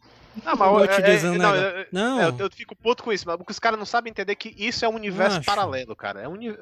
Não, 0.43 0.55
mas 0.55 0.95
te 0.95 1.01
é- 1.03 1.15
é- 1.15 1.21
não, 1.37 1.55
eu- 1.55 1.85
Não, 1.91 2.19
É, 2.19 2.29
eu, 2.29 2.35
eu 2.39 2.49
fico 2.51 2.75
puto 2.75 3.03
com 3.03 3.13
isso, 3.13 3.27
mas 3.27 3.37
porque 3.37 3.51
os 3.51 3.59
caras 3.59 3.77
não 3.77 3.85
sabem 3.85 4.09
entender 4.09 4.35
que 4.35 4.55
isso 4.57 4.83
é 4.83 4.89
um 4.89 4.95
universo 4.95 5.37
Acho. 5.37 5.45
paralelo, 5.45 5.95
cara. 5.95 6.21
É 6.21 6.27
um, 6.27 6.33
uni- 6.33 6.57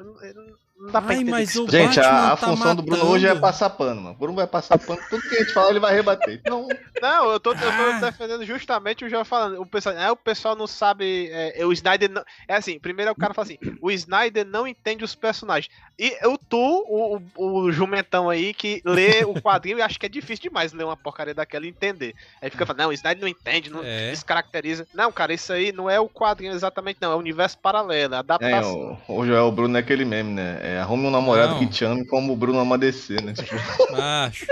não 0.80 0.91
dá 0.91 1.01
pra 1.01 1.15
Ai, 1.15 1.23
mas 1.23 1.55
o 1.55 1.67
Gente, 1.67 1.95
Batman 1.95 2.03
a, 2.07 2.28
a 2.34 2.38
tá 2.38 2.47
função 2.47 2.75
do 2.75 2.82
Bruno 2.82 2.97
matando. 2.97 3.13
hoje 3.15 3.28
é 3.28 3.36
passar 3.36 3.69
pano, 3.71 4.01
mano. 4.01 4.15
O 4.15 4.17
Bruno 4.19 4.36
vai 4.36 4.47
passar 4.47 4.78
pano, 4.78 4.99
tudo 5.09 5.21
que 5.28 5.36
a 5.36 5.39
gente 5.39 5.53
fala 5.53 5.69
ele 5.71 5.80
vai 5.80 5.93
rebater. 5.95 6.39
Então, 6.43 6.67
Não, 7.01 7.32
eu 7.32 7.39
tô, 7.39 7.51
eu 7.53 7.57
tô 7.57 7.65
Ah. 7.67 7.99
defendendo 7.99 8.45
justamente 8.45 9.03
o 9.05 9.09
João 9.09 9.25
falando. 9.25 9.59
O 9.61 9.65
pessoal, 9.65 9.95
é, 9.95 10.11
o 10.11 10.15
pessoal 10.15 10.55
não 10.55 10.67
sabe. 10.67 11.30
É, 11.32 11.65
o 11.65 11.73
Snyder 11.73 12.09
não. 12.11 12.23
É 12.47 12.55
assim, 12.55 12.80
primeiro 12.80 13.11
o 13.11 13.15
cara 13.15 13.34
fala 13.34 13.45
assim: 13.47 13.57
o 13.82 13.89
Snyder 13.91 14.45
não 14.45 14.67
entende 14.67 15.03
os 15.03 15.15
personagens. 15.15 15.73
E 15.99 16.15
eu, 16.21 16.38
tu, 16.38 16.57
o, 16.59 17.19
o, 17.36 17.61
o 17.63 17.71
jumentão 17.71 18.30
aí 18.30 18.53
que 18.53 18.82
lê 18.86 19.23
o 19.25 19.34
quadrinho 19.41 19.80
e 19.80 19.82
acha 19.82 19.97
que 19.97 20.05
é 20.05 20.09
difícil 20.09 20.43
demais 20.43 20.73
ler 20.73 20.84
uma 20.84 20.95
porcaria 20.97 21.34
daquela 21.34 21.65
e 21.65 21.69
entender. 21.69 22.13
Aí 22.41 22.49
fica 22.51 22.65
falando, 22.67 22.82
não, 22.84 22.89
o 22.89 22.93
Snyder 22.93 23.21
não 23.21 23.28
entende, 23.28 23.71
não 23.71 23.84
É. 23.84 24.11
descaracteriza. 24.11 24.88
Não, 24.93 25.11
cara, 25.11 25.34
isso 25.34 25.51
aí 25.51 25.71
não 25.71 25.89
é 25.89 25.99
o 25.99 26.07
quadrinho 26.07 26.53
exatamente, 26.53 26.97
não. 27.01 27.11
É 27.11 27.15
o 27.15 27.19
universo 27.19 27.57
paralelo, 27.57 28.13
é 28.13 28.17
a 28.17 28.19
É, 28.19 28.19
adaptação. 28.19 28.99
o, 29.07 29.19
o 29.21 29.25
Joel 29.25 29.51
Bruno 29.51 29.75
é 29.75 29.80
aquele 29.80 30.05
meme, 30.05 30.34
né? 30.34 30.59
É, 30.68 30.80
arrume 30.80 31.07
um 31.07 31.11
namorado 31.11 31.53
Não. 31.53 31.59
que 31.59 31.68
te 31.68 31.86
ame 31.86 32.05
como 32.05 32.34
o 32.34 32.36
Bruno 32.36 32.59
ama 32.59 32.78
descer, 32.78 33.22
né? 33.24 33.32
Tipo, 33.34 33.55
Macho. 33.95 34.45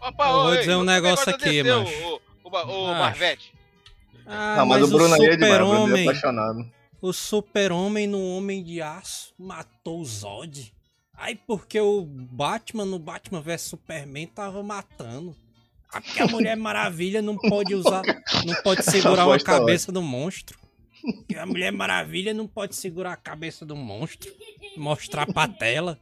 Opa, 0.00 0.28
Eu 0.28 0.42
vou 0.42 0.56
dizer 0.56 0.76
um 0.76 0.84
negócio 0.84 1.28
aqui, 1.28 1.60
macho. 1.62 1.92
O, 2.44 2.48
o, 2.48 2.50
o, 2.50 2.84
o. 2.84 2.94
Marvete. 2.94 3.52
Ah, 4.24 4.56
não, 4.58 4.66
mas, 4.66 4.80
mas 4.82 4.90
o 4.92 4.94
Bruno 4.96 5.14
aí 5.14 5.24
é 5.26 5.36
demais, 5.36 5.60
o 5.60 5.66
Bruno 5.66 5.96
é 5.96 6.02
apaixonado. 6.02 6.70
o 7.02 7.12
super-homem 7.12 8.06
no 8.06 8.22
Homem 8.36 8.62
de 8.62 8.80
Aço 8.80 9.34
matou 9.36 10.00
o 10.00 10.04
Zod. 10.04 10.72
Aí 11.14 11.34
porque 11.34 11.80
o 11.80 12.02
Batman 12.06 12.84
no 12.84 12.98
Batman 13.00 13.40
vs 13.40 13.62
Superman 13.62 14.28
tava 14.28 14.62
matando. 14.62 15.34
Ah, 15.92 16.00
Porque 16.00 16.22
a 16.22 16.28
Mulher 16.28 16.54
Maravilha 16.56 17.20
não 17.20 17.36
pode 17.36 17.74
usar, 17.74 18.02
não 18.44 18.54
pode 18.62 18.84
segurar 18.84 19.22
uma 19.24 19.32
voz 19.32 19.42
tá 19.42 19.58
cabeça 19.58 19.90
do 19.90 20.00
monstro. 20.00 20.56
Porque 21.00 21.36
a 21.36 21.46
Mulher 21.46 21.72
Maravilha 21.72 22.32
não 22.32 22.46
pode 22.46 22.76
segurar 22.76 23.14
a 23.14 23.16
cabeça 23.16 23.64
do 23.66 23.74
monstro, 23.74 24.30
mostrar 24.78 25.26
pra 25.26 25.46
tela. 25.48 25.98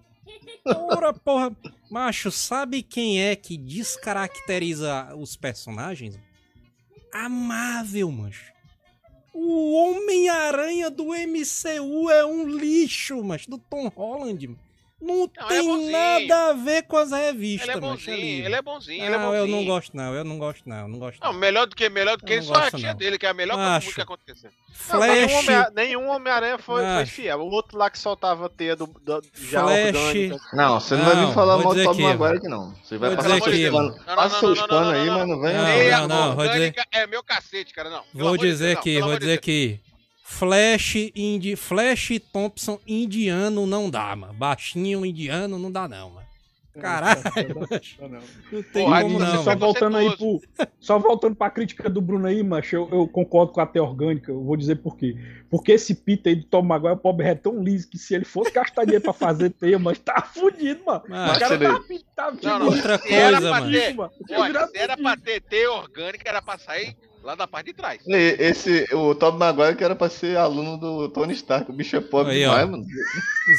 Ora, 0.65 1.13
porra, 1.13 1.57
macho, 1.91 2.31
sabe 2.31 2.83
quem 2.83 3.23
é 3.23 3.37
que 3.37 3.57
descaracteriza 3.57 5.15
os 5.17 5.37
personagens? 5.37 6.19
A 7.13 7.29
Marvel, 7.29 8.11
macho. 8.11 8.53
O 9.33 9.75
Homem-Aranha 9.75 10.91
do 10.91 11.09
MCU 11.09 12.11
é 12.11 12.25
um 12.25 12.49
lixo, 12.49 13.23
mas 13.23 13.47
do 13.47 13.59
Tom 13.59 13.89
Holland. 13.89 14.57
Não, 15.07 15.15
Não, 15.15 15.25
ele 15.25 15.31
é 15.41 15.47
tem 15.61 15.65
bonzinho. 15.67 15.93
nada 15.93 16.51
a 16.51 16.53
ver 16.53 16.83
com 16.83 16.97
as 16.97 17.11
revistas, 17.13 17.69
Ele 17.69 17.79
é 17.79 17.81
macho, 17.81 17.93
bonzinho, 17.93 18.17
livre. 18.17 18.45
ele 18.47 18.55
é 18.55 18.63
bonzinho, 18.63 19.05
ele 19.05 19.15
é 19.15 19.19
Não, 19.19 19.25
bonzinho. 19.27 19.37
eu 19.43 19.47
não 19.47 19.65
gosto 19.65 19.97
não, 19.97 20.15
eu 20.15 20.25
não 20.25 20.39
gosto 20.39 20.69
não, 20.69 20.77
eu 20.79 20.89
não 20.89 20.99
gosto 20.99 21.21
Não, 21.23 21.33
não. 21.33 21.39
melhor 21.39 21.67
do 21.67 21.77
que 21.77 21.89
melhor 21.89 22.17
do 22.17 22.25
que 22.27 22.33
ele, 22.33 22.43
só 22.43 22.55
a 22.55 22.71
tia 22.71 22.89
não. 22.89 22.97
dele, 22.97 23.19
que 23.19 23.27
é 23.27 23.29
a 23.29 23.35
melhor 23.35 23.57
Macho. 23.57 23.87
coisa 23.87 23.95
que 23.95 24.01
aconteceu. 24.03 24.51
Não, 24.91 24.99
mas 25.01 25.11
nenhum 25.11 25.29
Flash, 25.29 25.49
Homem- 25.49 25.73
nenhum 25.75 26.09
Homem-Aranha 26.11 26.59
foi, 26.59 26.83
foi 26.85 27.07
fiel. 27.07 27.41
O 27.41 27.51
outro 27.51 27.79
lá 27.79 27.89
que 27.89 27.99
soltava 27.99 28.47
a 28.47 28.49
teia 28.49 28.77
do, 28.77 28.87
do 28.87 29.23
já 29.35 29.63
Flash. 29.63 30.43
Não, 30.53 30.81
você 30.81 30.97
não, 30.97 31.05
vai 31.05 31.27
vir 31.27 31.33
falar 31.35 31.59
mal 31.59 31.75
do 31.75 31.83
Tobey 31.85 32.03
Maguire 32.03 32.19
mano. 32.19 32.37
aqui, 32.37 32.49
não. 32.49 32.75
Você 32.85 32.99
vai 32.99 33.09
Vou 33.11 33.17
passar 33.17 33.39
dizer 33.41 33.51
seus 33.57 33.73
panos. 33.73 33.97
Não, 33.97 34.07
não, 34.07 34.15
Passa 34.17 34.29
não, 34.35 34.41
seus 34.41 34.59
não, 34.61 34.69
panos 34.69 34.87
não, 34.93 34.95
aí, 35.01 35.07
não, 35.07 35.19
mas 35.19 35.29
não 35.29 35.41
vem. 35.41 35.91
não, 35.91 36.01
não, 36.01 36.09
não, 36.09 36.37
vou 36.37 36.45
dizer- 36.47 36.51
orgânica 36.57 36.85
é 36.93 37.07
meu 37.07 37.23
cacete, 37.23 37.73
cara, 37.73 37.89
não. 37.91 38.03
Vou 38.13 38.37
dizer 38.37 38.77
aqui, 38.77 39.01
vou 39.01 39.19
dizer 39.19 39.33
aqui. 39.35 39.81
Flash, 40.29 40.97
indi, 41.15 41.55
Flash 41.55 42.11
Thompson 42.33 42.81
indiano 42.87 43.65
não 43.65 43.89
dá, 43.89 44.15
mano. 44.17 44.35
Baixinho 44.35 45.07
indiano 45.07 45.57
não 45.57 45.71
dá 45.71 45.87
não, 45.87 46.11
mano. 46.11 46.27
Caralho, 46.79 47.23
macho. 47.71 47.97
Não, 48.03 48.09
não. 48.11 48.21
não 48.53 48.63
tem 48.63 48.85
Porra, 48.85 49.01
como 49.01 49.17
isso 49.17 49.25
é 49.25 49.35
não. 49.37 49.45
só 49.45 49.57
voltando 49.57 49.97
aí 49.97 50.15
pro, 50.15 50.43
só 50.79 50.99
voltando 50.99 51.35
pra 51.35 51.49
crítica 51.49 51.89
do 51.89 52.03
Bruno 52.03 52.27
aí, 52.27 52.43
macho, 52.43 52.77
eu, 52.77 52.89
eu 52.93 53.09
concordo 53.09 53.51
com 53.53 53.63
a 53.63 53.67
teia 53.67 53.83
orgânica, 53.83 54.31
eu 54.31 54.45
vou 54.45 54.59
dizer 54.59 54.77
por 54.77 54.95
quê. 54.95 55.17
Porque 55.49 55.73
esse 55.73 55.95
Peter 55.95 56.35
aí 56.35 56.39
do 56.41 56.45
Tom 56.45 56.61
Maguire, 56.61 56.93
o 56.93 56.99
pobre 56.99 57.27
é 57.29 57.35
tão 57.35 57.63
liso 57.63 57.89
que 57.89 57.97
se 57.97 58.15
ele 58.15 58.27
fosse 58.27 58.51
gastar 58.51 58.85
dinheiro 58.85 59.05
pra 59.05 59.15
fazer 59.15 59.49
teia, 59.51 59.79
mas 59.79 59.99
tá 59.99 60.21
fudido, 60.21 60.85
mano. 60.85 61.03
Macho, 61.09 61.37
o 61.37 61.39
cara 61.41 61.55
ele- 61.55 61.65
tá 61.67 61.81
pintado, 61.81 62.39
Não, 62.43 62.59
não, 62.59 62.67
Outra 62.67 62.99
se 62.99 63.11
era 63.15 63.31
coisa, 63.41 63.49
pra 63.51 63.61
mano. 63.61 63.73
ter- 63.73 64.37
Olha, 64.39 64.67
se 64.67 64.77
era 64.79 64.97
pra 64.99 65.17
ter 65.17 65.41
teia 65.41 65.73
orgânica, 65.73 66.29
era 66.29 66.43
pra 66.43 66.59
sair 66.59 66.95
lá 67.27 67.35
da 67.35 67.47
parte 67.47 67.67
de 67.67 67.73
trás. 67.75 68.01
E- 68.07 68.37
Esse, 68.39 68.87
o 68.95 69.15
Tobey 69.15 69.39
Maguire 69.41 69.77
que 69.77 69.85
era 69.85 69.95
pra 69.97 70.09
ser 70.09 70.37
aluno 70.39 70.79
do 70.79 71.09
Tony 71.11 71.35
Stark. 71.35 71.71
O 71.71 71.75
bicho 71.75 71.97
é 71.97 72.01
pobre 72.01 72.33
Aí, 72.33 72.47
ó. 72.47 72.51
demais, 72.51 72.71
mano. 72.71 72.85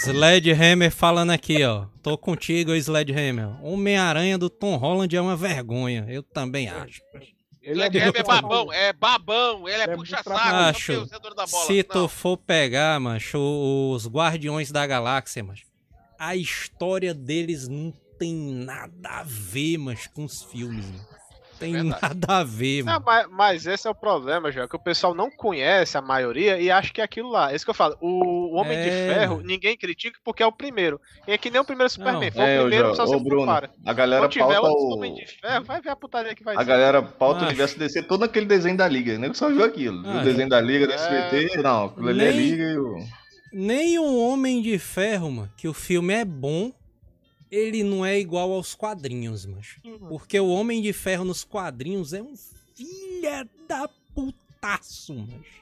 Sledgehammer 0.03 0.91
falando 0.91 1.32
aqui, 1.32 1.63
ó. 1.63 1.86
Tô 2.01 2.18
contigo, 2.18 2.74
Sledgehammer. 2.74 3.49
Homem-Aranha 3.63 4.38
do 4.38 4.49
Tom 4.49 4.76
Holland 4.78 5.15
é 5.15 5.22
uma 5.22 5.36
vergonha. 5.36 6.05
Eu 6.09 6.24
também 6.24 6.70
acho. 6.70 7.01
Ele 7.61 7.82
é, 7.84 7.89
muito 7.89 8.24
babão, 8.24 8.72
é 8.72 8.93
babão, 8.93 9.68
ele 9.68 9.82
é, 9.82 9.84
Ele 9.84 9.91
é 9.91 9.95
puxa-saco, 9.97 10.30
Acho. 10.39 10.93
tem 10.93 11.01
o 11.01 11.05
centro 11.07 11.36
da 11.36 11.45
bola. 11.45 11.65
Se 11.65 11.84
tu 11.84 11.97
Não. 11.99 12.07
for 12.07 12.38
pegar, 12.38 12.97
macho, 12.97 13.38
os 13.93 14.07
Guardiões 14.07 14.72
da 14.72 14.88
Galáxia, 14.88 15.43
macho, 15.43 15.65
a 16.18 16.34
história 16.34 17.13
deles 17.13 17.68
não 17.68 17.91
tem 18.18 18.34
nada 18.34 19.09
a 19.09 19.24
ver, 19.24 19.78
mas 19.80 20.07
com 20.07 20.24
os 20.24 20.43
filmes, 20.43 20.86
mano. 20.86 21.05
Tem 21.60 21.74
verdade. 21.74 22.01
nada 22.01 22.38
a 22.39 22.43
ver, 22.43 22.84
Não, 22.84 22.93
mano. 22.93 23.03
mas, 23.05 23.28
mas 23.32 23.66
esse 23.68 23.88
é 23.88 23.91
o 23.91 23.95
problema, 23.95 24.51
João, 24.51 24.68
que 24.68 24.76
o 24.76 24.80
pessoal 24.80 25.14
não 25.16 25.30
conhece 25.32 25.97
a 25.97 26.01
maioria 26.01 26.60
e 26.60 26.70
acha 26.70 26.91
que 26.93 27.01
é 27.01 27.03
aquilo 27.03 27.30
lá. 27.30 27.51
É 27.51 27.55
isso 27.55 27.66
que 27.66 27.72
eu 27.72 27.76
falo. 27.76 27.97
O 28.01 28.55
Homem 28.55 28.78
de 28.82 28.89
É, 28.89 29.14
Ferro, 29.14 29.36
mano. 29.38 29.47
ninguém 29.47 29.76
critica 29.78 30.20
porque 30.24 30.43
é 30.43 30.45
o 30.45 30.51
primeiro. 30.51 30.99
E 31.28 31.32
é 31.32 31.38
que 31.38 31.49
nem 31.49 31.60
o 31.62 31.66
primeiro 31.66 31.89
Superman. 31.89 32.30
Não. 32.30 32.32
Foi 32.36 32.43
É, 32.49 32.60
o 32.60 32.62
primeiro, 32.68 32.95
só 32.95 33.03
ô, 33.03 33.08
você 33.08 33.20
Bruno, 33.24 33.41
compara. 33.41 33.70
a 33.86 33.93
galera 33.93 34.22
Quando 34.24 34.32
tiver 34.32 34.45
pauta 34.45 34.68
outro 34.68 34.84
o... 34.86 34.93
Homem 34.97 35.14
de 35.16 35.26
Ferro, 35.26 35.66
vai 35.66 35.82
ver 35.82 35.89
a 35.89 35.95
putaria 35.95 36.36
que 36.36 36.43
vai 36.43 36.55
A 36.55 36.60
ser. 36.60 36.66
galera 36.66 37.01
pauta 37.01 37.36
o 37.36 37.43
Acho. 37.43 37.47
universo 37.49 37.80
DC, 37.80 38.03
todo 38.03 38.24
aquele 38.24 38.45
desenho 38.45 38.78
da 38.78 38.88
Liga, 38.88 39.18
né? 39.18 39.32
Só 39.34 39.49
viu 39.49 39.64
aquilo. 39.64 40.01
Viu 40.03 40.22
o 40.22 40.24
desenho 40.24 40.49
da 40.49 40.62
Liga, 40.62 40.86
do 40.88 40.93
É. 40.93 40.95
SBT, 40.95 41.62
não, 41.62 41.86
aquilo 41.86 42.10
ali 42.10 42.24
é 42.26 42.32
Nem- 42.32 42.39
Liga 42.39 42.64
e 42.64 42.78
o... 42.78 42.95
Nem 43.53 43.97
o 43.99 44.18
Homem 44.20 44.62
de 44.62 44.78
Ferro, 44.78 45.32
mano, 45.32 45.51
que 45.58 45.68
o 45.68 45.74
filme 45.74 46.14
é 46.14 46.26
bom, 46.26 46.72
ele 47.51 47.83
não 47.83 48.05
é 48.05 48.17
igual 48.19 48.51
aos 48.51 48.73
quadrinhos, 48.75 49.45
macho. 49.45 49.79
Porque 50.09 50.39
o 50.39 50.49
Homem 50.49 50.81
de 50.81 50.91
Ferro 50.93 51.23
nos 51.25 51.43
quadrinhos 51.43 52.13
é 52.13 52.21
um 52.21 52.33
filha 52.75 53.47
da 53.67 53.89
putaço, 54.13 55.13
macho. 55.15 55.57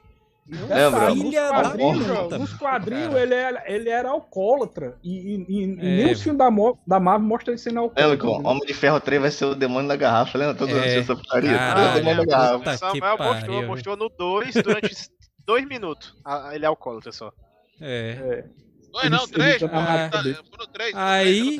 É, 0.70 0.90
Bruno. 0.92 1.16
nos 1.16 1.24
Filha 1.24 1.42
da 1.42 1.50
quadrinhos, 1.50 1.98
puta, 1.98 2.08
João, 2.14 2.30
nos 2.40 2.54
quadrinhos 2.54 3.16
ele 3.16 3.34
era, 3.34 3.64
ele 3.66 3.90
era 3.90 4.10
alcoólatra. 4.10 4.96
E, 5.04 5.10
e, 5.12 5.46
e 5.50 5.64
É, 5.64 5.76
nem 6.04 6.12
os 6.12 6.22
filmes 6.22 6.38
da, 6.38 6.52
Mo- 6.52 6.78
da 6.86 7.00
Marvel 7.00 7.28
mostram 7.28 7.54
ele 7.54 7.58
sendo 7.58 7.82
Lembra 7.82 8.04
alcoólatra. 8.04 8.18
que 8.20 8.26
o 8.28 8.48
Homem 8.48 8.66
de 8.68 8.74
Ferro 8.76 9.00
3 9.00 9.22
vai 9.22 9.32
ser 9.32 9.46
o 9.46 9.56
demônio 9.56 9.88
da 9.88 9.96
garrafa, 9.96 10.38
lembra? 10.38 10.54
Todo 10.54 10.70
mundo 10.70 10.84
É, 10.84 11.00
essa 11.00 11.16
putaria. 11.16 11.58
Caralho, 11.58 11.90
o 11.90 11.94
demônio 11.96 12.26
da 12.28 12.38
garrafa. 12.38 12.78
Samuel 12.78 13.18
mostrou, 13.18 13.56
pariu. 13.56 13.68
mostrou 13.68 13.98
no 13.98 14.08
2 14.10 14.54
durante 14.54 14.96
dois 15.48 15.68
minutos. 15.68 16.16
Ah, 16.24 16.52
ele 16.54 16.64
é 16.64 16.68
alcoólatra 16.68 17.12
só. 17.12 17.34
É. 17.82 18.46
Dois 18.96 19.12
não, 19.12 19.28
três, 19.28 19.62
ele 19.62 19.70
tá 19.72 20.10
tá- 20.10 20.24
foram 20.50 20.68
três. 20.72 20.94
Aí- 20.96 21.58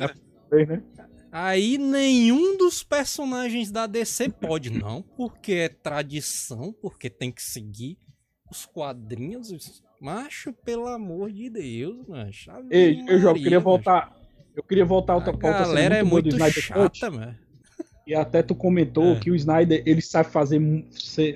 três, 0.50 0.68
né? 0.68 0.82
Aí 1.30 1.76
nenhum 1.76 2.56
dos 2.56 2.82
personagens 2.82 3.70
da 3.70 3.86
DC 3.86 4.28
pode, 4.30 4.70
não, 4.70 5.02
porque 5.02 5.52
é 5.52 5.68
tradição, 5.68 6.74
porque 6.80 7.10
tem 7.10 7.30
que 7.30 7.42
seguir 7.42 7.98
os 8.50 8.64
quadrinhos. 8.64 9.82
Macho, 10.00 10.52
pelo 10.64 10.86
amor 10.86 11.30
de 11.30 11.50
Deus, 11.50 12.06
macho. 12.08 12.50
Ei, 12.70 13.02
eu 13.06 13.18
já 13.18 13.26
Maria, 13.28 13.42
queria 13.42 13.58
macho. 13.58 13.64
voltar. 13.64 14.16
Eu 14.54 14.62
queria 14.62 14.84
voltar 14.86 15.12
a 15.12 15.16
outra 15.16 15.32
A 15.32 15.36
pauta. 15.36 15.58
sendo 15.58 15.68
galera 15.68 15.96
é 15.96 16.02
muito 16.02 16.30
Cut. 16.38 16.60
chata, 16.62 17.10
mano. 17.10 17.36
E 18.06 18.14
até 18.14 18.40
tu 18.42 18.54
comentou 18.54 19.14
É. 19.16 19.18
que 19.18 19.30
o 19.30 19.34
Snyder 19.34 19.82
ele 19.84 20.00
sabe 20.00 20.30
fazer 20.30 20.58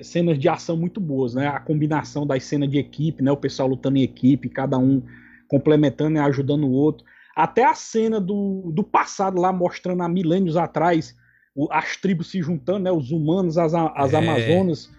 cenas 0.01 0.39
de 0.39 0.47
ação 0.49 0.77
muito 0.77 0.99
boas, 1.01 1.35
né? 1.35 1.47
A 1.47 1.59
combinação 1.59 2.25
das 2.25 2.43
cenas 2.45 2.69
de 2.71 2.79
equipe, 2.79 3.21
né? 3.21 3.31
O 3.31 3.37
pessoal 3.37 3.67
lutando 3.67 3.97
em 3.97 4.03
equipe, 4.03 4.49
cada 4.49 4.77
um 4.79 5.03
complementando 5.51 6.15
e 6.17 6.19
ajudando 6.21 6.63
o 6.63 6.71
outro. 6.71 7.05
Até 7.35 7.65
a 7.65 7.73
cena 7.73 8.21
do, 8.21 8.71
do 8.73 8.83
passado 8.83 9.39
lá 9.39 9.51
mostrando 9.51 10.01
há 10.01 10.07
milênios 10.07 10.55
atrás 10.55 11.13
o- 11.53 11.67
as 11.69 11.97
tribos 11.97 12.31
se 12.31 12.41
juntando, 12.41 12.79
né? 12.85 12.91
Os 12.91 13.11
humanos, 13.11 13.57
as, 13.57 13.73
as 13.73 14.13
É. 14.13 14.17
Amazonas 14.17 14.89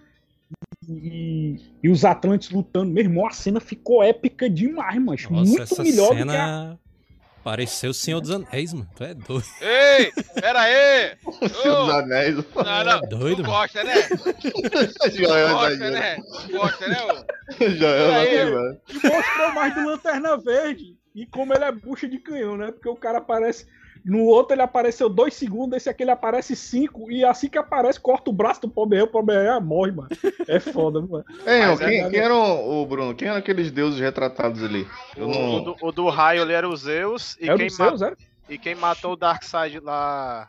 e, 0.87 1.57
e 1.83 1.89
os 1.89 2.05
Atlantes 2.05 2.51
lutando. 2.51 2.93
Meu 2.93 3.03
irmão, 3.03 3.27
a 3.27 3.31
cena 3.31 3.61
ficou 3.61 4.03
épica 4.03 4.51
demais, 4.51 5.01
mas 5.03 5.31
Nossa, 5.31 5.75
muito 5.75 5.83
melhor 5.83 6.09
do 6.11 6.17
que 6.17 6.23
a 6.23 6.27
cena 6.27 6.79
pareceu 7.43 7.91
o 7.91 7.95
Senhor 7.95 8.21
dos 8.21 8.31
Anéis, 8.31 8.73
mano. 8.73 8.89
Tu 8.97 9.05
é 9.05 9.15
doido. 9.15 9.45
Ei, 9.61 10.13
pera 10.41 10.61
aí! 10.61 11.17
Senhor 11.63 11.79
Ô, 11.81 11.85
dos 11.87 11.95
Anéis. 11.95 12.37
Não, 12.37 12.85
não, 12.85 13.01
doido, 13.09 13.37
tu 13.43 13.43
mano. 13.43 13.55
gosta, 13.55 13.85
né? 13.85 13.95
Joel 15.13 15.49
Gosta, 15.55 15.73
exagero. 15.73 15.93
né? 15.93 16.17
Gosta, 16.51 16.89
né? 16.89 16.97
ô? 17.03 17.71
Joel 17.71 18.15
Aí, 18.15 18.29
exagero. 18.35 18.81
E 18.89 19.09
mostrou 19.09 19.53
mais 19.55 19.75
do 19.75 19.85
Lanterna 19.87 20.37
Verde. 20.39 20.97
E 21.15 21.27
como 21.27 21.53
ele 21.53 21.65
é 21.65 21.73
bucha 21.73 22.09
de 22.09 22.19
canhão, 22.19 22.57
né? 22.57 22.73
Porque 22.73 22.89
o 22.89 22.97
cara 22.97 23.19
aparece. 23.19 23.67
No 24.05 24.25
outro 24.25 24.55
ele 24.55 24.63
apareceu 24.63 25.09
dois 25.09 25.35
segundos, 25.35 25.77
esse 25.77 25.89
aqui 25.89 26.03
ele 26.03 26.11
aparece 26.11 26.57
cinco. 26.57 27.11
E 27.11 27.25
assim 27.25 27.49
que 27.49 27.57
aparece, 27.59 28.01
corta 28.01 28.31
o 28.31 28.33
braço 28.33 28.63
do 28.63 28.69
pobre 28.69 29.01
o 29.01 29.07
pobre 29.07 29.35
morre, 29.61 29.93
mano. 29.93 30.09
É 30.49 30.59
foda, 30.59 31.01
mano. 31.01 31.25
Ei, 31.47 31.61
Mas 31.67 31.79
quem, 31.79 32.01
é- 32.01 32.11
quem 32.11 32.19
eram, 32.19 32.69
o 32.69 32.85
Bruno, 32.87 33.15
quem 33.15 33.29
eram 33.29 33.39
aqueles 33.39 33.71
deuses 33.71 34.01
retratados 34.01 34.63
ali? 34.63 34.89
Eu 35.17 35.29
O, 35.29 35.31
não... 35.31 35.65
do, 35.65 35.77
o 35.81 35.93
do 35.93 36.09
raio 36.09 36.43
ali 36.43 36.53
era 36.53 36.69
o 36.69 36.77
Zeus. 36.77 37.37
E, 37.41 37.49
É 37.49 37.55
o 37.55 37.57
quem 37.57 37.69
ma- 37.71 37.77
Zeus, 37.89 38.03
é? 38.03 38.13
e 38.49 38.59
quem 38.59 38.75
matou 38.75 39.13
o 39.13 39.17
Darkseid 39.17 39.79
lá. 39.81 40.49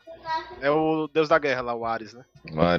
É 0.61 0.71
o 0.71 1.07
deus 1.13 1.27
da 1.27 1.37
guerra 1.37 1.61
lá, 1.61 1.75
o 1.75 1.85
Ares, 1.85 2.13
né? 2.13 2.23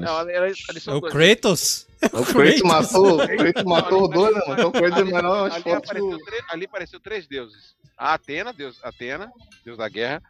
Não, 0.01 0.17
ali- 0.19 0.35
ali- 0.35 0.55
ali 0.69 0.81
É 0.87 0.91
o 0.93 1.01
dois. 1.01 1.13
Kratos? 1.13 1.87
O 2.13 2.25
Kratos 2.25 2.63
matou, 2.63 3.15
o 3.23 3.27
Kratos 3.27 3.65
matou 3.65 4.09
dois, 4.09 4.35
né, 4.35 4.41
mano? 4.47 4.53
Então 4.59 4.69
o 4.69 4.73
Kratos 4.73 4.99
é 4.99 5.05
menor 5.05 5.51
ali 5.53 5.73
apareceu, 5.73 6.11
do... 6.11 6.19
três, 6.19 6.43
ali 6.51 6.65
apareceu 6.65 7.01
três 7.01 7.27
deuses. 7.27 7.75
A 7.97 8.15
Atena, 8.15 8.53
deus, 8.53 8.79
Atena, 8.83 9.31
deus 9.65 9.79
da 9.79 9.89
guerra, 9.89 10.23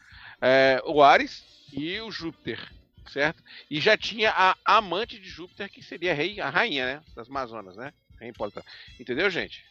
é, 0.44 0.82
o 0.84 1.02
Ares 1.02 1.42
e 1.72 1.98
o 2.00 2.10
Júpiter, 2.10 2.60
certo? 3.10 3.42
E 3.70 3.80
já 3.80 3.96
tinha 3.96 4.30
a 4.30 4.54
amante 4.64 5.18
de 5.18 5.28
Júpiter, 5.28 5.70
que 5.70 5.82
seria 5.82 6.12
a, 6.12 6.14
rei, 6.14 6.40
a 6.40 6.50
rainha, 6.50 6.84
né? 6.86 7.02
Das 7.16 7.28
Amazonas, 7.30 7.76
né? 7.76 7.92
Rainha 8.18 8.30
Hipólita. 8.30 8.62
Entendeu, 9.00 9.30
gente? 9.30 9.64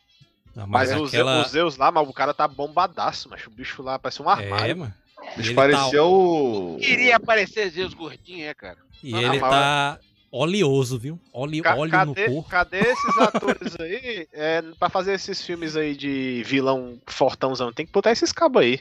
Não, 0.55 0.67
Mas, 0.67 0.91
mas 0.91 1.01
o, 1.01 1.05
aquela... 1.05 1.35
Zeus, 1.35 1.47
o 1.47 1.49
Zeus 1.51 1.77
lá, 1.77 1.91
mas 1.91 2.07
o 2.07 2.13
cara 2.13 2.33
tá 2.33 2.47
bombadaço, 2.47 3.29
mas 3.29 3.45
o 3.45 3.49
bicho 3.49 3.81
lá 3.81 3.97
parece 3.99 4.21
um 4.21 4.29
armário. 4.29 4.71
É, 4.71 4.75
mano. 4.75 4.93
E 5.37 5.39
ele 5.39 5.53
Parecia 5.53 6.03
o. 6.03 6.77
Queria 6.79 7.15
aparecer 7.15 7.69
Zeus 7.69 7.93
gordinho, 7.93 8.45
é, 8.45 8.53
cara. 8.53 8.77
E 9.01 9.15
Ah, 9.15 9.21
ele 9.21 9.39
tá 9.39 9.99
oleoso, 10.31 10.99
viu? 10.99 11.19
Óleo, 11.31 11.63
Ca- 11.63 11.75
óleo 11.75 11.91
no 12.05 12.13
cadê, 12.13 12.25
corpo. 12.29 12.49
cadê 12.49 12.79
esses 12.79 13.17
atores 13.17 13.79
aí 13.79 14.27
é, 14.33 14.61
pra 14.77 14.89
fazer 14.89 15.13
esses 15.13 15.41
filmes 15.41 15.75
aí 15.75 15.95
de 15.95 16.43
vilão 16.45 16.99
fortãozão? 17.07 17.71
Tem 17.71 17.85
que 17.85 17.91
botar 17.91 18.11
esses 18.11 18.31
cabos 18.31 18.61
aí. 18.61 18.79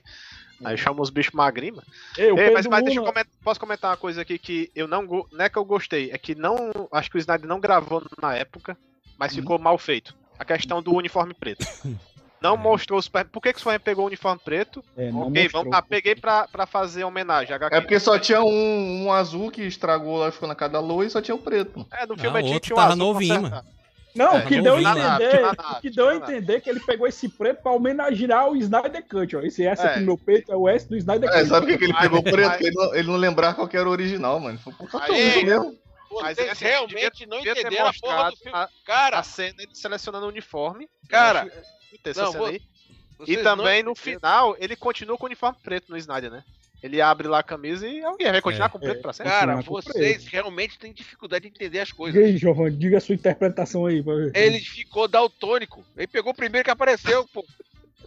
Aí 0.65 0.77
chama 0.77 1.03
os 1.03 1.11
bichos 1.11 1.33
magrinhos, 1.33 1.77
mano. 1.77 1.89
Ei, 2.17 2.27
o 2.33 2.37
Ei, 2.37 2.37
Pedro 2.37 2.53
mas, 2.55 2.67
mas 2.67 2.85
deixa 2.85 3.01
eu 3.01 3.05
comentar, 3.05 3.33
posso 3.43 3.61
comentar 3.61 3.91
uma 3.91 3.97
coisa 3.97 4.23
aqui 4.23 4.39
que 4.39 4.71
eu 4.75 4.87
não, 4.89 5.03
não 5.05 5.45
é 5.45 5.49
que 5.49 5.57
eu 5.57 5.65
gostei, 5.65 6.11
é 6.11 6.19
que 6.19 6.35
não, 6.35 6.57
acho 6.93 7.11
que 7.11 7.17
o 7.17 7.19
Snyder 7.19 7.49
não 7.49 7.61
gravou 7.61 8.03
na 8.21 8.35
época, 8.35 8.77
mas 9.19 9.35
ficou 9.35 9.59
mal 9.59 9.77
feito. 9.79 10.15
A 10.39 10.45
questão 10.45 10.83
do 10.83 10.95
uniforme 10.95 11.35
preto. 11.35 11.65
Não 12.43 12.57
mostrou 12.57 12.99
o 12.99 13.03
Super... 13.03 13.25
Por 13.25 13.41
que, 13.41 13.53
que 13.53 13.57
o 13.57 13.61
Superman 13.61 13.79
pegou 13.79 14.03
o 14.03 14.09
uniforme 14.09 14.41
preto? 14.45 14.85
É, 14.97 15.13
não 15.13 15.29
ok, 15.29 15.43
mostrou. 15.45 15.63
vamos 15.63 15.77
lá, 15.77 15.81
peguei 15.81 16.17
pra, 16.17 16.49
pra 16.49 16.67
fazer 16.67 17.05
homenagem. 17.05 17.55
HQ. 17.55 17.77
É 17.77 17.81
porque 17.81 18.01
só 18.01 18.19
tinha 18.19 18.43
um, 18.43 19.05
um 19.05 19.13
azul 19.13 19.49
que 19.49 19.63
estragou 19.63 20.17
lá, 20.19 20.33
ficou 20.33 20.49
na 20.49 20.55
cada 20.57 20.81
lua 20.81 21.07
e 21.07 21.11
só 21.11 21.23
tinha 21.23 21.37
o 21.37 21.39
preto. 21.39 21.87
É, 21.93 22.05
no 22.05 22.15
Ah, 22.15 22.19
filme 22.19 22.39
o 22.41 22.43
tinha, 22.43 22.55
outro 22.55 22.67
tinha 22.67 22.75
um 22.75 22.81
tava 22.81 22.93
azul 22.95 22.99
novinho, 23.13 23.35
consertado. 23.43 23.67
Não, 24.15 24.37
É, 24.37 24.45
o 24.45 24.47
que 24.47 24.57
não 24.57 24.63
deu 24.65 24.77
vi 24.77 24.85
entender, 24.85 25.45
o 25.47 25.81
que 25.81 25.91
tinha 25.91 25.93
deu 25.95 26.09
a 26.09 26.15
entender 26.17 26.55
é 26.57 26.61
que 26.61 26.69
ele 26.69 26.81
pegou 26.81 27.07
esse 27.07 27.29
preto 27.29 27.63
pra 27.63 27.73
homenagear 27.73 28.49
o 28.49 28.57
Snyder 28.57 29.05
Cut, 29.09 29.37
ó. 29.37 29.41
Esse 29.41 29.65
S 29.67 29.81
aqui 29.83 29.97
É. 29.97 30.01
no 30.01 30.07
meu 30.07 30.19
peito 30.19 30.53
é 30.53 30.57
o 30.57 30.69
S 30.69 30.87
do 30.89 30.97
Snyder 30.97 31.31
É, 31.31 31.39
Cut. 31.39 31.49
sabe 31.49 31.67
por 31.67 31.73
que 31.73 31.79
que 31.79 31.85
ele 31.85 31.95
pegou 31.95 32.23
preto? 32.23 32.61
ele 32.63 32.75
não, 32.75 32.95
ele 32.95 33.09
não 33.09 33.17
lembrava 33.17 33.55
qual 33.55 33.69
que 33.69 33.77
era 33.77 33.89
o 33.89 33.93
original, 33.93 34.39
mano. 34.39 34.59
Aí- 35.01 35.33
tudo 35.35 35.47
mesmo. 35.47 35.79
Mas 36.21 36.37
Vocês 36.37 36.53
esse 36.53 36.65
realmente 36.65 37.25
não 37.27 37.39
devia 37.39 37.55
ter 37.55 37.61
entenderam 37.63 37.87
a 37.87 37.93
porra 37.95 38.17
do 38.17 38.31
mostrado 38.31 38.37
filme. 38.37 38.59
a, 38.59 38.69
Cara, 38.85 39.19
a 39.19 39.23
cena 39.23 39.55
ele 39.61 39.75
selecionando 39.75 40.27
o 40.27 40.29
uniforme. 40.29 40.87
Cara, 41.09 41.47
que 41.49 42.09
não, 42.09 42.13
cena 42.13 42.31
vou- 42.33 42.51
E 43.27 43.37
não 43.37 43.43
também 43.43 43.83
no 43.83 43.93
entenderam. 43.93 43.95
final, 43.95 44.57
ele 44.59 44.77
continua 44.77 45.17
com 45.17 45.25
o 45.25 45.27
uniforme 45.27 45.57
preto 45.63 45.91
no 45.91 45.97
Snyder, 45.97 46.31
né? 46.31 46.45
Ele 46.83 47.01
abre 47.01 47.29
lá 47.29 47.39
a 47.39 47.43
camisa 47.45 47.87
e 47.87 48.03
alguém 48.05 48.31
vai 48.33 48.41
continuar 48.41 48.67
É. 48.67 48.69
com 48.69 48.79
preto 48.81 49.01
pra 49.01 49.13
sempre. 49.13 49.31
Cara, 49.33 49.61
vocês 49.61 50.27
realmente 50.27 50.79
têm 50.79 50.93
dificuldade 50.93 51.43
de 51.43 51.49
entender 51.49 51.79
as 51.79 51.91
E 51.91 51.95
coisas. 51.95 52.23
aí, 52.23 52.37
Giovanni, 52.37 52.77
diga 52.77 52.99
a 52.99 53.01
sua 53.01 53.15
interpretação 53.15 53.87
aí. 53.87 54.03
Pra 54.03 54.15
ver. 54.15 54.33
Ele 54.35 54.59
ficou 54.59 55.07
daltônico. 55.07 55.85
Ele 55.97 56.09
pegou 56.09 56.33
o 56.33 56.37
primeiro 56.37 56.65
que 56.65 56.71
apareceu, 56.71 57.25
pô. 57.33 57.45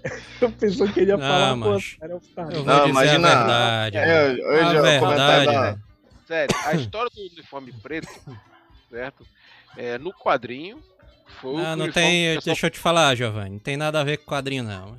Eu 0.41 0.51
pensou 0.51 0.87
que 0.91 0.99
ele 0.99 1.11
ia 1.11 1.17
Não, 1.17 1.25
falar, 1.25 1.51
pô, 1.53 1.71
macho. 1.73 1.97
era 2.01 2.15
o 2.17 2.21
Star. 2.21 2.45
Eu 2.51 2.63
vou 2.63 2.65
Não, 2.65 2.87
imagina- 2.89 3.27
a 3.27 3.35
verdade. 3.89 3.97
É, 3.97 4.27
a 4.27 4.81
verdade, 4.81 5.45
da-. 5.45 5.77
Sério, 6.27 6.55
a 6.65 6.73
história 6.73 7.09
do 7.15 7.21
uniforme 7.21 7.71
preto, 7.81 8.07
certo? 8.89 9.25
É, 9.77 9.97
no 9.97 10.11
quadrinho, 10.13 10.81
foi 11.39 11.53
o 11.53 11.57
Ah, 11.57 11.75
não 11.75 11.85
uniforme 11.85 11.91
tem. 12.09 12.37
o 12.37 12.41
Deixa 12.41 12.65
eu 12.67 12.69
te 12.71 12.79
falar, 12.79 13.15
Giovanni. 13.15 13.51
Não 13.51 13.59
tem 13.59 13.77
nada 13.77 14.01
a 14.01 14.03
ver 14.03 14.17
com 14.17 14.25
quadrinho, 14.25 14.63
não. 14.63 14.97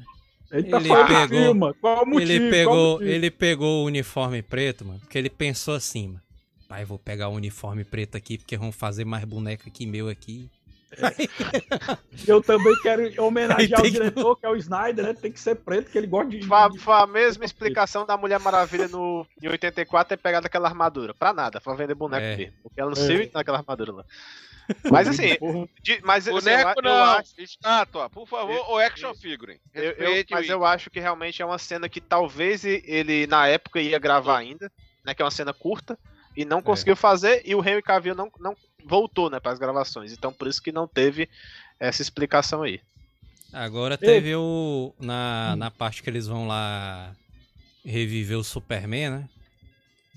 Ele 0.50 0.68
tá 0.70 0.76
Ele 0.78 0.88
pegou- 0.88 1.74
Qual 1.80 2.02
o 2.02 2.06
motivo? 2.06 2.20
ele 2.32 2.38
Qual 2.38 2.48
o 2.48 2.50
pegou, 2.50 2.92
motivo? 2.92 3.10
ele 3.10 3.30
pegou 3.30 3.82
o 3.82 3.86
uniforme 3.86 4.42
preto, 4.42 4.84
mano, 4.84 5.00
porque 5.00 5.18
ele 5.18 5.30
pensou 5.30 5.74
assim, 5.74 6.08
mano. 6.08 6.20
Pai, 6.68 6.84
vou 6.84 6.98
pegar 6.98 7.28
o 7.28 7.34
uniforme 7.34 7.84
preto 7.84 8.16
aqui, 8.16 8.38
porque 8.38 8.56
vão 8.56 8.72
fazer 8.72 9.04
mais 9.04 9.24
boneca 9.24 9.70
que 9.70 9.86
meu 9.86 10.08
aqui. 10.08 10.48
Eu 12.26 12.40
também 12.40 12.74
quero 12.82 13.22
homenagear 13.22 13.80
o 13.80 13.82
tem 13.82 13.92
que- 13.92 13.98
diretor, 13.98 14.36
que 14.36 14.46
é 14.46 14.48
o 14.48 14.56
Snyder, 14.56 15.04
né? 15.06 15.14
Tem 15.14 15.30
que 15.32 15.40
ser 15.40 15.56
preto, 15.56 15.90
que 15.90 15.98
ele 15.98 16.06
gosta 16.06 16.30
de. 16.30 16.46
Foi, 16.46 16.56
a- 16.56 16.68
de- 16.68 16.78
foi 16.78 16.94
a 16.94 17.06
mesma 17.06 17.44
explicação 17.44 18.06
da 18.06 18.16
Mulher 18.16 18.38
Maravilha 18.40 18.88
no, 18.88 19.26
em 19.42 19.48
84 19.48 20.08
ter 20.16 20.16
pegado 20.22 20.46
aquela 20.46 20.68
armadura. 20.68 21.12
Pra 21.14 21.32
nada, 21.32 21.60
pra 21.60 21.74
vender 21.74 21.94
boneco 21.94 22.24
É. 22.24 22.36
mesmo. 22.36 22.52
Porque 22.62 22.80
ela 22.80 22.90
não 22.90 22.96
É. 23.02 23.06
serviu 23.06 23.30
naquela 23.34 23.58
armadura 23.58 23.92
lá. 23.92 24.04
Mas 24.90 25.06
assim, 25.08 25.36
de- 25.82 26.00
mas 26.02 26.26
assim, 26.26 26.34
Boneco 26.34 26.72
eu, 26.78 26.82
não, 26.82 26.90
eu 26.90 27.04
acho. 27.04 27.32
estátua, 27.38 28.10
por 28.10 28.26
favor, 28.26 28.64
ou 28.68 28.78
action 28.78 29.14
figure. 29.14 29.60
Eu, 29.72 29.92
eu- 29.92 30.24
mas 30.30 30.48
eu 30.48 30.64
acho 30.64 30.90
que 30.90 30.98
realmente 30.98 31.40
é 31.40 31.46
uma 31.46 31.58
cena 31.58 31.88
que 31.88 32.00
talvez 32.00 32.64
ele, 32.64 33.26
na 33.26 33.46
época, 33.46 33.80
ia 33.80 33.98
gravar 33.98 34.38
ainda, 34.38 34.70
né? 35.04 35.14
Que 35.14 35.22
é 35.22 35.24
uma 35.24 35.30
cena 35.30 35.52
curta, 35.52 35.96
e 36.36 36.44
não 36.44 36.60
conseguiu 36.62 36.96
fazer, 36.96 37.42
e 37.44 37.54
o 37.54 37.60
Henry 37.60 37.80
Cavill 37.82 38.14
não, 38.14 38.30
não 38.40 38.56
voltou, 38.84 39.30
né, 39.30 39.40
para 39.40 39.52
as 39.52 39.58
gravações. 39.58 40.12
Então, 40.12 40.32
por 40.32 40.46
isso 40.48 40.62
que 40.62 40.72
não 40.72 40.86
teve 40.86 41.28
essa 41.78 42.02
explicação 42.02 42.62
aí. 42.62 42.80
Agora 43.52 43.96
teve 43.96 44.34
o. 44.34 44.92
Na, 45.00 45.54
na 45.56 45.70
parte 45.70 46.02
que 46.02 46.10
eles 46.10 46.26
vão 46.26 46.46
lá 46.48 47.14
reviver 47.84 48.36
o 48.36 48.44
Superman, 48.44 49.10
né? 49.10 49.28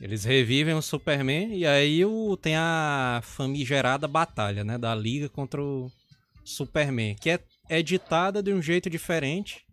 Eles 0.02 0.24
revivem 0.24 0.74
o 0.74 0.82
Superman 0.82 1.54
e 1.54 1.66
aí 1.66 2.06
o, 2.06 2.38
tem 2.38 2.56
a 2.56 3.20
famigerada 3.24 4.08
batalha, 4.08 4.64
né? 4.64 4.78
Da 4.78 4.96
Liga 4.96 5.28
contra 5.28 5.62
o 5.62 5.92
Superman, 6.44 7.16
que 7.16 7.30
é 7.30 7.40
editada 7.70 8.42
de 8.42 8.54
um 8.54 8.62
jeito 8.62 8.90
diferente 8.90 9.66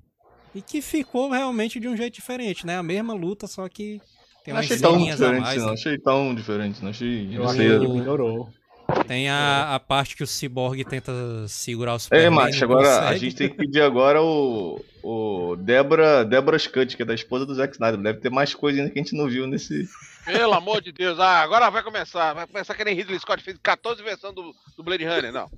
e 0.54 0.60
que 0.60 0.82
ficou 0.82 1.30
realmente 1.30 1.78
de 1.78 1.86
um 1.86 1.96
jeito 1.96 2.14
diferente, 2.14 2.66
né? 2.66 2.76
A 2.76 2.82
mesma 2.82 3.14
luta, 3.14 3.46
só 3.46 3.68
que 3.68 4.00
tem 4.44 4.52
Não 4.52 4.60
umas 4.60 4.66
achei 4.66 4.78
tão 4.78 4.98
diferente, 4.98 5.40
mais. 5.42 5.58
não. 5.58 5.66
né? 5.66 5.72
Achei 5.72 5.98
tão 5.98 6.34
diferente, 6.34 6.82
não. 6.82 6.90
Achei. 6.90 7.28
Eu 7.32 7.50
ele 7.52 7.88
melhorou. 7.88 8.48
Tem 9.06 9.28
a, 9.28 9.74
a 9.74 9.80
parte 9.80 10.16
que 10.16 10.22
o 10.22 10.26
Cyborg 10.26 10.84
tenta 10.84 11.12
segurar 11.48 11.94
o 11.94 11.98
Superman. 11.98 12.26
É, 12.26 12.30
Macho, 12.30 12.64
agora 12.64 12.88
a 12.88 13.00
consegue. 13.02 13.18
gente 13.18 13.36
tem 13.36 13.48
que 13.48 13.56
pedir 13.56 13.80
agora 13.80 14.22
o, 14.22 14.84
o 15.02 15.56
Débora, 15.56 16.24
Débora 16.24 16.58
Scott, 16.58 16.96
que 16.96 17.02
é 17.02 17.06
da 17.06 17.14
esposa 17.14 17.46
do 17.46 17.54
Zack 17.54 17.74
Snyder. 17.74 18.00
Deve 18.00 18.20
ter 18.20 18.30
mais 18.30 18.54
coisa 18.54 18.80
ainda 18.80 18.92
que 18.92 18.98
a 18.98 19.02
gente 19.02 19.16
não 19.16 19.28
viu 19.28 19.46
nesse. 19.46 19.88
Pelo 20.24 20.54
amor 20.54 20.80
de 20.80 20.92
Deus, 20.92 21.18
ah, 21.18 21.40
agora 21.40 21.70
vai 21.70 21.82
começar. 21.82 22.32
Vai 22.32 22.46
começar 22.46 22.74
que 22.74 22.84
nem 22.84 22.94
Ridley 22.94 23.18
Scott 23.18 23.42
fez 23.42 23.56
14 23.62 24.02
versões 24.02 24.34
do, 24.34 24.54
do 24.76 24.82
Blade 24.82 25.04
Runner, 25.04 25.32
não. 25.32 25.50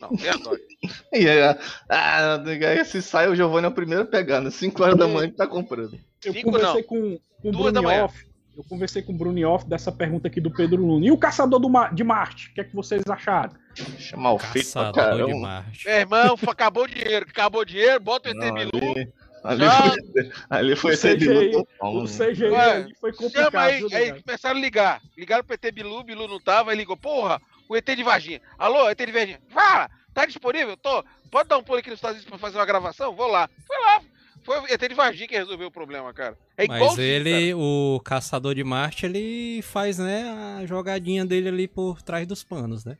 Não, 0.00 0.10
agora. 0.32 0.58
E 1.12 1.28
aí, 1.28 1.42
ah, 1.88 2.40
aí 2.44 2.84
se 2.84 3.02
sai, 3.02 3.28
o 3.28 3.34
Giovanni 3.34 3.66
é 3.66 3.68
o 3.68 3.74
primeiro 3.74 4.04
a 4.04 4.06
pegar, 4.06 4.40
né? 4.40 4.50
5 4.50 4.82
horas 4.82 4.96
da 4.96 5.08
manhã 5.08 5.24
ele 5.24 5.32
tá 5.32 5.46
comprando. 5.46 5.98
Eu 6.24 6.32
Cinco 6.32 6.52
conversei 6.52 6.82
não. 6.82 6.88
com, 6.88 7.20
com 7.42 7.48
o 7.48 7.52
Bruno 7.52 7.82
manhã. 7.82 8.04
Off. 8.04 8.27
Eu 8.58 8.64
conversei 8.64 9.00
com 9.02 9.12
o 9.12 9.16
Bruno 9.16 9.40
Off 9.48 9.64
dessa 9.68 9.92
pergunta 9.92 10.26
aqui 10.26 10.40
do 10.40 10.50
Pedro 10.50 10.84
Luna. 10.84 11.06
E 11.06 11.12
o 11.12 11.16
Caçador 11.16 11.60
do 11.60 11.70
Ma- 11.70 11.90
de 11.92 12.02
Marte? 12.02 12.48
O 12.48 12.54
que 12.54 12.60
é 12.60 12.64
que 12.64 12.74
vocês 12.74 13.04
acharam? 13.08 13.52
Chamar 14.00 14.32
o 14.32 14.38
feito 14.40 14.72
pra 14.72 14.92
Caçador 14.92 15.28
de. 15.28 15.34
Marte. 15.40 15.86
Meu 15.86 15.94
irmão, 15.96 16.36
acabou 16.48 16.82
o 16.82 16.88
dinheiro. 16.88 17.24
Acabou 17.30 17.60
o 17.60 17.64
dinheiro, 17.64 18.00
bota 18.00 18.28
o 18.28 18.32
ET 18.32 18.36
Não, 18.36 18.54
Bilu. 18.54 19.12
ali, 19.44 19.64
Já- 19.64 19.80
foi, 19.82 19.92
ali 20.50 20.74
foi 20.76 20.90
O 20.90 20.94
esse 20.94 21.14
CGI, 21.14 21.28
Bilu 21.28 21.68
O? 21.80 22.04
CGI 22.06 22.44
Ué, 22.50 22.70
ali 22.72 22.94
foi 22.96 23.12
complicado. 23.12 23.52
Chama 23.52 23.62
aí, 23.62 23.78
viu, 23.78 23.88
aí 23.96 24.22
começaram 24.24 24.56
a 24.58 24.60
ligar. 24.60 25.00
Ligaram 25.16 25.44
pro 25.44 25.54
ET 25.54 25.72
Bilu, 25.72 26.02
Bilu 26.02 26.26
não 26.26 26.40
tava, 26.40 26.72
aí 26.72 26.76
ligou, 26.76 26.96
porra, 26.96 27.40
o 27.68 27.76
ET 27.76 27.86
de 27.86 28.02
Varginha. 28.02 28.40
Alô, 28.58 28.88
ET 28.90 28.98
de 28.98 29.12
Varginha. 29.12 29.38
Fala, 29.50 29.88
tá 30.12 30.26
disponível? 30.26 30.76
Tô. 30.76 31.04
Pode 31.30 31.48
dar 31.48 31.58
um 31.58 31.62
pulo 31.62 31.78
aqui 31.78 31.90
nos 31.90 31.98
Estados 31.98 32.16
Unidos 32.16 32.28
pra 32.30 32.38
fazer 32.40 32.58
uma 32.58 32.66
gravação? 32.66 33.14
Vou 33.14 33.28
lá. 33.28 33.48
Foi 33.64 33.76
lá. 33.84 34.00
Foi 34.48 34.60
o 34.60 34.66
ET 34.66 34.80
de 34.88 34.94
Varginha 34.94 35.28
que 35.28 35.36
resolveu 35.36 35.68
o 35.68 35.70
problema, 35.70 36.10
cara. 36.14 36.38
É 36.56 36.66
Mas 36.66 36.80
igualzinho, 36.80 37.06
ele, 37.06 37.52
o 37.52 38.00
caçador 38.02 38.54
de 38.54 38.64
Marte, 38.64 39.04
ele 39.04 39.60
faz, 39.60 39.98
né, 39.98 40.22
a 40.58 40.64
jogadinha 40.64 41.26
dele 41.26 41.50
ali 41.50 41.68
por 41.68 42.00
trás 42.00 42.26
dos 42.26 42.42
panos, 42.42 42.82
né? 42.82 42.96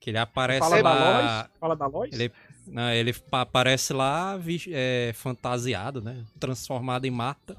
Que 0.00 0.10
ele 0.10 0.18
aparece 0.18 0.58
Fala 0.58 0.82
da 0.82 0.92
lá. 0.92 1.12
Lois? 1.20 1.50
Fala 1.60 1.76
da 1.76 1.86
Lois? 1.86 2.12
Ele, 2.12 2.32
não, 2.66 2.90
ele 2.90 3.12
pa- 3.12 3.42
aparece 3.42 3.92
lá 3.92 4.36
é, 4.72 5.12
fantasiado, 5.14 6.02
né? 6.02 6.24
Transformado 6.40 7.04
em 7.04 7.12
Marta. 7.12 7.56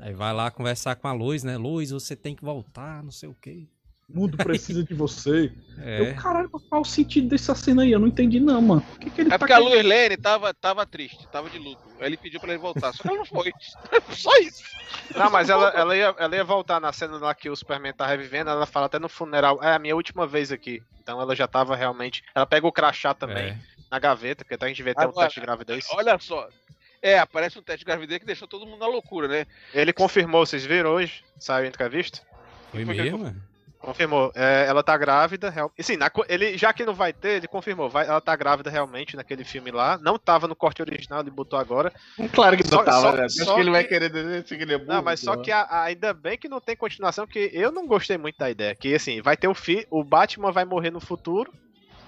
Aí 0.00 0.14
vai 0.14 0.32
lá 0.32 0.50
conversar 0.50 0.96
com 0.96 1.06
a 1.06 1.12
Luz, 1.12 1.44
né? 1.44 1.58
Luz, 1.58 1.90
você 1.90 2.16
tem 2.16 2.34
que 2.34 2.42
voltar, 2.42 3.02
não 3.02 3.12
sei 3.12 3.28
o 3.28 3.36
quê. 3.42 3.66
O 4.08 4.20
mundo 4.20 4.36
precisa 4.36 4.82
de 4.84 4.94
você. 4.94 5.52
É. 5.76 6.00
Eu, 6.12 6.14
caralho, 6.14 6.48
qual 6.48 6.82
o 6.82 6.84
sentido 6.84 7.28
dessa 7.30 7.52
cena 7.52 7.82
aí? 7.82 7.90
Eu 7.90 7.98
não 7.98 8.06
entendi, 8.06 8.38
não, 8.38 8.62
mano. 8.62 8.80
Por 8.80 8.98
que, 9.00 9.10
que 9.10 9.20
ele 9.22 9.28
É 9.28 9.32
tá 9.32 9.38
porque 9.40 9.52
a 9.52 9.56
querendo- 9.58 9.72
Lois 9.74 9.84
Lane 9.84 10.16
tava, 10.16 10.54
tava 10.54 10.86
triste, 10.86 11.26
tava 11.32 11.50
de 11.50 11.58
luto. 11.58 11.82
Aí 11.98 12.06
ele 12.06 12.16
pediu 12.16 12.38
pra 12.38 12.50
ele 12.50 12.58
voltar, 12.62 12.92
só 12.94 13.02
que 13.02 13.08
ela 13.08 13.18
não 13.18 13.24
foi. 13.26 13.52
Só 14.14 14.30
isso. 14.38 14.62
Não, 15.16 15.28
mas 15.32 15.50
ela, 15.50 15.70
ela, 15.70 15.96
ia, 15.96 16.14
ela 16.16 16.36
ia 16.36 16.44
voltar 16.44 16.80
na 16.80 16.92
cena 16.92 17.18
lá 17.18 17.34
que 17.34 17.50
o 17.50 17.56
Superman 17.56 17.92
tá 17.92 18.06
revivendo, 18.06 18.50
ela 18.50 18.66
fala 18.66 18.86
até 18.86 19.00
no 19.00 19.08
funeral, 19.08 19.58
é 19.64 19.74
a 19.74 19.78
minha 19.80 19.96
última 19.96 20.28
vez 20.28 20.52
aqui. 20.52 20.80
Então 21.02 21.20
ela 21.20 21.34
já 21.34 21.48
tava 21.48 21.74
realmente. 21.74 22.22
Ela 22.32 22.46
pega 22.46 22.66
o 22.68 22.72
crachá 22.72 23.12
também 23.12 23.48
É. 23.48 23.58
na 23.90 23.98
gaveta, 23.98 24.44
porque 24.44 24.54
até 24.54 24.66
a 24.66 24.68
gente 24.68 24.82
vê 24.84 24.94
ter 24.94 25.08
um 25.08 25.12
teste 25.12 25.40
de 25.40 25.44
gravidez. 25.44 25.88
Olha 25.90 26.16
só. 26.20 26.48
É, 27.02 27.18
aparece 27.18 27.58
um 27.58 27.62
teste 27.62 27.80
de 27.80 27.84
gravidez 27.86 28.20
que 28.20 28.26
deixou 28.26 28.46
todo 28.46 28.64
mundo 28.64 28.78
na 28.78 28.86
loucura, 28.86 29.26
né? 29.26 29.44
Ele 29.74 29.92
confirmou, 29.92 30.46
vocês 30.46 30.64
viram 30.64 30.90
hoje? 30.90 31.24
Saiu 31.36 31.66
entrevista? 31.66 32.20
Foi 32.70 32.84
Foi 32.86 32.94
mesmo? 32.94 33.34
Confirmou. 33.84 34.32
É, 34.34 34.66
ela 34.66 34.82
tá 34.82 34.96
grávida. 34.96 35.50
Real... 35.50 35.70
E 35.78 35.82
sim, 35.82 35.96
na 35.96 36.10
ele, 36.28 36.56
já 36.56 36.72
que 36.72 36.84
não 36.84 36.94
vai 36.94 37.12
ter, 37.12 37.36
ele 37.36 37.46
confirmou. 37.48 37.88
Vai, 37.90 38.06
ela 38.06 38.20
tá 38.20 38.34
grávida 38.34 38.70
realmente 38.70 39.14
naquele 39.16 39.44
filme 39.44 39.70
lá. 39.70 39.98
Não 40.02 40.18
tava 40.18 40.48
no 40.48 40.56
corte 40.56 40.80
original, 40.82 41.20
ele 41.20 41.30
botou 41.30 41.58
agora. 41.58 41.92
Claro 42.32 42.56
que 42.56 42.66
Só- 42.66 42.76
não 42.78 42.84
tava, 42.84 43.00
só- 43.10 43.16
né? 43.16 43.24
Acho 43.26 43.44
só 43.44 43.54
que 43.54 43.60
ele 43.60 43.70
vai 43.70 43.82
que- 43.82 43.88
querer 43.90 44.10
dizer 44.10 44.44
que 44.44 44.54
ele 44.54 44.74
é 44.74 44.78
burro. 44.78 44.92
Não, 44.92 45.02
mas 45.02 45.20
só 45.20 45.36
que 45.36 45.50
a- 45.52 45.82
ainda 45.82 46.14
bem 46.14 46.38
que 46.38 46.48
não 46.48 46.60
tem 46.60 46.74
continuação, 46.76 47.26
porque 47.26 47.50
eu 47.52 47.70
não 47.70 47.86
gostei 47.86 48.16
muito 48.16 48.38
da 48.38 48.50
ideia. 48.50 48.74
Que 48.74 48.94
assim, 48.94 49.20
vai 49.20 49.36
ter 49.36 49.48
o 49.48 49.54
fi 49.54 49.86
o 49.90 50.02
Batman 50.02 50.50
vai 50.50 50.64
morrer 50.64 50.90
no 50.90 51.00
futuro. 51.00 51.52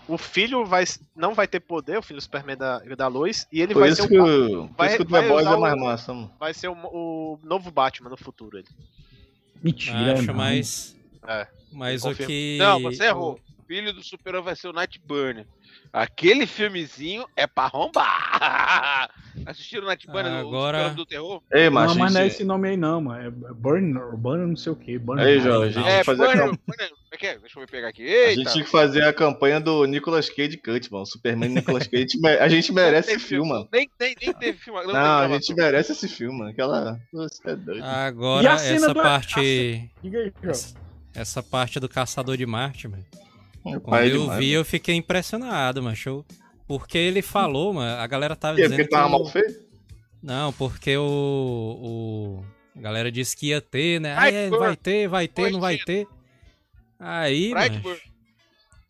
O 0.08 0.16
filho 0.16 0.64
vai, 0.64 0.84
não 1.16 1.34
vai 1.34 1.48
ter 1.48 1.58
poder, 1.58 1.98
o 1.98 2.02
filho 2.02 2.18
do 2.18 2.22
Superman 2.22 2.56
da, 2.56 2.78
da 2.78 3.08
luz, 3.08 3.46
e 3.52 3.60
ele 3.60 3.74
Por 3.74 3.80
vai 3.80 3.88
isso 3.88 4.02
ser, 4.02 4.08
que, 4.08 4.18
o, 4.20 4.68
vai- 4.76 4.88
isso 4.88 4.96
que 4.98 5.02
o 5.02 5.08
vai 5.08 5.22
The 5.22 5.28
Boys 5.28 5.46
usar 5.46 5.56
é 5.56 5.58
mais 5.58 5.74
o- 5.74 5.78
massa, 5.84 6.14
mano. 6.14 6.32
vai 6.38 6.54
ser 6.54 6.68
o, 6.68 6.74
o 6.74 7.40
novo 7.42 7.72
Batman 7.72 8.08
no 8.10 8.16
futuro. 8.16 8.56
Ele. 8.56 8.68
Mentira, 9.62 10.12
Acho, 10.12 10.26
não. 10.28 10.34
mas. 10.34 10.95
É, 11.26 11.46
Mas 11.72 12.04
o 12.04 12.14
que. 12.14 12.56
Não, 12.58 12.80
você 12.82 13.04
errou. 13.04 13.38
Filho 13.66 13.92
do 13.92 14.02
Super 14.02 14.40
vai 14.40 14.54
ser 14.54 14.68
o 14.68 14.72
Nightburner. 14.72 15.44
Aquele 15.92 16.46
filmezinho 16.46 17.26
é 17.36 17.46
pra 17.48 17.64
arrombar. 17.64 19.10
Assistiram 19.44 19.86
Night 19.86 20.06
Bunny 20.06 20.28
do- 20.30 20.36
Agora- 20.36 20.90
do 20.90 21.04
Terror? 21.04 21.42
Ei, 21.52 21.68
macho, 21.68 21.94
não, 21.94 22.00
mas 22.04 22.14
não 22.14 22.20
é 22.20 22.24
gente- 22.24 22.34
esse 22.34 22.44
nome 22.44 22.68
aí 22.68 22.76
não, 22.76 23.00
mano. 23.00 23.26
É 23.26 23.30
Burner, 23.52 24.16
Burner 24.16 24.46
não 24.46 24.56
sei 24.56 24.72
o 24.72 24.76
que. 24.76 24.96
Burner. 24.98 25.26
Aí, 25.26 25.40
Jorge, 25.40 25.78
a 25.78 25.82
gente 25.82 25.90
É, 25.90 26.04
fazer 26.04 26.22
a 26.22 26.26
campanha. 26.28 26.46
Bunny, 26.46 26.58
como 26.58 26.74
é 27.12 27.16
que 27.16 27.26
é? 27.26 27.38
Deixa 27.38 27.60
eu 27.60 27.66
pegar 27.66 27.88
aqui. 27.88 28.02
A 28.02 28.06
Eita! 28.06 28.34
gente 28.36 28.52
tinha 28.52 28.64
que 28.64 28.70
fazer 28.70 29.02
a 29.02 29.12
campanha 29.12 29.60
do 29.60 29.84
Nicolas 29.84 30.30
Cage 30.30 30.56
Cut, 30.58 30.92
mano. 30.92 31.06
Superman 31.06 31.50
e 31.50 31.54
Nicolas 31.54 31.86
Cage. 31.88 32.04
A 32.06 32.06
gente 32.06 32.20
me- 32.20 32.38
A 32.38 32.48
gente 32.48 32.72
merece 32.72 33.12
esse 33.12 33.24
filme, 33.24 33.48
mano. 33.48 33.68
Nem, 33.72 33.90
nem, 33.98 34.14
nem 34.20 34.32
teve 34.32 34.58
filme. 34.58 34.80
Não, 34.84 34.92
Não, 34.92 35.20
teve 35.22 35.34
a 35.34 35.38
gente 35.38 35.54
merece 35.54 35.92
esse 35.92 36.08
filme, 36.08 36.38
mano. 36.38 36.50
Aquela. 36.50 37.00
Você 37.12 37.50
é 37.50 37.56
doido. 37.56 37.80
E 37.80 37.82
Agora, 37.82 38.52
a 38.52 38.58
cena 38.58 38.76
essa 38.76 38.94
do- 38.94 39.02
parte. 39.02 39.90
Diga 40.02 40.18
aí, 40.20 40.32
Jorge. 40.42 40.74
Essa, 41.16 41.42
parte 41.42 41.80
do 41.80 41.88
Caçador 41.88 42.36
de 42.36 42.46
Marte, 42.46 42.86
mano. 42.88 43.04
Quando 43.62 43.94
é 44.02 44.06
eu 44.06 44.20
demais, 44.20 44.38
vi, 44.38 44.46
mano. 44.46 44.60
eu 44.60 44.64
fiquei 44.64 44.94
impressionado, 44.94 45.82
mano. 45.82 45.96
Porque 46.68 46.98
ele 46.98 47.22
falou, 47.22 47.72
mano. 47.72 48.00
A 48.00 48.06
galera 48.06 48.36
tava 48.36 48.56
quê? 48.56 48.62
dizendo. 48.62 48.78
Porque 48.78 48.90
tava 48.90 49.06
que 49.06 49.10
mal 49.12 49.26
feito? 49.26 49.66
Não, 50.22 50.52
porque 50.52 50.96
o. 50.96 51.02
o... 51.02 52.44
A 52.76 52.80
galera 52.80 53.10
disse 53.10 53.36
que 53.36 53.48
ia 53.48 53.60
ter, 53.60 54.00
né? 54.00 54.14
Ah, 54.16 54.30
é, 54.30 54.50
vai 54.50 54.76
ter, 54.76 55.08
vai 55.08 55.26
ter, 55.26 55.50
não 55.50 55.60
vai 55.60 55.78
ter. 55.78 56.06
Aí, 56.98 57.52
mano, 57.54 57.96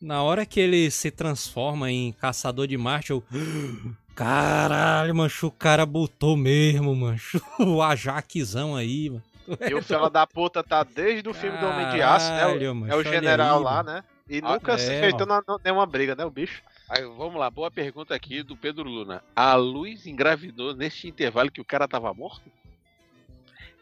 na 0.00 0.22
hora 0.22 0.44
que 0.44 0.60
ele 0.60 0.90
se 0.90 1.10
transforma 1.10 1.90
em 1.90 2.12
caçador 2.12 2.66
de 2.66 2.76
Marte, 2.76 3.10
eu. 3.10 3.22
Caralho, 4.14 5.14
mancho, 5.14 5.48
o 5.48 5.50
cara 5.50 5.84
botou 5.84 6.36
mesmo, 6.36 6.94
mancho. 6.96 7.40
O 7.60 7.82
Ajaxão 7.82 8.74
aí, 8.74 9.10
mano. 9.10 9.22
E 9.68 9.74
o 9.74 9.82
fela 9.82 10.10
da 10.10 10.26
puta 10.26 10.62
tá 10.62 10.82
desde 10.82 11.28
o 11.28 11.34
filme 11.34 11.58
do 11.58 11.66
Homem 11.66 11.88
de 11.90 12.02
Aço, 12.02 12.32
né? 12.32 12.46
O- 12.46 12.86
É 12.86 12.94
o 12.94 12.98
olha 12.98 13.04
general 13.04 13.58
aí, 13.58 13.64
lá, 13.64 13.82
né? 13.82 14.04
E 14.28 14.38
Ah, 14.42 14.54
nunca 14.54 14.76
se 14.76 14.92
é, 14.92 14.98
feitou 15.00 15.26
na- 15.26 15.42
na- 15.46 15.58
nenhuma 15.64 15.86
briga, 15.86 16.16
né, 16.16 16.24
o 16.24 16.30
bicho? 16.30 16.62
Aí, 16.88 17.02
vamos 17.04 17.36
lá, 17.36 17.48
boa 17.50 17.70
pergunta 17.70 18.14
aqui 18.14 18.42
do 18.42 18.56
Pedro 18.56 18.88
Luna. 18.88 19.22
A 19.34 19.54
Luz 19.54 20.06
engravidou 20.06 20.74
neste 20.74 21.08
intervalo 21.08 21.50
que 21.50 21.60
o 21.60 21.64
cara 21.64 21.86
tava 21.86 22.12
morto? 22.12 22.42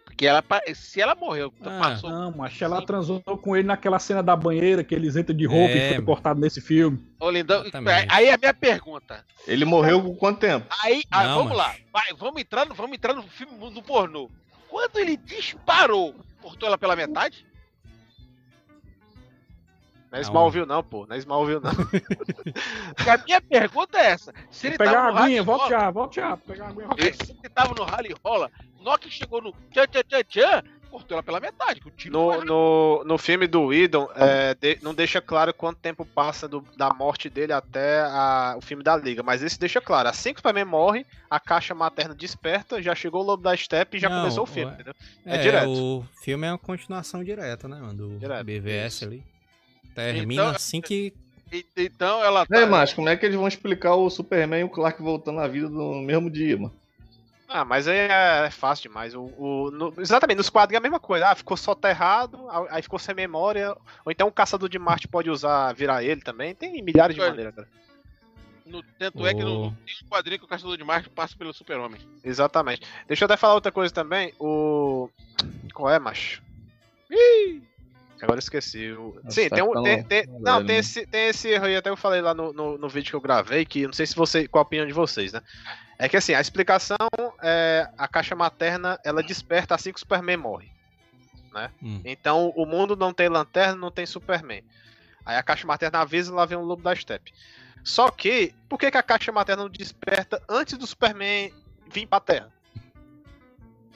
Porque 0.05 0.27
ela, 0.27 0.45
se 0.75 1.01
ela 1.01 1.15
morreu, 1.15 1.53
Ah, 1.63 1.79
passou. 1.79 2.09
Não, 2.09 2.31
mas 2.37 2.61
ela 2.63 2.85
transou 2.87 3.21
com 3.23 3.57
ele 3.57 3.67
naquela 3.67 3.99
cena 3.99 4.23
da 4.23 4.37
banheira 4.37 4.85
que 4.85 4.95
eles 4.95 5.17
entram 5.17 5.37
de 5.37 5.45
roupa 5.45 5.73
É, 5.75 5.77
e 5.77 5.81
foi 5.89 5.95
mano. 5.97 6.07
cortado 6.07 6.41
nesse 6.41 6.61
filme. 6.61 7.05
Ô, 7.19 7.31
Lindão, 7.31 7.65
aí 8.09 8.31
a 8.31 8.37
minha 8.39 8.55
pergunta. 8.55 9.25
Ele 9.47 9.65
morreu 9.65 10.01
com 10.03 10.15
quanto 10.15 10.39
tempo? 10.41 10.67
Aí, 10.83 11.03
ah, 11.11 11.25
Não, 11.25 11.35
vamos 11.45 11.57
macho. 11.57 11.69
lá, 11.71 11.75
vai, 11.93 12.13
vamos 12.17 12.41
entrar, 12.41 12.65
no- 12.65 12.75
vamos 12.75 12.95
entrar 12.97 13.13
no 13.13 13.23
filme 13.25 13.71
do 13.73 13.83
pornô. 13.83 14.31
Quando 14.75 14.99
ele 14.99 15.17
disparou, 15.17 16.17
cortou 16.43 16.67
ela 16.67 16.77
pela 16.77 16.97
metade? 16.97 17.47
Não 20.11 20.19
é 20.19 20.21
Não. 20.21 20.21
Smallville 20.23 20.67
não, 20.67 20.83
pô. 20.83 21.07
Não 21.07 21.15
é 21.15 21.19
Smallville 21.21 21.61
não. 21.61 21.71
A 23.09 23.19
minha 23.19 23.41
pergunta 23.41 23.97
é 23.99 24.07
essa. 24.07 24.35
Se 24.51 24.67
ele 24.67 24.77
Pegar 24.77 24.93
tava 24.95 25.21
a 25.21 25.25
aguinha, 25.27 25.45
volte 25.45 25.69
já, 25.69 25.91
volte 25.93 26.17
já. 26.17 26.37
Pegar 26.39 26.65
a 26.65 26.69
aguinha, 26.71 26.89
se 27.15 27.31
ele 27.31 27.49
tava 27.51 27.73
no 27.73 27.85
rally 27.85 28.17
rola, 28.25 28.51
que 29.01 29.09
chegou 29.09 29.41
no 29.41 29.53
tchan 29.71 29.87
tchan 29.87 30.03
tchan 30.09 30.25
tchan, 30.25 30.65
cortou 30.95 31.17
ela 31.17 31.23
pela 31.23 31.41
metade. 31.41 31.81
Que 31.81 31.89
o 31.89 31.91
tiro 31.91 32.13
No, 32.13 32.45
no, 32.45 33.05
no 33.05 33.19
filme 33.19 33.47
do 33.49 33.63
Whedon, 33.67 34.09
é, 34.15 34.55
de- 34.55 34.79
não 34.81 34.95
deixa 34.95 35.21
claro 35.21 35.53
quanto 35.53 35.79
tempo 35.81 36.05
passa 36.07 36.47
do- 36.47 36.65
da 36.77 36.91
morte 36.95 37.29
dele 37.29 37.53
até 37.53 38.01
a- 38.03 38.55
o 38.57 38.61
filme 38.61 38.83
da 38.85 38.97
Liga, 38.97 39.23
mas 39.23 39.43
esse 39.43 39.59
deixa 39.59 39.81
claro. 39.81 40.09
Assim 40.09 40.33
que 40.33 40.37
o 40.37 40.41
Superman 40.41 40.65
morre, 40.65 41.05
a 41.29 41.41
caixa 41.41 41.75
materna 41.75 42.15
desperta, 42.15 42.81
já 42.81 42.95
chegou 42.95 43.23
o 43.23 43.25
Lobo 43.27 43.43
da 43.43 43.57
Steppe 43.57 43.97
e 43.97 44.01
já 44.01 44.09
Não, 44.09 44.21
começou 44.21 44.45
o 44.45 44.47
filme, 44.47 44.71
ué. 44.71 44.75
entendeu? 44.75 44.95
É, 45.27 45.39
direto. 45.39 45.69
o 45.71 46.05
filme 46.23 46.47
é 46.47 46.53
uma 46.53 46.59
continuação 46.59 47.25
direta, 47.25 47.67
né, 47.67 47.77
mano? 47.81 47.95
Do 47.95 48.19
Direto, 48.19 48.45
BVS 48.45 49.03
ali. 49.05 49.25
Termina 49.95 50.43
Então- 50.43 50.55
assim 50.55 50.81
que. 50.81 51.13
Então 51.77 52.25
ela 52.25 52.45
tá. 52.47 52.57
É, 52.59 52.67
mas 52.67 52.93
como 52.93 53.09
é 53.09 53.17
que 53.17 53.25
eles 53.27 53.37
vão 53.37 53.47
explicar 53.47 53.95
o 53.95 54.11
Superman 54.11 54.61
e 54.61 54.65
o 54.65 54.69
Clark 54.69 55.01
voltando 55.01 55.39
à 55.41 55.47
vida 55.47 55.69
no 55.69 56.01
mesmo 56.03 56.29
dia, 56.31 56.57
mano? 56.57 56.75
Ah, 57.57 57.65
mas 57.65 57.87
aí 57.87 57.97
é, 57.97 58.47
é 58.47 58.51
fácil 58.51 58.89
demais. 58.89 59.15
O, 59.15 59.23
o- 59.39 59.71
no- 59.71 59.95
exatamente, 59.99 60.39
nos 60.39 60.51
quadros 60.51 60.75
é 60.75 60.79
a 60.79 60.81
mesma 60.81 60.99
coisa. 60.99 61.29
Ah, 61.29 61.35
ficou 61.37 61.57
soterrado, 61.57 62.49
aí 62.69 62.83
ficou 62.83 62.99
sem 62.99 63.15
memória. 63.15 63.77
Ou 64.05 64.11
então 64.11 64.27
o 64.27 64.33
caçador 64.33 64.69
de 64.69 64.77
Marte 64.77 65.07
pode 65.07 65.31
usar, 65.31 65.73
virar 65.73 66.03
ele 66.03 66.21
também. 66.21 66.53
Tem 66.53 66.83
milhares 66.83 67.15
de 67.15 67.21
Olha, 67.23 67.31
maneiras, 67.31 67.55
cara. 67.55 67.69
no- 68.67 68.83
tanto 68.99 69.25
é 69.25 69.33
que 69.33 69.45
no, 69.45 69.71
tem 69.87 69.95
um 70.05 70.09
quadrinho 70.09 70.41
que 70.41 70.45
o 70.45 70.49
Caçador 70.49 70.77
de 70.77 70.83
Marte 70.83 71.09
passa 71.11 71.37
pelo 71.37 71.55
Super-Homem. 71.55 72.01
Exatamente. 72.25 72.83
Deixa 73.07 73.23
eu 73.23 73.27
até 73.27 73.37
falar 73.37 73.55
outra 73.55 73.71
coisa 73.71 73.95
também. 73.95 74.35
O. 74.41 75.09
Qual 75.73 75.89
é, 75.89 75.99
macho? 76.01 76.43
Ih! 77.09 77.63
Agora 78.21 78.39
eu 78.39 78.41
esqueci. 78.41 78.91
O... 78.91 79.21
Sim, 79.29 79.49
tá 79.49 79.55
tem 79.55 79.65
um. 79.65 79.81
Tem, 79.81 80.03
tem- 80.03 80.27
Não, 80.41 80.55
velho, 80.57 80.67
tem 80.67 80.75
né? 80.75 80.81
esse, 80.81 81.07
tem 81.07 81.29
esse 81.29 81.49
erro 81.51 81.67
aí, 81.67 81.77
até 81.77 81.89
eu 81.89 81.97
falei 81.97 82.21
lá 82.21 82.35
no, 82.35 82.53
no, 82.53 82.77
no 82.79 82.89
vídeo 82.89 83.11
que 83.11 83.17
eu 83.17 83.21
gravei, 83.21 83.65
que 83.65 83.87
não 83.87 83.93
sei 83.93 84.07
se 84.07 84.17
você. 84.17 84.49
Qual 84.49 84.61
a 84.63 84.67
opinião 84.67 84.89
de 84.89 84.93
vocês, 84.93 85.33
né? 85.33 85.41
É 85.99 86.09
que 86.09 86.17
assim, 86.17 86.35
a 86.35 86.41
explicação 86.41 86.97
é. 87.43 87.89
A 87.97 88.09
caixa 88.09 88.35
materna 88.35 88.99
ela 89.05 89.23
desperta 89.23 89.75
assim 89.75 89.93
que 89.93 89.97
o 89.97 90.01
Superman 90.01 90.37
morre. 90.37 90.75
Hum. 91.83 92.01
Então 92.05 92.53
o 92.57 92.67
mundo 92.67 92.97
não 92.97 93.13
tem 93.13 93.29
lanterna, 93.29 93.77
não 93.77 93.91
tem 93.91 94.07
Superman. 94.07 94.63
Aí 95.25 95.37
a 95.37 95.43
caixa 95.43 95.67
materna 95.67 96.01
avisa 96.01 96.31
e 96.31 96.35
lá 96.35 96.45
vem 96.45 96.59
o 96.59 96.63
lobo 96.63 96.83
da 96.83 96.95
steppe. 96.95 97.33
Só 97.83 98.11
que, 98.11 98.55
por 98.69 98.79
que, 98.79 98.91
que 98.91 98.97
a 98.97 99.03
caixa 99.03 99.31
materna 99.31 99.63
não 99.63 99.71
desperta 99.71 100.43
antes 100.49 100.77
do 100.77 100.87
Superman 100.87 101.53
vir 101.87 102.07
pra 102.07 102.19
Terra? 102.19 102.51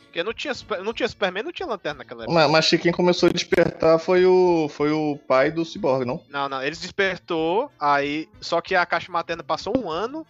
Porque 0.04 0.22
não 0.22 0.32
tinha, 0.32 0.54
não 0.82 0.92
tinha 0.92 1.08
Superman, 1.08 1.42
não 1.42 1.52
tinha 1.52 1.68
lanterna 1.68 1.98
naquela 1.98 2.24
época. 2.24 2.34
Mas, 2.34 2.50
mas 2.50 2.80
quem 2.80 2.92
começou 2.92 3.28
a 3.28 3.32
despertar 3.32 3.98
foi 3.98 4.24
o, 4.24 4.68
foi 4.68 4.90
o 4.90 5.18
pai 5.26 5.50
do 5.50 5.64
Cyborg, 5.64 6.04
não? 6.04 6.22
Não, 6.28 6.48
não, 6.48 6.62
eles 6.62 6.80
despertou, 6.80 7.70
aí. 7.78 8.28
Só 8.40 8.60
que 8.60 8.74
a 8.74 8.86
caixa 8.86 9.12
materna 9.12 9.42
passou 9.42 9.76
um 9.76 9.90
ano, 9.90 10.26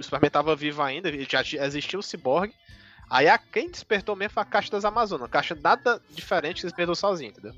o 0.00 0.02
Superman 0.02 0.30
tava 0.30 0.54
vivo 0.56 0.82
ainda, 0.82 1.08
e 1.10 1.26
já 1.30 1.42
ti- 1.44 1.58
existia 1.58 1.98
o 1.98 2.02
Cyborg. 2.02 2.52
Aí 3.10 3.28
a 3.28 3.36
quem 3.36 3.70
despertou 3.70 4.16
mesmo 4.16 4.34
foi 4.34 4.42
a 4.42 4.46
caixa 4.46 4.70
das 4.70 4.84
Amazonas. 4.84 5.28
Caixa 5.30 5.54
nada 5.54 6.00
diferente 6.10 6.56
que 6.62 6.66
despertou 6.66 6.94
sozinho, 6.94 7.30
entendeu? 7.30 7.54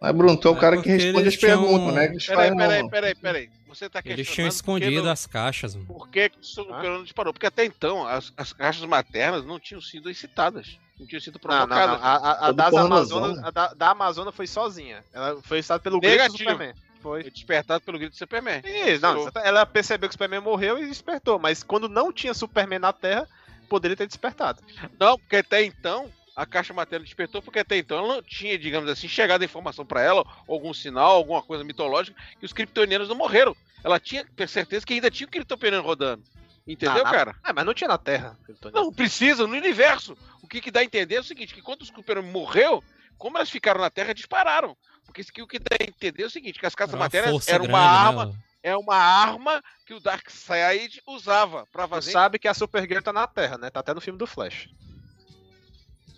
Mas, 0.00 0.14
Bruno, 0.14 0.36
tu 0.36 0.48
é 0.48 0.50
o 0.50 0.56
É 0.56 0.60
cara 0.60 0.82
que 0.82 0.88
responde 0.88 1.20
eles 1.20 1.34
as 1.34 1.40
perguntas, 1.40 1.76
tinham- 1.80 1.92
né? 1.92 2.06
Que 2.08 2.12
eles 2.14 2.26
Peraí, 2.26 2.56
peraí, 2.56 2.82
não. 2.82 2.88
peraí, 2.90 3.14
peraí. 3.14 3.50
Você 3.68 3.88
tá 3.88 4.00
Eles 4.04 4.16
questionando 4.28 4.34
tinham 4.34 4.46
por 4.46 4.50
que 4.50 4.84
escondido 4.84 5.02
não- 5.04 5.10
as 5.12 5.26
caixas, 5.26 5.74
mano. 5.74 5.86
Por 5.86 6.08
que 6.08 6.28
que 6.28 6.38
o 6.38 6.44
Super-Homem 6.44 6.90
não 6.90 7.02
disparou? 7.02 7.32
Porque 7.32 7.46
até 7.46 7.64
então 7.64 8.06
as, 8.06 8.32
as 8.36 8.52
caixas 8.52 8.84
maternas 8.84 9.44
não 9.44 9.58
tinham 9.58 9.80
sido 9.80 10.08
excitadas. 10.08 10.78
Não 11.00 11.06
tinham 11.06 11.20
sido 11.20 11.40
Não, 11.42 11.50
não, 11.50 11.58
não. 11.60 11.66
provocadas. 11.66 12.00
A, 12.04 12.14
a- 12.16 12.48
a 12.48 12.52
das. 12.52 12.74
Amazonas, 12.74 13.38
a 13.42 13.50
da, 13.50 13.74
da 13.74 13.90
foi 14.30 14.46
sozinha. 14.46 15.02
Ela 15.12 15.40
foi 15.42 15.58
excitada 15.58 15.80
pelo 15.80 15.98
grito 15.98 16.12
do 16.12 16.16
Negativo. 16.22 16.50
Superman. 16.50 16.74
Foi. 17.04 17.22
Despertado 17.22 17.84
pelo 17.84 17.98
grito 17.98 18.12
do 18.12 18.16
Superman. 18.16 18.62
Isso, 18.64 19.02
não, 19.02 19.28
ela 19.44 19.66
percebeu 19.66 20.08
que 20.08 20.12
o 20.12 20.14
Superman 20.14 20.40
morreu 20.40 20.78
e 20.82 20.86
despertou, 20.86 21.38
mas 21.38 21.62
quando 21.62 21.86
não 21.86 22.10
tinha 22.10 22.32
Superman 22.32 22.78
na 22.78 22.94
Terra, 22.94 23.28
poderia 23.68 23.94
ter 23.94 24.06
despertado. 24.06 24.62
Não, 24.98 25.18
porque 25.18 25.36
até 25.36 25.62
então 25.62 26.10
a 26.34 26.46
caixa 26.46 26.72
materna 26.72 27.04
despertou, 27.04 27.42
porque 27.42 27.58
até 27.58 27.76
então 27.76 27.98
ela 27.98 28.08
não 28.14 28.22
tinha, 28.22 28.58
digamos 28.58 28.88
assim, 28.88 29.06
chegado 29.06 29.42
a 29.42 29.44
informação 29.44 29.84
pra 29.84 30.00
ela, 30.00 30.24
algum 30.48 30.72
sinal, 30.72 31.10
alguma 31.16 31.42
coisa 31.42 31.62
mitológica, 31.62 32.18
que 32.40 32.46
os 32.46 32.54
kryptonianos 32.54 33.06
não 33.10 33.16
morreram. 33.16 33.54
Ela 33.84 34.00
tinha 34.00 34.24
certeza 34.48 34.86
que 34.86 34.94
ainda 34.94 35.10
tinha 35.10 35.26
o 35.26 35.30
kryptoniano 35.30 35.82
rodando. 35.86 36.22
Entendeu, 36.66 37.02
Ah, 37.02 37.04
na- 37.04 37.10
cara? 37.10 37.36
Ah, 37.44 37.52
mas 37.52 37.66
não 37.66 37.74
tinha 37.74 37.88
na 37.88 37.98
Terra. 37.98 38.38
Não, 38.72 38.90
precisa, 38.90 39.46
no 39.46 39.52
universo. 39.52 40.16
O 40.42 40.48
que, 40.48 40.62
que 40.62 40.70
dá 40.70 40.80
a 40.80 40.84
entender 40.84 41.16
é 41.16 41.20
o 41.20 41.24
seguinte, 41.24 41.52
que 41.54 41.60
quando 41.60 41.82
o 41.82 41.84
Super-Homem 41.84 42.32
morreu, 42.32 42.82
como 43.18 43.36
elas 43.36 43.50
ficaram 43.50 43.80
na 43.80 43.90
Terra, 43.90 44.12
dispararam. 44.14 44.76
Porque 45.04 45.20
isso 45.20 45.30
aqui, 45.30 45.42
o 45.42 45.46
que 45.46 45.58
dá 45.58 45.76
a 45.80 45.84
entender 45.84 46.22
é 46.22 46.26
o 46.26 46.30
seguinte, 46.30 46.58
que 46.58 46.66
as 46.66 46.74
caixas 46.74 46.94
Era 46.94 47.26
eram 47.26 47.36
uma 47.36 47.38
grande, 47.38 47.68
né, 47.68 47.78
arma, 47.78 48.34
é 48.62 48.76
uma 48.76 48.96
arma 48.96 49.62
que 49.86 49.94
o 49.94 50.00
Darkseid 50.00 51.02
usava 51.06 51.66
pra 51.70 51.86
Tu 51.86 51.90
fazer. 51.90 52.12
sabe 52.12 52.38
que 52.38 52.48
a 52.48 52.54
Supergirl 52.54 53.02
tá 53.02 53.12
na 53.12 53.26
Terra, 53.26 53.58
né? 53.58 53.70
Tá 53.70 53.80
até 53.80 53.92
no 53.92 54.00
filme 54.00 54.18
do 54.18 54.26
Flash. 54.26 54.68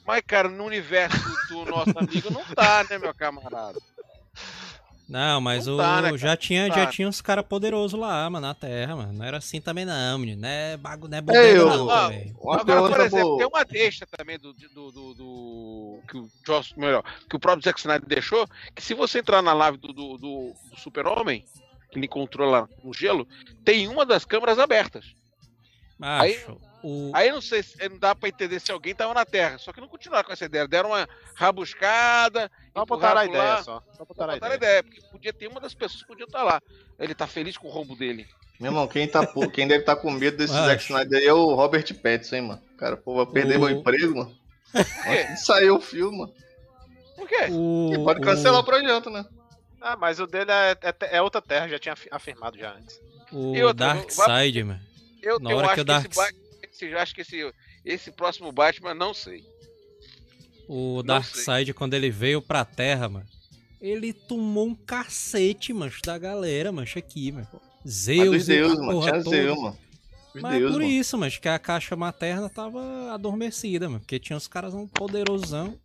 Mas, 0.07 0.23
cara, 0.25 0.49
no 0.49 0.65
universo 0.65 1.19
do 1.49 1.65
nosso 1.65 1.99
amigo 1.99 2.31
não 2.33 2.45
tá, 2.55 2.85
né, 2.89 2.97
meu 2.97 3.13
camarada? 3.13 3.81
Não, 5.09 5.41
mas 5.41 5.67
Não 5.67 5.75
o, 5.75 5.77
tá, 5.77 6.03
né, 6.03 6.19
já 6.19 6.37
tinha, 6.37 6.67
Não 6.69 6.75
já 6.75 6.85
tá. 6.87 6.91
tinha 6.91 7.07
uns 7.09 7.21
caras 7.21 7.47
poderosos 7.47 7.99
lá, 7.99 8.29
mano, 8.29 8.45
na 8.47 8.55
Terra, 8.55 8.97
mano. 8.97 9.13
Não 9.13 9.25
era 9.25 9.37
assim 9.39 9.61
também 9.61 9.85
não, 9.85 10.19
menino. 10.19 10.41
Não 10.43 10.49
é 10.49 10.77
bagulho, 10.77 11.11
não 11.11 11.19
é 11.35 11.53
eu- 11.57 11.69
não, 11.69 11.91
Ah, 11.91 12.11
Agora, 12.61 12.89
por 12.89 13.01
exemplo, 13.01 13.37
tem 13.37 13.47
uma 13.47 13.65
deixa 13.65 14.05
também 14.07 14.37
do, 14.37 14.53
do, 14.53 14.91
do, 14.91 15.15
do- 15.15 16.01
que 16.09 16.17
o 16.19 16.29
Joss, 16.45 16.75
melhor, 16.77 17.05
que 17.31 17.37
o 17.37 17.39
próprio 17.39 17.63
Zack 17.63 17.79
Snyder 17.79 18.09
deixou, 18.09 18.49
que 18.75 18.83
se 18.83 18.95
você 18.95 19.21
entrar 19.21 19.41
na 19.43 19.55
nave 19.55 19.77
do, 19.79 19.93
do, 19.93 20.19
do- 20.19 20.53
do 20.71 20.77
Super-Homem, 20.77 21.45
que 21.93 21.99
ele 22.01 22.09
controla 22.09 22.69
no 22.83 22.93
gelo, 22.93 23.29
tem 23.65 23.87
uma 23.87 24.05
das 24.05 24.25
câmeras 24.25 24.59
abertas. 24.59 25.05
Macho, 25.97 26.61
o... 26.87 27.11
Aí 27.15 27.31
não 27.33 27.41
sei 27.41 27.63
se 27.63 27.89
não 27.89 27.99
dá 27.99 28.15
pra 28.15 28.29
entender 28.29 28.61
se 28.61 28.71
alguém 28.71 28.95
tava 28.95 29.13
na 29.15 29.25
Terra, 29.25 29.59
só 29.59 29.73
que 29.73 29.81
não 29.81 29.89
continuaram 29.89 30.25
com 30.27 30.33
essa 30.33 30.45
ideia, 30.45 30.69
deram 30.69 30.91
uma 30.91 31.09
rabuscada, 31.35 32.51
Só 32.73 32.85
botaram 32.85 33.21
a 33.21 33.25
empurraram 33.25 33.45
lá, 33.47 33.51
ideia, 33.55 33.65
só. 33.65 33.83
Só 33.97 34.05
botaram 34.05 34.33
a 34.33 34.35
botaram 34.37 34.53
a 34.53 34.57
ideia. 34.57 34.79
ideia, 34.79 34.83
porque 34.83 35.01
podia 35.11 35.33
ter 35.33 35.49
uma 35.49 35.61
das 35.61 35.75
pessoas 35.75 36.03
que 36.03 36.09
podia 36.09 36.25
estar 36.27 36.43
lá. 36.43 36.61
Ele 36.99 37.15
tá 37.15 37.27
feliz 37.27 37.57
com 37.57 37.69
o 37.69 37.71
rombo 37.71 37.97
dele. 37.97 38.27
Meu 38.61 38.71
irmão, 38.71 38.89
quem, 38.89 39.07
tá, 39.07 39.27
quem 39.53 39.69
deve 39.69 39.81
estar 39.81 39.97
com 39.97 40.11
medo 40.11 40.37
desse 40.37 40.53
Macho. 40.55 40.67
Zack 40.67 40.83
Snyder 40.85 41.19
aí 41.21 41.27
é 41.27 41.33
o 41.33 41.55
Robert 41.55 41.85
Pattinson, 42.01 42.37
hein, 42.37 42.43
mano. 42.43 42.63
Cara, 42.79 42.97
pô, 42.97 43.15
vai 43.17 43.27
perder 43.27 43.57
O- 43.57 43.61
meu 43.61 43.71
emprego, 43.71 44.17
mano. 44.17 44.35
Nossa, 44.75 45.37
Saiu 45.37 45.77
o 45.77 45.81
filme, 45.81 46.19
mano. 46.19 46.35
Por 47.17 47.29
quê? 47.29 47.47
o, 47.51 47.91
E 47.95 47.99
pode 48.05 48.21
cancelar 48.21 48.61
o 48.61 48.65
projeto, 48.65 49.11
né? 49.11 49.25
Ah, 49.81 49.97
mas 49.97 50.19
o 50.21 50.27
dele 50.27 50.51
é, 50.51 50.71
é- 50.83 51.17
é 51.17 51.23
outra 51.23 51.41
Terra, 51.43 51.69
já 51.69 51.79
tinha 51.79 51.93
afi- 51.93 52.09
afirmado 52.11 52.59
já 52.59 52.73
antes. 52.73 52.99
o, 53.33 53.55
E 53.55 53.63
o 53.63 53.69
outra, 53.69 53.87
Darkseid, 53.95 54.65
mano. 54.65 54.81
Eu, 55.23 55.39
Na 55.39 55.51
eu 55.51 55.57
hora 55.59 55.67
acho 55.69 55.75
que 55.77 55.81
o 55.83 55.85
que 55.85 55.93
esse, 55.93 56.09
Dark- 56.09 56.15
Ba- 56.33 56.46
se 56.77 56.95
acho 56.95 57.15
que 57.15 57.23
esse, 57.23 57.53
esse 57.85 58.13
próximo 58.13 58.53
Batman, 58.53 58.95
não 58.95 59.15
sei. 59.15 59.45
O 60.69 61.03
Darkseid, 61.03 61.73
quando 61.73 61.95
ele 61.95 62.11
veio 62.11 62.43
pra 62.43 62.65
Terra, 62.65 63.09
mano, 63.09 63.27
ele 63.81 64.13
tomou 64.13 64.67
um 64.67 64.75
cacete, 64.75 65.73
mancho, 65.73 66.01
da 66.03 66.19
galera, 66.19 66.73
mancho, 66.73 66.99
aqui, 66.99 67.33
mano. 67.33 67.47
Mas 67.85 67.93
Zeus, 67.93 68.47
deuses, 68.47 68.79
a 68.79 68.83
mano. 68.83 69.01
Tinha. 69.01 69.21
Zeus, 69.21 69.59
mano. 69.61 69.79
Mas 70.35 70.45
é 70.55 70.59
deuses, 70.59 70.77
por 70.77 70.83
mano. 70.83 70.93
isso, 70.93 71.19
mas 71.19 71.39
que 71.39 71.49
a 71.49 71.59
caixa 71.59 71.95
materna 71.95 72.49
tava 72.51 73.13
adormecida, 73.13 73.89
mano. 73.89 74.01
Porque 74.01 74.19
tinha 74.19 74.37
os 74.37 74.49
caras 74.49 74.75
um 74.75 74.87
poderosão. 74.87 75.79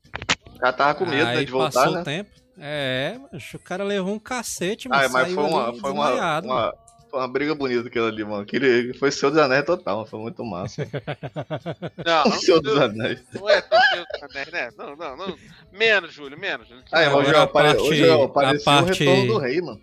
O 0.48 0.60
cara 0.60 0.74
tava 0.74 0.96
com 0.96 1.06
medo, 1.06 1.26
né, 1.26 1.38
Aí 1.38 1.46
de 1.46 1.52
voltar, 1.52 1.72
passou 1.72 1.94
né? 1.94 2.02
o 2.02 2.04
tempo. 2.04 2.30
É, 2.58 3.20
mas 3.32 3.54
o 3.54 3.60
cara 3.60 3.84
levou 3.84 4.14
um 4.14 4.20
cacete, 4.20 4.88
Ah, 4.88 4.98
mas, 4.98 5.12
mas 5.12 5.24
saiu 5.24 5.36
foi 5.36 5.44
uma, 5.46 5.68
ali 5.70 5.80
foi 5.80 5.92
uma, 5.92 6.40
uma, 6.42 6.74
uma 7.14 7.28
briga 7.28 7.54
bonita 7.56 7.88
aquilo 7.88 8.06
ali, 8.08 8.24
mano. 8.24 8.42
Aquele, 8.44 8.94
foi 8.96 9.12
Senhor 9.12 9.32
dos 9.32 9.40
Anéis 9.42 9.66
total, 9.66 9.98
mano. 9.98 10.08
foi 10.08 10.20
muito 10.20 10.44
massa. 10.46 10.88
Não, 12.06 12.24
não, 12.26 12.40
Senhor 12.40 12.62
dos 12.62 12.78
Anéis. 12.78 13.22
não 13.34 13.50
é 13.50 13.62
tão 13.62 13.80
Senhor 13.82 14.06
dos 14.12 14.24
Anéis, 14.24 14.52
né? 14.52 14.70
Não, 14.78 14.96
não, 14.96 15.18
não. 15.18 15.38
Menos, 15.72 16.14
Júlio, 16.14 16.38
menos. 16.40 16.68
Ah, 16.92 17.02
é, 17.02 17.10
hoje, 17.14 17.34
a 17.36 17.44
apare... 17.44 17.68
parte- 17.70 17.82
hoje 17.90 18.10
a 18.10 18.24
apareceu 18.26 18.64
parte- 18.66 19.04
o 19.04 19.06
retorno 19.08 19.34
do 19.34 19.38
rei, 19.40 19.62
mano. 19.62 19.82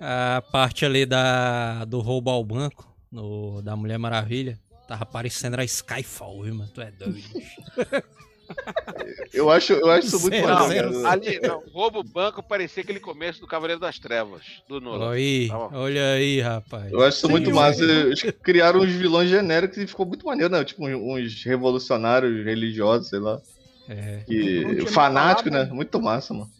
A 0.00 0.42
parte 0.50 0.84
ali 0.84 1.06
da, 1.06 1.84
do 1.84 2.00
roubo 2.00 2.30
ao 2.30 2.42
banco, 2.44 2.92
no, 3.10 3.62
da 3.62 3.76
Mulher 3.76 3.98
Maravilha, 3.98 4.58
tava 4.88 5.06
parecendo 5.06 5.60
a 5.60 5.64
Skyfall, 5.64 6.42
viu, 6.42 6.54
mano? 6.54 6.70
Tu 6.74 6.80
é 6.80 6.90
doido. 6.90 7.22
Eu 9.32 9.50
acho, 9.50 9.72
eu 9.72 9.90
acho 9.90 10.06
isso 10.08 10.20
muito 10.20 10.34
Zero, 10.36 10.48
maneiro. 10.48 10.92
zero. 10.92 11.06
Ali, 11.06 11.40
não, 11.40 11.62
roubo 11.72 12.02
banco 12.02 12.42
parecia 12.42 12.82
aquele 12.82 13.00
começo 13.00 13.40
do 13.40 13.46
Cavaleiro 13.46 13.80
das 13.80 13.98
Trevas, 13.98 14.42
do 14.68 14.80
Nolan. 14.80 15.12
Aí, 15.12 15.48
Tá 15.48 15.68
olha 15.72 16.12
aí, 16.14 16.40
rapaz. 16.40 16.92
Eu 16.92 17.02
acho 17.02 17.18
isso 17.18 17.28
muito 17.28 17.50
massa. 17.52 17.82
Eles 17.82 18.20
criaram 18.42 18.80
uns 18.80 18.90
vilões 18.92 19.30
genéricos 19.30 19.78
e 19.78 19.86
ficou 19.86 20.04
muito 20.04 20.26
maneiro, 20.26 20.52
né? 20.52 20.62
Tipo, 20.64 20.86
uns 20.86 21.42
revolucionários 21.44 22.44
religiosos, 22.44 23.08
sei 23.08 23.18
lá. 23.20 23.40
É. 23.88 24.22
Tinha 24.26 24.86
Fanático, 24.86 25.50
falado, 25.50 25.50
né? 25.50 25.64
Muito 25.72 26.00
massa, 26.00 26.34
mano. 26.34 26.50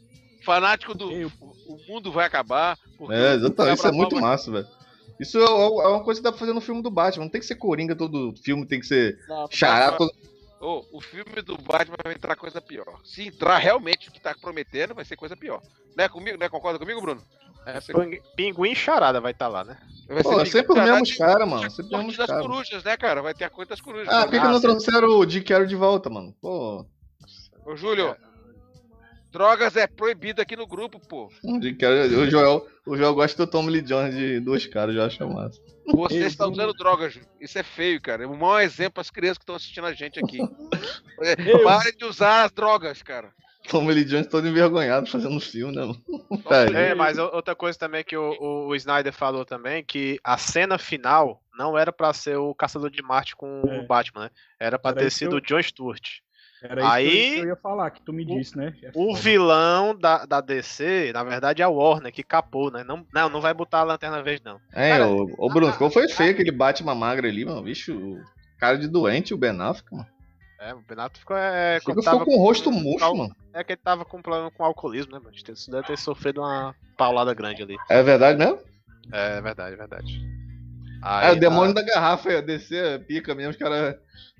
Fanático 0.45 0.95
do 0.95 1.13
Eu- 1.13 1.31
o 1.41 1.79
mundo 1.89 2.11
vai 2.11 2.27
acabar. 2.27 2.77
É, 3.11 3.33
o 3.33 3.35
exatamente. 3.35 3.79
Isso 3.79 3.87
é 3.87 3.93
muito 3.93 4.09
quebra-pau 4.11 4.31
massa, 4.31 4.51
velho. 4.51 4.67
Isso 5.21 5.39
é 5.39 5.43
é 5.43 5.89
uma 5.89 6.03
coisa 6.03 6.21
que 6.21 6.25
dá 6.25 6.33
pra 6.33 6.39
fazer 6.41 6.53
no 6.53 6.61
filme 6.61 6.83
do 6.83 6.91
Batman. 6.91 7.25
Não 7.25 7.31
tem 7.31 7.41
que 7.41 7.47
ser 7.47 7.55
Coringa 7.55 7.95
todo 7.95 8.35
filme, 8.43 8.67
tem 8.67 8.81
que 8.81 8.87
ser 8.87 9.19
Não, 9.29 9.47
Chará 9.51 9.93
todo. 9.93 10.13
Ô, 10.63 10.85
o 10.93 11.01
filme 11.01 11.43
do 11.43 11.59
Batman 11.59 11.97
vai 12.05 12.15
entrar 12.15 12.37
coisa 12.37 12.61
pior. 12.61 13.01
Se 13.05 13.27
entrar 13.27 13.59
realmente 13.59 14.09
o 14.09 14.13
que 14.13 14.21
tá 14.21 14.33
prometendo, 14.41 14.95
vai 14.95 15.05
ser 15.05 15.17
coisa 15.17 15.37
pior. 15.37 15.61
Não 15.97 16.05
é 16.05 16.09
comigo? 16.09 16.39
Não 16.39 16.47
é 16.47 16.49
concorda 16.49 16.79
comigo, 16.79 17.01
Bruno? 17.01 17.21
É, 17.67 17.81
ser- 17.81 17.95
Ping- 17.95 18.21
Pinguim 18.37 18.71
e 18.71 18.77
Charada 18.77 19.21
vai 19.21 19.33
estar 19.33 19.49
lá, 19.49 19.65
né? 19.65 19.77
vai 20.09 20.23
Pô, 20.23 20.45
sempre 20.47 20.73
os 20.79 20.85
mesmos 20.85 21.17
caras, 21.17 21.49
mano. 21.49 21.69
Sempre 21.71 21.83
os 21.85 21.91
mesmos 21.91 22.17
das 22.17 22.27
caras. 22.29 22.43
corujas, 22.47 22.85
né, 22.85 22.97
cara? 22.97 23.23
Vai 23.23 23.35
ter 23.35 23.45
a 23.45 23.51
coisa 23.51 23.71
das 23.71 23.81
corujas. 23.81 24.09
Ah, 24.09 24.23
por 24.23 24.31
que, 24.31 24.39
não 24.39 24.61
trouxeram 24.61 25.09
o 25.19 25.29
Jim 25.29 25.43
Carrey 25.43 25.67
de 25.67 25.75
volta, 25.77 26.09
mano? 26.09 26.33
Pô, 26.41 26.87
Ô, 27.65 27.77
Júlio, 27.77 28.17
drogas 29.33 29.75
é 29.77 29.87
proibido 29.87 30.41
aqui 30.43 30.55
no 30.55 30.67
grupo, 30.67 31.01
pô. 31.09 31.29
o 31.45 32.31
Joel, 32.31 32.67
o 32.87 32.97
Joel 32.97 33.15
gosta 33.15 33.45
do 33.47 33.51
Tommy 33.51 33.71
Lee 33.71 33.83
Jones 33.83 34.15
de 34.15 34.39
dois 34.41 34.67
caras, 34.67 34.95
eu 34.95 35.03
acho 35.03 35.27
massa. 35.29 35.59
Você 35.87 36.19
está 36.27 36.47
usando 36.47 36.73
drogas. 36.75 37.19
Isso 37.41 37.59
é 37.59 37.63
feio, 37.63 38.01
cara. 38.01 38.23
É 38.25 38.27
um 38.27 38.37
mau 38.37 38.61
exemplo 38.61 38.93
para 38.95 39.01
as 39.01 39.11
crianças 39.11 39.39
que 39.39 39.43
estão 39.43 39.57
assistindo 39.57 39.87
a 39.87 39.93
gente 39.93 40.21
aqui. 40.23 40.39
Eu- 41.47 41.65
Pare 41.65 41.93
de 41.97 42.05
usar 42.05 42.45
as 42.45 42.53
drogas, 42.53 43.03
cara. 43.03 43.33
Tommy 43.69 43.93
Lee 43.95 44.05
Jones 44.05 44.27
todo 44.27 44.47
envergonhado 44.49 45.07
fazendo 45.09 45.39
filme, 45.41 45.75
né? 45.75 45.83
Tá, 46.49 46.65
É, 46.77 46.95
mas 46.97 47.17
outra 47.17 47.55
coisa 47.55 47.79
também 47.79 48.03
que 48.05 48.17
o, 48.17 48.33
o- 48.41 48.67
o 48.69 48.75
Snyder 48.77 49.13
falou 49.13 49.45
também, 49.45 49.85
que 49.85 50.19
a 50.25 50.37
cena 50.37 50.79
final 50.79 51.41
não 51.57 51.79
era 51.79 51.93
pra 51.93 52.13
ser 52.13 52.37
o 52.37 52.53
Caçador 52.57 52.91
de 52.91 53.03
Marte 53.03 53.37
com 53.37 53.63
É. 53.69 53.79
o 53.81 53.87
Batman, 53.87 54.25
né? 54.25 54.31
Era 54.59 54.79
pra 54.81 54.91
Era 54.91 55.01
ter 55.01 55.11
sido 55.11 55.37
eu- 55.37 55.39
o 55.39 55.41
John 55.41 55.63
Stewart. 55.63 56.09
Era 56.63 56.81
isso 56.81 56.91
Aí- 56.91 57.35
que 57.35 57.39
eu 57.41 57.47
ia 57.49 57.57
falar, 57.57 57.91
que 57.91 58.03
tu 58.03 58.13
me 58.13 58.25
disse, 58.25 58.57
né? 58.57 58.73
É 58.83 58.91
O 58.95 59.09
foda. 59.11 59.19
vilão 59.21 59.95
da, 59.97 60.25
da 60.25 60.41
DC, 60.41 61.11
na 61.13 61.25
verdade, 61.25 61.61
é 61.61 61.65
a 61.65 61.69
Warner, 61.69 62.13
que 62.13 62.23
capou, 62.23 62.71
né? 62.71 62.85
Não, 62.85 63.05
não, 63.13 63.29
não 63.29 63.41
vai 63.41 63.53
botar 63.53 63.81
a 63.81 63.85
Lanterna 63.85 64.23
Verde, 64.23 64.43
não. 64.45 64.61
É, 64.73 64.91
Cara, 64.91 65.09
o, 65.09 65.35
o 65.37 65.49
Bruno, 65.49 65.73
ficou 65.73 65.91
foi 65.91 66.09
feio 66.09 66.31
aquele 66.33 66.53
Batman 66.53 66.95
magro 66.95 67.27
ali, 67.27 67.45
mano. 67.45 67.63
Vixe, 67.63 67.91
o 67.91 68.21
cara 68.59 68.79
de 68.79 68.87
doente, 68.87 69.35
o 69.35 69.37
Ben 69.37 69.61
Affleck, 69.61 69.93
mano. 69.93 70.07
É, 70.61 70.73
o 70.73 70.81
Benato 70.81 71.19
ficou... 71.19 71.37
É, 71.37 71.81
Ficou, 71.81 72.01
tava 72.05 72.25
com 72.25 72.37
o 72.37 72.39
rosto 72.39 72.71
murcho, 72.71 73.13
mano. 73.17 73.35
É 73.53 73.65
que 73.65 73.73
ele 73.73 73.81
tava 73.83 74.05
com 74.05 74.23
problema 74.23 74.49
com 74.53 74.65
alcoolismo, 74.65 75.11
né, 75.13 75.19
mano? 75.19 75.35
Isso 75.35 75.69
deve 75.69 75.89
ter 75.89 75.99
sofrido 75.99 76.41
uma 76.41 76.73
paulada 76.97 77.35
grande 77.35 77.65
ali. 77.65 77.77
É 77.91 78.01
verdade 78.01 78.39
mesmo? 78.39 78.61
É 79.11 79.41
verdade, 79.41 79.75
é 79.75 79.77
verdade. 79.77 80.23
É, 81.03 81.27
Aí, 81.27 81.33
o 81.33 81.41
demônio 81.41 81.75
da 81.75 81.83
garrafa, 81.83 82.31
é 82.31 82.41
descer, 82.41 82.85
é 82.85 82.99
pica 82.99 83.35
mesmo, 83.35 83.51
os 83.51 83.57
caras. 83.57 83.97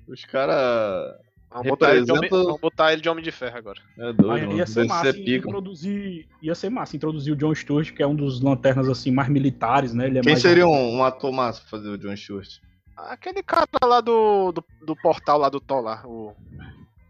Os 0.07 0.23
caras. 0.23 1.13
Vamos 1.53 1.67
botar, 1.69 1.95
ele 1.95 2.05
de 2.05 2.11
homem, 2.11 2.21
representa- 2.23 2.45
vamos 2.47 2.61
botar 2.61 2.93
ele 2.93 3.01
de 3.01 3.09
Homem 3.09 3.23
de 3.23 3.31
Ferro 3.31 3.57
agora. 3.57 3.79
É 3.97 4.01
doido, 4.13 4.27
Mas 4.27 4.41
mano. 4.41 4.57
ia 4.57 4.65
ser 4.67 4.85
massa 4.87 5.03
Descer 5.05 5.21
in- 5.21 5.25
pica. 5.25 5.47
introduzir. 5.47 6.27
Ia 6.41 6.55
ser 6.55 6.69
massa 6.69 6.95
introduzir 6.95 7.33
o 7.33 7.35
John 7.35 7.53
Stewart, 7.55 7.91
que 7.93 8.01
é 8.03 8.07
um 8.07 8.15
dos 8.15 8.41
lanternas 8.41 8.89
assim 8.89 9.11
mais 9.11 9.29
militares, 9.29 9.93
né? 9.93 10.07
Ele 10.07 10.19
é 10.19 10.21
Quem 10.21 10.33
mais 10.33 10.41
seria 10.41 10.67
um, 10.67 10.97
um 10.97 11.03
ator 11.03 11.31
massa 11.31 11.61
pra 11.61 11.69
fazer 11.69 11.89
o 11.89 11.97
John 11.97 12.15
Stewart? 12.15 12.49
Aquele 12.97 13.41
cara 13.43 13.67
lá 13.85 14.01
do, 14.01 14.51
do, 14.51 14.63
do 14.85 14.95
portal 14.95 15.37
lá 15.37 15.49
do 15.49 15.59
Thor 15.59 15.81
lá, 15.81 16.01
o... 16.05 16.33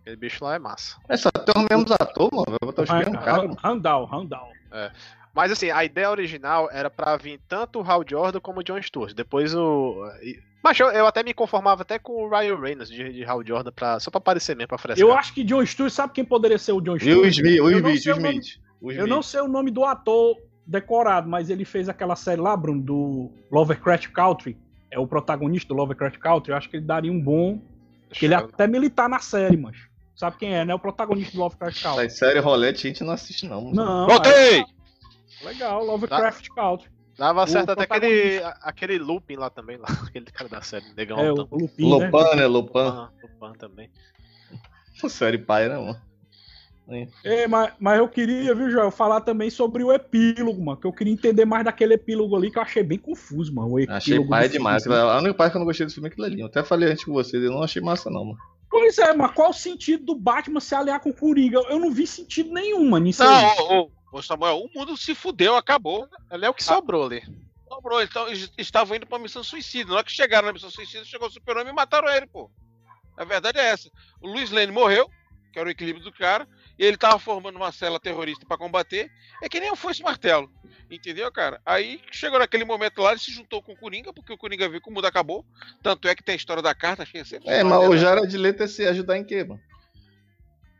Aquele 0.01 0.15
bicho 0.17 0.43
lá 0.43 0.55
é 0.55 0.59
massa. 0.59 0.97
É 1.07 1.15
só 1.15 1.29
ter 1.31 1.57
os 1.57 1.63
mesmos 1.69 1.91
atores, 1.91 2.31
mano. 2.33 2.45
Vai 2.49 2.59
botar 2.63 2.83
os 2.83 2.89
mesmos 2.89 3.23
caras. 3.23 3.55
Randall, 3.57 4.05
Randall. 4.05 4.49
Mas 5.33 5.51
assim, 5.51 5.71
a 5.71 5.83
ideia 5.83 6.09
original 6.11 6.69
era 6.71 6.89
pra 6.89 7.17
vir 7.17 7.39
tanto 7.47 7.79
o 7.79 7.83
Hal 7.83 8.03
Jordan 8.07 8.39
como 8.39 8.59
o 8.59 8.63
John 8.63 8.81
Stewart. 8.81 9.13
Depois 9.13 9.53
o. 9.55 10.05
Mas 10.63 10.79
eu, 10.79 10.87
eu 10.91 11.05
até 11.07 11.23
me 11.23 11.33
conformava 11.33 11.81
até 11.81 11.97
com 11.99 12.13
o 12.23 12.29
Ryan 12.29 12.55
Reynolds 12.59 12.89
de, 12.89 13.11
de 13.11 13.25
Hal 13.25 13.45
Jordan 13.45 13.71
pra, 13.71 13.99
só 13.99 14.09
pra 14.11 14.19
aparecer 14.19 14.55
mesmo, 14.55 14.69
pra 14.69 14.77
frescar. 14.77 15.05
Eu 15.07 15.13
acho 15.13 15.33
que 15.33 15.43
John 15.43 15.65
Stewart, 15.65 15.91
sabe 15.91 16.13
quem 16.13 16.23
poderia 16.23 16.57
ser 16.57 16.71
o 16.71 16.79
John 16.79 16.95
E 16.95 16.99
Stewart? 16.99 17.25
o 17.25 17.27
Smith, 17.27 17.59
o 17.61 17.69
Eu 17.69 17.81
não 17.81 17.89
Smith, 17.89 18.03
sei 18.03 18.11
o 18.11 18.15
o 18.15 18.19
nome- 18.19 18.37
Smith. 18.39 18.63
O 18.79 18.91
Eu 18.91 19.07
não 19.07 19.21
sei 19.21 19.41
o 19.41 19.47
nome 19.47 19.71
do 19.71 19.83
ator 19.83 20.37
decorado, 20.67 21.27
mas 21.29 21.49
ele 21.49 21.65
fez 21.65 21.89
aquela 21.89 22.15
série 22.15 22.39
lá, 22.39 22.55
Bruno, 22.55 22.81
do 22.81 23.31
Lovecraft 23.51 24.07
Country. 24.11 24.57
É 24.91 24.99
o 24.99 25.07
protagonista 25.07 25.67
do 25.69 25.73
Lovecraft 25.73 26.17
Country. 26.19 26.51
Eu 26.51 26.57
acho 26.57 26.69
que 26.69 26.77
ele 26.77 26.85
daria 26.85 27.11
um 27.11 27.19
bom. 27.19 27.59
Que 28.11 28.25
ele 28.25 28.35
é 28.35 28.37
até 28.37 28.67
militar 28.67 29.09
na 29.09 29.19
série, 29.19 29.57
mas. 29.57 29.75
Sabe 30.15 30.37
quem 30.37 30.53
é, 30.55 30.63
né? 30.63 30.75
O 30.75 30.79
protagonista 30.79 31.31
do 31.33 31.39
Lovecraft 31.39 31.81
Country. 31.81 32.03
Mas 32.03 32.13
série 32.17 32.39
rolete 32.39 32.85
a 32.85 32.89
gente 32.89 33.03
não 33.03 33.13
assiste, 33.13 33.47
não. 33.47 33.61
mano. 33.63 33.75
Não. 33.75 34.07
Voltei! 34.07 34.63
Legal, 35.43 35.83
Lovecraft 35.85 36.47
Country. 36.49 36.89
Dava 37.17 37.43
o 37.43 37.47
certo 37.47 37.69
até 37.69 37.83
aquele, 37.83 38.41
aquele 38.61 38.97
Lupin 38.97 39.35
lá 39.35 39.49
também, 39.49 39.77
lá, 39.77 39.87
aquele 40.07 40.25
cara 40.25 40.49
da 40.49 40.61
série, 40.61 40.85
negão 40.95 41.19
É, 41.19 41.31
o 41.31 41.41
altão. 41.41 41.47
Lupin, 41.51 41.83
né? 41.99 42.07
Lopan, 42.07 42.35
né? 42.35 42.47
Lopan. 42.47 43.11
Lupin, 43.21 43.27
Lupin 43.41 43.57
também. 43.59 43.89
Série 45.07 45.37
pai, 45.37 45.67
né, 45.67 45.77
mano? 45.77 45.99
É, 47.23 47.47
mas, 47.47 47.73
mas 47.79 47.97
eu 47.99 48.07
queria, 48.09 48.53
viu, 48.53 48.69
Joel, 48.69 48.91
falar 48.91 49.21
também 49.21 49.49
sobre 49.49 49.83
o 49.83 49.91
epílogo, 49.91 50.63
mano. 50.63 50.77
Que 50.79 50.85
eu 50.85 50.91
queria 50.91 51.13
entender 51.13 51.45
mais 51.45 51.63
daquele 51.63 51.93
epílogo 51.93 52.35
ali 52.35 52.51
que 52.51 52.57
eu 52.57 52.61
achei 52.61 52.83
bem 52.83 52.97
confuso, 52.97 53.53
mano. 53.53 53.71
O 53.71 53.79
epílogo 53.79 53.97
Achei 53.97 54.27
pai 54.27 54.41
filme, 54.43 54.57
demais. 54.57 54.85
assim. 54.85 54.93
A 54.93 55.17
única 55.17 55.33
parte 55.33 55.51
que 55.51 55.57
eu 55.57 55.59
não 55.59 55.65
gostei 55.65 55.85
desse 55.85 55.95
filme 55.95 56.09
é 56.09 56.11
aquilo 56.11 56.25
ali. 56.25 56.41
Eu 56.41 56.47
até 56.47 56.61
falei 56.63 56.91
antes 56.91 57.05
com 57.05 57.13
vocês, 57.13 57.41
eu 57.41 57.51
não 57.51 57.63
achei 57.63 57.81
massa, 57.81 58.09
não, 58.09 58.25
mano. 58.25 58.37
Pois 58.69 58.97
é, 58.97 59.13
mas 59.13 59.31
qual 59.31 59.51
o 59.51 59.53
sentido 59.53 60.03
do 60.03 60.15
Batman 60.15 60.59
se 60.59 60.75
aliar 60.75 60.99
com 60.99 61.09
o 61.09 61.13
Coringa? 61.13 61.59
Eu 61.69 61.79
não 61.79 61.91
vi 61.91 62.05
sentido 62.05 62.51
nenhum, 62.53 62.89
mano, 62.89 63.05
nisso 63.05 63.23
aí. 63.23 63.57
Não, 63.57 63.81
ô, 63.81 63.91
ô, 64.13 64.17
ô, 64.17 64.21
Samuel, 64.21 64.59
o 64.59 64.69
mundo 64.77 64.95
se 64.95 65.15
fudeu, 65.15 65.55
acabou. 65.55 66.07
Ele 66.31 66.45
é 66.45 66.49
o 66.49 66.53
que 66.53 66.63
sobrou 66.63 67.05
ali. 67.05 67.23
Sobrou, 67.67 68.01
então 68.01 68.27
eles 68.27 68.51
estavam 68.57 68.95
indo 68.95 69.07
pra 69.07 69.17
missão 69.17 69.43
suicida. 69.43 69.89
Na 69.89 69.97
hora 69.97 70.05
que 70.05 70.11
chegaram 70.11 70.47
na 70.47 70.53
missão 70.53 70.69
suicida, 70.69 71.03
chegou 71.03 71.27
o 71.27 71.31
super-homem 71.31 71.73
e 71.73 71.75
mataram 71.75 72.07
ele, 72.09 72.27
pô. 72.27 72.49
A 73.17 73.25
verdade 73.25 73.59
é 73.59 73.65
essa. 73.65 73.89
O 74.21 74.27
Luiz 74.27 74.51
Lane 74.51 74.71
morreu, 74.71 75.09
que 75.51 75.59
era 75.59 75.67
o 75.67 75.71
equilíbrio 75.71 76.03
do 76.03 76.11
cara, 76.11 76.47
e 76.77 76.85
ele 76.85 76.97
tava 76.97 77.19
formando 77.19 77.55
uma 77.55 77.71
cela 77.71 77.99
terrorista 77.99 78.45
pra 78.45 78.57
combater. 78.57 79.09
É 79.41 79.49
que 79.49 79.59
nem 79.59 79.69
eu 79.69 79.75
fosse 79.75 80.01
martelo. 80.01 80.51
Entendeu, 80.89 81.31
cara? 81.31 81.59
Aí 81.65 81.99
chegou 82.11 82.37
naquele 82.37 82.65
momento 82.65 83.01
lá, 83.01 83.11
ele 83.11 83.19
se 83.19 83.31
juntou 83.31 83.61
com 83.61 83.73
o 83.73 83.77
Coringa, 83.77 84.13
porque 84.13 84.33
o 84.33 84.37
Coringa 84.37 84.69
viu 84.69 84.81
que 84.81 84.89
o 84.89 84.93
mundo 84.93 85.05
acabou. 85.05 85.45
Tanto 85.81 86.07
é 86.07 86.15
que 86.15 86.23
tem 86.23 86.33
a 86.33 86.35
história 86.35 86.61
da 86.61 86.75
carta, 86.75 87.03
acho 87.03 87.11
que 87.11 87.17
é 87.19 87.25
sempre. 87.25 87.49
É, 87.49 87.63
mas 87.63 87.87
o 87.87 87.97
Jared 87.97 88.35
Leto 88.37 88.63
é 88.63 88.67
se 88.67 88.85
ajudar 88.85 89.17
em 89.17 89.23
quê, 89.23 89.43
mano? 89.43 89.61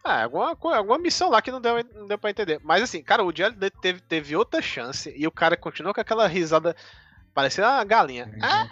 Ah, 0.04 0.24
alguma, 0.24 0.56
co- 0.56 0.70
alguma 0.74 0.98
missão 0.98 1.30
lá 1.30 1.42
que 1.42 1.52
não 1.52 1.62
deu, 1.62 1.76
não 1.96 2.08
deu 2.08 2.18
pra 2.18 2.30
entender. 2.30 2.60
Mas 2.64 2.84
assim, 2.84 3.02
cara, 3.02 3.24
o 3.24 3.34
Jared 3.36 3.58
Leto 3.60 3.80
teve, 3.80 4.02
teve 4.02 4.36
outra 4.36 4.62
chance 4.62 5.14
e 5.16 5.26
o 5.26 5.32
cara 5.32 5.56
continuou 5.56 5.94
com 5.94 6.02
aquela 6.02 6.28
risada 6.28 6.76
parecendo 7.34 7.68
uma 7.70 7.84
galinha. 7.86 8.30
Ah, 8.42 8.68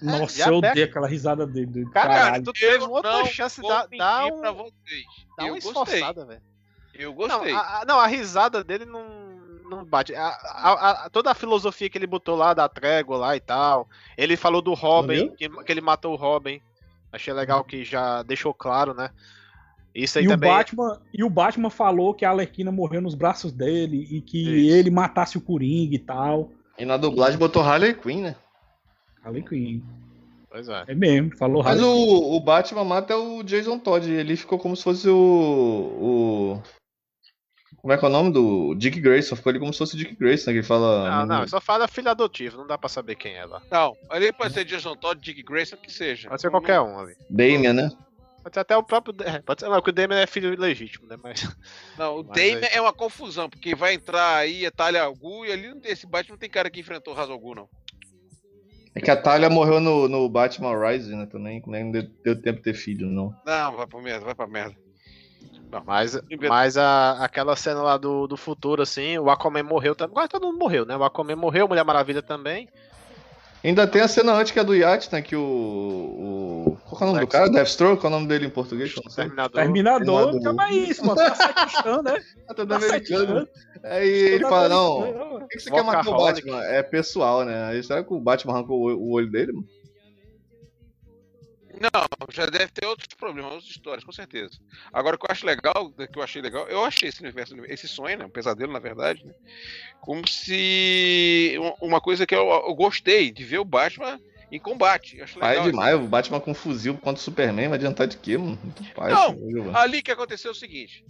Nossa, 0.00 0.38
já 0.38 0.46
eu 0.46 0.60
pega- 0.60 0.72
odeio 0.72 0.86
aquela 0.86 1.08
risada 1.08 1.46
dele. 1.46 1.84
do 1.84 1.90
Cara, 1.90 2.14
caralho. 2.14 2.44
tu 2.44 2.52
teve 2.52 2.84
Eu 2.84 2.90
outra 2.90 3.10
não 3.12 3.26
chance 3.26 3.60
dar, 3.60 3.88
mentir 3.88 4.32
um, 4.32 4.40
pra 4.40 4.52
vocês. 4.52 5.04
dar 5.36 5.46
eu 5.46 5.54
uma 5.54 5.60
gostei. 5.60 5.70
esforçada, 5.70 6.24
velho. 6.24 6.42
Eu 6.94 7.10
Não, 7.10 7.16
gostei. 7.16 7.52
a, 7.52 7.58
a- 7.80 7.84
não, 7.84 7.98
a 7.98 8.06
risada 8.06 8.62
dele 8.62 8.84
não, 8.84 9.04
não 9.68 9.84
bate. 9.84 10.14
A- 10.14 10.28
a- 10.28 10.90
a- 11.06 11.10
toda 11.10 11.30
a 11.30 11.34
filosofia 11.34 11.90
que 11.90 11.98
ele 11.98 12.06
botou 12.06 12.36
lá 12.36 12.54
da 12.54 12.68
trégua 12.68 13.16
lá 13.16 13.36
e 13.36 13.40
tal. 13.40 13.88
Ele 14.16 14.36
falou 14.36 14.62
do 14.62 14.72
Robin, 14.74 15.30
que, 15.34 15.48
que 15.48 15.72
ele 15.72 15.80
matou 15.80 16.12
o 16.12 16.16
Robin. 16.16 16.60
Achei 17.12 17.32
legal 17.34 17.64
que 17.64 17.84
já 17.84 18.22
deixou 18.22 18.54
claro, 18.54 18.94
né? 18.94 19.10
Isso 19.94 20.18
aí 20.18 20.24
E 20.24 20.28
o, 20.28 20.30
também. 20.30 20.50
Batman, 20.50 21.00
e 21.12 21.24
o 21.24 21.30
Batman 21.30 21.70
falou 21.70 22.14
que 22.14 22.24
a 22.24 22.30
Arlequina 22.30 22.70
morreu 22.70 23.00
nos 23.00 23.14
braços 23.14 23.52
dele 23.52 24.06
e 24.10 24.20
que 24.20 24.40
Isso. 24.40 24.74
ele 24.74 24.90
matasse 24.90 25.36
o 25.36 25.40
Coringa 25.40 25.94
e 25.94 25.98
tal. 25.98 26.50
E 26.78 26.84
na 26.84 26.96
dublagem 26.96 27.38
botou 27.38 27.62
Harley 27.62 27.94
Quinn, 27.94 28.22
né? 28.22 28.36
Harley 29.22 29.42
Quinn. 29.42 29.80
Pois 30.50 30.68
é. 30.68 30.84
É 30.88 30.94
mesmo, 30.94 31.36
falou 31.36 31.62
Mas 31.62 31.80
o, 31.80 32.36
o 32.36 32.40
Batman 32.40 32.84
mata 32.84 33.16
o 33.16 33.42
Jason 33.44 33.78
Todd. 33.78 34.10
Ele 34.10 34.36
ficou 34.36 34.58
como 34.58 34.76
se 34.76 34.82
fosse 34.82 35.08
o. 35.08 35.14
o... 35.16 36.62
Como 37.76 37.92
é 37.92 37.96
que 37.96 38.04
é 38.04 38.08
o 38.08 38.10
nome 38.10 38.32
do 38.32 38.74
Dick 38.74 39.00
Grayson? 39.00 39.36
Ficou 39.36 39.50
ali 39.50 39.58
como 39.58 39.72
se 39.72 39.78
fosse 39.78 39.94
o 39.94 39.98
Dick 39.98 40.16
Grayson, 40.16 40.50
né? 40.50 40.56
Que 40.56 40.62
fala. 40.66 41.24
Não, 41.24 41.26
não, 41.26 41.48
só 41.48 41.60
fala 41.60 41.86
filho 41.86 42.10
adotivo, 42.10 42.58
não 42.58 42.66
dá 42.66 42.76
pra 42.76 42.88
saber 42.88 43.14
quem 43.14 43.36
é 43.36 43.44
lá. 43.44 43.62
Não, 43.70 43.96
ali 44.10 44.32
pode 44.32 44.52
ser 44.52 44.64
Jason 44.64 44.96
Todd, 44.96 45.20
Dick 45.20 45.42
Grayson, 45.42 45.76
o 45.76 45.78
que 45.78 45.92
seja. 45.92 46.28
Pode 46.28 46.42
ser 46.42 46.50
qualquer 46.50 46.80
um 46.80 46.98
ali. 46.98 47.14
Damian, 47.30 47.72
né? 47.72 47.90
Pode 48.42 48.54
ser 48.54 48.60
até 48.60 48.76
o 48.76 48.82
próprio. 48.82 49.14
é, 49.24 49.40
Pode 49.40 49.60
ser, 49.60 49.68
não, 49.68 49.76
porque 49.76 49.90
o 49.90 49.92
Damon 49.92 50.14
é 50.14 50.26
filho 50.26 50.58
legítimo, 50.58 51.06
né? 51.06 51.16
Mas. 51.22 51.42
Não, 51.98 52.20
o 52.20 52.24
Mas 52.24 52.36
Damon 52.36 52.64
aí- 52.64 52.70
é 52.72 52.80
uma 52.80 52.92
confusão, 52.92 53.48
porque 53.50 53.74
vai 53.74 53.94
entrar 53.94 54.36
aí 54.36 54.64
a 54.64 54.70
Talia 54.70 55.02
al 55.02 55.14
Ghul 55.14 55.46
e 55.46 55.52
ali 55.52 55.68
não 55.68 55.80
esse 55.84 56.06
Batman 56.06 56.32
não 56.34 56.38
tem 56.38 56.50
cara 56.50 56.70
que 56.70 56.80
enfrentou 56.80 57.14
o 57.14 57.38
Ghul, 57.38 57.54
não. 57.54 57.68
É 58.94 59.00
que 59.00 59.10
a 59.10 59.16
Talia 59.16 59.48
morreu 59.48 59.78
no, 59.78 60.08
no 60.08 60.28
Batman 60.28 60.76
Rising, 60.76 61.16
né? 61.16 61.26
Também. 61.26 61.58
É 61.58 61.60
que 61.60 61.70
não 61.70 61.90
deu, 61.92 62.02
deu 62.24 62.40
tempo 62.42 62.58
de 62.58 62.64
ter 62.64 62.74
filho, 62.74 63.06
não. 63.06 63.34
Não, 63.46 63.76
vai 63.76 63.86
pra 63.86 64.00
merda, 64.00 64.24
vai 64.24 64.34
pra 64.34 64.46
merda. 64.46 64.76
Mas, 65.86 66.20
mas 66.48 66.76
a, 66.76 67.24
aquela 67.24 67.54
cena 67.54 67.80
lá 67.80 67.96
do, 67.96 68.26
do 68.26 68.36
futuro, 68.36 68.82
assim, 68.82 69.16
o 69.18 69.30
Aquaman 69.30 69.62
morreu 69.62 69.94
também. 69.94 70.12
Agora 70.12 70.28
todo 70.28 70.46
mundo 70.46 70.58
morreu, 70.58 70.84
né? 70.84 70.96
O 70.96 71.04
Aquaman 71.04 71.36
morreu, 71.36 71.68
Mulher 71.68 71.84
Maravilha 71.84 72.22
também. 72.22 72.68
Ainda 73.62 73.86
tem 73.86 74.00
a 74.00 74.08
cena 74.08 74.32
antes 74.32 74.52
que 74.52 74.58
é 74.58 74.64
do 74.64 74.74
Yacht, 74.74 75.12
né? 75.12 75.20
Que 75.20 75.36
o. 75.36 75.40
o... 75.40 76.78
Qual 76.86 76.96
que 76.96 77.04
é 77.04 77.06
o 77.06 77.12
nome 77.12 77.20
do 77.20 77.26
cara? 77.26 77.50
Deathstroke? 77.50 78.00
Qual 78.00 78.12
é 78.12 78.16
o 78.16 78.18
nome 78.18 78.28
dele 78.28 78.46
em 78.46 78.50
português? 78.50 78.94
Não 78.96 79.10
sei. 79.10 79.24
Terminador. 79.24 79.62
Terminador, 79.62 80.30
Terminador. 80.30 80.42
calma 80.42 80.72
isso, 80.72 81.04
mano. 81.04 81.16
Tá 81.16 81.34
sequestrando, 81.34 82.02
né? 82.04 82.20
Tá 82.48 82.66
Tá 82.66 82.76
americano. 82.76 83.48
Aí 83.84 84.08
ele 84.08 84.44
fala, 84.44 84.68
não, 84.68 85.00
por 85.40 85.48
que 85.48 85.58
que 85.58 85.62
você 85.62 85.70
quer 85.70 85.84
matar 85.84 86.08
o. 86.08 86.16
Batman? 86.16 86.64
É 86.64 86.82
pessoal, 86.82 87.44
né? 87.44 87.64
Aí 87.66 87.82
será 87.82 88.02
que 88.02 88.12
o 88.12 88.20
Batman 88.20 88.54
arrancou 88.54 88.78
o 88.78 89.10
o 89.10 89.12
olho 89.12 89.30
dele, 89.30 89.52
mano? 89.52 89.66
Não, 91.78 92.32
já 92.32 92.46
deve 92.46 92.68
ter 92.68 92.86
outros 92.86 93.08
problemas, 93.14 93.52
outras 93.52 93.70
histórias, 93.70 94.04
com 94.04 94.12
certeza. 94.12 94.58
Agora, 94.92 95.16
o 95.16 95.18
que 95.18 95.26
eu 95.26 95.30
acho 95.30 95.46
legal, 95.46 95.90
que 95.92 96.18
eu 96.18 96.22
achei 96.22 96.42
legal, 96.42 96.66
eu 96.68 96.84
achei 96.84 97.08
esse 97.08 97.20
universo, 97.20 97.54
esse 97.66 97.86
sonho, 97.86 98.18
né, 98.18 98.24
um 98.24 98.30
pesadelo, 98.30 98.72
na 98.72 98.78
verdade, 98.78 99.24
né, 99.24 99.32
como 100.00 100.26
se 100.26 101.54
um- 101.58 101.86
uma 101.86 102.00
coisa 102.00 102.26
que 102.26 102.34
eu, 102.34 102.48
eu 102.48 102.74
gostei 102.74 103.30
de 103.30 103.44
ver 103.44 103.58
o 103.58 103.64
Batman 103.64 104.20
em 104.50 104.58
combate. 104.58 105.20
Acho 105.22 105.38
Pai 105.38 105.50
legal. 105.50 105.70
demais, 105.70 105.94
o 105.94 106.08
Batman 106.08 106.40
com 106.40 106.52
fuzil 106.54 106.94
contra 106.94 107.20
o 107.20 107.24
Superman, 107.24 107.68
vai 107.68 107.78
adiantar 107.78 108.06
de 108.06 108.16
quê, 108.16 108.36
mano? 108.36 108.58
Pai, 108.94 109.12
Não. 109.12 109.76
Ali 109.76 110.02
que 110.02 110.10
aconteceu 110.10 110.50
é 110.50 110.52
o 110.52 110.56
seguinte. 110.56 111.04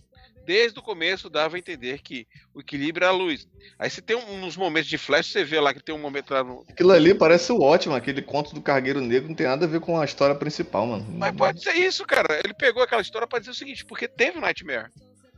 Desde 0.45 0.79
o 0.79 0.83
começo 0.83 1.29
dava 1.29 1.57
a 1.57 1.59
entender 1.59 2.01
que 2.03 2.27
o 2.55 2.61
equilíbrio 2.61 3.05
é 3.05 3.09
a 3.09 3.13
luz. 3.13 3.47
Aí 3.79 3.89
você 3.89 4.01
tem 4.01 4.17
uns 4.17 4.57
momentos 4.57 4.89
de 4.89 4.99
flash, 4.99 5.27
você 5.27 5.45
vê 5.45 5.61
lá 5.61 5.73
que 5.73 5.83
tem 5.83 5.95
um 5.95 5.99
momento 5.99 6.33
lá 6.33 6.43
no. 6.43 6.65
Aquilo 6.69 6.93
ali 6.93 7.15
parece 7.15 7.53
o 7.53 7.61
ótimo, 7.61 7.95
aquele 7.95 8.23
conto 8.23 8.55
do 8.55 8.63
Cargueiro 8.63 9.01
Negro 9.01 9.29
não 9.29 9.35
tem 9.35 9.47
nada 9.47 9.67
a 9.67 9.69
ver 9.69 9.81
com 9.81 10.01
a 10.01 10.05
história 10.05 10.35
principal, 10.35 10.87
mano. 10.87 11.07
Mas 11.17 11.37
pode 11.37 11.63
ser 11.63 11.75
isso, 11.75 12.05
cara. 12.05 12.41
Ele 12.43 12.55
pegou 12.55 12.83
aquela 12.83 13.03
história 13.03 13.29
pra 13.29 13.39
dizer 13.39 13.53
o 13.53 13.55
seguinte, 13.55 13.85
porque 13.85 14.09
teve 14.09 14.39
o 14.39 14.41
Nightmare. 14.41 14.91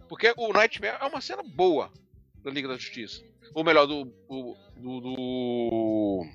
Porque 0.09 0.33
o 0.37 0.53
Nightmare 0.53 0.99
é 1.01 1.05
uma 1.05 1.21
cena 1.21 1.43
boa 1.43 1.91
da 2.43 2.51
Liga 2.51 2.69
da 2.69 2.77
Justiça. 2.77 3.23
Ou 3.55 3.65
melhor, 3.65 3.87
do. 3.87 4.05
do, 4.05 4.57
do, 4.77 5.01
do 5.01 6.27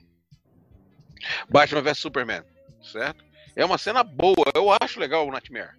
Batman 1.49 1.81
vs 1.81 1.97
Superman. 1.97 2.43
Certo? 2.81 3.23
É 3.55 3.65
uma 3.65 3.77
cena 3.77 4.03
boa. 4.03 4.51
Eu 4.53 4.69
acho 4.81 4.99
legal 4.99 5.27
o 5.27 5.31
Nightmare. 5.31 5.71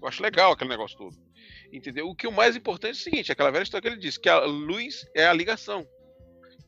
Eu 0.00 0.08
acho 0.08 0.22
legal 0.22 0.52
aquele 0.52 0.70
negócio 0.70 0.96
todo. 0.96 1.27
Entendeu? 1.72 2.08
O 2.08 2.14
que 2.14 2.26
o 2.26 2.32
mais 2.32 2.56
importante 2.56 2.90
é 2.90 3.00
o 3.00 3.02
seguinte: 3.02 3.32
aquela 3.32 3.50
velha 3.50 3.62
história 3.62 3.82
que 3.82 3.88
ele 3.94 4.00
disse, 4.00 4.18
que 4.18 4.28
a 4.28 4.40
luz 4.40 5.06
é 5.14 5.26
a 5.26 5.32
ligação. 5.32 5.86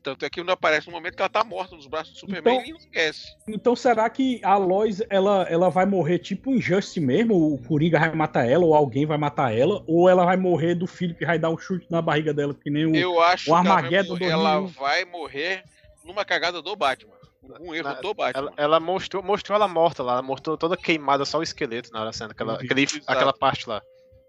Tanto 0.03 0.25
é 0.25 0.29
que 0.31 0.43
não 0.43 0.53
aparece 0.53 0.87
no 0.87 0.93
momento 0.93 1.15
que 1.15 1.21
ela 1.21 1.29
tá 1.29 1.43
morta 1.43 1.75
nos 1.75 1.85
braços 1.85 2.13
do 2.13 2.19
Superman 2.21 2.53
Então- 2.55 2.65
e 2.65 2.71
ninguém 2.71 2.75
esquece. 2.75 3.27
Então 3.47 3.75
será 3.75 4.09
que 4.09 4.43
a 4.43 4.57
Lois 4.57 4.99
ela, 5.11 5.43
ela 5.47 5.69
vai 5.69 5.85
morrer 5.85 6.17
tipo 6.17 6.51
Injustice 6.51 6.99
mesmo? 6.99 7.53
O 7.53 7.61
Coringa 7.61 7.99
vai 7.99 8.15
matar 8.15 8.49
ela 8.49 8.65
ou 8.65 8.73
alguém 8.73 9.05
vai 9.05 9.17
matar 9.19 9.55
ela? 9.55 9.83
Ou 9.85 10.09
ela 10.09 10.25
vai 10.25 10.37
morrer 10.37 10.73
do 10.73 10.87
filho 10.87 11.13
que 11.13 11.23
vai 11.23 11.37
dar 11.37 11.51
um 11.51 11.57
chute 11.57 11.85
na 11.89 12.01
barriga 12.01 12.33
dela, 12.33 12.53
que 12.55 12.71
nem 12.71 12.87
o. 12.87 12.95
Eu 12.95 13.21
acho 13.21 13.43
o 13.43 13.45
que 13.45 13.51
ela 13.51 13.63
vai 13.63 13.75
Armageddon 13.75 14.17
ela 14.21 14.61
vai 14.61 15.05
morrer 15.05 15.63
numa 16.03 16.25
cagada 16.25 16.63
do 16.63 16.75
Batman. 16.75 17.13
Um 17.59 17.75
erro 17.75 17.89
Na- 17.89 18.01
do 18.01 18.13
Batman. 18.13 18.47
Ela, 18.47 18.53
ela 18.57 18.79
mostrou, 18.79 19.21
mostrou 19.21 19.55
ela 19.55 19.67
morta 19.67 20.01
lá, 20.01 20.13
ela 20.13 20.21
mostrou 20.23 20.57
toda 20.57 20.75
queimada, 20.75 21.25
só 21.25 21.37
o 21.37 21.43
esqueleto 21.43 21.91
na 21.91 22.01
hora 22.01 22.13
cena, 22.13 22.31
aquela, 22.31 22.55
aquele, 22.55 22.87
aquela 23.05 23.33
parte 23.33 23.69
lá. 23.69 23.83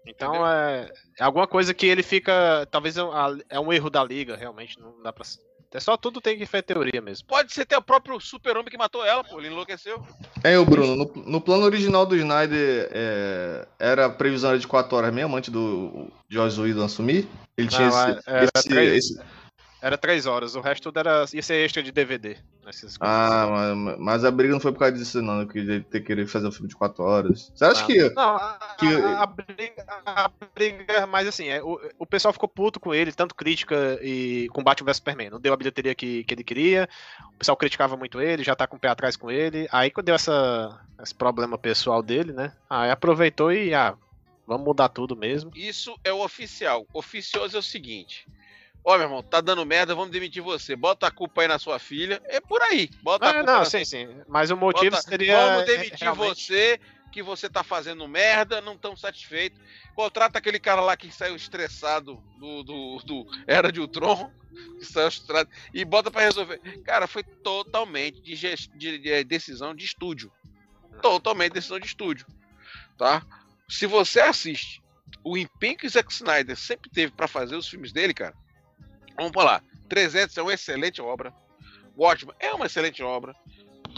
Então 0.05 0.45
é, 0.47 0.91
é 1.19 1.23
alguma 1.23 1.47
coisa 1.47 1.73
que 1.73 1.85
ele 1.85 2.03
fica. 2.03 2.67
Talvez 2.71 2.97
é 2.97 3.03
um- 3.03 3.11
é 3.49 3.59
um 3.59 3.71
erro 3.71 3.89
da 3.89 4.03
liga, 4.03 4.35
realmente. 4.35 4.79
Não 4.79 5.01
dá 5.01 5.11
pra. 5.13 5.23
É 5.75 5.79
só 5.79 5.97
tudo 5.97 6.21
tem 6.21 6.37
que 6.37 6.45
ser 6.45 6.61
teoria 6.61 7.01
mesmo. 7.01 7.25
Pode 7.27 7.51
ser 7.51 7.61
até 7.61 7.75
o 7.75 7.81
próprio 7.81 8.19
super-homem 8.19 8.69
que 8.69 8.77
matou 8.77 9.03
ela, 9.03 9.23
pô. 9.23 9.39
Ele 9.39 9.47
enlouqueceu. 9.47 10.05
É, 10.43 10.55
o 10.59 10.63
Bruno, 10.65 10.95
no, 10.95 11.11
no 11.25 11.41
plano 11.41 11.63
original 11.63 12.05
do 12.05 12.15
Snyder 12.15 12.89
é, 12.91 13.67
era 13.79 14.05
a 14.05 14.09
previsão 14.09 14.55
de 14.55 14.67
4 14.67 14.95
horas 14.95 15.11
mesmo, 15.11 15.35
antes 15.35 15.49
do 15.49 16.07
Joss 16.29 16.59
Whedon 16.61 16.83
assumir. 16.83 17.27
Ele 17.57 17.69
tinha 17.69 17.89
Não, 17.89 18.09
esse, 18.09 18.21
era 18.29 18.49
esse- 18.55 18.69
três. 18.69 18.93
esse- 19.05 19.19
Era 19.83 19.97
três 19.97 20.25
horas, 20.25 20.55
o 20.55 20.61
resto 20.61 20.83
tudo 20.83 20.99
era, 20.99 21.25
ia 21.33 21.43
ser 21.43 21.55
extra 21.55 21.83
de 21.83 21.91
DVD. 21.91 22.37
Ah, 23.01 23.75
mas, 23.75 23.99
mas 23.99 24.23
a 24.23 24.31
briga 24.31 24.53
não 24.53 24.59
foi 24.61 24.71
por 24.71 24.79
causa 24.79 24.95
disso, 24.95 25.21
não, 25.21 25.41
ele 25.53 25.81
ter 25.81 25.99
querer 25.99 26.25
fazer 26.25 26.47
um 26.47 26.51
filme 26.53 26.69
de 26.69 26.75
4 26.77 27.03
horas. 27.03 27.51
Você 27.53 27.65
acha 27.65 27.83
Ah, 27.83 27.85
que. 27.85 28.09
Não, 28.11 28.35
a, 28.37 28.57
que- 28.79 28.85
a- 28.85 29.23
a 29.23 29.25
briga, 29.25 29.85
a 30.05 30.31
briga, 30.55 31.05
mas 31.07 31.27
assim, 31.27 31.49
é, 31.49 31.61
o, 31.61 31.77
o 31.99 32.05
pessoal 32.05 32.31
ficou 32.31 32.47
puto 32.47 32.79
com 32.79 32.93
ele, 32.93 33.11
tanto 33.11 33.35
crítica 33.35 33.99
e 34.01 34.47
com 34.53 34.63
Batman 34.63 34.85
vs 34.85 34.97
Superman. 34.97 35.29
Não 35.31 35.41
deu 35.41 35.53
a 35.53 35.57
bilheteria 35.57 35.93
que, 35.93 36.23
que 36.23 36.33
ele 36.33 36.45
queria, 36.45 36.87
o 37.33 37.37
pessoal 37.37 37.57
criticava 37.57 37.97
muito 37.97 38.21
ele, 38.21 38.41
já 38.41 38.55
tá 38.55 38.65
com 38.65 38.77
o 38.77 38.79
pé 38.79 38.87
atrás 38.87 39.17
com 39.17 39.29
ele. 39.29 39.67
Aí 39.69 39.91
quando 39.91 40.05
deu 40.05 40.15
essa, 40.15 40.79
esse 41.01 41.13
problema 41.13 41.57
pessoal 41.57 42.01
dele, 42.01 42.31
né? 42.31 42.53
Aí 42.69 42.89
aproveitou 42.89 43.51
e, 43.51 43.73
ah, 43.73 43.95
vamos 44.47 44.65
mudar 44.65 44.87
tudo 44.87 45.13
mesmo. 45.13 45.51
Isso 45.53 45.93
é 46.05 46.13
o 46.13 46.23
oficial. 46.23 46.85
Oficioso 46.93 47.57
é 47.57 47.59
o 47.59 47.63
seguinte. 47.63 48.25
Ó, 48.85 48.93
meu 48.97 49.03
irmão, 49.05 49.23
tá 49.23 49.39
dando 49.39 49.65
merda, 49.65 49.95
vamos 49.95 50.11
demitir 50.11 50.41
você. 50.43 50.75
Bota 50.75 51.07
a 51.07 51.11
culpa 51.11 51.41
aí 51.41 51.47
na 51.47 51.57
sua 51.57 51.79
filha. 51.79 52.21
É 52.25 52.41
por 52.41 52.61
aí. 52.61 52.89
Bota 53.01 53.25
a 53.25 53.29
Ah, 53.29 53.33
culpa 53.35 53.51
não, 53.51 53.59
na 53.59 53.65
sim, 53.65 53.85
sim. 53.85 54.07
Mas 54.27 54.51
o 54.51 54.57
motivo 54.57 54.91
Bota- 54.91 55.01
seria. 55.09 55.37
Vamos 55.37 55.65
demitir 55.65 55.99
realmente- 56.01 56.35
você, 56.45 56.79
que 57.11 57.23
você 57.23 57.47
tá 57.49 57.63
fazendo 57.63 58.05
merda, 58.07 58.59
não 58.59 58.77
tão 58.77 58.95
satisfeito. 58.95 59.59
Contrata 59.95 60.37
aquele 60.39 60.59
cara 60.59 60.81
lá 60.81 60.97
que 60.97 61.11
saiu 61.11 61.35
estressado 61.35 62.21
do, 62.39 62.63
do, 62.63 62.97
do 63.05 63.25
Era 63.47 63.71
de 63.71 63.79
Ultron, 63.79 64.29
e 65.73 65.85
bota 65.85 66.11
pra 66.11 66.21
resolver. 66.23 66.59
Cara, 66.83 67.07
foi 67.07 67.23
totalmente 67.23 68.19
de, 68.21 68.35
ges- 68.35 68.69
de- 68.75 68.97
de 68.97 69.23
decisão 69.23 69.73
de 69.73 69.85
estúdio. 69.85 70.31
Totalmente 71.01 71.53
decisão 71.53 71.79
de 71.79 71.85
estúdio. 71.87 72.25
Tá? 72.97 73.25
Se 73.69 73.85
você 73.85 74.19
assiste 74.19 74.81
o 75.23 75.37
empenho 75.37 75.77
que 75.77 75.87
o 75.87 75.89
Zack 75.89 76.11
Snyder 76.11 76.57
sempre 76.57 76.89
teve 76.89 77.11
pra 77.13 77.27
fazer 77.27 77.55
os 77.55 77.67
filmes 77.67 77.91
dele, 77.91 78.13
cara, 78.13 78.35
vamos 79.15 79.33
lá. 79.43 79.61
300 79.89 80.37
é 80.37 80.41
uma 80.41 80.53
excelente 80.53 81.01
obra. 81.01 81.33
Watchmen 81.97 82.35
é 82.39 82.51
uma 82.53 82.65
excelente 82.65 83.03
obra. 83.03 83.35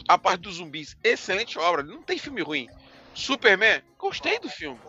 A 0.07 0.17
parte 0.17 0.41
dos 0.41 0.55
zumbis, 0.55 0.97
excelente 1.03 1.57
obra. 1.57 1.83
Não 1.83 2.01
tem 2.01 2.17
filme 2.17 2.41
ruim. 2.41 2.67
Superman, 3.13 3.81
gostei 3.97 4.39
do 4.39 4.49
filme. 4.49 4.79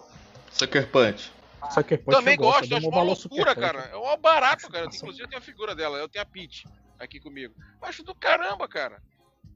Sucker 0.50 0.90
Punch. 0.90 1.30
Sucker 1.70 2.02
Punch 2.02 2.16
Também 2.16 2.34
eu 2.34 2.40
gosto, 2.40 2.60
gosto, 2.60 2.72
eu 2.72 2.78
acho 2.78 2.88
uma 2.88 3.02
loucura, 3.02 3.54
cara. 3.54 3.90
É 3.92 3.96
um 3.96 4.16
barato, 4.18 4.68
cara. 4.68 4.86
Inclusive 4.86 5.22
eu 5.22 5.28
tenho 5.28 5.40
a 5.40 5.44
figura 5.44 5.74
dela, 5.74 5.98
eu 5.98 6.08
tenho 6.08 6.22
a 6.22 6.26
Peach 6.26 6.64
aqui 6.98 7.20
comigo. 7.20 7.54
Acho 7.80 8.02
do 8.02 8.14
caramba, 8.14 8.66
cara. 8.66 9.00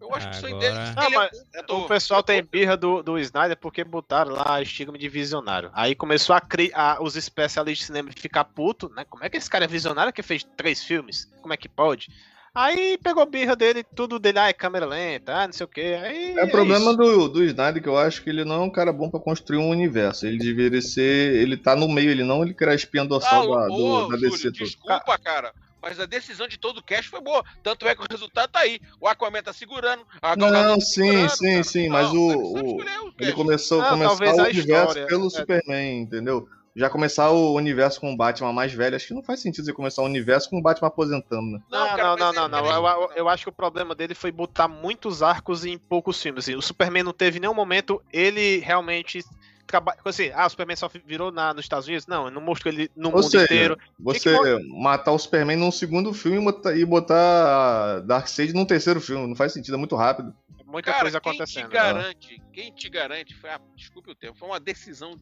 Eu 0.01 0.14
acho 0.14 0.31
que 0.31 0.55
dele. 0.55 0.74
Não, 0.97 1.06
ele 1.06 1.14
é 1.14 1.18
mas 1.18 1.31
diretor. 1.52 1.78
O 1.78 1.89
pessoal 1.89 2.22
tem 2.22 2.43
birra 2.43 2.77
do, 2.77 3.02
do 3.02 3.18
Snyder 3.18 3.56
porque 3.56 3.85
botaram 3.85 4.32
lá 4.32 4.60
estigma 4.62 4.97
de 4.97 5.09
visionário. 5.09 5.70
Aí 5.74 5.94
começou 5.94 6.35
a, 6.35 6.40
cri- 6.40 6.72
a- 6.74 6.98
os 7.01 7.16
especialistas 7.16 7.81
de 7.86 7.93
cinema 7.93 8.10
ficar 8.16 8.44
puto, 8.44 8.89
né? 8.97 9.05
Como 9.09 9.22
é 9.24 9.28
que 9.28 9.36
esse 9.36 9.51
cara 9.51 9.64
é 9.64 9.68
visionário 9.68 10.12
que 10.12 10.22
fez 10.22 10.43
três 10.56 10.82
filmes? 10.82 11.27
Como 11.43 11.52
é 11.52 11.56
que 11.56 11.68
pode? 11.68 12.09
Aí 12.52 12.98
pegou 12.98 13.24
birra 13.27 13.55
dele, 13.55 13.85
tudo 13.94 14.18
dele, 14.18 14.40
ah, 14.40 14.48
é 14.48 14.52
câmera 14.52 14.85
lenta, 14.85 15.32
ah, 15.36 15.47
não 15.47 15.52
sei 15.52 15.64
o 15.64 15.68
que. 15.68 15.81
Aí 15.81 16.36
É 16.36 16.44
o 16.44 16.51
problema 16.51 16.90
isso. 16.90 16.97
do, 16.97 17.28
do 17.28 17.44
Snyder 17.44 17.81
que 17.81 17.89
eu 17.89 17.97
acho 17.97 18.24
que 18.24 18.31
ele 18.31 18.44
não 18.44 18.56
é 18.56 18.64
um 18.64 18.72
cara 18.72 18.93
bom 18.93 19.09
pra 19.09 19.20
construir 19.20 19.59
um 19.59 19.68
universo. 19.70 20.27
Ele 20.27 20.39
deveria 20.39 20.82
ser. 20.82 21.35
Ele 21.36 21.56
tá 21.56 21.77
no 21.77 21.89
meio, 21.89 22.10
ele 22.10 22.24
não 22.24 22.43
ele 22.43 22.52
criar 22.52 22.72
a 22.72 22.74
espinha 22.74 23.05
Ah, 23.05 23.06
dorsal 23.06 23.47
da, 23.47 23.66
ô, 23.72 23.77
do, 23.77 24.09
da 24.09 24.16
Júlio, 24.16 24.31
DC. 24.31 24.43
toda. 24.51 24.64
desculpa, 24.64 25.18
cara. 25.18 25.52
Mas 25.82 25.98
a 25.98 26.07
decisão 26.07 26.47
de 26.47 26.59
todo 26.59 26.78
o 26.78 26.82
cast 26.82 27.09
foi 27.11 27.20
boa. 27.20 27.44
Tanto 27.62 27.86
é 27.89 27.94
que 27.94 28.02
o 28.02 28.07
resultado 28.11 28.51
tá 28.51 28.61
aí. 28.61 28.81
O 29.01 29.09
Aquaman 29.09 29.43
tá 29.43 29.52
segurando. 29.52 30.05
Não, 30.36 30.74
tá 30.78 30.81
sim, 30.81 31.02
segurando, 31.02 31.31
sim, 31.31 31.51
cara. 31.52 31.65
sim, 31.65 31.89
mas 31.89 32.12
Não, 32.12 32.20
o- 32.20 32.31
ele 32.32 32.44
sabe 32.47 32.66
o- 32.69 32.77
o 32.77 33.12
Ele 33.19 33.32
começou 33.32 33.82
Não, 33.82 33.89
começar 33.90 34.09
talvez 34.11 34.36
o 34.36 34.40
a 34.40 34.44
universo 34.44 34.89
história, 34.89 35.07
pelo 35.07 35.27
é. 35.27 35.31
Superman, 35.31 36.01
entendeu? 36.01 36.48
Já 36.77 36.89
começar 36.89 37.31
o 37.31 37.55
universo 37.55 38.01
com 38.01 38.12
o 38.12 38.16
Batman 38.16 38.52
mais 38.52 38.73
velho, 38.73 38.94
acho 38.94 39.09
que 39.09 39.12
não 39.15 39.24
faz 39.24 39.40
sentido 39.40 39.65
você 39.65 39.73
começar 39.73 40.02
o 40.02 40.05
universo 40.07 40.48
com 40.48 40.59
o 40.59 40.62
Batman 40.62 40.86
aposentando, 40.86 41.43
né? 41.51 41.59
Não, 41.69 41.89
cara, 41.89 42.02
não, 42.05 42.11
mas 42.11 42.20
não, 42.20 42.48
não, 42.48 42.48
não. 42.48 42.66
Eu, 42.70 42.86
eu- 43.02 43.12
eu 43.16 43.28
acho 43.28 43.43
que 43.43 43.48
o 43.48 43.52
problema 43.52 43.93
dele 43.94 44.15
foi 44.15 44.31
botar 44.31 44.69
muitos 44.69 45.20
arcos 45.20 45.65
em 45.65 45.77
poucos 45.77 46.23
filmes. 46.23 46.44
assim. 46.44 46.55
O 46.57 46.62
Superman 46.62 47.02
não 47.02 47.12
teve 47.12 47.40
nenhum 47.40 47.52
momento 47.55 48.01
ele 48.12 48.59
realmente 48.59 49.20
trabalha. 49.70 49.98
Assim, 50.05 50.30
ah, 50.34 50.47
o 50.47 50.51
Superman 50.51 50.76
só 50.76 50.90
virou 51.05 51.30
na, 51.30 51.55
nos 51.55 51.64
Estados 51.64 51.86
Unidos? 51.86 52.06
Não, 52.06 52.30
não 52.30 52.40
mostrou 52.40 52.72
ele 52.72 52.90
no 52.97 53.09
Ou 53.09 53.16
mundo 53.16 53.30
seja, 53.30 53.44
inteiro. 53.44 53.78
Você 53.98 54.34
matar 54.68 55.12
o 55.12 55.18
Superman 55.18 55.56
num 55.56 55.70
segundo 55.70 56.12
filme 56.12 56.38
e 56.38 56.44
botar, 56.44 56.76
e 56.76 56.84
botar 56.84 58.01
Darkseid 58.01 58.52
num 58.52 58.64
terceiro 58.64 59.01
filme, 59.01 59.26
não 59.26 59.36
faz 59.36 59.52
sentido, 59.52 59.74
é 59.74 59.78
muito 59.78 59.97
rápido. 59.97 60.34
muita 60.66 60.90
Cara, 60.90 61.02
coisa 61.02 61.20
quem 61.20 61.32
acontecendo. 61.32 61.68
te 61.68 61.72
garante, 61.72 62.42
quem 62.52 62.72
te 62.72 62.88
garante, 62.88 63.34
foi 63.34 63.51
a, 63.51 63.60
desculpe 63.76 64.10
o 64.10 64.14
tempo, 64.14 64.38
foi 64.38 64.48
uma 64.48 64.60
decisão 64.60 65.18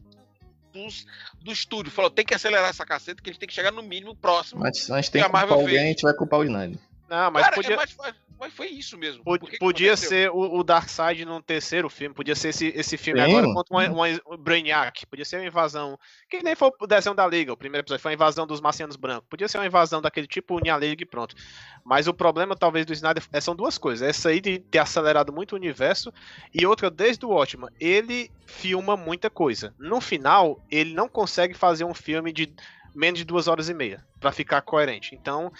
dos, 0.71 1.05
do 1.41 1.51
estúdio. 1.51 1.91
Falou, 1.91 2.09
tem 2.09 2.25
que 2.25 2.33
acelerar 2.33 2.69
essa 2.69 2.85
caceta, 2.85 3.21
que 3.21 3.29
a 3.29 3.33
gente 3.33 3.39
tem 3.39 3.49
que 3.49 3.55
chegar 3.55 3.71
no 3.71 3.81
mínimo 3.81 4.15
próximo. 4.15 4.61
Mas 4.61 4.79
se 4.79 4.91
a 4.91 4.95
gente 4.95 5.11
tem 5.11 5.21
que 5.21 5.25
a 5.25 5.29
culpar 5.29 5.41
Marvel 5.41 5.59
alguém, 5.59 5.75
fez. 5.75 5.85
a 5.85 5.89
gente 5.89 6.01
vai 6.01 6.13
culpar 6.13 6.39
o 6.39 6.43
Snyder. 6.43 6.79
Não, 7.09 7.31
mas 7.31 7.43
Cara, 7.43 7.55
podia, 7.55 7.73
é, 7.73 8.13
mas, 8.39 8.53
foi 8.53 8.67
isso 8.67 8.97
mesmo. 8.97 9.23
que 9.23 9.57
podia 9.57 9.93
aconteceu? 9.93 10.09
ser 10.09 10.29
o, 10.29 10.59
o 10.59 10.63
Darkseid 10.63 11.25
num 11.25 11.41
terceiro 11.41 11.89
filme, 11.89 12.13
podia 12.13 12.35
ser 12.35 12.49
esse, 12.49 12.67
esse 12.67 12.97
filme 12.97 13.19
Sim. 13.19 13.27
agora 13.27 13.47
contra 13.47 13.75
uma, 13.75 13.89
uma, 13.89 14.05
um 14.27 14.37
Brainiac, 14.37 15.07
podia 15.07 15.25
ser 15.25 15.37
uma 15.37 15.47
invasão, 15.47 15.97
que 16.29 16.43
nem 16.43 16.55
foi 16.55 16.71
o 16.79 16.85
desenho 16.87 17.15
da 17.15 17.25
Liga, 17.25 17.51
o 17.51 17.57
primeiro 17.57 17.83
episódio 17.83 18.03
foi 18.03 18.11
a 18.11 18.13
invasão 18.13 18.45
dos 18.45 18.61
marcianos 18.61 18.95
brancos, 18.95 19.27
podia 19.27 19.47
ser 19.47 19.57
uma 19.57 19.65
invasão 19.65 20.01
daquele 20.01 20.27
tipo 20.27 20.55
Unia 20.55 20.75
League 20.75 21.01
e 21.01 21.05
pronto. 21.05 21.35
Mas 21.83 22.07
o 22.07 22.13
problema 22.13 22.55
talvez 22.55 22.85
do 22.85 22.93
Snyder 22.93 23.23
é- 23.33 23.41
são 23.41 23.55
duas 23.55 23.77
coisas, 23.77 24.07
essa 24.07 24.29
aí 24.29 24.39
de 24.39 24.59
ter 24.59 24.79
acelerado 24.79 25.33
muito 25.33 25.53
o 25.53 25.55
universo 25.55 26.13
e 26.53 26.63
outra 26.65 26.91
desde 26.91 27.25
o 27.25 27.29
Watchmen, 27.29 27.69
ele 27.79 28.31
filma 28.45 28.95
muita 28.95 29.29
coisa. 29.29 29.73
No 29.79 29.99
final, 29.99 30.63
ele 30.69 30.93
não 30.93 31.09
consegue 31.09 31.55
fazer 31.55 31.85
um 31.85 31.93
filme 31.93 32.31
de 32.31 32.53
menos 32.93 33.19
de 33.19 33.25
duas 33.25 33.47
horas 33.47 33.69
e 33.69 33.73
meia 33.73 34.03
pra 34.19 34.31
ficar 34.31 34.61
coerente. 34.61 35.15
Então, 35.15 35.51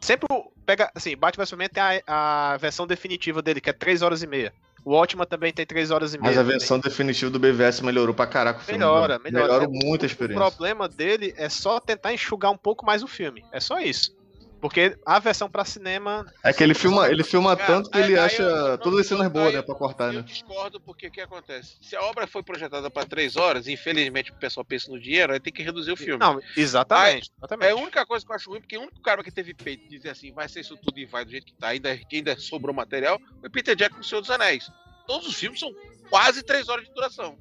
sempre 0.00 0.26
o- 0.30 0.50
pega 0.66 0.90
assim, 0.94 1.16
Batman 1.16 1.46
Superman 1.46 1.68
tem 1.68 1.82
a, 2.06 2.52
a 2.52 2.56
versão 2.56 2.86
definitiva 2.86 3.40
dele 3.42 3.60
que 3.60 3.70
é 3.70 3.72
3 3.72 4.02
horas 4.02 4.22
e 4.22 4.26
meia. 4.26 4.52
O 4.84 4.92
Watchmen 4.92 5.26
também 5.26 5.52
tem 5.52 5.66
3 5.66 5.90
horas 5.90 6.14
e 6.14 6.18
meia. 6.18 6.30
Mas 6.30 6.38
a 6.38 6.42
também. 6.42 6.56
versão 6.58 6.78
definitiva 6.78 7.30
do 7.30 7.38
BVS 7.38 7.80
melhorou 7.82 8.14
pra 8.14 8.26
caraca 8.26 8.60
o 8.60 8.62
filme. 8.62 8.78
Melhora, 8.78 9.18
melhora. 9.18 9.44
Melhora 9.46 9.64
É, 9.64 9.68
muito 9.68 10.02
a 10.02 10.04
O 10.04 10.06
experiência. 10.06 10.46
problema 10.50 10.88
dele 10.88 11.34
é 11.36 11.48
só 11.48 11.80
tentar 11.80 12.12
enxugar 12.12 12.50
um 12.52 12.56
pouco 12.56 12.86
mais 12.86 13.02
o 13.02 13.06
filme. 13.08 13.44
É 13.52 13.60
só 13.60 13.78
isso. 13.80 14.16
Porque 14.60 14.98
a 15.06 15.18
versão 15.20 15.48
pra 15.48 15.64
cinema. 15.64 16.26
É 16.42 16.52
que 16.52 16.62
ele 16.64 16.74
filma, 16.74 17.08
ele 17.08 17.22
filma 17.22 17.56
Cara, 17.56 17.66
tanto 17.74 17.90
que 17.90 17.96
aí- 17.98 18.04
ele 18.04 18.18
aí 18.18 18.24
acha 18.26 18.42
eu- 18.42 18.68
não- 18.70 18.78
todas 18.78 19.00
as 19.00 19.06
cenas 19.06 19.28
boas, 19.30 19.46
aí 19.46 19.52
né, 19.52 19.58
eu- 19.60 19.62
pra 19.64 19.74
cortar, 19.74 20.06
Eu 20.08 20.14
né? 20.14 20.22
discordo 20.22 20.80
porque 20.80 21.06
o 21.06 21.10
que 21.12 21.20
acontece? 21.20 21.76
Se 21.80 21.94
a 21.94 22.02
obra 22.02 22.26
foi 22.26 22.42
projetada 22.42 22.90
para 22.90 23.06
três 23.06 23.36
horas, 23.36 23.68
infelizmente 23.68 24.32
o 24.32 24.34
pessoal 24.34 24.64
pensa 24.64 24.90
no 24.90 24.98
dinheiro, 25.00 25.32
aí 25.32 25.38
tem 25.38 25.52
que 25.52 25.62
reduzir 25.62 25.92
o 25.92 25.96
filme. 25.96 26.18
Não, 26.18 26.40
exatamente. 26.56 27.30
exatamente. 27.38 27.68
É 27.68 27.70
a 27.70 27.76
única 27.76 28.04
coisa 28.04 28.26
que 28.26 28.32
eu 28.32 28.36
acho 28.36 28.50
ruim, 28.50 28.60
porque 28.60 28.76
o 28.76 28.82
único 28.82 29.00
cara 29.00 29.22
que 29.22 29.30
teve 29.30 29.54
peito 29.54 29.84
de 29.88 29.96
dizer 29.96 30.10
assim, 30.10 30.32
vai 30.32 30.48
ser 30.48 30.60
isso 30.60 30.76
tudo 30.76 30.98
e 30.98 31.06
vai 31.06 31.24
do 31.24 31.30
jeito 31.30 31.46
que 31.46 31.54
tá, 31.54 31.68
ainda, 31.68 31.96
que 31.96 32.16
ainda 32.16 32.36
sobrou 32.38 32.74
material, 32.74 33.20
foi 33.40 33.48
Peter 33.50 33.76
Jackson 33.76 33.96
com 33.96 34.02
o 34.02 34.04
Senhor 34.04 34.20
dos 34.20 34.30
Anéis. 34.30 34.68
Todos 35.06 35.28
os 35.28 35.34
filmes 35.36 35.60
são 35.60 35.72
quase 36.10 36.42
três 36.42 36.68
horas 36.68 36.84
de 36.84 36.92
duração. 36.92 37.38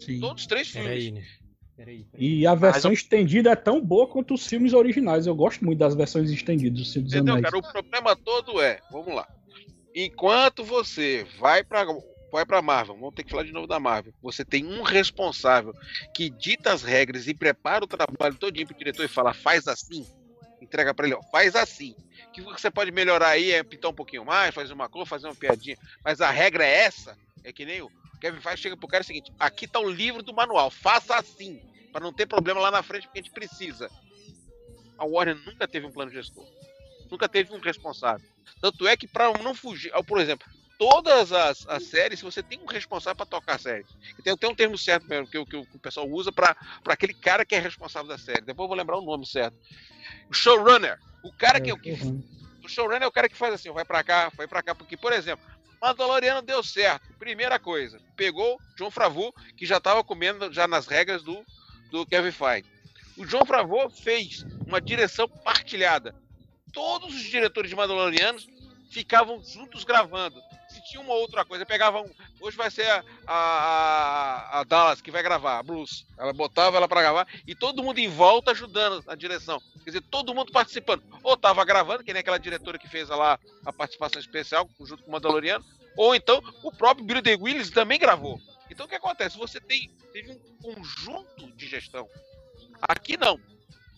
Sim. 0.00 0.18
Todos 0.18 0.42
os 0.42 0.46
três 0.48 0.68
filmes. 0.68 0.88
Peraí, 0.88 1.10
né? 1.12 1.24
Peraí. 1.80 2.04
peraí. 2.12 2.40
E 2.40 2.46
a 2.46 2.54
versão 2.54 2.92
estendida 2.92 3.50
é 3.50 3.56
tão 3.56 3.80
boa 3.80 4.06
quanto 4.06 4.34
os 4.34 4.46
filmes 4.46 4.74
originais. 4.74 5.26
Eu 5.26 5.34
gosto 5.34 5.64
muito 5.64 5.78
das 5.78 5.94
versões 5.94 6.30
estendidas 6.30 6.78
dos 6.78 6.96
Entendeu, 6.96 7.34
Anéis. 7.34 7.44
cara? 7.44 7.58
O 7.58 7.72
problema 7.72 8.14
todo 8.14 8.60
é, 8.60 8.80
vamos 8.90 9.14
lá. 9.14 9.26
Enquanto 9.94 10.62
você 10.62 11.26
vai 11.38 11.64
pra, 11.64 11.86
vai 12.30 12.44
pra 12.44 12.60
Marvel, 12.60 12.96
vamos 12.96 13.14
ter 13.14 13.24
que 13.24 13.30
falar 13.30 13.44
de 13.44 13.52
novo 13.52 13.66
da 13.66 13.80
Marvel, 13.80 14.12
você 14.22 14.44
tem 14.44 14.64
um 14.66 14.82
responsável 14.82 15.74
que 16.14 16.28
dita 16.28 16.70
as 16.70 16.82
regras 16.82 17.26
e 17.26 17.32
prepara 17.32 17.84
o 17.84 17.88
trabalho 17.88 18.36
todinho 18.36 18.66
pro 18.66 18.76
diretor 18.76 19.04
e 19.04 19.08
fala, 19.08 19.32
faz 19.32 19.66
assim, 19.66 20.06
entrega 20.60 20.92
pra 20.92 21.06
ele, 21.06 21.14
ó, 21.14 21.22
faz 21.32 21.56
assim. 21.56 21.94
Que 22.32 22.42
você 22.42 22.70
pode 22.70 22.92
melhorar 22.92 23.30
aí 23.30 23.52
é 23.52 23.62
pintar 23.62 23.90
um 23.90 23.94
pouquinho 23.94 24.24
mais, 24.24 24.54
fazer 24.54 24.72
uma 24.72 24.88
cor, 24.88 25.06
fazer 25.06 25.26
uma 25.26 25.34
piadinha, 25.34 25.78
mas 26.04 26.20
a 26.20 26.30
regra 26.30 26.64
é 26.64 26.82
essa, 26.82 27.16
é 27.42 27.52
que 27.52 27.64
nem 27.64 27.80
o 27.80 27.90
Kevin 28.20 28.40
Feige 28.40 28.62
chega 28.62 28.76
pro 28.76 28.86
cara 28.86 29.00
e 29.00 29.02
é 29.02 29.04
o 29.04 29.06
seguinte, 29.06 29.32
aqui 29.40 29.66
tá 29.66 29.80
o 29.80 29.90
livro 29.90 30.22
do 30.22 30.34
manual, 30.34 30.70
faça 30.70 31.16
assim, 31.16 31.60
pra 31.92 32.00
não 32.00 32.12
ter 32.12 32.26
problema 32.26 32.60
lá 32.60 32.70
na 32.70 32.82
frente 32.82 33.06
porque 33.06 33.18
a 33.18 33.22
gente 33.22 33.32
precisa. 33.32 33.90
A 34.98 35.04
Warner 35.04 35.36
nunca 35.46 35.66
teve 35.66 35.86
um 35.86 35.92
plano 35.92 36.10
gestor. 36.10 36.44
Nunca 37.10 37.28
teve 37.28 37.52
um 37.52 37.60
responsável. 37.60 38.26
Tanto 38.60 38.86
é 38.86 38.96
que 38.96 39.08
para 39.08 39.32
não 39.42 39.54
fugir, 39.54 39.90
por 40.06 40.20
exemplo, 40.20 40.46
todas 40.78 41.32
as, 41.32 41.66
as 41.66 41.84
séries, 41.84 42.20
você 42.20 42.42
tem 42.42 42.58
um 42.60 42.66
responsável 42.66 43.16
para 43.16 43.26
tocar 43.26 43.56
a 43.56 43.58
série. 43.58 43.84
Tem, 44.22 44.36
tem 44.36 44.50
um 44.50 44.54
termo 44.54 44.78
certo 44.78 45.06
mesmo 45.08 45.26
que, 45.28 45.38
o- 45.38 45.46
que 45.46 45.56
o 45.56 45.78
pessoal 45.80 46.08
usa 46.08 46.30
para 46.32 46.56
aquele 46.86 47.14
cara 47.14 47.44
que 47.44 47.54
é 47.54 47.58
responsável 47.58 48.08
da 48.08 48.18
série. 48.18 48.42
Depois 48.42 48.64
eu 48.64 48.68
vou 48.68 48.76
lembrar 48.76 48.98
o 48.98 49.04
nome 49.04 49.26
certo. 49.26 49.56
O 50.30 50.34
showrunner. 50.34 50.98
O 51.22 51.32
cara 51.32 51.60
que, 51.60 51.70
é 51.70 51.74
o 51.74 51.78
que 51.78 51.92
Uhum. 51.92 52.22
o 52.64 52.68
showrunner 52.68 53.02
é 53.02 53.06
o 53.06 53.12
cara 53.12 53.28
que 53.28 53.36
faz 53.36 53.54
assim, 53.54 53.70
vai 53.72 53.84
pra 53.84 54.02
cá, 54.04 54.30
vai 54.36 54.46
pra 54.46 54.62
cá, 54.62 54.74
porque, 54.74 54.96
por 54.96 55.12
exemplo, 55.12 55.44
Mandaloriano 55.82 56.42
deu 56.42 56.62
certo. 56.62 57.12
Primeira 57.18 57.58
coisa, 57.58 57.98
pegou 58.16 58.58
John 58.76 58.90
Favreau, 58.90 59.32
que 59.56 59.66
já 59.66 59.80
tava 59.80 60.04
comendo 60.04 60.52
já 60.52 60.66
nas 60.68 60.86
regras 60.86 61.22
do, 61.22 61.42
do 61.90 62.06
Kevin 62.06 62.32
Feige. 62.32 62.68
O 63.16 63.26
John 63.26 63.44
Favreau 63.44 63.90
fez 63.90 64.46
uma 64.66 64.80
direção 64.80 65.28
partilhada. 65.28 66.14
Todos 66.72 67.14
os 67.14 67.22
diretores 67.22 67.68
de 67.68 67.76
Mandalorianos 67.76 68.48
ficavam 68.90 69.42
juntos 69.42 69.84
gravando. 69.84 70.40
Se 70.68 70.82
tinha 70.84 71.00
uma 71.00 71.14
outra 71.14 71.44
coisa, 71.44 71.66
pegavam. 71.66 72.08
Hoje 72.40 72.56
vai 72.56 72.70
ser 72.70 72.86
a, 72.86 73.04
a, 73.26 74.60
a 74.60 74.64
Dallas 74.64 75.00
que 75.00 75.10
vai 75.10 75.22
gravar, 75.22 75.58
a 75.58 75.62
Bruce. 75.62 76.06
Ela 76.16 76.32
botava 76.32 76.76
ela 76.76 76.88
pra 76.88 77.02
gravar 77.02 77.26
e 77.46 77.54
todo 77.54 77.82
mundo 77.82 77.98
em 77.98 78.08
volta 78.08 78.52
ajudando 78.52 79.04
na 79.04 79.14
direção. 79.14 79.60
Quer 79.84 79.90
dizer, 79.90 80.02
todo 80.02 80.34
mundo 80.34 80.52
participando. 80.52 81.02
Ou 81.22 81.36
tava 81.36 81.64
gravando, 81.64 82.04
que 82.04 82.12
nem 82.12 82.20
aquela 82.20 82.38
diretora 82.38 82.78
que 82.78 82.88
fez 82.88 83.08
lá 83.08 83.38
a 83.64 83.72
participação 83.72 84.20
especial 84.20 84.68
junto 84.80 85.02
com 85.02 85.10
o 85.10 85.12
Mandaloriano, 85.12 85.64
ou 85.96 86.14
então 86.14 86.40
o 86.62 86.70
próprio 86.72 87.04
Billy 87.04 87.20
D. 87.20 87.34
Willis 87.34 87.70
também 87.70 87.98
gravou. 87.98 88.40
Então 88.70 88.86
o 88.86 88.88
que 88.88 88.94
acontece? 88.94 89.36
Você 89.36 89.60
tem 89.60 89.90
teve 90.12 90.32
um 90.32 90.49
conjunto 90.62 91.50
de 91.56 91.66
gestão. 91.68 92.08
Aqui 92.82 93.16
não. 93.16 93.38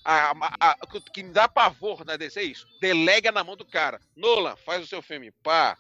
A, 0.04 0.30
a- 0.30 0.56
a- 0.72 0.76
o 0.82 1.00
que 1.00 1.22
me 1.22 1.32
dá 1.32 1.46
pavor 1.48 2.04
na 2.04 2.16
DC 2.16 2.40
é 2.40 2.44
isso. 2.44 2.66
Delega 2.80 3.30
na 3.30 3.44
mão 3.44 3.56
do 3.56 3.64
cara. 3.64 4.00
Nolan, 4.16 4.56
faz 4.56 4.82
o 4.82 4.86
seu 4.86 5.00
filme. 5.00 5.30
Pá. 5.42 5.76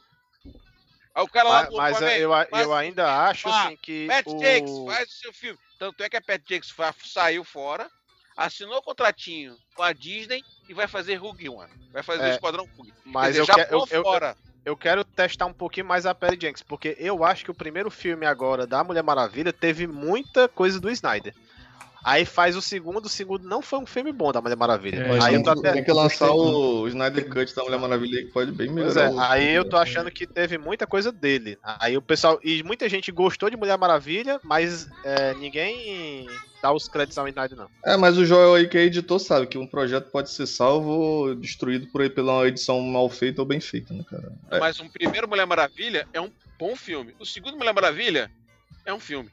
Aí 1.14 1.22
o 1.22 1.28
cara 1.28 1.48
lá 1.48 1.62
Mas, 1.64 1.74
mas 1.74 1.96
Aquaman, 1.96 2.12
eu, 2.12 2.30
eu 2.60 2.74
ainda 2.74 3.26
acho 3.28 3.48
Ah, 3.48 3.66
assim 3.66 3.76
que. 3.76 4.06
Pat 4.06 4.26
o... 4.26 4.38
Jakes, 4.40 4.72
faz 4.86 5.08
o 5.08 5.12
seu 5.12 5.32
filme. 5.32 5.58
Tanto 5.78 6.02
é 6.02 6.08
que 6.08 6.16
a 6.16 6.22
Pat 6.22 6.40
Jakes 6.48 6.72
saiu 7.04 7.44
fora, 7.44 7.90
assinou 8.36 8.76
o 8.78 8.82
contratinho 8.82 9.56
com 9.74 9.82
a 9.82 9.92
Disney 9.92 10.42
e 10.68 10.72
vai 10.74 10.86
fazer 10.86 11.16
Rogue 11.16 11.48
One. 11.48 11.72
Vai 11.92 12.02
fazer 12.04 12.22
É, 12.22 12.30
o 12.30 12.34
Esquadrão 12.34 12.68
Rogue. 12.76 12.94
Mas 13.04 13.22
Quer 13.24 13.28
dizer, 13.28 13.40
eu, 13.40 13.44
já 13.46 13.54
que- 13.54 13.60
eu, 13.60 13.66
pulou 13.68 13.88
eu, 13.90 14.02
fora. 14.02 14.36
Eu 14.64 14.76
quero 14.76 15.04
testar 15.04 15.46
um 15.46 15.52
pouquinho 15.52 15.86
mais 15.86 16.06
a 16.06 16.14
Perry 16.14 16.38
Jenkins, 16.40 16.62
porque 16.62 16.96
eu 16.98 17.24
acho 17.24 17.44
que 17.44 17.50
o 17.50 17.54
primeiro 17.54 17.90
filme 17.90 18.26
agora 18.26 18.66
da 18.66 18.84
Mulher 18.84 19.02
Maravilha 19.02 19.52
teve 19.52 19.86
muita 19.86 20.48
coisa 20.48 20.78
do 20.78 20.90
Snyder. 20.90 21.34
Aí 22.04 22.24
faz 22.24 22.56
o 22.56 22.62
segundo, 22.62 23.06
o 23.06 23.08
segundo 23.08 23.48
não 23.48 23.62
foi 23.62 23.78
um 23.78 23.86
filme 23.86 24.12
bom 24.12 24.32
da 24.32 24.40
Mulher 24.40 24.56
Maravilha. 24.56 24.96
É, 25.02 25.22
aí 25.22 25.34
eu 25.34 25.42
tem, 25.42 25.42
tô 25.42 25.52
que- 25.54 25.58
até... 25.60 25.72
tem 25.72 25.84
que 25.84 25.92
lançar 25.92 26.30
o 26.32 26.88
Snyder 26.88 27.28
Cut 27.28 27.54
da 27.54 27.62
Mulher 27.62 27.78
Maravilha 27.78 28.18
aí, 28.18 28.26
que 28.26 28.32
pode 28.32 28.50
bem 28.52 28.70
melhorar. 28.70 29.12
é, 29.12 29.14
aí 29.18 29.54
eu 29.54 29.64
tô 29.68 29.76
achando 29.76 30.10
que 30.10 30.26
teve 30.26 30.58
muita 30.58 30.86
coisa 30.86 31.12
dele. 31.12 31.58
Aí 31.62 31.96
o 31.96 32.02
pessoal. 32.02 32.40
E 32.42 32.62
muita 32.62 32.88
gente 32.88 33.12
gostou 33.12 33.48
de 33.48 33.56
Mulher 33.56 33.78
Maravilha, 33.78 34.40
mas 34.42 34.88
é, 35.04 35.34
ninguém 35.34 36.26
dá 36.60 36.72
os 36.72 36.88
créditos 36.88 37.18
ao 37.18 37.28
Snyder, 37.28 37.56
não. 37.56 37.68
É, 37.84 37.96
mas 37.96 38.16
o 38.18 38.24
Joel 38.24 38.54
aí 38.54 38.68
que 38.68 38.78
é 38.78 38.82
editor 38.82 39.18
sabe 39.18 39.46
que 39.46 39.58
um 39.58 39.66
projeto 39.66 40.10
pode 40.10 40.30
ser 40.30 40.46
salvo 40.46 40.90
ou 40.90 41.34
destruído 41.34 41.86
por 41.88 42.00
aí 42.02 42.10
pela 42.10 42.46
edição 42.48 42.80
mal 42.80 43.08
feita 43.08 43.42
ou 43.42 43.46
bem 43.46 43.60
feita, 43.60 43.92
né, 43.94 44.04
cara? 44.08 44.32
É. 44.50 44.58
Mas 44.58 44.78
um 44.80 44.88
primeiro 44.88 45.28
Mulher 45.28 45.46
Maravilha 45.46 46.06
é 46.12 46.20
um 46.20 46.30
bom 46.58 46.74
filme. 46.76 47.14
O 47.20 47.26
segundo 47.26 47.56
Mulher 47.56 47.72
Maravilha 47.74 48.30
é 48.84 48.92
um 48.92 49.00
filme. 49.00 49.28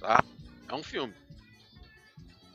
Tá? 0.00 0.24
É 0.68 0.74
um 0.74 0.82
filme. 0.82 1.12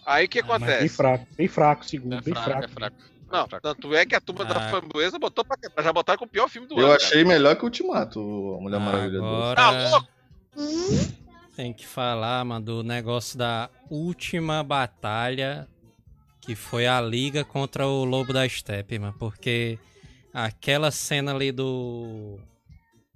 Aí 0.06 0.26
o 0.26 0.30
que 0.30 0.40
Ah, 0.40 0.46
mas 0.48 0.60
Bem 0.62 0.70
acontece? 0.72 0.96
fraco, 0.96 1.28
bem 1.38 1.48
fraco, 1.48 1.86
segundo, 1.86 2.14
É 2.16 2.22
bem 2.22 2.34
fraco, 2.34 2.50
fraco. 2.50 2.66
é 2.66 2.68
fraco. 2.68 2.96
Não, 3.32 3.48
tanto 3.48 3.96
é 3.96 4.06
que 4.06 4.16
a 4.16 4.22
turma 4.22 4.46
da 4.46 4.58
Ah. 4.58 4.70
framboesa 4.70 5.18
botou 5.18 5.44
pra 5.44 5.58
quebrar. 5.58 5.84
Já 5.84 5.92
botaram 5.92 6.20
com 6.20 6.26
o 6.26 6.28
pior 6.30 6.48
filme 6.48 6.68
do 6.68 6.80
Eu 6.80 6.86
ano. 6.88 6.96
achei 6.96 7.24
melhor 7.24 7.56
que 7.56 7.64
o 7.64 7.66
Ultimato, 7.66 8.20
a 8.58 8.62
Mulher 8.62 8.80
Maravilha 8.80 9.20
2. 9.20 9.24
Agora 9.24 9.56
Tá 9.56 9.90
louco? 9.90 10.08
tem 11.56 11.74
que 11.74 11.86
falar, 11.88 12.44
mano, 12.46 12.64
do 12.66 12.84
negócio 12.84 13.38
da 13.38 13.70
última 13.90 14.64
batalha 14.64 15.68
que 16.42 16.56
foi 16.56 16.86
a 16.86 17.02
liga 17.02 17.44
contra 17.44 17.88
o 17.88 18.04
Lobo 18.06 18.32
da 18.32 18.48
Steppe, 18.48 19.00
mano, 19.00 19.16
porque 19.18 19.80
aquela 20.32 20.92
cena 20.92 21.34
ali 21.34 21.52
do 21.52 22.40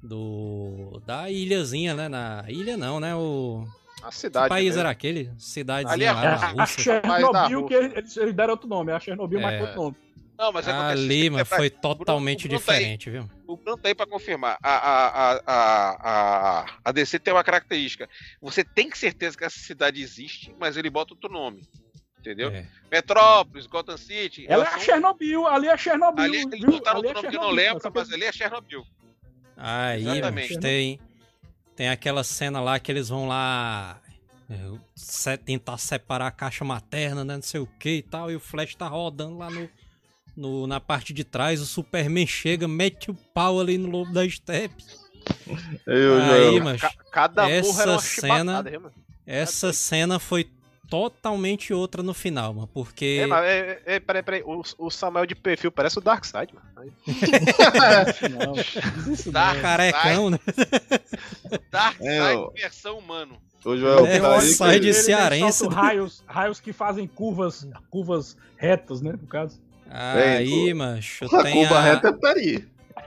do 0.01 0.99
da 1.05 1.29
ilhazinha, 1.29 1.93
né, 1.93 2.07
na 2.09 2.43
ilha 2.47 2.75
não, 2.77 2.99
né, 2.99 3.13
o 3.15 3.67
A 4.01 4.09
que 4.09 4.15
cidade. 4.15 4.49
país 4.49 4.65
mesmo. 4.67 4.79
era 4.81 4.89
aquele? 4.89 5.31
Ali 5.87 6.03
é 6.05 6.11
lá 6.11 6.23
É, 6.23 6.27
a, 6.59 6.63
a. 6.63 6.65
Chernobyl, 6.65 7.65
que 7.65 7.73
eles, 7.73 8.17
eles 8.17 8.33
deram 8.33 8.51
outro 8.51 8.67
nome, 8.67 8.91
a 8.91 8.99
Chernobyl, 8.99 9.41
mas 9.41 9.53
É. 9.53 9.57
com 9.57 9.63
outro 9.65 9.81
nome. 9.81 9.95
Não, 10.37 10.53
mas 10.53 10.65
acontece. 10.69 10.91
Ali, 10.93 11.07
tem 11.09 11.19
que 11.23 11.29
mano, 11.31 11.37
lembrar- 11.43 11.57
foi 11.57 11.69
totalmente 11.69 12.45
o 12.47 12.49
tá 12.49 12.55
aí. 12.55 12.59
diferente, 12.59 13.09
viu? 13.09 13.29
O 13.45 13.57
Bruno 13.57 13.77
tá 13.77 13.89
aí 13.89 13.95
pra 13.95 14.07
confirmar. 14.07 14.57
A, 14.63 14.69
a, 14.71 15.07
a, 15.07 15.41
a, 15.45 16.59
a, 16.61 16.65
a 16.85 16.91
DC 16.93 17.19
tem 17.19 17.33
uma 17.33 17.43
característica. 17.43 18.07
Você 18.41 18.63
tem 18.63 18.89
que 18.89 18.97
certeza 18.97 19.37
que 19.37 19.43
essa 19.43 19.59
cidade 19.59 20.01
existe, 20.01 20.55
mas 20.57 20.77
ele 20.77 20.89
bota 20.89 21.13
outro 21.13 21.29
nome. 21.29 21.67
Entendeu? 22.19 22.49
É. 22.51 22.65
Metrópolis, 22.89 23.65
Gotham 23.67 23.97
City. 23.97 24.45
Ela 24.47 24.63
é 24.63 24.67
a 24.67 24.79
Chernobyl, 24.79 25.45
ali 25.45 25.67
é 25.67 25.77
Chernobyl. 25.77 26.23
Ali 26.23 26.37
eles 26.37 26.59
viu? 26.61 26.71
botaram 26.71 26.99
Ali 26.99 27.07
é 27.07 27.09
outro 27.09 27.21
nome 27.23 27.31
que 27.31 27.37
eu 27.37 27.41
não 27.41 27.51
lembro, 27.51 27.91
mas 27.93 28.13
ali 28.13 28.23
é 28.23 28.31
Chernobyl. 28.31 28.83
Aí, 29.57 30.01
Exatamente. 30.01 30.53
mas 30.53 30.61
tem, 30.61 30.99
tem 31.79 31.87
aquela 31.87 32.25
cena 32.25 32.59
lá 32.59 32.77
que 32.77 32.91
eles 32.91 33.07
vão 33.07 33.25
lá 33.25 34.01
é, 34.49 34.55
se- 34.97 35.37
tentar 35.37 35.77
separar 35.77 36.27
a 36.27 36.31
caixa 36.31 36.65
materna, 36.65 37.23
né? 37.23 37.35
Não 37.37 37.41
sei 37.41 37.61
o 37.61 37.65
que 37.79 37.89
e 37.99 38.01
tal. 38.01 38.29
E 38.29 38.35
o 38.35 38.39
Flash 38.41 38.75
tá 38.75 38.85
rodando 38.85 39.37
lá 39.37 39.49
no, 39.49 39.69
no- 40.35 40.67
na 40.67 40.81
parte 40.81 41.13
de 41.13 41.23
trás. 41.23 41.61
O 41.61 41.65
Superman 41.65 42.27
chega, 42.27 42.67
mete 42.67 43.09
o 43.09 43.13
pau 43.13 43.61
ali 43.61 43.77
no 43.77 43.87
lobo 43.89 44.11
da 44.11 44.27
Steppe. 44.29 44.83
Eu, 45.87 46.21
Aí, 46.21 46.27
Joel. 46.51 46.63
mas 46.65 46.81
Ca- 46.81 46.93
Cada 47.13 47.49
essa 47.49 47.69
uma 47.89 47.99
cena, 48.01 48.57
chibatada, 48.57 48.91
essa 49.25 49.71
cena 49.71 50.19
foi 50.19 50.51
totalmente 50.89 51.73
outra 51.73 52.01
no 52.01 52.13
final, 52.13 52.53
mano, 52.53 52.67
porque 52.73 53.19
É, 53.21 53.27
mas, 53.27 53.43
é, 53.45 53.81
é, 53.85 53.99
peraí, 53.99 54.23
peraí. 54.23 54.43
O, 54.43 54.61
o 54.77 54.89
Samuel 54.89 55.25
de 55.25 55.35
perfil 55.35 55.71
parece 55.71 55.97
o 55.97 56.01
Darkseid, 56.01 56.51
mano. 56.53 56.67
Não, 58.45 58.55
isso 59.13 59.25
não. 59.27 59.33
Dark 59.33 59.61
carecão, 59.61 60.29
né? 60.29 60.39
Side, 60.47 61.61
Dark 61.71 61.97
É, 62.01 62.61
versão 62.61 62.97
humano. 62.97 63.37
Ô, 63.63 63.75
Joel, 63.75 64.05
É, 64.05 64.19
tá 64.19 64.31
aí 64.31 64.37
o 64.37 64.41
que- 64.41 64.47
Side 64.47 64.75
Ele 64.75 64.93
cearense. 64.93 65.57
solta 65.59 65.75
raios, 65.75 66.23
raios 66.27 66.59
que 66.59 66.71
fazem 66.71 67.05
curvas, 67.07 67.67
curvas 67.89 68.37
retas, 68.57 69.01
né, 69.01 69.11
no 69.11 69.27
caso. 69.27 69.59
Aí, 69.91 70.73
macho, 70.73 71.25
a 71.35 71.43
tem 71.43 71.53
curva 71.53 71.77
a, 71.79 71.81
reta 71.81 72.13
tá 72.13 72.29
aí. 72.33 72.65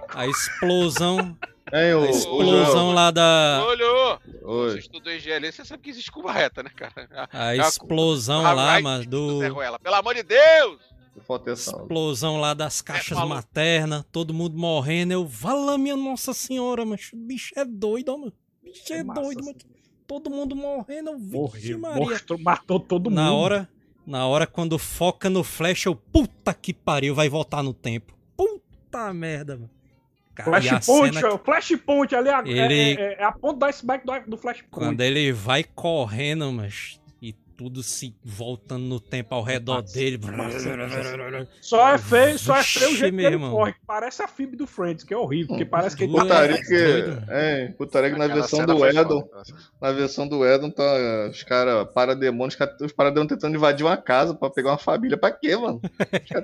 a 0.09 0.27
explosão, 0.27 1.37
Hein, 1.73 1.95
ô, 1.95 2.03
a 2.03 2.11
explosão 2.11 2.67
Joel. 2.73 2.93
lá 2.93 3.11
da 3.11 3.65
Olhou! 3.67 4.19
Você 4.43 4.81
estudou 4.81 5.13
engenharia, 5.13 5.51
você 5.51 5.65
sabe 5.65 5.83
que 5.83 5.91
existe 5.91 6.11
curva 6.13 6.31
reta, 6.33 6.63
né, 6.63 6.71
cara? 6.75 7.29
a 7.33 7.55
É 7.55 7.61
a 7.61 7.69
explosão 7.69 8.41
curva 8.43 8.53
lá, 8.53 8.81
mano, 8.81 9.07
do 9.07 9.49
Ruela. 9.53 9.79
Pelo 9.79 9.95
amor 9.97 10.15
de 10.15 10.23
Deus! 10.23 10.79
Explosão 11.55 12.41
lá 12.41 12.55
das 12.55 12.81
caixas 12.81 13.17
falou. 13.17 13.35
maternas, 13.35 14.05
todo 14.11 14.33
mundo 14.35 14.57
morrendo. 14.59 15.13
Eu, 15.13 15.27
vala 15.27 15.77
minha 15.79 15.97
Nossa 15.97 16.33
Senhora, 16.33 16.85
mano. 16.85 16.99
O 17.13 17.17
bicho 17.17 17.53
é 17.57 17.65
doido, 17.65 18.11
ó, 18.11 18.19
mano. 18.19 18.33
O 18.63 18.67
bicho 18.67 18.93
é 18.93 19.03
Massa, 19.03 19.21
doido, 19.21 19.39
assim. 19.41 19.47
mano. 19.47 19.59
Todo 20.07 20.31
mundo 20.31 20.57
morrendo, 20.57 21.11
eu, 21.11 21.19
Morreu, 21.19 21.79
Maria. 21.79 22.09
mostrou, 22.11 22.39
matou 22.39 22.81
todo 22.81 23.09
mundo. 23.09 23.17
Na 23.19 23.33
hora, 23.33 23.69
na 24.07 24.27
hora 24.27 24.47
quando 24.47 24.79
foca 24.79 25.31
no 25.31 25.43
flash, 25.45 25.87
eu, 25.87 25.95
puta 25.95 26.53
que 26.53 26.75
pariu, 26.75 27.15
vai 27.15 27.29
voltar 27.29 27.63
no 27.63 27.73
tempo. 27.73 28.15
Puta 28.37 29.13
merda, 29.15 29.57
mano. 29.57 29.71
Cara, 30.35 30.51
Flashpoint, 30.63 31.25
ó, 31.25 31.39
Flashpoint 31.39 32.15
ali, 32.15 32.29
a- 32.31 32.43
Ele- 32.47 32.55
é, 32.99 33.03
é- 33.03 33.17
é 33.21 33.25
a 33.25 33.33
ponta 33.33 33.59
do 33.59 33.65
iceberg 33.67 34.05
do, 34.07 34.31
do 34.31 34.37
Flashpoint. 34.39 34.71
Quando 34.71 35.01
ele 35.03 35.31
vai 35.33 35.63
correndo, 35.63 36.51
mas 36.51 36.99
tudo 37.63 37.83
se 37.83 38.15
voltando 38.25 38.85
no 38.85 38.99
tempo 38.99 39.35
ao 39.35 39.43
redor 39.43 39.83
dele. 39.83 40.19
Só 41.61 41.95
é 41.95 41.99
feio, 41.99 42.39
só 42.39 42.57
é 42.57 42.63
feio 42.63 42.91
o 42.91 42.97
jeito 42.97 43.17
que 43.17 43.25
ele 43.25 43.39
corre, 43.39 43.73
que 43.73 43.81
parece 43.87 44.23
a 44.23 44.29
Phoebe 44.29 44.57
do 44.57 44.67
Friends, 44.67 45.05
que 45.05 45.15
é 45.15 45.17
horrível, 45.17 45.49
porque 45.49 45.65
parece 45.65 45.97
que 45.97 46.05
ele 46.05 46.13
Puta 46.13 46.27
tá... 46.27 46.35
Putaria 46.35 46.61
que. 46.61 47.23
É, 47.29 47.69
putaria 47.79 48.11
que 48.11 48.19
na 48.19 48.27
versão 48.27 48.67
do 48.67 48.85
Edon. 48.85 49.29
Na 49.81 49.93
versão 49.93 50.27
do 50.27 50.45
Edon, 50.45 50.71
tá 50.71 50.83
os 51.31 51.43
caras 51.45 51.93
parademônios, 51.93 52.57
os 52.81 52.93
parademônios 52.93 53.35
tentando 53.35 53.57
invadir 53.57 53.87
uma 53.87 53.97
casa 53.97 54.35
pra 54.35 54.51
pegar 54.51 54.71
uma 54.71 54.79
família. 54.79 55.17
Pra 55.17 55.31
quê, 55.31 55.57
mano? 55.57 55.81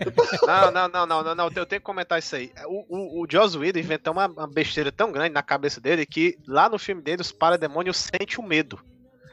Não, 0.46 0.70
não, 0.70 0.88
não, 0.88 1.06
não, 1.06 1.22
não, 1.22 1.34
não, 1.34 1.44
eu 1.46 1.66
tenho 1.66 1.80
que 1.80 1.86
comentar 1.86 2.18
isso 2.18 2.36
aí. 2.36 2.50
O, 2.66 2.84
o, 2.88 3.22
o 3.22 3.26
Joss 3.30 3.56
Whedon 3.56 3.80
inventou 3.80 4.12
uma, 4.12 4.26
uma 4.26 4.46
besteira 4.46 4.92
tão 4.92 5.10
grande 5.10 5.34
na 5.34 5.42
cabeça 5.42 5.80
dele 5.80 6.06
que 6.06 6.38
lá 6.46 6.68
no 6.68 6.78
filme 6.78 7.02
dele 7.02 7.22
os 7.22 7.32
parademônios 7.32 7.96
sentem 7.96 8.38
o 8.38 8.42
medo. 8.42 8.78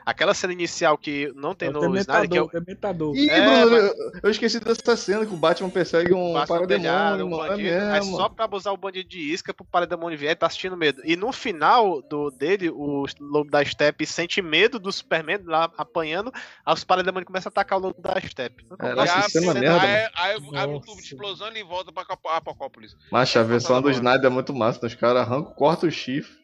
Aquela 0.05 0.33
cena 0.35 0.53
inicial 0.53 0.97
que 0.97 1.31
não 1.35 1.55
tem 1.55 1.69
É 1.69 1.71
no 1.71 1.97
Snyder, 1.97 2.29
que 2.29 2.37
é 2.37 2.41
o, 2.41 2.47
dementador. 2.47 3.15
Ih, 3.15 3.29
É, 3.29 3.41
Bruno, 3.41 3.71
mas- 3.71 3.83
eu, 3.83 4.11
eu 4.23 4.29
esqueci 4.29 4.59
dessa 4.59 4.95
cena 4.95 5.25
que 5.25 5.33
o 5.33 5.37
Batman 5.37 5.69
persegue 5.69 6.13
um 6.13 6.33
parademônio, 6.45 7.25
um. 7.27 7.43
É 7.43 7.47
bandido, 7.49 7.69
aí 7.75 7.91
mesmo. 7.93 8.17
só 8.17 8.29
pra 8.29 8.45
abusar 8.45 8.71
o 8.73 8.77
bandido 8.77 9.09
de 9.09 9.19
isca 9.19 9.53
pro 9.53 9.65
parademônio 9.65 10.17
vier, 10.17 10.35
tá 10.35 10.45
assistindo 10.45 10.77
medo. 10.77 11.01
E 11.03 11.15
no 11.15 11.31
final 11.31 12.01
do 12.03 12.29
dele, 12.29 12.69
o 12.69 13.05
lobo 13.19 13.49
da 13.49 13.65
Steppe 13.65 14.05
sente 14.05 14.41
medo 14.41 14.77
do 14.77 14.91
Superman 14.91 15.39
lá 15.45 15.71
apanhando, 15.77 16.31
aí 16.65 16.73
os 16.73 16.83
parademônios 16.83 17.25
começam 17.27 17.49
a 17.49 17.51
atacar 17.51 17.79
o 17.79 17.81
lobo 17.81 17.99
da 17.99 18.19
Steppe. 18.21 18.63
É, 18.79 18.85
E 18.85 18.89
é 18.89 19.41
uma 19.41 19.53
aí- 19.53 19.59
merda, 19.59 19.81
Aí, 19.81 20.07
aí 20.15 20.35
abre 20.55 20.75
um 20.75 20.79
tubo 20.81 21.01
de 21.01 21.07
explosão 21.07 21.51
e 21.55 21.63
volta 21.63 21.91
pra 21.91 22.05
Apocópolis. 22.37 22.95
Macho, 23.11 23.39
a 23.39 23.43
versão 23.43 23.81
do. 23.81 23.89
Snyder 23.89 24.25
é 24.25 24.29
muito 24.29 24.53
massa. 24.53 24.79
né? 24.83 24.87
Os 24.87 24.93
caras 24.93 25.21
arrancam, 25.21 25.53
corta 25.53 25.87
o 25.87 25.91
chifre, 25.91 26.35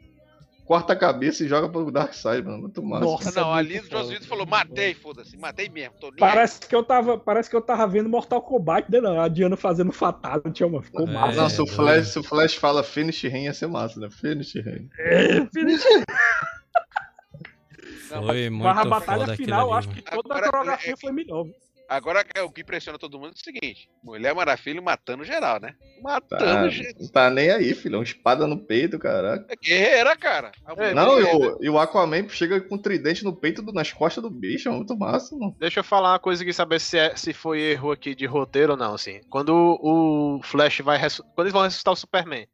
corta 0.72 0.94
a 0.94 0.96
cabeça 0.96 1.44
e 1.44 1.50
joga 1.50 1.68
pro 1.68 1.92
Dark 1.92 2.14
Side, 2.14 2.44
mano. 2.44 2.60
Muito 2.60 2.82
massa. 2.82 3.04
Nossa. 3.04 3.32
não, 3.42 3.54
muito 3.54 3.58
ali 3.58 3.80
o. 3.82 3.90
Josuído 3.90 4.26
falou: 4.26 4.46
matei, 4.46 4.94
foda-se, 4.94 5.36
matei 5.36 5.68
mesmo. 5.68 5.96
Aí. 6.02 6.12
Parece 6.18 6.62
que 6.62 6.74
eu 6.74 6.82
tava, 6.82 7.18
parece 7.18 7.50
que 7.50 7.56
eu 7.58 7.62
tava 7.62 7.86
vendo 7.88 8.08
Mortal 8.08 8.42
Kombat, 8.42 8.90
né? 8.90 9.02
não? 9.02 9.20
A 9.20 9.28
Diana 9.28 9.58
fazendo 9.58 9.92
fatality, 9.92 10.64
mano. 10.64 10.82
Ficou 10.82 11.06
É. 11.06 11.12
massa. 11.12 11.42
Não, 11.42 11.50
se 11.50 11.62
o, 11.62 11.66
doido. 11.66 11.76
Flash, 11.76 12.08
se 12.08 12.20
o 12.20 12.24
Flash 12.24 12.56
fala 12.56 12.84
finish 12.84 13.26
him 13.26 13.44
ia 13.44 13.54
ser 13.54 13.68
massa, 13.68 14.00
né? 14.00 14.10
Finish 14.10 14.56
him. 14.56 14.90
É, 14.98 15.46
finish. 15.54 15.84
Foi 18.08 18.50
muito 18.50 18.64
Barra 18.64 18.82
a 18.82 18.86
batalha 18.86 19.36
final, 19.36 19.74
ali, 19.74 19.80
acho 19.80 19.90
que 19.90 20.02
toda 20.02 20.34
a 20.34 20.38
Agora, 20.38 20.52
coreografia 20.52 20.94
é- 20.94 20.98
foi 20.98 21.12
melhor. 21.12 21.44
viu? 21.44 21.54
Agora 21.92 22.26
é 22.34 22.42
o 22.42 22.50
que 22.50 22.62
impressiona 22.62 22.98
todo 22.98 23.20
mundo 23.20 23.32
é 23.32 23.34
o 23.34 23.38
seguinte: 23.44 23.90
Mulher 24.02 24.34
Maravilha 24.34 24.82
matando 24.82 25.26
geral, 25.26 25.60
né? 25.60 25.74
Tá, 25.74 26.02
Matando 26.02 26.70
geral. 26.70 26.94
não 27.02 27.08
tá 27.10 27.30
nem 27.30 27.52
aí, 27.52 27.74
filhão. 27.74 28.02
Espada 28.02 28.48
no 28.48 28.58
peito, 28.58 28.98
caraca. 28.98 29.46
É 29.50 29.56
guerreira, 29.58 30.16
cara. 30.16 30.54
Mulher 30.70 30.96
Não, 30.96 31.20
e 31.20 31.24
o, 31.24 31.58
e 31.64 31.70
o 31.70 31.78
Aquaman 31.78 32.30
chega 32.30 32.62
com 32.62 32.76
um 32.76 32.82
tridente 32.82 33.26
no 33.26 33.36
peito, 33.36 33.62
do- 33.62 33.74
nas 33.74 33.92
costas 33.92 34.24
do 34.24 34.30
bicho. 34.30 34.70
É 34.70 34.72
muito 34.72 34.96
massa, 34.98 35.36
mano. 35.36 35.54
Deixa 35.60 35.82
eu 35.82 35.84
falar 35.84 36.14
uma 36.14 36.20
coisa 36.20 36.42
aqui, 36.44 36.54
saber 36.54 36.80
se, 36.80 36.98
é- 36.98 37.14
se 37.18 37.34
foi 37.34 37.60
erro 37.60 37.92
aqui 37.92 38.16
de 38.16 38.26
roteiro 38.26 38.72
ou 38.72 38.78
não, 38.78 38.94
assim. 38.94 39.20
Quando 39.30 39.50
o 39.54 40.40
Flash 40.44 40.80
vai. 40.80 40.98
Quando 41.36 41.42
eles 41.48 41.52
vão 41.54 41.64
ressuscitar 41.64 41.94
o 41.94 41.98
Superman, 41.98 42.48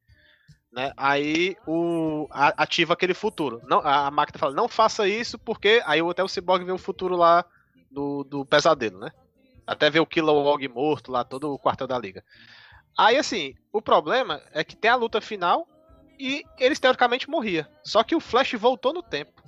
né? 0.74 0.92
Aí 0.98 1.56
o. 1.68 2.28
a- 2.32 2.64
ativa 2.64 2.94
aquele 2.94 3.14
futuro. 3.14 3.62
Não, 3.70 3.82
a, 3.82 4.08
a 4.08 4.12
máquina 4.12 4.40
fala, 4.40 4.56
não 4.56 4.68
faça 4.68 5.08
isso, 5.08 5.38
porque. 5.38 5.80
Aí 5.86 6.00
até 6.02 6.24
o 6.24 6.28
Cyborg 6.28 6.66
vê 6.66 6.72
o 6.72 6.78
futuro 6.80 7.16
lá 7.16 7.46
do, 7.92 8.24
do 8.24 8.44
pesadelo, 8.44 9.00
né? 9.00 9.12
Até 9.68 9.90
vê 9.90 10.00
o 10.00 10.06
Kilowog 10.06 10.66
morto 10.70 11.12
lá, 11.12 11.26
todo 11.26 11.54
o 11.54 11.60
quartel 11.60 11.86
da 11.86 12.00
liga. 12.00 12.24
Aí, 12.98 13.18
assim, 13.18 13.54
o 13.72 13.82
problema 13.82 14.42
é 14.54 14.64
que 14.64 14.76
tem 14.76 14.90
a 14.90 14.96
luta 14.96 15.20
final 15.20 15.68
e 16.18 16.44
eles 16.58 16.80
teoricamente 16.80 17.30
morriam. 17.30 17.66
Só 17.84 18.02
que 18.02 18.16
o 18.16 18.20
Flash 18.20 18.54
voltou 18.54 18.94
no 18.94 19.04
tempo. 19.04 19.44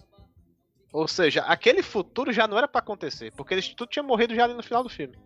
Ou 0.92 1.08
seja, 1.08 1.42
aquele 1.44 1.82
futuro 1.82 2.34
já 2.34 2.48
não 2.48 2.58
era 2.58 2.68
pra 2.68 2.80
acontecer, 2.80 3.32
porque 3.32 3.54
eles 3.54 3.70
tudo 3.70 3.90
tinha 3.90 4.04
morrido 4.04 4.36
já 4.36 4.44
ali 4.44 4.54
no 4.54 4.64
final 4.64 4.84
do 4.84 4.90
filme. 4.90 5.18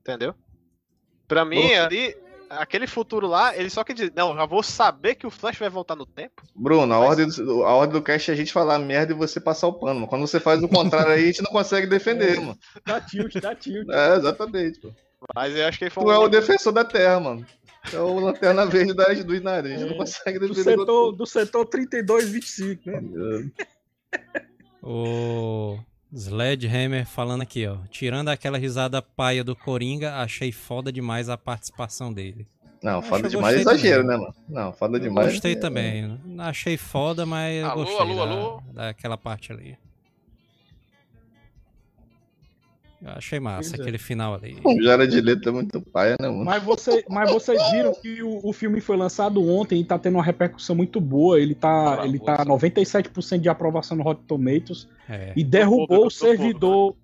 Entendeu? 0.00 0.34
Pra 1.28 1.44
mim, 1.44 1.72
ali, 1.74 2.14
aquele 2.50 2.86
futuro 2.86 3.26
lá, 3.26 3.56
ele 3.56 3.68
só 3.70 3.82
quer 3.84 3.92
dizer, 3.94 4.12
não, 4.14 4.34
já 4.34 4.44
vou 4.46 4.62
saber 4.62 5.14
que 5.14 5.26
o 5.26 5.30
Flash 5.30 5.58
vai 5.58 5.68
voltar 5.68 5.94
no 5.96 6.06
tempo. 6.06 6.42
Bruno, 6.54 6.92
a 6.94 6.98
Mas- 7.00 7.08
ordem, 7.08 7.28
do, 7.28 7.64
a 7.64 7.74
ordem 7.74 7.98
do 7.98 8.02
cast 8.04 8.30
é 8.30 8.34
a 8.34 8.36
gente 8.36 8.52
falar 8.52 8.78
merda 8.78 9.12
e 9.12 9.16
você 9.16 9.40
passar 9.40 9.66
o 9.68 9.72
pano. 9.72 9.94
Mano. 9.94 10.06
Quando 10.08 10.26
você 10.26 10.38
faz 10.40 10.62
o 10.62 10.68
contrário 10.68 11.12
aí, 11.12 11.24
a 11.24 11.26
gente 11.26 11.42
não 11.42 11.50
consegue 11.50 11.86
defender, 11.86 12.40
mano. 12.40 12.58
Dá 12.86 13.00
tilt, 13.00 13.34
dá 13.40 13.54
tilt. 13.54 13.88
É, 13.90 14.16
exatamente, 14.16 14.80
pô. 14.80 14.90
Mas 15.34 15.56
eu 15.56 15.66
acho 15.66 15.78
que 15.78 15.84
ele 15.84 15.90
foi 15.90 16.04
Tu 16.04 16.10
um 16.10 16.12
é 16.12 16.18
o 16.18 16.28
defensor 16.28 16.72
da 16.72 16.84
Terra, 16.84 17.18
mano. 17.20 17.46
É 17.92 17.98
o 17.98 18.18
lanterna 18.18 18.64
verde 18.66 18.94
das 18.94 19.22
do 19.24 19.34
Snyder. 19.34 19.72
A 19.72 19.76
gente 19.78 19.86
É, 19.86 19.90
não 19.90 19.96
consegue 19.98 20.38
Do 20.38 20.48
defender. 20.48 20.78
setor, 20.78 21.12
do 21.12 21.26
setor 21.26 21.66
32, 21.66 22.28
25, 22.30 22.90
né? 22.90 23.50
O 24.82 25.78
Sledgehammer 26.14 27.06
falando 27.06 27.42
aqui, 27.42 27.66
ó. 27.66 27.78
Tirando 27.90 28.28
aquela 28.28 28.56
risada 28.58 29.02
paia 29.02 29.42
do 29.42 29.56
Coringa, 29.56 30.14
achei 30.16 30.52
foda 30.52 30.92
demais 30.92 31.28
a 31.28 31.36
participação 31.36 32.12
dele. 32.12 32.46
Não, 32.82 33.00
foda 33.02 33.28
demais 33.28 33.56
é 33.56 33.60
exagero, 33.60 34.02
também. 34.02 34.18
né, 34.18 34.22
mano? 34.24 34.34
Não, 34.48 34.72
foda 34.72 34.96
Eu 34.98 35.00
demais. 35.02 35.32
gostei 35.32 35.52
é- 35.52 35.56
também. 35.56 36.20
Não 36.24 36.44
achei 36.44 36.76
foda, 36.76 37.24
mas 37.24 37.56
eu 37.56 37.66
Alô, 37.66 37.84
gostei 37.84 38.00
alô, 38.00 38.14
da, 38.14 38.22
alô? 38.22 38.62
daquela 38.72 39.16
parte 39.16 39.52
ali. 39.52 39.76
Eu 43.04 43.10
achei 43.12 43.38
massa 43.38 43.68
Pois 43.70 43.80
é. 43.80 43.82
aquele 43.82 43.98
final 43.98 44.34
ali. 44.34 44.56
O 44.64 44.82
Jared 44.82 45.20
Leto 45.20 45.48
é 45.48 45.52
muito 45.52 45.78
paia, 45.80 46.16
né, 46.18 46.26
mano? 46.28 46.44
Mas, 46.44 46.62
você, 46.62 47.04
mas 47.08 47.30
vocês 47.30 47.60
viram 47.70 47.92
que 47.94 48.22
o, 48.22 48.40
o 48.42 48.52
filme 48.52 48.80
foi 48.80 48.96
lançado 48.96 49.46
ontem 49.46 49.80
e 49.80 49.84
tá 49.84 49.98
tendo 49.98 50.14
uma 50.14 50.24
repercussão 50.24 50.74
muito 50.74 51.00
boa. 51.02 51.38
Ele 51.38 51.54
tá, 51.54 52.00
Ah, 52.00 52.06
ele 52.06 52.18
boa, 52.18 52.34
tá 52.36 52.42
sim. 52.44 52.48
97% 52.48 53.38
de 53.40 53.48
aprovação 53.50 53.94
no 53.96 54.02
Rotten 54.02 54.24
Tomatoes 54.26 54.88
É. 55.08 55.32
e 55.36 55.44
derrubou 55.44 55.86
público, 55.86 56.06
o 56.06 56.08
do 56.08 56.10
servidor 56.10 56.96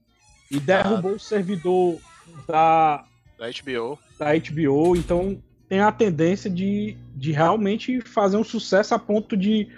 e 0.50 0.58
derrubou 0.58 1.12
o 1.12 1.20
servidor 1.20 1.98
da, 2.48 3.04
Da 3.38 3.46
HBO. 3.48 3.98
da 4.18 4.32
HBO. 4.38 4.96
Então 4.96 5.38
tem 5.68 5.80
a 5.80 5.92
tendência 5.92 6.48
de, 6.50 6.96
de 7.14 7.30
realmente 7.30 8.00
fazer 8.00 8.36
um 8.38 8.42
sucesso 8.44 8.94
a 8.94 8.98
ponto 8.98 9.36
de, 9.36 9.68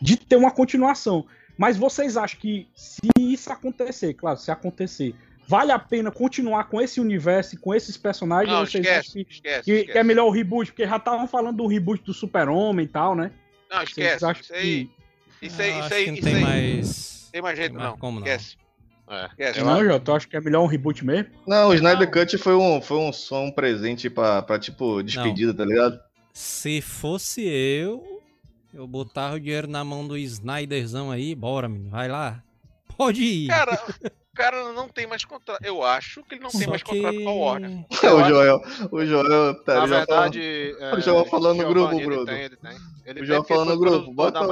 de 0.00 0.16
ter 0.16 0.36
uma 0.36 0.50
continuação. 0.50 1.26
Mas 1.58 1.76
vocês 1.76 2.16
acham 2.16 2.40
que 2.40 2.66
se 2.74 3.08
isso 3.18 3.52
acontecer, 3.52 4.14
claro, 4.14 4.38
se 4.38 4.50
acontecer, 4.50 5.14
vale 5.46 5.72
a 5.72 5.78
pena 5.78 6.10
continuar 6.10 6.64
com 6.64 6.80
esse 6.80 7.00
universo 7.00 7.54
e 7.54 7.58
com 7.58 7.74
esses 7.74 7.96
personagens? 7.96 8.52
Não, 8.52 8.60
ou 8.60 8.66
vocês 8.66 8.86
acham 8.86 9.00
esquece, 9.00 9.24
que, 9.24 9.32
esquece. 9.32 9.64
que, 9.64 9.70
esquece. 9.72 9.92
que 9.92 9.98
é 9.98 10.02
melhor 10.02 10.26
o 10.26 10.30
reboot? 10.30 10.70
Porque 10.72 10.86
já 10.86 10.96
estavam 10.96 11.26
falando 11.26 11.56
do 11.56 11.66
reboot 11.66 12.02
do 12.02 12.12
Super-Homem 12.12 12.84
e 12.84 12.88
tal, 12.88 13.14
né? 13.14 13.30
Não, 13.70 13.82
esquece. 13.82 14.24
Isso 14.40 14.54
aí. 14.54 14.90
Isso 15.42 15.62
aí, 15.62 15.70
Eu 15.70 15.80
isso 15.80 15.94
aí, 15.94 16.04
que 16.04 16.10
não 16.10 16.18
isso 16.18 16.24
tem 16.24 16.34
aí. 16.36 16.42
mais. 16.42 17.28
Tem 17.32 17.42
mais 17.42 17.58
jeito, 17.58 17.72
tem 17.72 17.78
mais 17.78 17.90
não. 17.90 17.98
como 17.98 18.20
não. 18.20 18.26
Esquece. 18.26 18.56
É. 19.08 19.26
Esquece. 19.26 19.60
Não, 19.60 19.84
Jota, 19.84 20.00
tu 20.00 20.12
acha 20.12 20.26
que 20.26 20.36
é 20.36 20.40
melhor 20.40 20.62
um 20.62 20.66
reboot 20.66 21.04
mesmo? 21.04 21.30
Não, 21.46 21.68
o 21.68 21.74
Snyder 21.74 22.10
Cut 22.10 22.38
foi 22.38 22.54
um, 22.54 22.80
foi 22.80 22.96
um, 22.98 23.12
só 23.12 23.42
um 23.42 23.50
presente 23.50 24.10
pra, 24.10 24.42
pra, 24.42 24.58
tipo, 24.58 25.02
despedida, 25.02 25.54
tá 25.54 25.64
ligado? 25.64 26.00
Se 26.32 26.80
fosse 26.80 27.42
eu, 27.42 28.22
eu 28.74 28.86
botava 28.86 29.36
o 29.36 29.40
dinheiro 29.40 29.68
na 29.68 29.84
mão 29.84 30.06
do 30.06 30.16
Snyderzão 30.18 31.10
aí, 31.10 31.34
bora, 31.34 31.68
menino, 31.68 31.90
vai 31.90 32.08
lá. 32.08 32.42
Pode 32.96 33.22
ir. 33.22 33.48
Cara, 33.48 33.78
cara 34.36 34.72
não 34.72 34.88
tem 34.88 35.06
mais 35.06 35.24
contrato. 35.24 35.64
Eu 35.64 35.82
acho 35.82 36.22
que 36.24 36.34
ele 36.34 36.42
não 36.42 36.50
tem 36.50 36.62
Só 36.62 36.70
mais 36.70 36.82
contrato 36.82 37.22
com 37.22 37.28
a 37.28 37.32
Warner. 37.34 37.70
que... 37.88 38.06
o 38.06 38.24
Joel, 38.28 38.60
o 38.92 39.04
Joel, 39.04 39.54
tá, 39.64 39.74
Na 39.74 39.80
ele 39.80 39.88
já 39.88 40.06
falou- 40.06 40.22
verdade. 40.30 40.76
é, 40.80 40.94
o 40.94 41.00
João 41.00 41.24
falando 41.24 41.62
no 41.62 41.68
grupo, 41.68 41.94
ele 41.94 42.04
Bruno. 42.04 42.24
tem, 42.26 42.42
ele 42.42 42.56
tem. 42.56 42.70
Ele 42.70 42.78
O 43.10 43.14
tem 43.14 43.24
João 43.24 43.40
porque 43.40 43.54
falando 43.54 43.68
no 43.70 43.78
grupo, 43.80 44.12
bota 44.12 44.40
o-. 44.40 44.46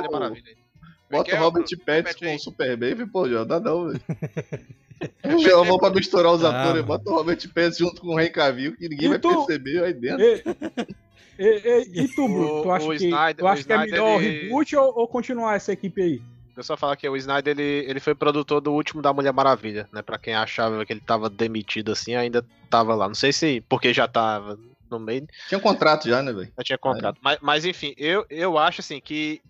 Bota 1.11 1.37
o 1.37 1.39
Robert 1.39 1.65
Bruno? 1.69 1.85
Pattinson 2.03 2.25
com 2.27 2.35
o 2.35 2.39
Super 2.41 2.77
Baby, 2.77 3.07
pô, 3.07 3.29
Joel, 3.29 3.45
dá 3.45 3.61
não, 3.61 3.87
velho. 3.89 4.01
O 5.25 5.39
Joel 5.43 5.65
vão 5.65 5.79
pra 5.79 5.91
misturar 5.91 6.33
os 6.33 6.43
Ah, 6.45 6.49
atores, 6.63 6.83
mano. 6.83 6.85
bota 6.87 7.11
o 7.11 7.15
Robert 7.15 7.37
Pattinson 7.53 7.85
junto 7.85 8.01
com 8.01 8.09
o 8.15 8.21
Henry 8.21 8.31
Cavill, 8.31 8.77
que 8.77 8.89
ninguém 8.89 9.07
E 9.07 9.09
vai 9.11 9.19
tu? 9.19 9.29
perceber 9.47 9.85
aí 9.85 9.93
dentro. 9.93 10.25
E, 10.25 10.43
e, 11.39 12.01
e, 12.01 12.05
e 12.05 12.09
tu, 12.09 12.27
Bruno? 12.29 12.63
Tu 12.63 12.71
acha, 12.71 12.87
o 12.87 12.91
que, 12.91 13.05
Snyder- 13.07 13.37
tu 13.37 13.47
acha 13.47 13.65
que 13.65 13.73
é 13.73 13.79
melhor 13.79 14.23
ele- 14.23 14.43
reboot 14.45 14.77
ou, 14.77 14.99
ou 14.99 15.09
continuar 15.09 15.55
essa 15.57 15.73
equipe 15.73 16.01
aí? 16.03 16.23
Eu 16.57 16.63
só 16.63 16.77
falar 16.77 16.97
que 16.97 17.09
o 17.09 17.17
Snyder 17.17 17.59
ele, 17.59 17.85
ele 17.89 18.01
foi 18.01 18.15
produtor 18.15 18.61
do 18.61 18.73
último 18.73 19.03
da 19.03 19.13
Mulher 19.13 19.33
Maravilha, 19.33 19.89
né? 19.93 20.03
Pra 20.03 20.19
quem 20.19 20.35
achava 20.35 20.85
que 20.87 20.93
ele 20.93 21.01
tava 21.01 21.29
demitido 21.29 21.93
assim, 21.93 22.15
ainda 22.15 22.45
tava 22.71 22.95
lá. 22.95 23.09
Não 23.09 23.15
sei 23.15 23.33
se 23.33 23.61
porque 23.69 23.93
já 23.93 24.07
tava 24.07 24.59
no 24.91 24.99
meio, 25.01 25.27
Tinha 25.49 25.59
um 25.59 25.63
contrato 25.63 26.09
já, 26.09 26.23
né, 26.23 26.33
velho? 26.33 26.53
já 26.57 26.65
tinha 26.65 26.79
contrato. 26.79 27.19
Mas, 27.21 27.39
mas 27.41 27.65
enfim, 27.65 27.95
eu, 27.97 28.25
eu 28.31 28.57
acho 28.57 28.81
assim 28.81 29.01
que 29.01 29.41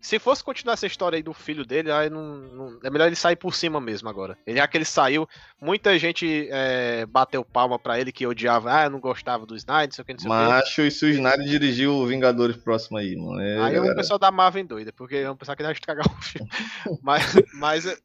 se 0.00 0.18
fosse 0.18 0.42
continuar 0.44 0.74
essa 0.74 0.86
história 0.86 1.16
aí 1.16 1.22
do 1.22 1.32
filho 1.32 1.64
dele, 1.64 1.90
aí 1.90 2.08
não, 2.10 2.22
não- 2.36 2.78
é 2.82 2.90
melhor 2.90 3.06
ele 3.06 3.16
sair 3.16 3.36
por 3.36 3.54
cima 3.54 3.80
mesmo 3.80 4.08
agora. 4.08 4.36
Ele 4.46 4.58
já 4.58 4.66
que 4.68 4.76
ele 4.76 4.84
saiu, 4.84 5.28
muita 5.60 5.98
gente 5.98 6.48
é, 6.50 7.04
bateu 7.06 7.44
palma 7.44 7.78
pra 7.78 7.98
ele 8.00 8.12
que 8.12 8.26
odiava, 8.26 8.70
ah, 8.72 8.90
não 8.90 9.00
gostava 9.00 9.44
do 9.46 9.56
Snyder, 9.56 9.88
não 9.88 9.92
sei 9.92 10.02
o 10.02 10.04
que, 10.06 10.12
não 10.12 10.20
sei 10.20 10.30
o 10.30 10.32
que. 10.32 10.38
Macho, 10.38 10.82
e 10.82 10.90
se 10.90 11.04
o 11.04 11.08
Snyder 11.08 11.46
dirigiu 11.46 11.94
o 11.94 12.06
Vingadores 12.06 12.56
próximo 12.56 12.98
aí, 12.98 13.16
mano? 13.16 13.40
É, 13.40 13.58
Aí 13.58 13.72
o 13.72 13.80
galera. 13.80 13.94
pessoal 13.96 14.18
da 14.18 14.30
Marvel 14.30 14.66
doida, 14.66 14.92
porque 14.92 15.24
vão 15.24 15.36
pensar 15.36 15.54
que 15.56 15.62
ele 15.62 15.68
vai 15.68 15.74
estragar 15.74 16.06
o 16.06 16.22
filme. 16.22 16.48
mas, 17.02 17.34
mas 17.54 17.86
é, 17.86 17.96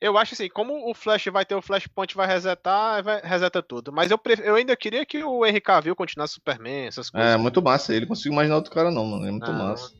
eu 0.00 0.18
acho 0.18 0.34
assim, 0.34 0.48
como 0.48 0.90
o 0.90 0.94
Flash 0.94 1.26
vai 1.26 1.44
ter 1.44 1.54
o 1.54 1.62
Flashpoint, 1.62 2.14
vai 2.14 2.26
resetar, 2.26 3.02
vai, 3.02 3.20
reseta 3.22 3.62
tudo. 3.62 3.92
Mas 3.92 4.10
eu, 4.10 4.18
pref- 4.18 4.42
eu 4.44 4.54
ainda 4.54 4.76
queria 4.76 5.06
que 5.06 5.22
o 5.24 5.44
Henry 5.46 5.60
Cavill 5.60 5.96
continuasse 5.96 6.34
Superman, 6.34 6.86
essas 6.86 7.08
coisas. 7.08 7.30
É, 7.30 7.36
muito 7.36 7.62
massa. 7.62 7.94
Ele 7.94 8.06
conseguiu 8.06 8.32
imaginar 8.32 8.56
outro 8.56 8.72
cara, 8.72 8.90
não, 8.90 9.04
mano. 9.06 9.26
É 9.26 9.30
muito 9.30 9.50
Ah, 9.50 9.54
massa. 9.54 9.92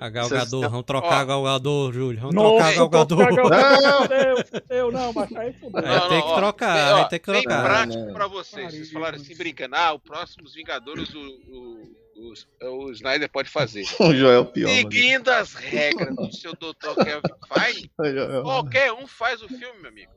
A 0.00 0.08
Gal 0.08 0.28
Vocês- 0.28 0.44
Gadot, 0.44 0.68
vamos 0.68 0.84
trocar 0.86 1.08
Ó. 1.18 1.20
a 1.20 1.24
Gal 1.24 1.42
Gadot, 1.44 1.92
Júlio. 1.92 2.20
Vamos 2.20 2.34
trocar 2.34 2.68
a 2.68 2.72
Gal 2.72 3.06
tô 3.06 3.16
Gadot. 3.16 3.50
cagando. 3.50 4.02
Fudeu, 4.02 4.36
fudeu, 4.62 4.92
não, 4.92 5.12
mas 5.12 5.36
aí 5.36 5.52
fudeu. 5.52 5.82
Vai 5.82 6.08
ter 6.08 6.22
que 6.22 6.34
trocar, 6.34 6.74
bem, 6.74 6.92
vai 6.94 7.08
ter 7.10 7.18
que 7.18 7.30
bem 7.32 7.42
trocar. 7.42 7.62
prático 7.64 8.04
Não, 8.06 8.12
pra 8.14 8.26
vocês. 8.26 8.72
Vocês 8.72 8.90
falaram 8.90 9.16
assim, 9.16 9.36
brincando, 9.36 9.76
ah, 9.76 9.92
o 9.92 9.98
próximo 10.00 10.44
os 10.46 10.54
Vingadores 10.54 11.12
o, 11.14 11.18
o, 11.20 12.32
o, 12.62 12.86
o 12.86 12.90
Snyder 12.92 13.30
pode 13.30 13.50
fazer. 13.50 13.84
O 14.00 14.14
Joel 14.14 14.46
pior, 14.46 14.68
mano. 14.68 14.78
Seguindo 14.80 15.28
as 15.28 15.52
regras 15.52 16.16
do 16.16 16.34
seu 16.34 16.52
Dr. 16.54 16.94
Kevin 17.04 17.20
Feige, 17.52 17.90
qualquer 18.42 18.92
um 18.94 19.06
faz 19.06 19.42
o 19.42 19.48
filme, 19.48 19.80
meu 19.82 19.90
amigo. 19.90 20.12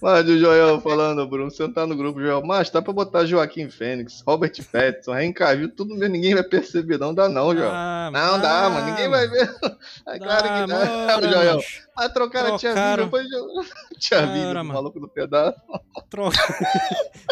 Mas 0.00 0.28
o 0.28 0.38
Joel 0.38 0.80
falando, 0.80 1.26
Bruno, 1.26 1.50
você 1.50 1.62
não 1.62 1.72
tá 1.72 1.86
no 1.86 1.96
grupo, 1.96 2.20
Joel. 2.20 2.42
Mas 2.44 2.70
dá 2.70 2.80
pra 2.82 2.92
botar 2.92 3.24
Joaquim 3.26 3.68
Fênix, 3.70 4.22
Robert 4.26 4.52
Pattinson, 4.70 5.32
Cavill, 5.34 5.74
tudo 5.74 5.94
mesmo, 5.94 6.14
ninguém 6.14 6.34
vai 6.34 6.42
perceber. 6.44 6.98
Não 6.98 7.14
dá 7.14 7.28
não, 7.28 7.54
Joel. 7.54 7.70
Ah, 7.72 8.10
Não 8.12 8.38
dá, 8.40 8.68
mano. 8.70 8.86
Ninguém 8.86 9.08
vai 9.08 9.26
ver. 9.28 9.50
É 10.08 10.18
claro 10.18 10.42
que 10.42 10.66
dá. 10.72 11.18
O 11.18 11.22
Joel. 11.32 11.60
Mas 11.96 12.12
trocaram 12.12 12.54
a 12.54 12.58
tia 12.58 12.74
depois 12.96 13.26
tia 13.98 14.18
Cara, 14.18 14.26
o 14.26 14.54
mano. 14.54 14.64
maluco 14.74 15.00
do 15.00 15.08
pedaço. 15.08 15.58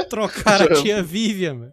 Trocaram 0.09 0.67
a 0.67 0.83
tia 0.83 1.03
Vivian, 1.03 1.55
mano. 1.55 1.73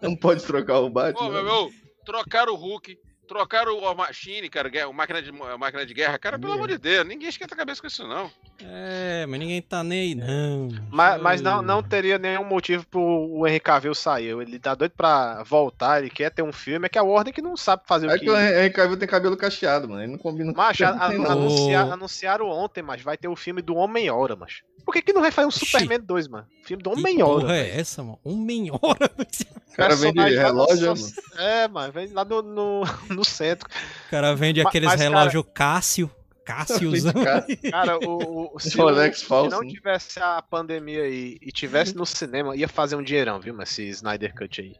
Não 0.00 0.14
pode 0.16 0.42
trocar 0.44 0.78
o 0.80 0.84
Pô, 0.84 0.90
Batman. 0.90 1.30
meu, 1.30 1.44
meu, 1.44 1.70
trocaram 2.04 2.52
o 2.52 2.56
Hulk, 2.56 2.98
trocaram 3.26 3.78
o 3.78 3.94
Machine, 3.94 4.48
cara, 4.48 4.70
o 4.88 4.92
máquina 4.92 5.20
de, 5.20 5.30
a 5.30 5.58
máquina 5.58 5.84
de 5.84 5.92
guerra. 5.94 6.18
Cara, 6.18 6.38
pelo 6.38 6.52
amor 6.54 6.68
de 6.68 6.78
Deus, 6.78 7.06
ninguém 7.06 7.28
esquenta 7.28 7.54
a 7.54 7.58
cabeça 7.58 7.80
com 7.80 7.86
isso, 7.86 8.06
não. 8.06 8.30
É, 8.62 9.26
mas 9.28 9.38
ninguém 9.38 9.60
tá 9.60 9.84
nem 9.84 10.00
aí, 10.00 10.14
não. 10.14 10.68
Mas, 10.90 11.20
mas 11.20 11.40
não, 11.42 11.60
não 11.60 11.82
teria 11.82 12.18
nenhum 12.18 12.44
motivo 12.44 12.86
pro 12.86 13.00
o 13.00 13.46
Henry 13.46 13.60
Cavill 13.60 13.94
sair. 13.94 14.30
Ele 14.40 14.58
tá 14.58 14.74
doido 14.74 14.92
pra 14.96 15.42
voltar, 15.44 16.00
ele 16.00 16.08
quer 16.10 16.30
ter 16.30 16.42
um 16.42 16.52
filme, 16.52 16.86
é 16.86 16.88
que 16.88 16.98
a 16.98 17.02
Warner 17.02 17.34
que 17.34 17.42
não 17.42 17.56
sabe 17.56 17.82
fazer 17.86 18.06
É 18.08 18.14
o 18.14 18.18
que 18.18 18.24
que. 18.24 18.30
o 18.30 18.36
Henry 18.38 18.70
Cavill 18.72 18.96
tem 18.96 19.08
cabelo 19.08 19.36
cacheado, 19.36 19.88
mano. 19.88 20.02
Ele 20.02 20.12
não 20.12 20.18
combina 20.18 20.52
com 20.52 20.56
Mas 20.58 20.80
a- 20.80 20.88
a- 20.96 21.32
anunciar- 21.32 21.92
anunciaram 21.92 22.48
ontem, 22.48 22.82
mas 22.82 23.02
vai 23.02 23.16
ter 23.16 23.28
o 23.28 23.36
filme 23.36 23.60
do 23.60 23.74
Homem-Hora, 23.76 24.34
mas. 24.36 24.62
Por 24.84 24.92
que, 24.94 25.02
que 25.02 25.12
não 25.12 25.20
vai 25.20 25.32
fazer 25.32 25.46
um 25.46 25.48
Oxi. 25.48 25.66
Superman 25.66 25.98
2, 26.00 26.28
mano? 26.28 26.46
Filme 26.62 26.80
do 26.82 26.90
Que 26.92 26.98
Homem-Hora. 27.00 27.40
porra 27.40 27.56
é 27.56 27.80
essa, 27.80 28.02
mano? 28.02 28.18
Homem-Hora? 28.24 29.10
O 29.66 29.76
cara 29.76 29.94
vende 29.94 30.18
relógio, 30.22 30.96
so- 30.96 31.12
mano. 31.36 31.48
É, 31.50 31.68
mano, 31.68 31.92
vem 31.92 32.06
lá 32.10 32.24
no, 32.24 32.40
no, 32.40 32.80
no 33.16 33.24
centro. 33.24 33.68
O 34.06 34.10
cara 34.10 34.34
vende 34.36 34.60
aqueles 34.60 34.88
mas, 34.88 35.00
cara- 35.00 35.10
relógios 35.10 35.44
Cássio. 35.52 36.10
Cássiozão. 36.44 37.12
Cara, 37.12 37.44
Cara, 37.72 37.98
o, 37.98 38.54
o, 38.54 38.58
se, 38.60 38.76
Rolex 38.76 39.16
o- 39.16 39.20
se 39.20 39.26
falso, 39.26 39.50
não 39.50 39.62
né? 39.62 39.68
tivesse 39.68 40.20
a 40.20 40.40
pandemia 40.40 41.02
aí 41.02 41.36
e 41.42 41.50
tivesse 41.50 41.96
no 41.96 42.06
cinema, 42.06 42.54
ia 42.56 42.68
fazer 42.68 42.94
um 42.94 43.02
dinheirão, 43.02 43.40
viu, 43.40 43.52
mas 43.52 43.70
esse 43.72 43.88
Snyder 43.88 44.32
Cut 44.32 44.60
aí. 44.60 44.74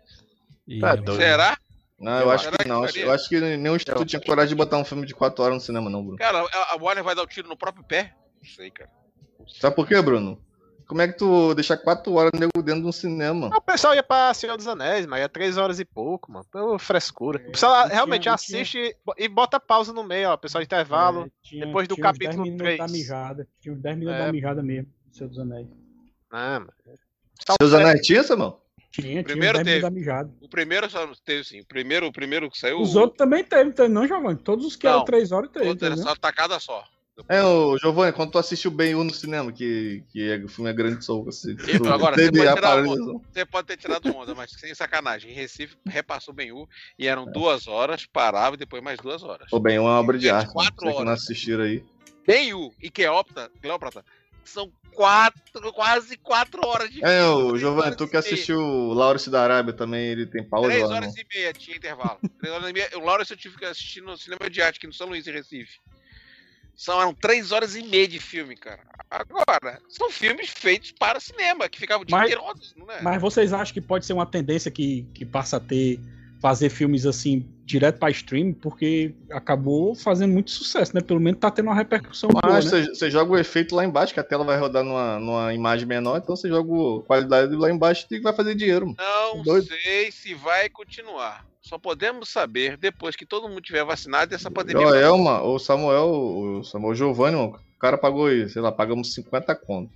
Tá 0.80 0.88
mano. 0.90 1.02
doido. 1.02 1.20
Será? 1.20 1.58
Não, 1.98 2.12
eu 2.12 2.20
Eu 2.20 2.30
acho 2.30 2.50
que 2.50 2.58
que 2.58 2.68
não. 2.68 2.82
faria. 2.84 3.04
Eu 3.04 3.10
acho 3.12 3.28
que 3.28 3.40
nenhum 3.40 3.74
estúdio 3.74 4.04
tinha 4.04 4.20
coragem 4.20 4.50
de 4.50 4.54
botar 4.54 4.76
um 4.76 4.84
filme 4.84 5.06
de 5.06 5.14
4 5.14 5.42
horas 5.42 5.54
no 5.56 5.60
cinema, 5.60 5.90
não, 5.90 6.02
Bruno. 6.02 6.18
Cara, 6.18 6.38
a, 6.40 6.74
a 6.74 6.76
Warner 6.80 7.02
vai 7.02 7.14
dar 7.16 7.22
o 7.22 7.26
tiro 7.26 7.48
no 7.48 7.56
próprio 7.56 7.82
pé? 7.82 8.14
Não 8.40 8.48
sei, 8.48 8.70
cara. 8.70 8.90
Sabe 9.60 9.74
por 9.74 9.88
quê, 9.88 10.00
Bruno? 10.02 10.38
Como 10.86 11.02
é 11.02 11.08
que 11.08 11.18
tu 11.18 11.52
deixa 11.54 11.76
4 11.76 12.12
horas 12.14 12.30
nego 12.38 12.62
dentro 12.62 12.82
de 12.82 12.86
um 12.86 12.92
cinema? 12.92 13.48
O 13.48 13.60
pessoal 13.60 13.92
ia 13.94 14.02
pra 14.04 14.32
Senhor 14.32 14.56
dos 14.56 14.68
Anéis, 14.68 15.04
mas 15.04 15.20
ia 15.20 15.28
três 15.28 15.56
horas 15.56 15.80
e 15.80 15.84
pouco, 15.84 16.30
mano. 16.30 16.46
Pô, 16.50 16.78
frescura. 16.78 17.38
O 17.48 17.50
pessoal 17.50 17.74
É, 17.82 17.84
eu 17.86 17.88
realmente 17.94 18.22
tinha- 18.22 18.34
assiste 18.34 18.96
e 19.18 19.28
bota 19.28 19.58
pausa 19.58 19.92
no 19.92 20.04
meio, 20.04 20.30
ó. 20.30 20.36
Pessoal 20.36 20.62
intervalo. 20.62 21.22
É, 21.26 21.30
tinha- 21.42 21.66
depois 21.66 21.88
do 21.88 21.96
tinha 21.96 22.06
uns 22.06 22.12
capítulo 22.12 22.44
10 22.44 22.54
minutos 22.56 22.78
da 22.78 22.86
mijada. 22.88 23.48
Tinha 23.60 23.74
uns 23.74 23.80
10 23.80 23.96
minutos 23.98 24.20
É. 24.20 24.26
da 24.26 24.32
mijada 24.32 24.62
mesmo, 24.62 24.88
Senhor 25.10 25.28
dos 25.28 25.38
Anéis. 25.40 25.66
Ah, 26.30 26.60
mano. 26.60 26.72
Seus 27.60 27.74
anéis 27.74 28.00
tinha, 28.06 28.22
Samuel? 28.22 28.62
Tinha, 28.92 29.06
tinha 29.08 29.24
Primeiro 29.24 29.58
10 29.58 29.64
teve. 29.66 29.76
minutos 29.76 29.82
da 29.82 29.90
mijada. 29.90 30.32
O 30.40 30.48
primeiro 30.48 30.88
só 30.88 31.06
teve 31.24 31.44
sim. 31.44 31.60
O 31.60 31.66
primeiro, 31.66 32.06
o 32.06 32.12
primeiro 32.12 32.50
que 32.50 32.58
saiu. 32.58 32.80
Os 32.80 32.96
outros 32.96 33.18
também 33.18 33.44
teve, 33.44 33.88
não, 33.88 34.06
Giovanni? 34.06 34.38
Todos 34.38 34.64
os 34.64 34.76
que 34.76 34.86
Não, 34.86 34.94
eram 34.94 35.04
3 35.04 35.32
horas 35.32 35.50
teve, 35.50 35.84
era 35.84 35.96
só 35.96 36.14
tacada 36.14 36.58
só. 36.60 36.82
É, 37.28 37.42
ô, 37.42 37.76
Giovanni, 37.78 38.12
quando 38.12 38.30
tu 38.32 38.38
assistiu 38.38 38.70
bem 38.70 38.94
o 38.94 39.02
no 39.02 39.12
cinema, 39.12 39.50
que, 39.52 40.04
que 40.12 40.30
é- 40.30 40.36
o 40.36 40.48
filme 40.48 40.70
é 40.70 40.72
grande 40.74 41.04
soul, 41.04 41.28
assim. 41.28 41.52
E 41.52 41.78
tu 41.78 41.88
agora, 41.88 42.16
você 42.16 42.30
pode 42.30 42.48
a 42.48 42.54
tirar 42.54 42.60
paralisação. 42.60 43.22
Você 43.32 43.46
pode 43.46 43.66
ter 43.66 43.76
tirado 43.76 44.14
onda, 44.14 44.34
mas 44.34 44.50
sem 44.52 44.74
sacanagem. 44.74 45.30
Em 45.30 45.34
Recife, 45.34 45.76
repassou 45.86 46.34
bem 46.34 46.52
U 46.52 46.68
e 46.98 47.06
eram 47.06 47.24
duas 47.24 47.66
horas, 47.66 48.04
parava 48.06 48.54
e 48.54 48.58
depois 48.58 48.82
mais 48.82 48.98
duas 48.98 49.22
horas. 49.22 49.48
Pô, 49.50 49.58
bem, 49.58 49.76
é 49.76 49.80
uma 49.80 49.98
obra 49.98 50.18
de 50.18 50.28
arte. 50.28 50.52
quatro 50.52 50.74
Você 50.76 50.92
que 50.92 51.02
não 51.04 51.10
horas. 51.10 51.22
assistiram 51.22 51.64
aí. 51.64 51.82
Bem 52.26 52.52
U 52.54 52.72
e 52.82 52.90
Cleópatra, 52.90 53.50
Cleópatra 53.60 54.04
são 54.44 54.70
quatro, 54.92 55.72
quase 55.72 56.16
quatro 56.16 56.66
horas 56.66 56.90
de 56.90 57.04
É, 57.04 57.24
o 57.26 57.56
Giovanni, 57.56 57.86
horas 57.86 57.96
tu 57.96 58.08
que 58.08 58.16
assistiu 58.16 58.58
o 58.58 58.94
Lawrence 58.94 59.28
da 59.28 59.42
Arábia 59.42 59.72
também, 59.72 60.06
ele 60.08 60.26
tem 60.26 60.42
pausa 60.42 60.68
Três 60.68 60.90
horas 60.90 61.14
e 61.16 61.26
meia 61.34 61.52
tinha 61.52 61.76
intervalo. 61.76 62.18
Três 62.38 62.54
horas 62.54 62.70
e 62.70 62.72
meia. 62.72 62.88
O 62.94 63.00
Lawrence 63.00 63.32
eu 63.32 63.36
tive 63.36 63.56
que 63.56 63.64
assistir 63.64 64.00
no 64.00 64.16
cinema 64.16 64.48
de 64.48 64.62
arte 64.62 64.76
aqui 64.78 64.86
no 64.86 64.92
São 64.92 65.08
Luís, 65.08 65.26
em 65.26 65.32
Recife. 65.32 65.78
São 66.76 67.00
eram 67.00 67.14
três 67.14 67.52
horas 67.52 67.74
e 67.74 67.82
meia 67.82 68.06
de 68.06 68.20
filme, 68.20 68.54
cara. 68.54 68.82
Agora, 69.10 69.80
são 69.88 70.10
filmes 70.10 70.50
feitos 70.50 70.92
para 70.92 71.18
cinema, 71.18 71.68
que 71.68 71.78
ficavam 71.78 72.02
o 72.02 72.04
dia 72.04 72.16
Mas- 72.16 72.26
inteiro 72.26 72.42
rodando, 72.42 72.66
não 72.76 72.90
é? 72.90 73.00
Mas 73.02 73.20
vocês 73.20 73.52
acham 73.52 73.72
que 73.72 73.80
pode 73.80 74.04
ser 74.04 74.12
uma 74.12 74.26
tendência 74.26 74.70
que, 74.70 75.06
que 75.14 75.24
passa 75.24 75.56
a 75.56 75.60
ter 75.60 75.98
fazer 76.40 76.68
filmes 76.68 77.06
assim 77.06 77.48
direto 77.66 77.98
pra 77.98 78.08
stream? 78.10 78.52
Porque 78.52 79.12
acabou 79.30 79.94
fazendo 79.96 80.32
muito 80.32 80.52
sucesso, 80.52 80.94
né? 80.94 81.02
Pelo 81.02 81.18
menos 81.20 81.40
tá 81.40 81.50
tendo 81.50 81.66
uma 81.66 81.74
repercussão 81.74 82.30
boa, 82.30 82.40
Mas 82.44 82.64
né? 82.66 82.70
você, 82.70 82.94
você 82.94 83.10
joga 83.10 83.32
o 83.32 83.36
efeito 83.38 83.74
lá 83.74 83.84
embaixo, 83.84 84.14
que 84.14 84.20
a 84.20 84.24
tela 84.24 84.44
vai 84.44 84.56
rodar 84.56 84.84
numa, 84.84 85.18
numa 85.18 85.52
imagem 85.52 85.84
menor, 85.86 86.18
então 86.18 86.36
você 86.36 86.48
joga 86.48 86.70
a 86.72 87.02
qualidade 87.02 87.54
lá 87.56 87.68
embaixo 87.70 88.06
e 88.10 88.20
vai 88.20 88.32
fazer 88.32 88.54
dinheiro. 88.54 88.86
mano. 88.86 88.96
Não 89.34 89.42
Doido. 89.42 89.66
sei 89.66 90.12
se 90.12 90.32
vai 90.32 90.68
continuar. 90.68 91.44
Só 91.60 91.76
podemos 91.76 92.28
saber 92.28 92.76
depois 92.76 93.16
que 93.16 93.26
todo 93.26 93.48
mundo 93.48 93.60
tiver 93.60 93.84
vacinado 93.84 94.32
e 94.32 94.36
essa 94.36 94.48
pandemia. 94.48 94.86
Joel, 94.86 95.18
mano, 95.18 95.46
o 95.46 95.58
Samuel, 95.58 96.08
o 96.08 96.62
Samuel 96.62 96.94
Giovanni, 96.94 97.36
mano, 97.36 97.56
o 97.56 97.78
cara 97.80 97.98
pagou, 97.98 98.28
sei 98.48 98.62
lá, 98.62 98.70
pagamos 98.70 99.12
50 99.12 99.52
conto. 99.56 99.92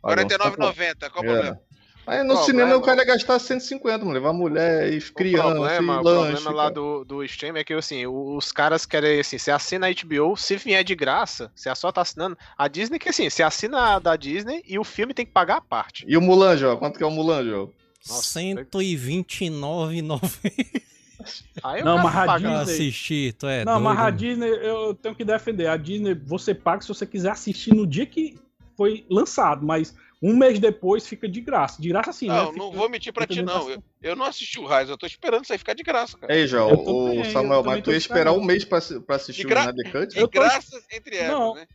Pagamos 0.00 0.32
49,90, 0.32 1.10
qual 1.10 1.22
o 1.22 1.26
É. 1.28 1.32
problema? 1.32 1.60
Aí 2.06 2.18
no 2.22 2.34
Problema. 2.34 2.44
cinema 2.46 2.76
o 2.76 2.82
cara 2.82 3.00
ia 3.00 3.06
gastar 3.06 3.38
150, 3.38 3.98
mano, 3.98 4.12
levar 4.12 4.32
mulher 4.32 4.92
e 4.92 4.98
O 4.98 5.12
criança, 5.14 5.50
problema, 5.52 5.94
e 5.94 5.96
o 5.98 6.02
lanche. 6.02 6.32
problema 6.32 6.50
lá 6.50 6.62
cara. 6.64 6.74
do, 6.74 7.04
do 7.04 7.24
stream 7.24 7.56
é 7.56 7.64
que 7.64 7.72
assim, 7.72 8.04
o- 8.06 8.36
os 8.36 8.52
caras 8.52 8.84
querem 8.84 9.20
assim, 9.20 9.38
você 9.38 9.50
assina 9.50 9.86
a 9.86 9.90
HBO, 9.90 10.36
se 10.36 10.56
vier 10.56 10.84
de 10.84 10.94
graça, 10.94 11.50
você 11.54 11.74
só 11.74 11.90
tá 11.90 12.02
assinando. 12.02 12.36
A 12.58 12.68
Disney 12.68 12.98
que 12.98 13.08
assim, 13.08 13.30
você 13.30 13.42
assina 13.42 13.94
a 13.94 13.98
da 13.98 14.16
Disney 14.16 14.62
e 14.68 14.78
o 14.78 14.84
filme 14.84 15.14
tem 15.14 15.24
que 15.24 15.32
pagar 15.32 15.56
a 15.56 15.60
parte. 15.62 16.04
E 16.06 16.16
o 16.16 16.20
Mulan, 16.20 16.56
Joel? 16.56 16.76
Quanto 16.76 16.98
que 16.98 17.02
é 17.02 17.06
o 17.06 17.10
Mulan? 17.10 17.42
Nossa, 18.06 18.38
129,90 18.40 20.20
Aí 21.62 21.80
eu 21.80 21.84
Não, 21.86 21.98
mas 21.98 22.16
a. 22.16 22.36
Disney- 22.36 22.54
assistir, 22.54 23.32
tu 23.34 23.46
é 23.46 23.64
Não, 23.64 23.80
mas 23.80 23.98
a 23.98 24.10
doido, 24.10 24.16
Disney, 24.18 24.48
eu 24.62 24.94
tenho 24.94 25.14
que 25.14 25.24
defender. 25.24 25.68
A 25.68 25.76
Disney, 25.76 26.12
você 26.14 26.54
paga 26.54 26.82
se 26.82 26.88
você 26.88 27.06
quiser 27.06 27.30
assistir 27.30 27.72
no 27.74 27.86
dia 27.86 28.04
que 28.04 28.36
foi 28.76 29.06
lançado, 29.08 29.64
mas 29.64 29.94
um 30.22 30.36
mês 30.36 30.58
depois 30.58 31.06
fica 31.06 31.28
de 31.28 31.40
graça. 31.40 31.80
De 31.80 31.88
graça 31.88 32.10
assim, 32.10 32.26
Não, 32.28 32.52
né? 32.52 32.58
não 32.58 32.72
vou 32.72 32.88
mentir 32.88 33.12
pra 33.12 33.26
ti, 33.26 33.42
não. 33.42 33.70
Eu, 33.70 33.82
eu 34.02 34.16
não 34.16 34.24
assisti 34.24 34.58
o 34.58 34.66
Rise, 34.66 34.90
eu 34.90 34.98
tô 34.98 35.06
esperando 35.06 35.44
isso 35.44 35.52
aí 35.52 35.58
ficar 35.58 35.74
de 35.74 35.82
graça, 35.82 36.16
cara. 36.18 36.34
Ei, 36.34 36.46
também, 37.04 37.18
o 37.20 37.24
eu 37.24 37.30
Samuel, 37.30 37.62
mas 37.64 37.82
tu 37.82 37.90
ia 37.90 37.96
esperar 37.96 38.32
um 38.32 38.42
mês 38.42 38.64
pra, 38.64 38.80
pra 39.06 39.16
assistir 39.16 39.46
o 39.46 39.48
gra- 39.48 39.60
Snyder 39.62 39.92
Cut? 39.92 40.14
De 40.14 40.20
Eu 40.20 40.28
tô- 40.28 40.40
entre 40.92 41.16
elas, 41.16 41.30
Não. 41.38 41.54
né? 41.54 41.66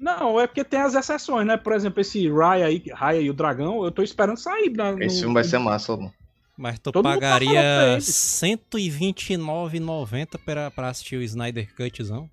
Não, 0.00 0.40
é 0.40 0.48
porque 0.48 0.64
tem 0.64 0.80
as 0.80 0.94
exceções, 0.96 1.46
né? 1.46 1.56
Por 1.56 1.72
exemplo, 1.72 2.00
esse 2.00 2.28
Raya 2.28 2.66
aí, 2.66 2.82
Raya 2.92 3.20
e 3.20 3.30
o 3.30 3.34
Dragão, 3.34 3.84
eu 3.84 3.90
tô 3.92 4.02
esperando 4.02 4.36
sair. 4.36 4.68
Na, 4.70 4.90
no- 4.92 5.02
Esse 5.02 5.20
filme 5.20 5.34
vai 5.34 5.44
ser 5.44 5.58
massa, 5.58 5.96
mano. 5.96 6.12
Mas 6.56 6.78
tu 6.80 6.90
Todo 6.90 7.04
tá 7.04 7.10
pagaria 7.14 7.92
ele. 7.92 8.00
129,90 8.00 10.38
pra, 10.44 10.70
pra 10.70 10.88
assistir 10.88 11.16
o 11.16 11.22
Snyder 11.22 11.72
Cutzão? 11.74 12.28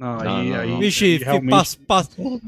Não, 0.00 0.16
Não, 0.18 0.36
aí, 0.36 0.50
não, 0.50 0.60
aí, 0.60 0.70
não. 0.70 0.78
Vixe, 0.78 1.16
realmente 1.18 1.50
passa- 1.50 1.76
passa- 1.86 2.10
o 2.22 2.40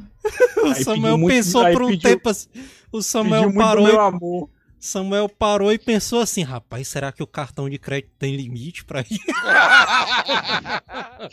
Aí 0.66 0.84
Samuel 0.84 1.18
muito- 1.18 1.34
pensou 1.34 1.64
por 1.72 1.82
um 1.82 1.88
pediu- 1.88 2.10
tempo 2.10 2.28
assim. 2.28 2.48
O 2.92 3.02
Samuel 3.02 3.52
parou, 3.52 3.84
meu 3.86 3.94
e, 3.94 3.98
amor. 3.98 4.50
Samuel 4.78 5.28
parou 5.28 5.72
e 5.72 5.78
pensou 5.78 6.20
assim: 6.20 6.42
rapaz, 6.42 6.86
será 6.88 7.10
que 7.12 7.22
o 7.22 7.26
cartão 7.26 7.68
de 7.68 7.78
crédito 7.78 8.12
tem 8.18 8.36
limite 8.36 8.84
pra 8.84 9.00
ir? 9.00 9.18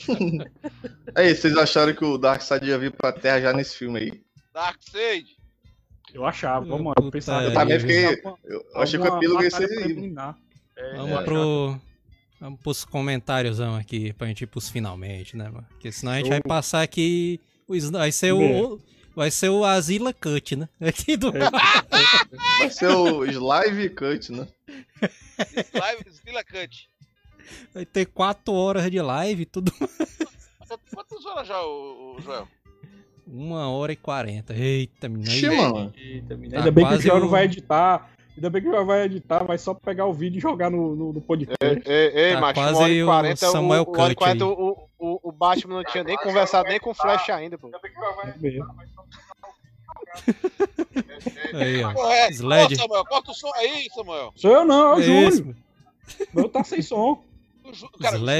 Aí, 1.15 1.35
vocês 1.35 1.55
acharam 1.57 1.93
que 1.93 2.03
o 2.03 2.17
Darkseid 2.17 2.65
ia 2.65 2.77
vir 2.77 2.91
pra 2.91 3.11
Terra 3.11 3.41
já 3.41 3.53
nesse 3.53 3.77
filme 3.77 3.99
aí? 3.99 4.21
Darkseid. 4.53 5.25
Eu 6.13 6.25
achava, 6.25 6.65
vamos 6.65 6.87
lá, 6.87 6.93
eu 7.03 7.11
pensava. 7.11 7.43
Eu 7.43 7.53
também 7.53 7.79
fiquei- 7.79 8.21
Eu 8.43 8.63
achei 8.75 8.99
que 8.99 9.07
o 9.07 9.15
epílogo 9.17 9.43
ia 9.43 9.51
ser 9.51 9.69
aí. 9.69 10.13
É, 10.75 10.95
Vamos 10.97 11.11
eu 11.11 11.23
pro. 11.23 11.79
Vamos 12.43 12.59
pros 12.59 12.83
comentários 12.83 13.61
aqui, 13.61 14.11
pra 14.11 14.27
gente 14.27 14.41
ir 14.41 14.47
pros 14.47 14.69
finalmente, 14.69 15.37
né, 15.37 15.45
mano? 15.45 15.65
Porque 15.69 15.93
senão 15.93 16.11
a 16.11 16.15
gente 16.17 16.25
Show. 16.25 16.31
vai 16.31 16.41
passar 16.41 16.81
aqui. 16.81 17.39
Vai 17.89 18.11
ser 18.11 18.33
o. 18.33 18.81
Vai 19.15 19.31
ser 19.31 19.47
o 19.47 19.63
Asila 19.63 20.11
Cut, 20.11 20.57
né? 20.57 20.67
Aqui 20.81 21.15
do. 21.15 21.31
Vai 21.31 22.69
ser 22.69 22.87
o 22.89 23.23
Slive 23.23 23.89
Cut, 23.91 24.29
né? 24.33 24.45
Live 25.73 26.03
Stila 26.11 26.43
Cut. 26.43 26.89
Vai 27.73 27.85
ter 27.85 28.07
4 28.07 28.53
horas 28.53 28.91
de 28.91 28.99
live, 29.01 29.45
tudo. 29.45 29.71
Quantas 30.93 31.25
horas 31.25 31.47
já, 31.47 31.61
o, 31.63 32.17
Joel? 32.19 32.47
Uma 33.25 33.69
hora 33.69 33.93
e 33.93 33.95
40. 33.95 34.53
Eita, 34.53 35.07
menina. 35.07 35.93
Eita, 35.95 36.35
menina. 36.35 36.55
Tá 36.55 36.59
Ainda 36.59 36.71
bem 36.71 36.85
que 36.85 36.93
o 36.95 37.01
Joel 37.01 37.15
o- 37.15 37.19
não 37.21 37.29
vai 37.29 37.45
editar. 37.45 38.11
Ainda 38.35 38.49
bem 38.49 38.61
que 38.61 38.67
o 38.67 38.71
Joel 38.71 38.85
vai 38.85 39.03
editar, 39.03 39.43
vai 39.43 39.57
só 39.57 39.73
pegar 39.73 40.05
o 40.07 40.13
vídeo 40.13 40.39
e 40.39 40.41
jogar 40.41 40.69
no, 40.71 40.95
no, 40.95 41.13
no 41.13 41.21
podcast. 41.21 41.55
Ei, 41.61 42.11
ei, 42.13 42.33
Tá 42.33 42.41
macho, 42.41 42.53
quase 42.55 42.73
uma 42.73 42.81
hora 42.81 42.93
e 42.93 43.03
o 43.03 43.05
40, 43.05 43.35
Samuel 43.35 43.83
o, 43.83 43.91
uma 43.91 44.03
hora 44.03 44.11
e 44.11 44.15
Cut 44.15 44.25
40 44.25 44.43
aí. 44.43 44.49
o, 44.51 44.87
o, 44.99 45.29
o 45.29 45.31
Batman 45.31 45.75
não 45.75 45.83
tinha 45.83 46.03
nem 46.03 46.17
conversado 46.17 46.67
nem 46.67 46.79
com 46.79 46.89
o 46.89 46.93
Flash 46.95 47.29
ainda, 47.29 47.57
pô. 47.57 47.69
Aí, 51.53 51.83
ó. 51.83 52.11
É. 52.11 52.29
Sled. 52.31 52.73
Ô, 52.73 52.77
Samuel, 52.77 53.05
corta 53.05 53.31
o 53.31 53.33
som 53.33 53.51
aí, 53.55 53.87
Samuel. 53.93 54.33
Sou 54.35 54.51
eu 54.51 54.65
não, 54.65 54.93
é 54.93 54.95
o 54.95 54.99
É 54.99 55.03
Júlio. 55.03 55.55
Meu 56.33 56.49
tá 56.49 56.63
sem 56.63 56.81
som. 56.81 57.23
O 57.63 57.73
Ju- 57.73 57.89
cara, 58.01 58.15
o 58.15 58.19
Júlio 58.19 58.35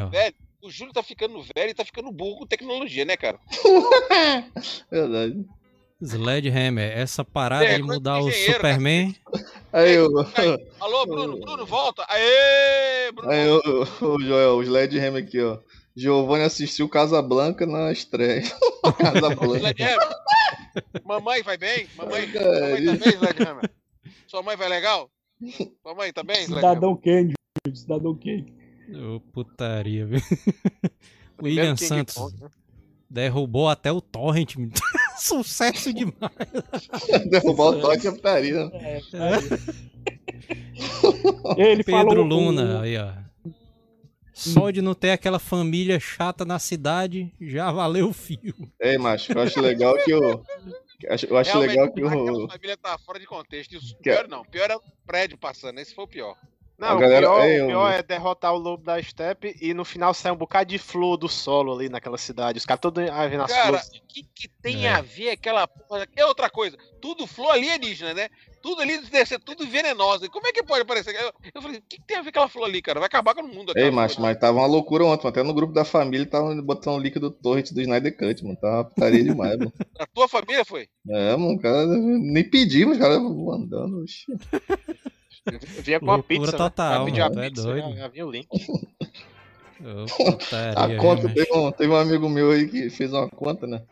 tá 0.00 0.06
ó. 0.06 0.08
velho. 0.08 0.34
O 0.62 0.70
Júlio 0.70 0.92
tá 0.92 1.02
ficando 1.02 1.40
velho 1.42 1.70
e 1.70 1.74
tá 1.74 1.84
ficando 1.84 2.10
burro 2.10 2.40
com 2.40 2.46
tecnologia, 2.46 3.04
né, 3.04 3.16
cara? 3.16 3.38
Verdade. 4.90 5.46
Sledgehammer, 6.02 6.90
essa 6.96 7.24
parada 7.24 7.64
É, 7.64 7.76
de 7.76 7.82
mudar 7.82 8.20
de 8.20 8.28
o 8.28 8.32
Superman. 8.32 9.14
Aí, 9.72 9.94
eu, 9.94 10.08
Alô, 10.80 11.06
Bruno, 11.06 11.40
Bruno, 11.40 11.64
volta. 11.66 12.04
Aê, 12.08 13.10
Bruno. 13.12 13.30
aí 13.30 13.46
eu, 13.46 13.60
o 14.02 14.20
Joel, 14.22 14.56
o 14.56 14.62
Sledgehammer 14.62 15.22
aqui, 15.24 15.40
ó. 15.40 15.58
Giovanni 15.96 16.44
assistiu 16.44 16.88
Casablanca 16.88 17.64
na 17.66 17.90
estreia. 17.90 18.42
Casablanca. 18.98 19.74
Mamãe 21.04 21.42
vai 21.42 21.56
bem? 21.56 21.86
Mamãe, 21.96 22.26
mamãe 22.26 22.84
tá 22.84 22.92
bem, 22.92 23.12
Sledgehammer? 23.12 23.70
Sua 24.26 24.42
mãe 24.42 24.56
vai 24.56 24.68
legal? 24.68 25.10
Sua 25.82 25.94
mãe 25.94 26.12
tá 26.12 26.22
bem, 26.22 26.36
Sledgehammer? 26.44 26.74
Cidadão 26.74 26.96
Kane. 26.96 27.32
Cidadão 27.74 28.14
Kane. 28.14 28.54
Ô, 28.94 29.20
putaria, 29.32 30.04
viu? 30.06 30.20
William 31.42 31.74
King 31.74 31.88
Santos 31.88 32.14
Kong, 32.14 32.34
né? 32.40 32.48
Derrubou 33.08 33.68
até 33.68 33.90
o 33.92 34.00
Torrent. 34.00 34.54
Sucesso 35.18 35.92
demais. 35.92 36.30
Derrubar 37.30 37.68
o 37.68 37.80
toque 37.80 38.06
é 38.06 38.10
putaria. 38.10 38.66
né? 38.66 39.00
Ele 41.56 41.82
Pedro 41.82 42.00
falou, 42.08 42.22
Luna, 42.22 42.82
aí, 42.82 42.96
ó. 42.98 43.12
Só 44.32 44.70
de 44.70 44.82
não 44.82 44.94
ter 44.94 45.12
aquela 45.12 45.38
família 45.38 45.98
chata 45.98 46.44
na 46.44 46.58
cidade, 46.58 47.32
já 47.40 47.72
valeu 47.72 48.08
o 48.10 48.12
filme. 48.12 48.70
Ei, 48.78 48.98
macho, 48.98 49.32
eu 49.32 49.40
acho 49.40 49.58
legal 49.60 49.96
que 50.04 50.12
o. 50.12 50.42
Eu 51.02 51.36
acho, 51.36 51.52
Realmente, 51.52 51.68
legal 51.68 51.92
que 51.92 52.04
o. 52.04 52.48
família 52.48 52.76
tá 52.76 52.98
fora 52.98 53.18
de 53.18 53.26
contexto. 53.26 53.78
Que- 53.78 54.10
pior 54.10 54.28
não, 54.28 54.44
pior 54.44 54.70
é 54.70 54.76
o 54.76 54.82
prédio 55.06 55.38
passando. 55.38 55.78
Esse 55.78 55.94
foi 55.94 56.04
o 56.04 56.08
pior. 56.08 56.36
Não, 56.78 56.88
A 56.88 56.94
o 56.94 56.98
galera- 56.98 57.26
pior, 57.26 57.44
ei, 57.46 57.62
o 57.62 57.66
pior 57.68 57.90
é 57.90 58.02
derrotar 58.02 58.52
o 58.54 58.58
lobo 58.58 58.84
da 58.84 59.02
steppe 59.02 59.56
e 59.62 59.72
no 59.72 59.84
final 59.84 60.12
sai 60.12 60.30
um 60.30 60.36
bocado 60.36 60.68
de 60.68 60.78
flor 60.78 61.16
do 61.16 61.28
solo 61.28 61.72
ali 61.74 61.88
naquela 61.88 62.18
cidade. 62.18 62.58
Os 62.58 62.66
caras 62.66 62.80
todos 62.80 63.08
ah, 63.08 63.26
vendo 63.26 63.42
as 63.44 63.50
Cara, 63.52 63.66
flores. 63.68 63.86
o 63.88 64.06
que, 64.06 64.22
que 64.34 64.48
tem 64.62 64.86
É. 64.86 64.90
a 64.92 65.00
ver 65.00 65.30
aquela 65.30 65.66
porra? 65.66 66.06
É 66.14 66.26
outra 66.26 66.50
coisa. 66.50 66.76
Tudo 67.00 67.26
flor 67.26 67.52
alienígena, 67.52 68.12
né? 68.12 68.28
Tudo 68.62 68.82
ali 68.82 68.98
deve 68.98 69.24
ser 69.26 69.38
tudo 69.38 69.64
venenoso. 69.66 70.24
E 70.24 70.28
Como 70.28 70.46
é 70.48 70.52
que 70.52 70.62
pode 70.62 70.82
aparecer? 70.82 71.14
Eu, 71.14 71.32
eu 71.54 71.62
falei, 71.62 71.78
o 71.78 71.82
que, 71.88 71.98
que 71.98 72.06
tem 72.06 72.16
a 72.16 72.22
ver 72.22 72.30
aquela 72.30 72.48
flor 72.48 72.64
ali, 72.64 72.82
cara? 72.82 72.98
Vai 72.98 73.06
acabar 73.06 73.32
com 73.34 73.42
o 73.42 73.48
mundo. 73.48 73.72
Ei, 73.76 73.90
macho, 73.92 74.20
mas 74.20 74.36
tava 74.38 74.58
uma 74.58 74.66
loucura 74.66 75.04
ontem. 75.04 75.28
Até 75.28 75.42
no 75.42 75.54
grupo 75.54 75.72
da 75.72 75.84
família 75.84 76.26
tava 76.26 76.52
botando 76.60 76.96
o 76.96 77.00
link 77.00 77.18
do 77.18 77.30
Torrent 77.30 77.70
do 77.72 77.80
Snyder 77.80 78.16
Cut, 78.16 78.42
mano. 78.44 78.56
Tava 78.60 78.76
uma 78.78 78.84
putaria 78.84 79.22
demais, 79.22 79.56
mano. 79.56 79.72
A 80.00 80.06
tua 80.06 80.28
família 80.28 80.64
foi? 80.64 80.88
É, 81.08 81.36
mano, 81.36 81.58
cara, 81.60 81.86
nem 81.86 82.42
pedimos, 82.50 82.98
cara, 82.98 83.20
mandando. 83.20 84.04
Vinha 85.82 86.00
com 86.00 86.06
uma 86.06 86.22
pizza. 86.22 86.56
total, 86.56 87.00
né? 87.00 87.04
Pedia 87.06 87.28
mano, 87.28 87.42
é 87.42 87.48
pizza, 87.50 87.62
doido. 87.62 87.96
Já, 87.96 88.08
vinha 88.08 88.26
o 88.26 88.30
link. 88.30 88.48
Putaria, 89.78 90.96
A 90.96 91.00
conta, 91.00 91.28
teve 91.28 91.52
um, 91.52 91.70
teve 91.70 91.92
um 91.92 91.96
amigo 91.96 92.28
meu 92.28 92.50
aí 92.50 92.66
que 92.66 92.88
fez 92.88 93.12
uma 93.12 93.28
conta, 93.28 93.66
né? 93.66 93.82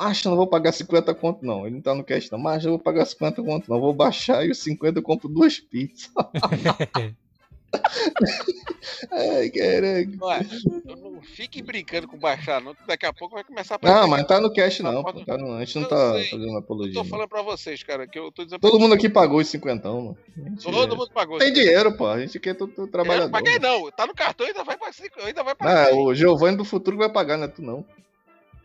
Eu 0.00 0.30
não 0.30 0.36
vou 0.36 0.46
pagar 0.46 0.72
50 0.72 1.12
conto, 1.14 1.44
não. 1.44 1.66
Ele 1.66 1.76
não 1.76 1.82
tá 1.82 1.94
no 1.94 2.04
cash, 2.04 2.30
não. 2.30 2.38
Mas 2.38 2.64
eu 2.64 2.70
vou 2.70 2.78
pagar 2.78 3.04
50 3.04 3.42
conto, 3.42 3.68
não. 3.68 3.80
Vou 3.80 3.92
baixar 3.92 4.44
e 4.46 4.50
os 4.50 4.58
50 4.62 4.98
eu 4.98 5.02
compro 5.02 5.28
duas 5.28 5.58
pizzas. 5.58 6.10
Ai, 9.12 9.50
caraca. 9.50 10.10
Não 10.16 10.32
é? 10.32 10.40
Eu 10.86 10.96
não 10.96 11.22
fique 11.22 11.62
brincando 11.62 12.08
com 12.08 12.18
baixar, 12.18 12.60
não. 12.60 12.74
que 12.74 12.86
Daqui 12.86 13.06
a 13.06 13.12
pouco 13.12 13.34
vai 13.34 13.44
começar 13.44 13.74
a 13.74 13.76
aparecer. 13.76 14.00
Não, 14.00 14.08
mas 14.08 14.26
tá 14.26 14.40
no 14.40 14.52
cash, 14.52 14.80
não. 14.80 15.02
Pode- 15.02 15.20
pô, 15.20 15.24
tá 15.26 15.36
no- 15.36 15.54
a 15.54 15.64
gente 15.64 15.74
não 15.76 15.82
Eu 15.82 15.88
tá 15.88 16.12
sei. 16.14 16.24
fazendo 16.30 16.52
Eu 16.52 16.56
apologia. 16.58 16.94
tô 16.94 17.02
não. 17.02 17.06
falando 17.10 17.28
pra 17.28 17.42
vocês, 17.42 17.82
cara, 17.82 18.06
que 18.06 18.18
eu 18.18 18.32
tô 18.32 18.44
dizendo 18.44 18.60
Todo 18.60 18.78
mundo 18.80 18.94
aqui 18.94 19.08
pagou 19.08 19.38
os 19.40 19.48
50, 19.48 19.88
mano. 19.88 20.16
Gente- 20.36 20.64
Todo 20.64 20.96
mundo 20.96 21.10
pagou. 21.12 21.38
Tem 21.38 21.52
dinheiro, 21.52 21.96
pô. 21.96 22.06
A 22.06 22.18
gente 22.20 22.38
quer 22.40 22.54
todo, 22.54 22.72
todo 22.72 22.86
Eu 22.86 22.90
trabalhador. 22.92 23.24
não 23.26 23.32
paguei, 23.32 23.58
não. 23.58 23.90
Tá 23.90 24.06
no 24.06 24.14
cartão 24.14 24.46
ainda 24.46 24.64
vai 24.64 24.76
pra 24.76 24.92
cinco- 24.92 25.20
ainda 25.22 25.42
vai 25.42 25.54
pra 25.54 25.88
Ah, 25.88 25.94
o 25.94 26.14
Giovanni 26.14 26.56
do 26.56 26.64
futuro 26.64 26.96
vai 26.96 27.08
pagar, 27.10 27.36
não 27.36 27.44
é 27.44 27.48
tu 27.48 27.62
não. 27.62 27.84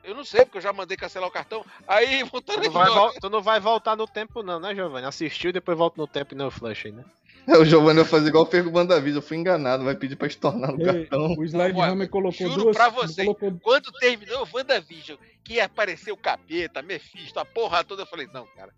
Eu 0.04 0.14
não 0.16 0.26
sei, 0.26 0.44
porque 0.44 0.58
eu 0.58 0.62
já 0.62 0.74
mandei 0.74 0.98
cancelar 0.98 1.30
o 1.30 1.32
cartão. 1.32 1.64
Aí, 1.88 2.24
voltando 2.32 2.56
Tu 2.62 2.68
aqui. 2.68 2.68
não, 2.68 2.74
vai, 2.74 2.90
ó, 2.90 2.94
vol- 2.94 3.14
tu 3.22 3.30
não 3.30 3.42
vai 3.42 3.60
voltar 3.60 3.96
no 3.96 4.06
tempo, 4.06 4.44
não, 4.44 4.60
né, 4.60 4.76
Giovanni? 4.76 5.08
Assistiu 5.08 5.50
e 5.50 5.54
depois 5.54 5.78
volta 5.78 5.96
no 6.02 6.08
tempo 6.08 6.34
e 6.34 6.38
não 6.38 6.52
flash 6.52 6.86
aí, 6.86 6.92
né? 6.92 7.04
É, 7.48 7.58
O 7.58 7.66
Giovanni 7.66 8.00
vai 8.02 8.10
fazer 8.10 8.30
igual 8.30 8.44
o 8.44 8.48
Pergo 8.48 8.84
Davi. 8.84 9.12
Eu 9.12 9.22
fui 9.22 9.38
enganado, 9.38 9.84
vai 9.84 9.96
pedir 9.96 10.16
pra 10.16 10.28
estornar 10.28 10.72
no 10.72 10.82
Ei, 10.82 11.06
cartão. 11.06 11.36
O 11.38 11.44
Sledgehammer 11.46 12.00
Olha, 12.02 12.08
colocou 12.10 12.48
juro 12.50 12.64
duas. 12.64 12.78
pra 12.78 12.90
vocês. 12.90 13.26
colocou- 13.28 13.60
Quando 13.62 13.92
terminou 13.94 14.44
o 14.46 14.48
WandaVision, 14.58 15.18
que 15.44 15.54
ia 15.56 15.66
aparecer 15.66 16.12
o 16.12 16.18
capeta, 16.18 16.82
Mephisto, 16.82 17.40
a 17.40 17.46
porra 17.46 17.84
toda, 17.84 18.04
eu 18.04 18.08
falei, 18.08 18.28
não, 18.34 18.46
cara. 18.56 18.72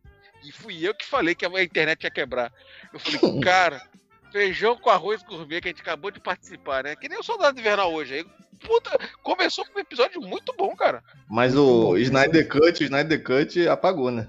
E 0.43 0.51
fui 0.51 0.87
eu 0.87 0.93
que 0.93 1.05
falei 1.05 1.33
que 1.35 1.45
a 1.45 1.63
internet 1.63 2.03
ia 2.03 2.11
quebrar. 2.11 2.51
Eu 2.93 2.99
falei, 2.99 3.19
cara, 3.41 3.81
feijão 4.31 4.75
com 4.77 4.89
arroz 4.89 5.23
gourmet 5.23 5.61
que 5.61 5.67
a 5.67 5.71
gente 5.71 5.81
acabou 5.81 6.11
de 6.11 6.19
participar, 6.19 6.83
né? 6.83 6.95
Que 6.95 7.07
nem 7.09 7.19
o 7.19 7.23
Soldado 7.23 7.59
Invernal 7.59 7.91
hoje. 7.93 8.15
Aí, 8.15 8.25
puta, 8.59 8.97
começou 9.23 9.65
com 9.65 9.77
um 9.77 9.81
episódio 9.81 10.21
muito 10.21 10.53
bom, 10.57 10.75
cara. 10.75 11.03
Mas 11.29 11.55
o 11.55 11.97
Snyder 11.97 12.47
Cut, 12.47 12.81
o 12.81 12.85
Snyder 12.85 13.23
Cut 13.23 13.67
apagou, 13.67 14.11
né? 14.11 14.27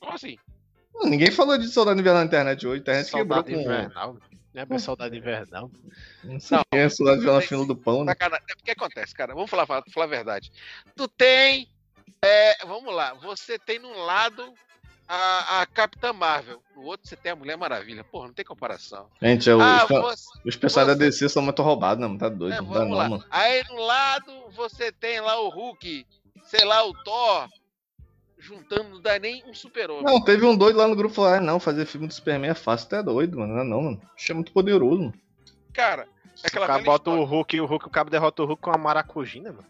Como 0.00 0.12
assim? 0.14 0.36
Ninguém 1.04 1.30
falou 1.30 1.58
de 1.58 1.68
Soldado 1.68 2.00
Invernal 2.00 2.20
na 2.20 2.26
internet 2.26 2.66
hoje. 2.66 2.78
A 2.78 2.80
internet 2.80 3.10
Saudade 3.10 3.44
quebrou 3.44 3.64
com... 3.64 3.70
invernal. 3.70 4.16
Não 4.54 4.62
é 4.62 4.66
mais 4.66 4.82
saudade 4.82 5.16
invernal. 5.16 5.70
Não 6.22 6.38
sei 6.38 6.58
Não. 6.58 6.64
é 6.78 6.88
Soldado 6.88 7.18
Invernal 7.18 7.40
na 7.40 7.46
fila 7.46 7.66
do 7.66 7.74
pão, 7.74 8.04
né? 8.04 8.12
Sacanagem. 8.12 8.46
É 8.50 8.54
porque 8.54 8.70
acontece, 8.70 9.14
cara. 9.14 9.34
Vamos 9.34 9.50
falar, 9.50 9.66
falar, 9.66 9.82
a 10.04 10.06
verdade. 10.06 10.52
Tu 10.94 11.08
tem. 11.08 11.68
é, 12.22 12.66
vamos 12.66 12.94
lá. 12.94 13.14
Você 13.14 13.58
tem 13.58 13.78
num 13.78 13.96
lado 14.04 14.52
a, 15.08 15.62
a 15.62 15.66
Capitã 15.66 16.12
Marvel. 16.12 16.62
No 16.76 16.82
outro 16.82 17.08
você 17.08 17.16
tem 17.16 17.32
a 17.32 17.36
Mulher 17.36 17.56
Maravilha. 17.56 18.04
Porra, 18.04 18.26
não 18.26 18.34
tem 18.34 18.44
comparação. 18.44 19.08
Gente, 19.22 19.48
é, 19.48 19.54
os, 19.54 19.62
ah, 19.62 19.86
você, 19.86 20.28
os 20.44 20.56
pessoal 20.56 20.86
da 20.86 20.94
DC 20.94 21.30
são 21.30 21.42
muito 21.42 21.62
roubados, 21.62 22.06
né? 22.06 22.18
Tá 22.18 22.28
doido. 22.28 22.54
é, 22.54 22.60
não 22.60 22.68
dá 22.68 22.78
vamos 22.80 22.90
não, 22.90 22.98
lá. 22.98 23.08
mano. 23.08 23.24
Aí 23.30 23.62
no 23.70 23.76
lado 23.76 24.32
você 24.50 24.92
tem 24.92 25.20
lá 25.20 25.40
o 25.40 25.48
Hulk, 25.48 26.06
sei 26.44 26.64
lá, 26.64 26.86
o 26.86 26.92
Thor. 27.02 27.48
Juntando, 28.42 28.90
não 28.90 29.00
dá 29.00 29.20
nem 29.20 29.44
um 29.46 29.54
super-homem. 29.54 30.02
Não, 30.02 30.20
teve 30.20 30.44
um 30.44 30.56
doido 30.56 30.76
lá 30.76 30.88
no 30.88 30.96
grupo 30.96 31.14
falou: 31.14 31.30
ah, 31.30 31.40
não, 31.40 31.60
fazer 31.60 31.86
filme 31.86 32.08
do 32.08 32.12
Superman 32.12 32.50
é 32.50 32.54
fácil. 32.54 32.88
Tu 32.88 32.96
é 32.96 33.02
doido, 33.02 33.38
mano. 33.38 33.54
Não, 33.54 33.60
é 33.60 33.64
não, 33.64 33.82
mano. 33.82 34.02
Isso 34.16 34.32
é 34.32 34.34
muito 34.34 34.50
poderoso, 34.50 34.98
mano. 34.98 35.14
Cara, 35.72 36.02
é 36.02 36.06
O 36.06 36.46
aquela 36.46 36.66
cara 36.66 36.78
velha 36.80 36.90
bota 36.90 37.10
o 37.10 37.12
história. 37.14 37.30
Hulk, 37.30 37.60
o 37.60 37.66
Hulk, 37.66 37.86
o 37.86 37.90
cabo 37.90 38.10
derrota 38.10 38.42
o 38.42 38.46
Hulk 38.46 38.60
com 38.60 38.70
uma 38.70 38.78
maracujina, 38.78 39.52
mano. 39.52 39.66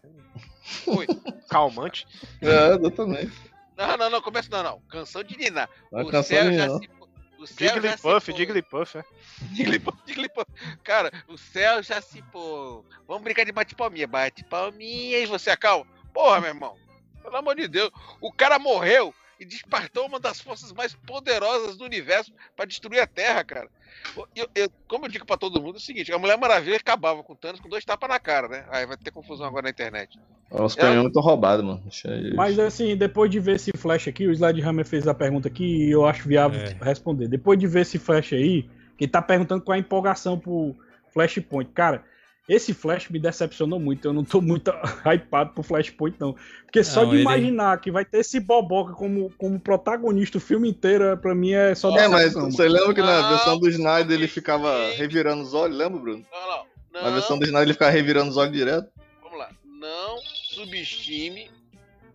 Foi. 0.62 1.06
Calmante. 1.50 2.06
É, 2.40 2.74
exatamente. 2.74 3.32
Não, 3.76 3.96
não, 3.98 4.08
não, 4.08 4.22
começa 4.22 4.48
não, 4.50 4.62
não. 4.62 4.80
Canção 4.88 5.22
de 5.22 5.36
Nina. 5.36 5.68
Não 5.90 6.04
o 6.04 6.08
é 6.08 6.10
canção 6.10 6.36
céu 6.38 6.44
já 6.44 6.66
nenhuma. 6.66 6.78
se. 6.80 6.90
O 7.38 7.46
céu 7.46 7.82
já 7.82 7.96
se 7.96 8.06
Jigglypuff. 8.06 8.32
Jigglypuff, 8.32 8.98
é. 8.98 9.04
Jigglypuff, 9.52 9.98
Jigglypuff. 10.06 10.46
Cara, 10.82 11.12
o 11.28 11.36
céu 11.36 11.82
já 11.82 12.00
se 12.00 12.22
pôs. 12.22 12.84
Vamos 13.06 13.22
brincar 13.22 13.44
de 13.44 13.52
bate-palminha. 13.52 14.06
Bate 14.06 14.44
palminha 14.44 15.18
e 15.18 15.26
você 15.26 15.50
acalma. 15.50 15.90
Porra, 16.14 16.40
meu 16.40 16.50
irmão. 16.50 16.76
Pelo 17.22 17.36
amor 17.36 17.54
de 17.56 17.68
Deus. 17.68 17.90
O 18.20 18.32
cara 18.32 18.58
morreu 18.58 19.14
e 19.38 19.44
despertou 19.44 20.06
uma 20.06 20.20
das 20.20 20.40
forças 20.40 20.72
mais 20.72 20.94
poderosas 20.94 21.76
do 21.76 21.84
universo 21.84 22.32
pra 22.54 22.64
destruir 22.64 23.00
a 23.00 23.06
Terra, 23.06 23.42
cara. 23.44 23.68
Eu- 24.34 24.48
eu- 24.54 24.70
como 24.88 25.06
eu 25.06 25.08
digo 25.10 25.26
pra 25.26 25.36
todo 25.36 25.60
mundo, 25.60 25.76
é 25.76 25.78
o 25.78 25.80
seguinte: 25.80 26.12
a 26.12 26.18
Mulher 26.18 26.36
Maravilha 26.38 26.76
acabava 26.76 27.22
com 27.22 27.32
o 27.32 27.36
Thanos 27.36 27.60
com 27.60 27.68
dois 27.68 27.84
tapas 27.84 28.08
na 28.08 28.18
cara, 28.18 28.48
né? 28.48 28.64
Aí 28.70 28.86
vai 28.86 28.96
ter 28.96 29.10
confusão 29.10 29.46
agora 29.46 29.64
na 29.64 29.70
internet. 29.70 30.18
Os 30.50 30.74
canhões 30.74 31.06
estão 31.06 31.22
roubados, 31.22 31.64
mano. 31.64 31.80
Deixa 31.82 32.10
aí. 32.10 32.34
Mas 32.34 32.58
assim, 32.58 32.96
depois 32.96 33.30
de 33.30 33.40
ver 33.40 33.56
esse 33.56 33.70
flash 33.76 34.08
aqui, 34.08 34.26
o 34.26 34.32
Slide 34.32 34.60
Hammer 34.62 34.84
fez 34.84 35.08
a 35.08 35.14
pergunta 35.14 35.48
aqui 35.48 35.86
e 35.86 35.90
eu 35.90 36.04
acho 36.04 36.28
viável 36.28 36.60
É. 36.60 36.76
responder. 36.84 37.26
Depois 37.28 37.58
de 37.58 37.66
ver 37.66 37.80
esse 37.80 37.98
flash 37.98 38.32
aí, 38.34 38.68
que 38.98 39.08
tá 39.08 39.22
perguntando 39.22 39.62
qual 39.62 39.74
é 39.74 39.78
a 39.78 39.80
empolgação 39.80 40.38
pro 40.38 40.76
Flashpoint. 41.12 41.70
Cara, 41.72 42.04
esse 42.48 42.74
flash 42.74 43.08
me 43.08 43.18
decepcionou 43.18 43.78
muito. 43.78 44.06
Eu 44.08 44.12
não 44.12 44.24
tô 44.24 44.40
muito 44.40 44.70
hypado 45.06 45.52
pro 45.54 45.62
Flashpoint, 45.62 46.16
não. 46.18 46.34
Porque 46.64 46.82
só 46.84 47.02
Não, 47.02 47.10
de 47.10 47.16
ele- 47.16 47.22
imaginar 47.22 47.80
que 47.80 47.90
vai 47.90 48.04
ter 48.04 48.18
esse 48.18 48.40
boboca 48.40 48.92
como, 48.94 49.30
como 49.38 49.60
protagonista 49.60 50.38
o 50.38 50.40
filme 50.40 50.68
inteiro, 50.70 51.16
pra 51.18 51.34
mim 51.34 51.52
é 51.52 51.74
só 51.74 51.96
É, 51.96 52.08
mas 52.08 52.32
você 52.34 52.68
lembra 52.68 52.94
que 52.94 53.00
na 53.00 53.22
Não, 53.22 53.28
versão 53.30 53.58
do 53.58 53.68
Snyder 53.68 54.16
ele 54.16 54.28
ficava 54.28 54.90
revirando 54.94 55.42
os 55.42 55.54
olhos, 55.54 55.76
lembra, 55.76 56.00
Bruno? 56.00 56.24
Não, 56.32 56.48
não. 56.94 57.02
Na 57.02 57.10
versão 57.10 57.38
do 57.38 57.44
Snyder 57.44 57.64
ele 57.68 57.72
ficava 57.74 57.90
revirando 57.92 58.30
os 58.30 58.36
olhos 58.36 58.52
direto. 58.52 58.88
vamos 59.22 59.38
lá. 59.38 59.48
Não 59.64 60.18
subestime 60.50 61.50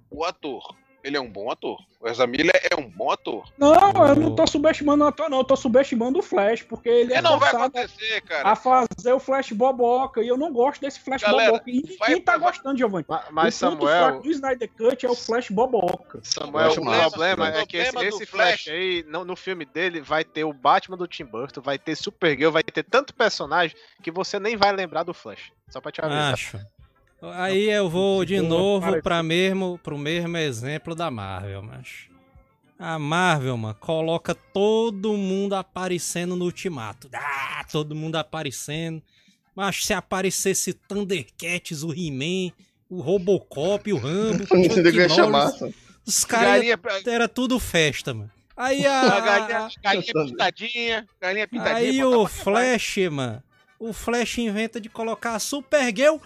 o 0.10 0.24
ator. 0.24 0.76
Ele 1.04 1.16
é 1.16 1.22
um 1.22 1.30
bom 1.30 1.50
ator. 1.50 1.78
O 2.02 2.08
Ezra 2.08 2.28
Miller 2.28 2.60
é 2.70 2.76
um 2.76 2.90
bom 2.90 3.10
ator. 3.12 3.48
Não, 3.58 3.74
eu 4.08 4.16
não 4.16 4.36
tô 4.36 4.46
subestimando 4.46 5.04
o 5.04 5.08
ator, 5.08 5.30
não. 5.30 5.40
Eu 5.40 5.44
tô 5.44 5.56
subestimando 5.56 6.20
o 6.20 6.22
Flash, 6.22 6.64
porque 6.64 6.90
ele 6.90 7.14
é 7.14 7.20
E 7.20 7.22
não 7.22 7.40
vai 7.40 7.50
acontecer, 7.50 8.22
cara. 8.22 8.50
a 8.50 8.56
fazer 8.56 9.14
o 9.14 9.20
Flash 9.20 9.52
boboca. 9.52 10.22
E 10.22 10.28
eu 10.28 10.38
não 10.38 10.52
gosto 10.52 10.82
desse 10.82 11.00
Flash 11.00 11.22
Galera, 11.22 11.52
boboca. 11.54 11.70
E 11.70 11.98
vai- 11.98 12.10
quem 12.10 12.22
tá 12.22 12.34
vai- 12.38 12.42
gostando, 12.52 12.78
Giovanni? 12.78 13.06
Ma- 13.08 13.24
Mas, 13.32 13.56
o 13.56 13.58
Samuel, 13.58 14.22
do 14.22 14.30
Snyder 14.32 14.70
Cut 14.78 15.06
é 15.06 15.10
o 15.10 15.16
Flash 15.16 15.50
boboca. 15.50 16.20
Samuel, 16.24 16.66
Eu 16.66 16.70
o 16.70 16.72
acho 16.74 16.84
massa, 16.84 17.10
problema 17.10 17.48
é 17.58 17.66
que 17.66 17.78
esse, 17.78 17.90
O 17.90 17.94
problema 17.94 18.16
esse 18.16 18.26
Flash, 18.26 18.64
Flash- 18.64 18.68
aí, 18.68 19.06
no, 19.08 19.24
no 19.26 19.36
filme 19.36 19.66
dele, 19.66 20.02
vai 20.02 20.24
ter 20.24 20.44
o 20.44 20.54
Batman 20.54 20.98
do 20.98 21.08
Tim 21.08 21.26
Burton, 21.26 21.62
vai 21.62 21.80
ter 21.80 21.96
Supergirl, 21.96 22.52
vai 22.52 22.64
ter 22.64 22.84
tanto 22.84 23.14
personagem 23.14 23.76
que 24.04 24.12
você 24.12 24.40
nem 24.40 24.56
vai 24.58 24.72
lembrar 24.72 25.04
do 25.04 25.14
Flash. 25.14 25.52
Só 25.70 25.80
pra 25.82 25.92
te 25.92 26.02
avisar. 26.02 26.34
Acho. 26.34 26.60
Aí 27.22 27.70
eu 27.70 27.90
vou 27.90 28.24
de 28.24 28.40
novo 28.42 29.02
pra 29.02 29.24
mesmo, 29.24 29.80
pro 29.82 29.98
mesmo 29.98 30.38
exemplo 30.38 30.94
da 30.94 31.10
Marvel, 31.10 31.62
macho. 31.64 32.10
A 32.78 33.00
Marvel, 33.00 33.58
mano, 33.58 33.76
coloca 33.80 34.36
todo 34.36 35.14
mundo 35.14 35.56
aparecendo 35.56 36.36
no 36.36 36.46
ultimato. 36.46 37.10
Ah, 37.12 37.66
todo 37.72 37.96
mundo 37.96 38.18
aparecendo. 38.18 39.02
Mas 39.56 39.84
se 39.84 39.94
aparecesse 39.94 40.74
Thundercats, 40.74 41.82
o 41.82 41.92
He-Man, 41.92 42.54
o 42.88 43.02
Robocop, 43.02 43.92
o 43.92 43.98
Rambo, 43.98 44.44
o 44.54 45.88
os 46.08 46.24
caras 46.24 46.64
era 47.06 47.28
tudo 47.28 47.60
festa, 47.60 48.14
mano. 48.14 48.32
Aí 48.56 48.86
a 48.86 49.02
a, 49.02 49.20
galinha, 49.20 49.70
galinha 49.84 50.14
pintadinha, 50.14 51.08
galinha 51.20 51.48
pintadinha. 51.48 51.92
Aí 51.92 52.04
o. 52.04 52.26
Flash, 52.26 52.98
mano. 53.12 53.44
O 53.78 53.92
Flash 53.92 54.38
inventa 54.38 54.80
de 54.80 54.90
colocar 54.90 55.36
a 55.36 55.40
Supergirl. 55.40 56.18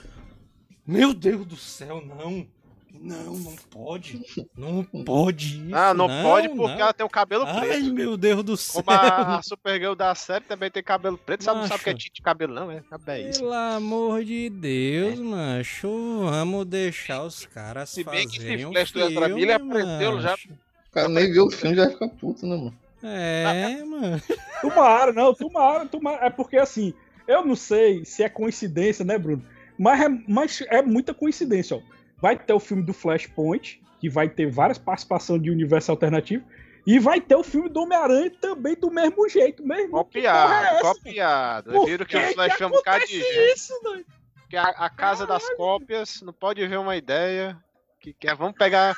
Meu 0.86 1.14
Deus 1.14 1.46
do 1.46 1.56
céu, 1.56 2.04
não. 2.06 2.46
Não, 2.94 3.34
não 3.34 3.56
pode. 3.72 4.22
Não 4.56 4.84
pode 5.04 5.66
isso. 5.66 5.76
Ah, 5.76 5.94
não, 5.94 6.08
pode 6.08 6.50
porque 6.50 6.74
não. 6.74 6.82
ela 6.82 6.94
tem 6.94 7.06
o 7.06 7.10
cabelo 7.10 7.46
Ai, 7.48 7.68
preto. 7.68 7.94
meu 7.94 8.16
Deus 8.16 8.44
do 8.44 8.56
céu. 8.56 8.84
Como 8.84 8.96
a, 8.96 9.42
Supergirl 9.42 9.96
da 9.96 10.14
série 10.14 10.44
também 10.46 10.70
tem 10.70 10.84
cabelo 10.84 11.18
preto, 11.18 11.44
sabe, 11.44 11.62
não 11.62 11.68
sabe 11.68 11.82
o 11.82 11.84
que 11.84 11.90
é 11.90 11.94
tinta 11.96 12.14
de 12.14 12.22
cabelo, 12.22 12.54
não, 12.54 12.70
é? 12.70 12.84
Sabe, 12.90 13.04
é 13.08 13.30
isso. 13.30 13.40
Pelo 13.40 13.54
amor 13.54 14.24
de 14.24 14.50
Deus, 14.50 15.20
macho. 15.20 15.90
Vamos 16.26 16.66
deixar 16.68 17.24
os 17.24 17.46
caras 17.46 17.90
Se 17.90 18.04
bem 18.04 18.28
que 18.28 18.38
esse 18.38 18.46
fazerem 18.46 18.66
um 18.68 18.72
Flash 18.72 18.92
do 18.92 19.00
Ezra 19.00 19.26
filme, 19.26 19.42
Miller 19.42 19.56
aprendeu 19.56 20.22
já-. 20.22 20.36
O 20.36 20.92
cara 20.92 21.10
nem 21.10 21.32
viu 21.32 21.46
o 21.46 21.52
filme 21.52 21.76
já 21.76 21.90
fica 21.90 22.08
puto, 22.08 22.46
né, 22.46 22.56
mano? 22.56 22.76
É, 23.02 23.84
mano. 23.84 24.22
Tomara, 24.62 25.12
não, 25.12 25.34
tomara, 25.34 25.86
tomara. 25.88 26.26
É 26.26 26.30
porque 26.30 26.58
assim, 26.58 26.94
eu 27.28 27.44
não 27.44 27.56
sei 27.56 28.06
se 28.06 28.22
é 28.22 28.30
coincidência, 28.30 29.04
né, 29.04 29.18
Bruno? 29.18 29.44
Mas 29.82 30.00
é, 30.00 30.10
mas 30.28 30.62
é 30.70 30.82
muita 30.84 31.12
coincidência, 31.12 31.76
ó. 31.78 31.82
Vai 32.22 32.38
ter 32.38 32.54
o 32.54 32.60
filme 32.60 32.84
do 32.84 32.94
Flashpoint, 32.94 33.82
que 34.00 34.08
vai 34.08 34.30
ter 34.30 34.46
várias 34.46 34.78
participações 34.78 35.42
de 35.42 35.50
universo 35.50 35.90
alternativo. 35.90 36.46
E 36.86 37.00
vai 37.00 37.20
ter 37.20 37.36
o 37.36 37.44
filme 37.44 37.68
do 37.68 37.82
Homem-Aranha 37.82 38.32
também 38.40 38.76
do 38.76 38.92
mesmo 38.92 39.28
jeito, 39.28 39.66
mesmo. 39.66 40.06
Que 40.06 40.22
porra 40.22 40.68
é 40.68 40.82
Copiado, 40.82 40.82
copiado. 40.82 41.72
Por 41.72 41.86
Viram 41.88 42.06
que 42.06 42.16
o 42.16 42.20
que 42.20 42.34
Flash 42.34 42.52
que 42.52 42.58
foi 42.60 42.68
um 42.68 42.70
bocado 42.70 43.06
de 43.08 43.22
gente. 43.24 44.06
Que 44.52 44.56
a, 44.56 44.66
a 44.66 44.90
casa 44.90 45.26
das 45.26 45.48
cópias 45.56 46.22
não 46.22 46.34
pode 46.34 46.66
ver 46.68 46.78
uma 46.78 46.96
ideia. 46.96 47.58
Que, 48.00 48.14
que 48.14 48.28
é, 48.28 48.36
vamos 48.36 48.56
pegar. 48.56 48.96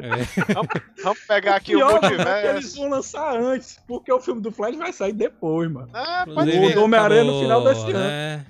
É. 0.00 0.08
Vamos, 0.54 0.70
vamos 1.02 1.20
pegar 1.26 1.56
aqui 1.56 1.76
o 1.76 1.78
Pior, 1.78 2.00
mano, 2.00 2.06
é 2.06 2.08
que 2.08 2.22
eles 2.22 2.24
multiverso. 2.24 2.76
vão 2.78 2.88
lançar 2.88 3.36
antes, 3.36 3.78
porque 3.86 4.10
o 4.10 4.18
filme 4.18 4.40
do 4.40 4.50
Flash 4.50 4.76
vai 4.76 4.92
sair 4.94 5.12
depois, 5.12 5.70
mano. 5.70 5.90
Ah, 5.92 6.24
pode 6.24 6.72
do 6.72 6.82
Homem-Aranha 6.82 7.24
no 7.24 7.38
final 7.38 7.62
desse 7.62 7.92
né? 7.92 8.46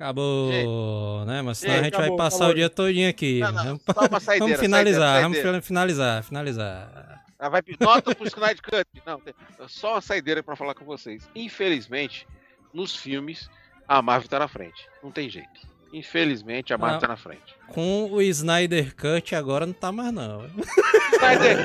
Acabou, 0.00 1.26
né? 1.26 1.42
Mas 1.42 1.58
senão 1.58 1.74
Gente, 1.74 1.80
a 1.80 1.84
gente 1.84 1.94
acabou, 1.94 2.16
vai 2.16 2.24
passar 2.24 2.36
acabou. 2.36 2.52
o 2.52 2.54
dia 2.54 2.70
todinho 2.70 3.10
aqui. 3.10 3.40
Não, 3.40 3.52
não, 3.52 3.80
Vamos, 3.94 4.22
saideira, 4.22 4.46
vamos 4.46 4.60
finalizar, 4.60 5.20
saideira, 5.20 5.50
vamos 5.52 5.66
finalizar, 5.66 6.22
finalizar. 6.24 7.22
Ah, 7.38 7.48
vai 7.50 7.62
nota 7.78 8.14
pro 8.14 8.26
Snyder 8.26 8.62
Cut. 8.62 8.86
Não, 9.04 9.20
só 9.68 9.92
uma 9.92 10.00
saideira 10.00 10.42
pra 10.42 10.56
falar 10.56 10.74
com 10.74 10.86
vocês. 10.86 11.28
Infelizmente, 11.34 12.26
nos 12.72 12.96
filmes, 12.96 13.50
a 13.86 14.00
Marvel 14.00 14.28
tá 14.30 14.38
na 14.38 14.48
frente. 14.48 14.88
Não 15.02 15.10
tem 15.10 15.28
jeito. 15.28 15.69
Infelizmente, 15.92 16.72
a 16.72 16.78
Marvel 16.78 16.94
Não. 16.94 17.00
tá 17.00 17.08
na 17.08 17.16
frente. 17.16 17.54
Com 17.68 18.10
o 18.12 18.22
Snyder 18.22 18.94
Cut 18.94 19.34
agora 19.34 19.66
não 19.66 19.72
tá 19.72 19.90
mais 19.90 20.12
não. 20.12 20.44
Snyder, 21.12 21.58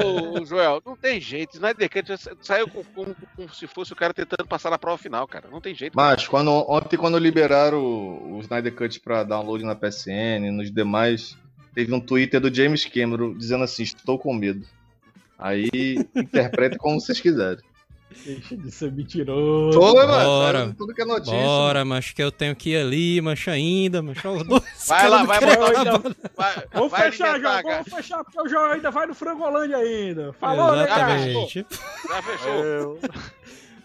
ô, 0.04 0.40
ô, 0.40 0.44
Joel, 0.46 0.82
não 0.84 0.96
tem 0.96 1.20
jeito. 1.20 1.54
Snyder 1.54 1.90
Cut 1.90 2.16
sa- 2.18 2.32
saiu 2.40 2.68
com- 2.68 2.84
com- 2.84 3.14
como 3.36 3.52
se 3.54 3.66
fosse 3.66 3.92
o 3.92 3.96
cara 3.96 4.14
tentando 4.14 4.46
passar 4.46 4.70
na 4.70 4.78
prova 4.78 4.96
final, 4.98 5.26
cara. 5.28 5.48
Não 5.50 5.60
tem 5.60 5.74
jeito. 5.74 5.94
Mas 5.94 6.26
quando, 6.26 6.50
ontem, 6.50 6.96
quando 6.96 7.18
liberaram 7.18 7.78
o, 7.82 8.36
o 8.36 8.40
Snyder 8.40 8.74
Cut 8.74 8.98
pra 9.00 9.24
download 9.24 9.64
na 9.64 9.74
PSN 9.74 10.46
e 10.46 10.50
nos 10.50 10.70
demais, 10.72 11.36
teve 11.74 11.92
um 11.94 12.00
Twitter 12.00 12.40
do 12.40 12.52
James 12.54 12.84
Cameron 12.86 13.34
dizendo 13.36 13.64
assim: 13.64 13.82
Estou 13.82 14.18
com 14.18 14.32
medo. 14.34 14.66
Aí 15.38 15.68
interpreta 16.14 16.76
como 16.78 17.00
vocês 17.00 17.20
quiserem. 17.20 17.64
Deixa 18.24 18.56
de 18.56 18.70
ser 18.70 18.90
mentiroso. 18.92 19.80
Foi, 19.80 19.92
Bora. 20.06 20.58
mano. 20.60 20.74
Tudo 20.76 20.92
que 20.94 21.02
é 21.02 21.04
notícia. 21.04 21.32
Bora, 21.32 21.84
mas 21.84 22.10
que 22.10 22.22
eu 22.22 22.30
tenho 22.32 22.54
que 22.56 22.70
ir 22.70 22.76
ali, 22.80 23.20
mas 23.20 23.46
ainda, 23.46 24.02
os 24.02 24.22
dois 24.44 24.62
Vai 24.88 25.08
lá, 25.08 25.24
vai 25.24 25.40
botar- 25.40 25.56
trabalhar. 25.56 26.02
Vai, 26.36 26.64
Vamos 26.72 26.90
vai 26.90 27.10
fechar, 27.10 27.40
João. 27.40 27.62
Vamos 27.62 27.88
fechar, 27.88 28.24
porque 28.24 28.40
o 28.40 28.48
João 28.48 28.64
ainda 28.72 28.90
vai 28.90 29.06
no 29.06 29.14
Frangolândia 29.14 29.76
ainda. 29.76 30.32
Falou, 30.40 30.74
né, 30.76 30.86
cara? 30.86 31.14
Exatamente. 31.16 31.66
Já 32.08 32.22
fechou. 32.22 32.52
Eu- 32.64 33.00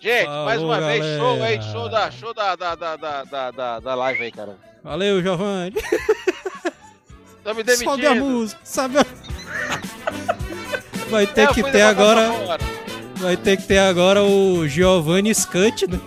Gente, 0.02 0.27
mais 0.27 0.61
uma 0.61 0.76
Falou, 0.76 0.89
vez, 0.89 1.06
show 1.18 1.31
aí, 1.34 1.39
galera. 1.39 1.61
show 1.72 1.89
da, 1.89 2.11
show 2.11 2.34
da, 2.34 2.56
da, 2.56 2.76
da, 2.76 2.95
da, 2.95 3.52
da, 3.52 3.80
da, 3.80 3.95
live 3.95 4.23
aí, 4.23 4.31
cara. 4.31 4.57
Valeu, 4.84 5.22
Giovanni. 5.22 5.73
Tá 7.43 7.53
me 7.53 7.64
demitindo. 7.64 7.91
Sobe 7.91 8.06
a 8.07 8.15
música, 8.15 8.61
sabe. 8.64 8.95
Vai 11.10 11.26
ter 11.27 11.41
É, 11.49 11.53
que 11.53 11.64
ter 11.72 11.81
agora. 11.81 12.30
Vai 13.16 13.38
ter 13.38 13.58
que 13.58 13.64
ter 13.64 13.80
agora 13.80 14.24
o 14.24 14.68
Giovanni 14.68 15.34
Scut, 15.34 15.88
né? 15.88 16.00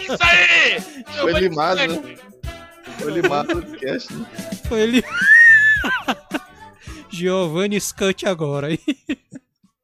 Isso 0.00 0.16
aí! 0.20 0.80
Foi 1.20 1.32
limado, 1.32 1.86
né? 1.86 2.16
Foi 2.98 3.12
limado 3.12 3.52
o 3.52 3.62
podcast, 3.62 4.12
né? 4.12 4.26
Foi 4.68 4.80
ele. 4.80 5.04
Giovanni 7.10 7.80
Scut 7.80 8.26
agora 8.26 8.68
aí. 8.68 8.80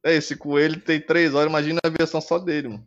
É, 0.05 0.15
esse 0.15 0.37
coelho 0.37 0.81
tem 0.81 1.01
três 1.01 1.35
horas, 1.35 1.49
imagina 1.49 1.81
a 1.85 1.89
versão 1.89 2.21
só 2.21 2.39
dele, 2.39 2.69
mano. 2.69 2.87